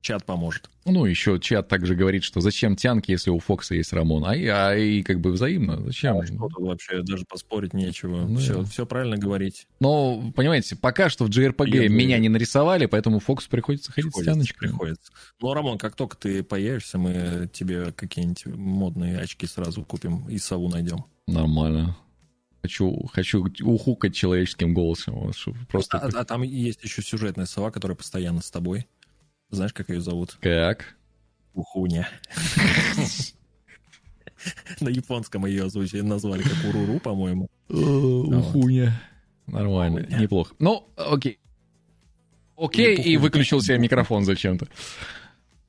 [0.03, 0.69] Чат поможет.
[0.83, 4.25] Ну, еще чат также говорит, что зачем тянки, если у Фокса есть Рамон?
[4.25, 5.81] А, и- а и как бы взаимно.
[5.85, 6.17] Зачем?
[6.17, 8.25] А что тут вообще даже поспорить нечего.
[8.27, 8.63] Ну, все, да.
[8.65, 9.65] все правильно говорить.
[9.79, 14.13] Но, понимаете, пока что в JRPG Я меня не нарисовали, поэтому Фоксу приходится ходить с
[14.13, 14.69] Приходится, тяночкой.
[14.69, 15.11] приходится.
[15.39, 20.67] Ну, Рамон, как только ты появишься, мы тебе какие-нибудь модные очки сразу купим и сову
[20.67, 21.05] найдем.
[21.27, 21.95] Нормально.
[22.61, 25.31] Хочу, хочу ухукать человеческим голосом.
[25.69, 25.97] просто...
[25.97, 28.85] А, а там есть еще сюжетная сова, которая постоянно с тобой.
[29.53, 30.35] Знаешь, как ее зовут?
[30.41, 30.95] Как?
[31.53, 32.09] Ухуня.
[34.81, 37.47] На японском ее озвучили, назвали как Уруру, по-моему.
[37.69, 38.99] Э, Ухуня.
[39.45, 40.55] Нормально, неплохо.
[40.57, 41.39] Ну, окей.
[42.57, 44.67] Окей, и выключил себе микрофон зачем-то.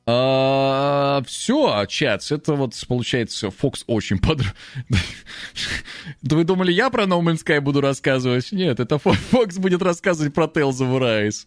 [0.06, 4.54] Все, чат, это вот получается, Фокс очень подр...
[6.20, 8.52] Да вы думали, я про No Man's Sky буду рассказывать?
[8.52, 11.46] Нет, это Фо- Фокс будет рассказывать про Tales of Arise.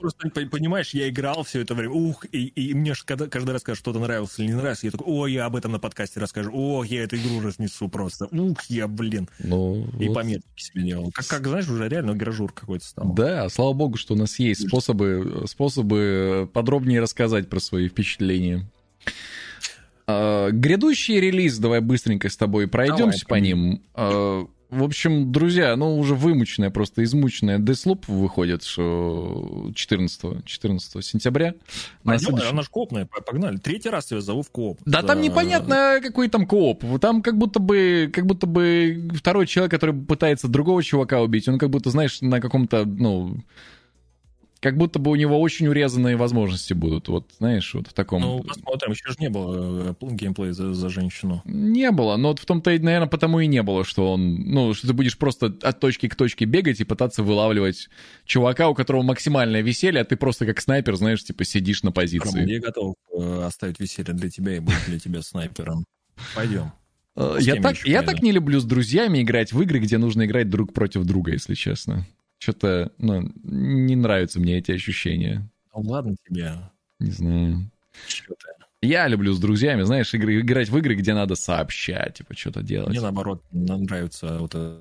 [0.00, 3.52] Просто по- понимаешь, я играл все это время, ух, и, и мне ж когда, каждый
[3.52, 6.18] раз скажут, что-то нравилось или не нравилось, я такой, о, я об этом на подкасте
[6.18, 10.14] расскажу, о, я эту игру разнесу просто, ух, я, блин, Ну, и вот.
[10.14, 11.12] пометки себе делал.
[11.14, 13.12] Как, как, знаешь, уже реально гражур какой-то стал.
[13.14, 18.66] Да, слава богу, что у нас есть способы, способы подробнее рассказать про свои впечатления.
[20.06, 23.82] А, Грядущий релиз, давай быстренько с тобой пройдемся по ним.
[23.94, 31.54] А, В общем, друзья, ну уже вымученная, просто измученная Deathloop выходит что 14, 14 сентября.
[32.02, 33.58] На Пойдем, следующий- она ж коопная, погнали.
[33.58, 34.80] Третий раз тебя зову в кооп.
[34.84, 36.82] Да там непонятно, какой там кооп.
[37.00, 41.58] Там как будто бы, как будто бы второй человек, который пытается другого чувака убить, он
[41.58, 43.36] как будто, знаешь, на каком-то, ну,
[44.64, 47.08] как будто бы у него очень урезанные возможности будут.
[47.08, 48.22] Вот, знаешь, вот в таком...
[48.22, 51.42] Ну, посмотрим, еще же не было э, геймплея за, за женщину.
[51.44, 54.86] Не было, но вот в том-то, наверное, потому и не было, что он, ну, что
[54.86, 57.90] ты будешь просто от точки к точке бегать и пытаться вылавливать
[58.24, 62.50] чувака, у которого максимальное веселье, а ты просто как снайпер, знаешь, типа сидишь на позиции.
[62.50, 65.84] Я готов э, оставить веселье для тебя и быть для тебя снайпером.
[66.34, 66.72] Пойдем.
[67.16, 70.24] Э, С Я так, я так не люблю с друзьями играть в игры, где нужно
[70.24, 72.06] играть друг против друга, если честно.
[72.44, 75.50] Что-то, ну, не нравятся мне эти ощущения.
[75.74, 76.52] Ну ладно тебе.
[77.00, 77.70] Не знаю.
[78.06, 78.36] Ты?
[78.82, 82.90] Я люблю с друзьями, знаешь, игры, играть в игры, где надо сообщать, типа, что-то делать.
[82.90, 84.78] Мне наоборот нравится вот эта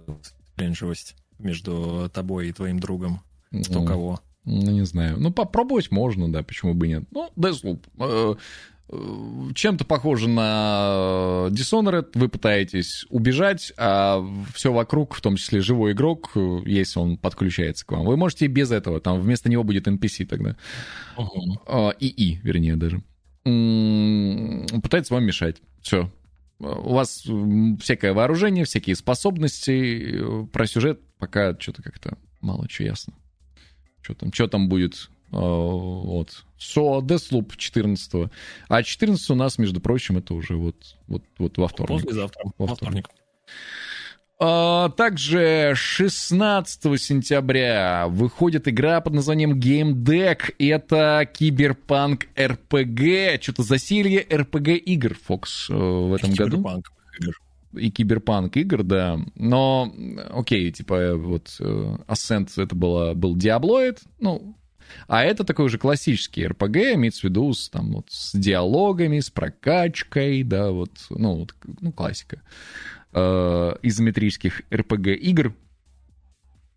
[0.58, 3.22] ренжевость между тобой и твоим другом.
[3.64, 4.20] Кто Ну, кого.
[4.44, 5.18] Ну, не знаю.
[5.18, 7.06] Ну, попробовать можно, да, почему бы нет.
[7.12, 8.38] Ну, Deathloop.
[8.90, 12.10] Э, э, Чем-то похоже на Dishonored.
[12.14, 17.86] Вы пытаетесь убежать, а все вокруг, в том числе живой игрок, э, если он подключается
[17.86, 18.06] к вам.
[18.06, 19.00] Вы можете и без этого.
[19.00, 20.56] Там вместо него будет NPC тогда.
[21.68, 23.02] А, ИИ, вернее, даже.
[23.44, 25.62] Пытается вам мешать.
[25.82, 26.10] Все.
[26.60, 27.28] У вас
[27.82, 30.16] всякое вооружение, всякие способности.
[30.16, 33.14] Э, Про сюжет пока что-то как-то мало что ясно.
[34.02, 35.10] Что там, что там будет?
[35.34, 36.46] А, Вот.
[36.60, 38.32] So, Deathloop 14
[38.70, 42.02] А 14 у нас, между прочим, это уже вот, вот, вот во вторник.
[42.02, 42.52] Послезавтра.
[42.58, 43.10] Во вторник.
[44.40, 50.54] А, также 16 сентября выходит игра под названием Game Deck.
[50.60, 53.42] Это киберпанк РПГ.
[53.42, 56.58] Что-то засилье РПГ игр, Фокс, э, в этом году.
[56.58, 57.40] Киберпанк игр.
[57.74, 59.20] И киберпанк игр, да.
[59.36, 59.94] Но,
[60.32, 64.58] окей, типа, вот э, Ascent это было, был Diabloid, ну,
[65.08, 69.30] а это такой уже классический RPG, имеется в виду с, там, вот, с диалогами, с
[69.30, 72.42] прокачкой, да, вот, ну, вот, ну классика
[73.14, 75.54] э, изометрических RPG-игр.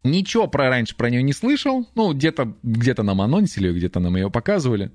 [0.04, 1.88] Ничего про раньше про нее не слышал.
[1.94, 4.92] Ну, где-то где нам анонсили, где-то нам ее показывали.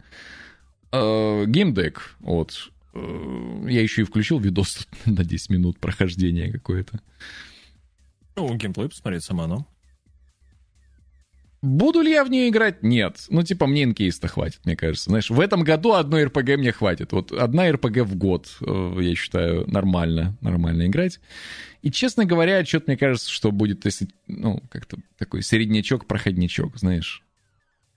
[0.91, 2.71] Э, Геймдек, вот.
[2.93, 7.01] Э, Я еще и включил видос на 10 минут прохождения какое-то.
[8.35, 9.65] Ну, геймплей посмотреть сама, ну.
[11.61, 12.81] Буду ли я в нее играть?
[12.81, 13.25] Нет.
[13.29, 15.11] Ну, типа, мне Инквизишна хватит, мне кажется.
[15.11, 17.11] Знаешь, в этом году одной РПГ мне хватит.
[17.11, 21.19] Вот одна РПГ в год, э, я считаю, нормально, нормально играть.
[21.83, 27.23] И, честно говоря, что-то мне кажется, что будет, если, ну, как-то такой среднячок-проходничок, знаешь,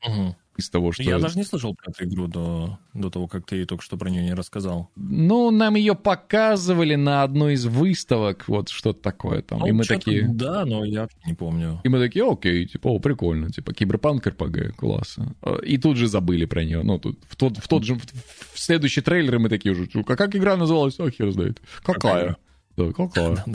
[0.07, 0.37] Мгм.
[0.57, 1.03] Из того, что...
[1.03, 4.09] Я даже не слышал про эту игру до, до того, как ты только что про
[4.09, 4.91] нее не рассказал.
[4.97, 9.67] Ну, нам ее показывали на одной из выставок, вот что-то такое там.
[9.67, 10.29] и Ну, мы чё-то такие...
[10.29, 11.81] Да, но я вообще не помню.
[11.85, 15.35] И мы такие, окей, типа, о, прикольно, типа, киберпанк РПГ, классно.
[15.43, 16.83] А, И тут же забыли про нее.
[16.83, 20.37] Ну, тут в тот, в тот же, в следующий трейлер мы такие уже, «А как
[20.37, 20.99] игра называлась?
[20.99, 21.61] А, хер знает.
[21.83, 22.37] Какая?
[22.77, 23.45] Да, какая?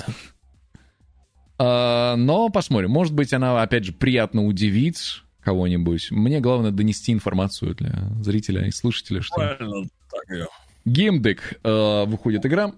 [1.62, 2.90] А, но посмотрим.
[2.92, 6.12] Может быть, она, опять же, приятно удивит кого-нибудь.
[6.12, 9.36] Мне главное донести информацию для зрителя и слушателя, что...
[9.36, 10.48] Правильно, так.
[10.86, 12.72] Геймдек э, выходит игра.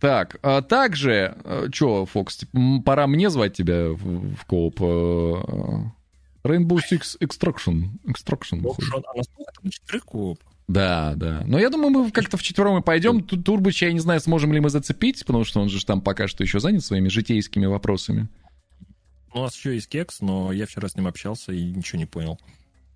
[0.00, 1.36] Так, а также,
[1.72, 4.80] что, Фокс, типа, пора мне звать тебя в, в кооп.
[4.80, 4.84] э,
[6.42, 7.90] Rainbow Six Extraction.
[8.06, 10.40] Extraction а насколько там четырех кооп?
[10.66, 11.44] Да, да.
[11.46, 13.22] Но я думаю, мы как-то вчетвером и пойдем.
[13.22, 16.26] Ту- Турбыч, я не знаю, сможем ли мы зацепить, потому что он же там пока
[16.26, 18.26] что еще занят своими житейскими вопросами.
[19.36, 22.40] У нас еще есть кекс, но я вчера с ним общался и ничего не понял.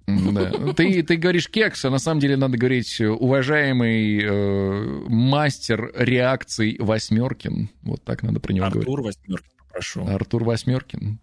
[0.07, 0.73] Да.
[0.73, 6.77] Ты, ты говоришь кекс, а на самом деле надо говорить э, уважаемый э, мастер реакций
[6.81, 7.69] Восьмеркин.
[7.83, 8.89] Вот так надо про него говорить.
[8.89, 10.07] Артур восьмерки, попрошу.
[10.07, 11.20] Артур Восьмеркин.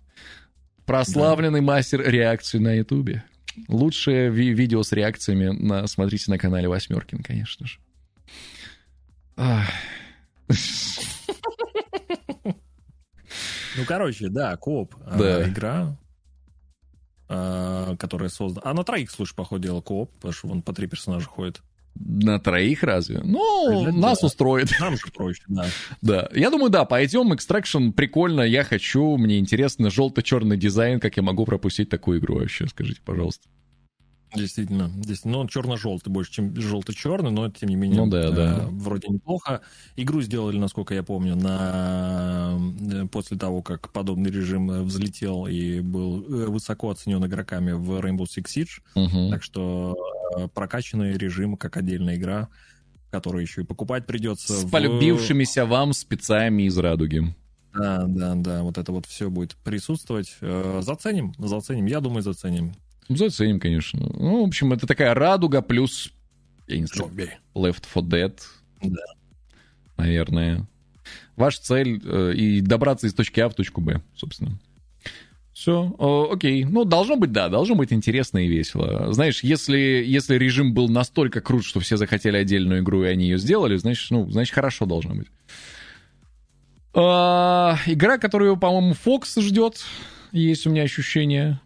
[0.86, 3.24] Прославленный мастер реакций на Ютубе.
[3.68, 7.80] Лучшее ви- видео с реакциями на, смотрите на канале Восьмеркин, конечно же.
[9.36, 9.68] Ах.
[13.78, 14.96] Ну, короче, да, кооп.
[15.06, 15.48] а, Да.
[15.50, 15.98] игра,
[17.30, 18.70] а, которая создана...
[18.70, 21.62] А на троих, слушай, походу, дело кооп, потому что вон по три персонажа ходит.
[22.00, 23.22] На троих разве?
[23.24, 23.92] Ну, Да.
[23.92, 24.70] нас устроит.
[24.80, 25.66] Нам же проще, да.
[26.02, 26.30] Да.
[26.34, 27.34] Я думаю, да, пойдем.
[27.34, 32.68] Extraction прикольно, я хочу, мне интересно, желто-черный дизайн, как я могу пропустить такую игру вообще,
[32.68, 33.48] скажите, пожалуйста.
[34.36, 35.36] Действительно, действительно.
[35.36, 38.68] Ну, он черно-желтый больше, чем желто-черный, но тем не менее Ну да, э, да.
[38.72, 39.62] вроде неплохо.
[39.96, 42.60] Игру сделали, насколько я помню, на
[42.92, 48.00] э, после того, как подобный режим э, взлетел и был э, высоко оценен игроками в
[48.02, 48.82] Rainbow Six Siege.
[48.96, 49.32] Мгм.
[49.32, 49.96] Так что
[50.54, 52.50] прокачанный режим как отдельная игра,
[53.12, 54.54] которую еще и покупать придется.
[54.54, 57.34] С в- полюбившимися вам спецами из радуги.
[57.74, 58.64] Да, да, да.
[58.64, 60.36] Вот это вот все будет присутствовать.
[60.42, 61.86] Заценим, заценим.
[61.86, 62.74] Я думаю, заценим.
[63.10, 64.00] Заценим, конечно.
[64.00, 66.11] Ну, в общем, это такая радуга плюс,
[66.68, 67.32] я не знаю, Зомби.
[67.56, 68.40] Left 4 Dead.
[68.82, 69.03] Да.
[69.98, 70.68] Наверное.
[71.36, 74.60] Ваша цель э, и добраться из точки А в точку Б, собственно.
[75.53, 75.95] Все,
[76.32, 76.66] окей.
[76.66, 79.11] Ну, должно быть, да, должно быть интересно и весело.
[79.11, 83.40] Знаешь, если, если режим был настолько крут, что все захотели отдельную игру, и они ее
[83.40, 85.27] сделали, значит, ну, значит, хорошо должно быть.
[86.94, 89.84] А, игра, которую, по-моему, Fox ждет,
[90.32, 91.60] есть у меня ощущение.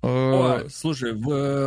[0.00, 1.26] А, О, слушай, в,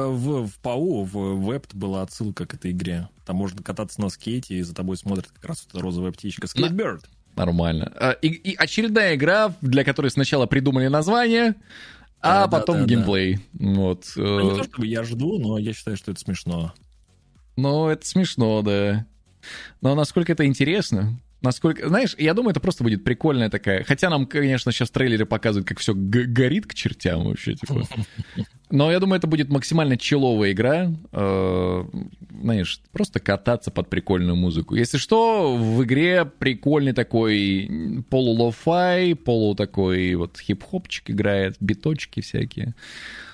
[0.10, 3.10] в, в ПАУ, в Вебт была отсылка к этой игре.
[3.26, 6.48] Там можно кататься на скейте, и за тобой смотрит как раз эта розовая птичка.
[6.48, 7.06] Skatebird.
[7.36, 7.92] Нормально.
[7.96, 11.56] А, И, и очередная игра, для которой сначала придумали название,
[12.22, 12.88] а Да, да, потом да, да.
[12.88, 13.40] геймплей.
[13.54, 14.06] Вот.
[14.16, 16.74] Ну, не э, то чтобы я жду, но я считаю, что это смешно.
[17.58, 19.06] Ну, это смешно, да.
[19.82, 21.20] Но насколько это интересно?
[21.42, 23.84] Насколько, знаешь, я думаю, это просто будет прикольная такая.
[23.84, 27.84] Хотя нам, конечно, сейчас трейлеры показывают, как все горит к чертям вообще, типа.
[28.70, 30.92] Но я думаю, это будет максимально человая игра.
[31.12, 31.84] э,
[32.42, 34.76] знаешь, просто кататься под прикольную музыку.
[34.76, 42.76] Если что, в игре прикольный такой полу-лофай, полу такой вот хип-хопчик играет, биточки всякие.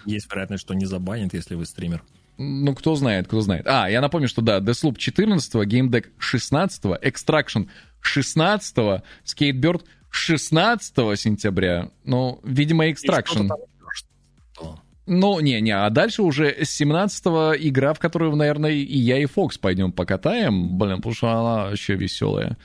[0.06, 2.04] Есть вероятность, что не забанят, если вы стример.
[2.38, 3.66] Ну, кто знает, кто знает.
[3.68, 7.68] А, я напомню, что да, Deathloop 14, Game Deck 16, Extraction
[8.08, 8.78] 16,
[9.26, 11.92] Skatebird 16 сентября.
[12.04, 14.80] Ну, видимо, еще, что?
[15.06, 17.26] Ну, не-не, а дальше уже с 17
[17.60, 20.78] игра, в которую, наверное, и я, и Фокс пойдем покатаем.
[20.78, 22.58] Блин, потому что она вообще веселая.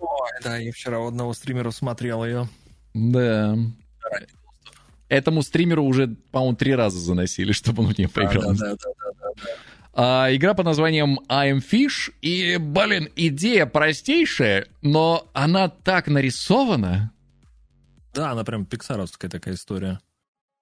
[0.00, 2.48] Ой, да, я вчера у одного стримера смотрел ее.
[2.94, 3.56] Да.
[5.08, 8.54] Этому стримеру уже, по-моему, три раза заносили, чтобы он в нее поиграл.
[8.54, 9.52] Да, да, да, да, да.
[9.96, 12.12] А, игра под названием I am Fish.
[12.20, 17.12] И, блин, идея простейшая, но она так нарисована.
[18.12, 20.00] Да, она прям пиксаровская такая история.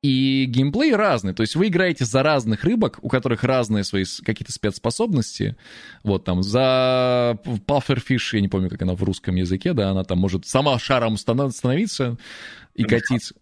[0.02, 1.32] И геймплей разный.
[1.32, 5.56] То есть вы играете за разных рыбок, у которых разные свои какие-то спецспособности.
[6.02, 10.18] Вот там за Pufferfish, я не помню, как она в русском языке, да, она там
[10.18, 12.18] может сама шаром станов- становиться
[12.74, 13.34] и катиться.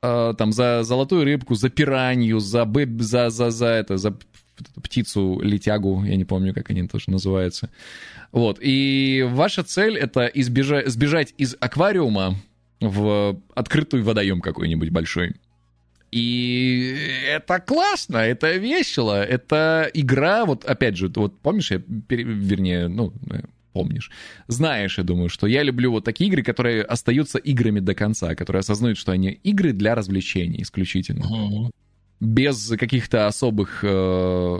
[0.00, 4.16] А, там за золотую рыбку, за пиранью, за, бэб- за, за, за это, за
[4.82, 7.70] птицу, летягу, я не помню, как они тоже называются.
[8.32, 12.36] Вот, и ваша цель это избежать, сбежать из аквариума
[12.80, 15.34] в открытый водоем какой-нибудь большой.
[16.10, 16.96] И
[17.26, 23.12] это классно, это весело, это игра, вот опять же, вот помнишь, я, пере- вернее, ну,
[23.30, 23.40] э,
[23.74, 24.10] помнишь,
[24.46, 28.60] знаешь, я думаю, что я люблю вот такие игры, которые остаются играми до конца, которые
[28.60, 31.26] осознают, что они игры для развлечений исключительно
[32.20, 34.58] без каких-то особых, э,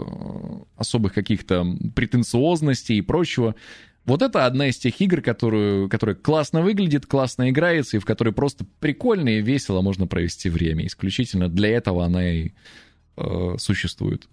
[0.77, 1.65] особых каких-то
[1.95, 3.55] претенциозностей и прочего.
[4.05, 8.33] Вот это одна из тех игр, которую, которая классно выглядит, классно играется, и в которой
[8.33, 10.87] просто прикольно и весело можно провести время.
[10.87, 12.51] Исключительно для этого она и
[13.17, 14.27] э, существует.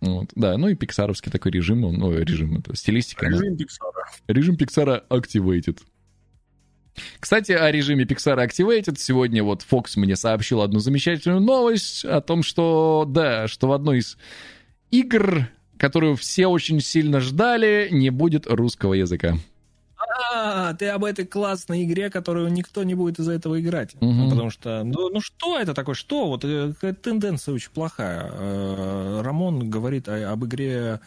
[0.00, 3.26] Вот, да, ну и пиксаровский такой режим, он, ну, режим, это стилистика.
[3.26, 4.10] она- Режим Пиксара.
[4.26, 5.78] Режим Pixar Activated.
[7.20, 8.96] Кстати, о режиме Pixar Activated.
[8.98, 13.98] Сегодня вот Fox мне сообщил одну замечательную новость о том, что, да, что в одной
[13.98, 14.18] из
[14.90, 15.48] игр,
[15.78, 19.36] которую все очень сильно ждали, не будет русского языка.
[20.34, 23.94] А, ты об этой классной игре, которую никто не будет из-за этого играть.
[24.00, 24.18] Мгм.
[24.24, 25.94] Ну, Потому что, ну, ну что это такое?
[25.94, 26.26] Что?
[26.28, 28.28] Вот э, какая тенденция очень плохая.
[28.30, 31.00] Э, Рамон говорит о- об игре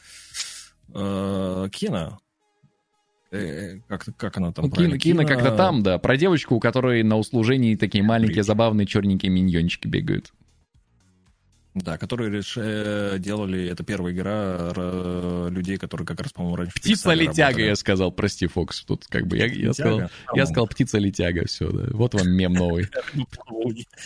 [0.93, 2.17] э, Кина.
[3.35, 5.97] Э, Как, как она там Ну, кино, кино как-то Кина- там, да.
[5.99, 10.31] Про девочку, у которой на услужении такие маленькие, забавные, черненькие миньончики бегают.
[11.73, 13.67] Да, которые реш- э, делали...
[13.67, 16.71] Это первая игра р- людей, которые как раз, по-моему, раньше...
[16.71, 17.65] в Птица Pixar летяга, работали.
[17.65, 18.85] я сказал, прости, Фокс.
[18.85, 19.73] Тут как бы я, я Летяга?
[19.73, 20.01] сказал,
[20.35, 21.87] я сказал птица летяга, все, да.
[21.91, 22.87] Вот вам мем новый.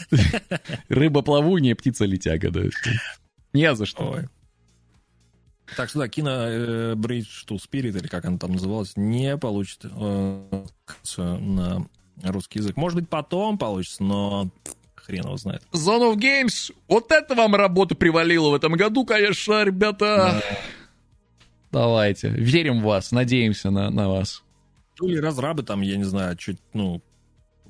[0.89, 2.61] Рыба-плавунья, птица-летяга, да.
[3.53, 4.21] Не за что.
[5.77, 9.81] Так что да, кино э, Bridge to Spirit, или как она там называлась, не получит
[9.83, 10.61] э,
[11.17, 11.85] на
[12.23, 12.75] русский язык.
[12.77, 14.49] Может быть, потом получится, но
[14.95, 15.63] хрен его знает.
[15.71, 20.41] Zone of Games, вот это вам работа привалила в этом году, конечно, ребята.
[21.71, 22.29] Давайте.
[22.29, 24.43] Верим в вас, надеемся на, на вас.
[24.99, 27.01] Ну или разрабы там, я не знаю, чуть, ну,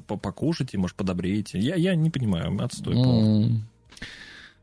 [0.08, 1.60] по- покушайте, может, подобреете.
[1.60, 2.96] Я, я не понимаю, отстой.
[2.96, 3.62] полный.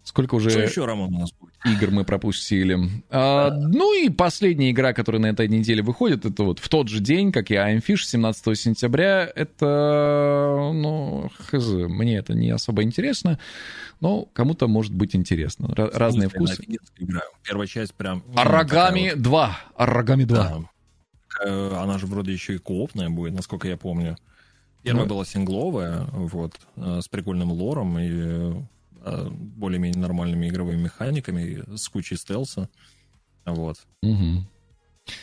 [0.09, 1.53] Сколько Что уже еще, Роман, у нас будет?
[1.65, 2.79] игр мы пропустили.
[3.11, 7.01] А, ну и последняя игра, которая на этой неделе выходит, это вот в тот же
[7.01, 9.29] день, как и I'm Fish, 17 сентября.
[9.35, 13.41] Это, ну, хз, мне это не особо интересно,
[14.01, 15.67] но кому-то может быть интересно.
[15.75, 16.63] Ра- разные вкусы.
[16.99, 17.23] игра.
[17.43, 18.23] Первая часть прям...
[18.29, 19.59] ну, Арагами такая 2.
[19.75, 20.39] Арагами 2.
[20.55, 20.63] вот,
[21.41, 21.45] да.
[21.51, 24.17] Э, Она же вроде еще и коопная будет, насколько я помню.
[24.85, 25.11] Первая Ну.
[25.11, 28.55] была сингловая, вот, э, с прикольным лором и
[29.31, 32.69] более-менее нормальными игровыми механиками, с кучей стелса.
[33.45, 33.79] Вот.
[34.03, 34.49] Мгм.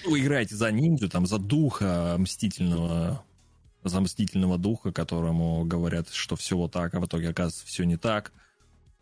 [0.06, 3.24] Ну, Вы играете за ниндзю, там, за духа мстительного,
[3.84, 7.98] за мстительного духа, которому говорят, что все вот так, а в итоге оказывается все не
[7.98, 8.32] так.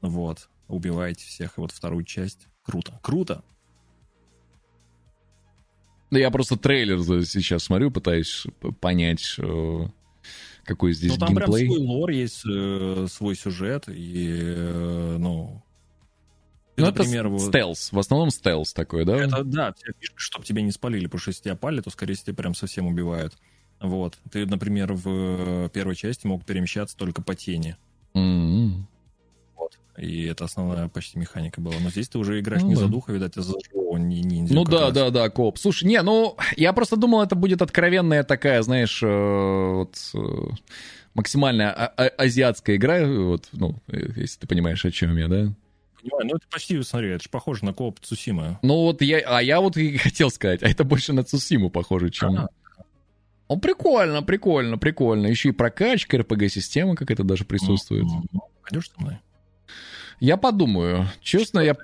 [0.01, 0.49] Вот.
[0.67, 1.57] Убиваете всех.
[1.57, 2.47] И вот вторую часть.
[2.63, 2.99] Круто.
[3.03, 3.43] Круто.
[6.09, 8.45] Да я просто трейлер сейчас смотрю, пытаюсь
[8.81, 9.87] понять, э,
[10.71, 11.67] какой здесь Ну, там прям геймплей.
[11.67, 15.61] свой лор есть, э, свой сюжет, и, э, ну...
[16.77, 19.17] Ну, это например, вот- стелс, в основном стелс такой, да?
[19.17, 22.25] Это, да, фишка, чтобы тебя не спалили, потому что если тебя пали, то, скорее всего,
[22.27, 23.37] тебя прям совсем убивают.
[23.81, 24.17] Вот.
[24.31, 27.75] Ты, например, в первой части мог перемещаться только по тени.
[28.13, 28.87] М-м.
[29.97, 31.75] И это основная почти механика была.
[31.81, 32.81] Но здесь ты уже играешь Ну не да.
[32.81, 34.53] за духа, видать, а за живого ни- ниндзя.
[34.53, 34.93] Ну как да, раз.
[34.93, 35.57] да, да, коп.
[35.57, 39.07] Слушай, не, ну, я просто думал, это будет откровенная такая, знаешь, э,
[39.75, 40.19] вот э,
[41.13, 45.53] максимально а- а- азиатская игра, вот, ну, э, если ты понимаешь, о чем я, да?
[46.01, 48.59] Понимаю, ну это почти, смотри, это же похоже на кооп Цусима.
[48.63, 52.09] Ну вот я, а я вот и хотел сказать, а это больше на Цусиму похоже,
[52.11, 52.29] чем...
[52.31, 52.49] Ага.
[53.49, 55.27] Ну, прикольно, прикольно, прикольно.
[55.27, 58.05] Еще и прокачка, РПГ-система какая-то даже присутствует.
[58.05, 58.23] Ну,
[58.63, 59.19] Пойдешь со мной?
[60.21, 61.07] Я подумаю.
[61.19, 61.75] Честно, я...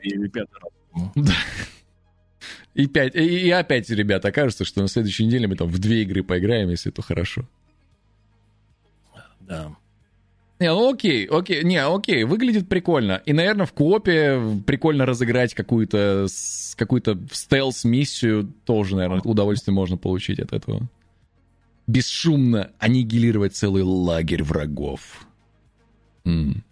[2.76, 6.04] И, пять, и, и опять, ребята, окажется, что на следующей неделе мы там в две
[6.04, 7.46] игры поиграем, если то хорошо.
[9.42, 9.76] Да.
[10.60, 13.22] Не, ну окей, окей, не, окей, выглядит прикольно.
[13.26, 20.40] И, наверное, в коопе прикольно разыграть какую-то с- какую-то стелс-миссию, тоже, наверное, удовольствие можно получить
[20.40, 20.88] от этого.
[21.88, 25.26] Бесшумно аннигилировать целый лагерь врагов.
[26.26, 26.64] М.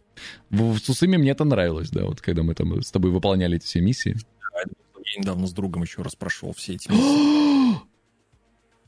[0.49, 3.81] В, Цусиме мне это нравилось, да, вот когда мы там с тобой выполняли эти все
[3.81, 4.17] миссии.
[4.53, 7.79] Я недавно с другом еще раз прошел все эти миссии.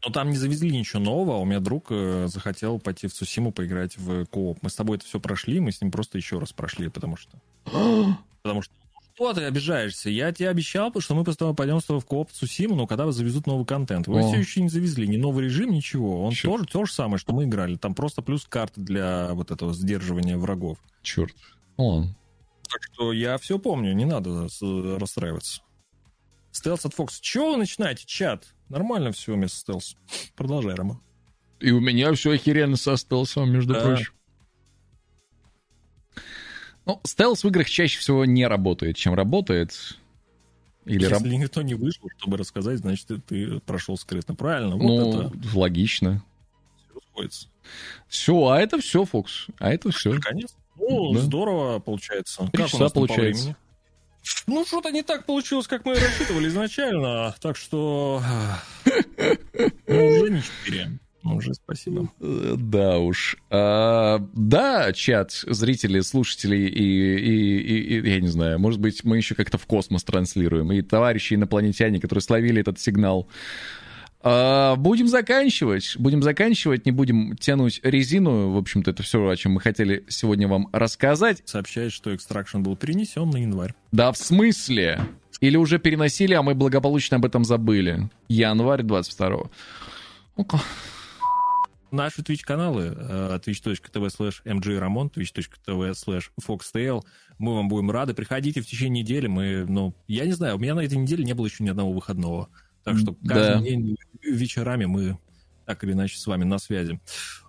[0.06, 1.38] Но там не завезли ничего нового.
[1.38, 4.60] У меня друг э, захотел пойти в Цусиму поиграть в кооп.
[4.62, 7.38] Мы с тобой это все прошли, мы с ним просто еще раз прошли, потому что...
[8.44, 8.74] Потому что
[9.18, 10.12] что ты обижаешься?
[10.12, 13.12] Я тебе обещал, что мы того пойдем с тобой в кооп в Цусиму, но когда
[13.12, 14.06] завезут новый контент.
[14.08, 14.28] Вы О.
[14.28, 16.24] все еще не завезли, ни новый режим, ничего.
[16.24, 16.50] Он Чё?
[16.52, 17.78] тоже то же самое, что мы играли.
[17.78, 20.78] Там просто плюс карты для вот этого сдерживания врагов.
[21.02, 21.34] Черт.
[21.78, 22.16] Ладно.
[22.70, 24.48] Так что я все помню, не надо
[25.00, 25.62] расстраиваться.
[26.52, 27.20] Стелс от Фокс.
[27.20, 28.54] Чего вы начинаете, чат?
[28.70, 29.96] Нормально все вместо стелс.
[30.36, 31.02] Продолжай, Рома.
[31.60, 33.82] И у меня все охеренно со стелсом, между Да.
[33.82, 34.12] прочим.
[36.88, 39.98] Ну, стелс в играх чаще всего не работает, чем работает.
[40.86, 41.24] Или Если раб...
[41.24, 44.36] никто не вышел, чтобы рассказать, значит, ты, прошел скрытно.
[44.36, 45.58] Правильно, вот ну, это...
[45.58, 46.24] логично.
[46.90, 47.48] Все сходится.
[48.08, 49.48] Все, а это все, Фокс.
[49.60, 50.14] А это все.
[50.14, 50.56] Наконец.
[50.78, 51.20] Ну, да.
[51.20, 52.48] здорово получается.
[52.54, 53.50] Три как часа у нас получается.
[53.50, 57.36] По ну, что-то не так получилось, как мы и рассчитывали изначально.
[57.42, 58.22] Так что...
[59.88, 61.00] Ну, уже не 4
[61.36, 62.10] уже спасибо.
[62.22, 63.38] Э, Да уж.
[63.50, 66.84] А, да, чат, зрители, слушатели и,
[67.18, 70.72] и- и- и- я не знаю, может быть, мы еще как-то в космос транслируем.
[70.72, 73.28] И товарищи инопланетяне, которые словили этот сигнал.
[74.22, 75.96] А, будем заканчивать.
[75.98, 78.50] Будем заканчивать, не будем тянуть резину.
[78.52, 81.44] В общем-то, это все, о чем мы хотели сегодня вам рассказать.
[81.46, 83.74] Сообщает, что экстракшн был перенесен на январь.
[83.92, 85.02] Да в смысле?
[85.40, 88.10] Или уже переносили, а мы благополучно об этом забыли?
[88.28, 89.52] Январь 22
[90.36, 90.60] Ну-ка.
[91.92, 97.02] Наши Twitch-каналы, э, twitch.tv slash mgramon, twitch.tv slash foxtail,
[97.38, 98.14] мы вам будем рады.
[98.14, 99.28] Приходите в течение недели.
[99.28, 101.94] Мы, ну, я не знаю, у меня на этой неделе не было еще ни одного
[101.94, 102.50] выходного.
[102.84, 103.36] Так что Да.
[103.36, 105.18] каждый день вечерами мы
[105.66, 107.00] так или иначе с вами на связи.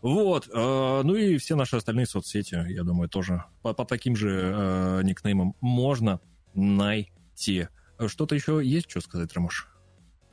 [0.03, 0.49] Вот.
[0.53, 5.01] э, Ну и все наши остальные соцсети, я думаю, тоже по, по таким же э,
[5.05, 6.21] никнеймам можно
[6.55, 7.69] найти.
[8.07, 9.69] Что-то еще есть, что сказать, Рамош?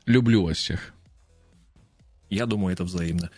[0.06, 0.93] Люблю вас всех.
[2.30, 3.30] Я думаю, это взаимно.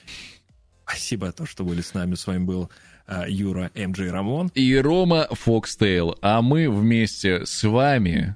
[0.87, 2.15] Спасибо, то, что были с нами.
[2.15, 2.71] С вами был
[3.07, 4.49] э, Юра MD Рамон.
[4.55, 6.17] и Рома Фокстейл.
[6.21, 8.35] А мы вместе с вами,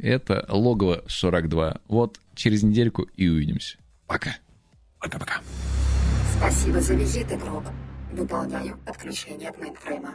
[0.00, 1.78] это Логово 42.
[1.88, 3.78] Вот через недельку и увидимся.
[4.06, 4.36] Пока.
[5.00, 5.40] Пока-пока.
[6.38, 7.64] Спасибо за визит, игрок.
[8.12, 10.14] Выполняю отключение от мейнфрейма.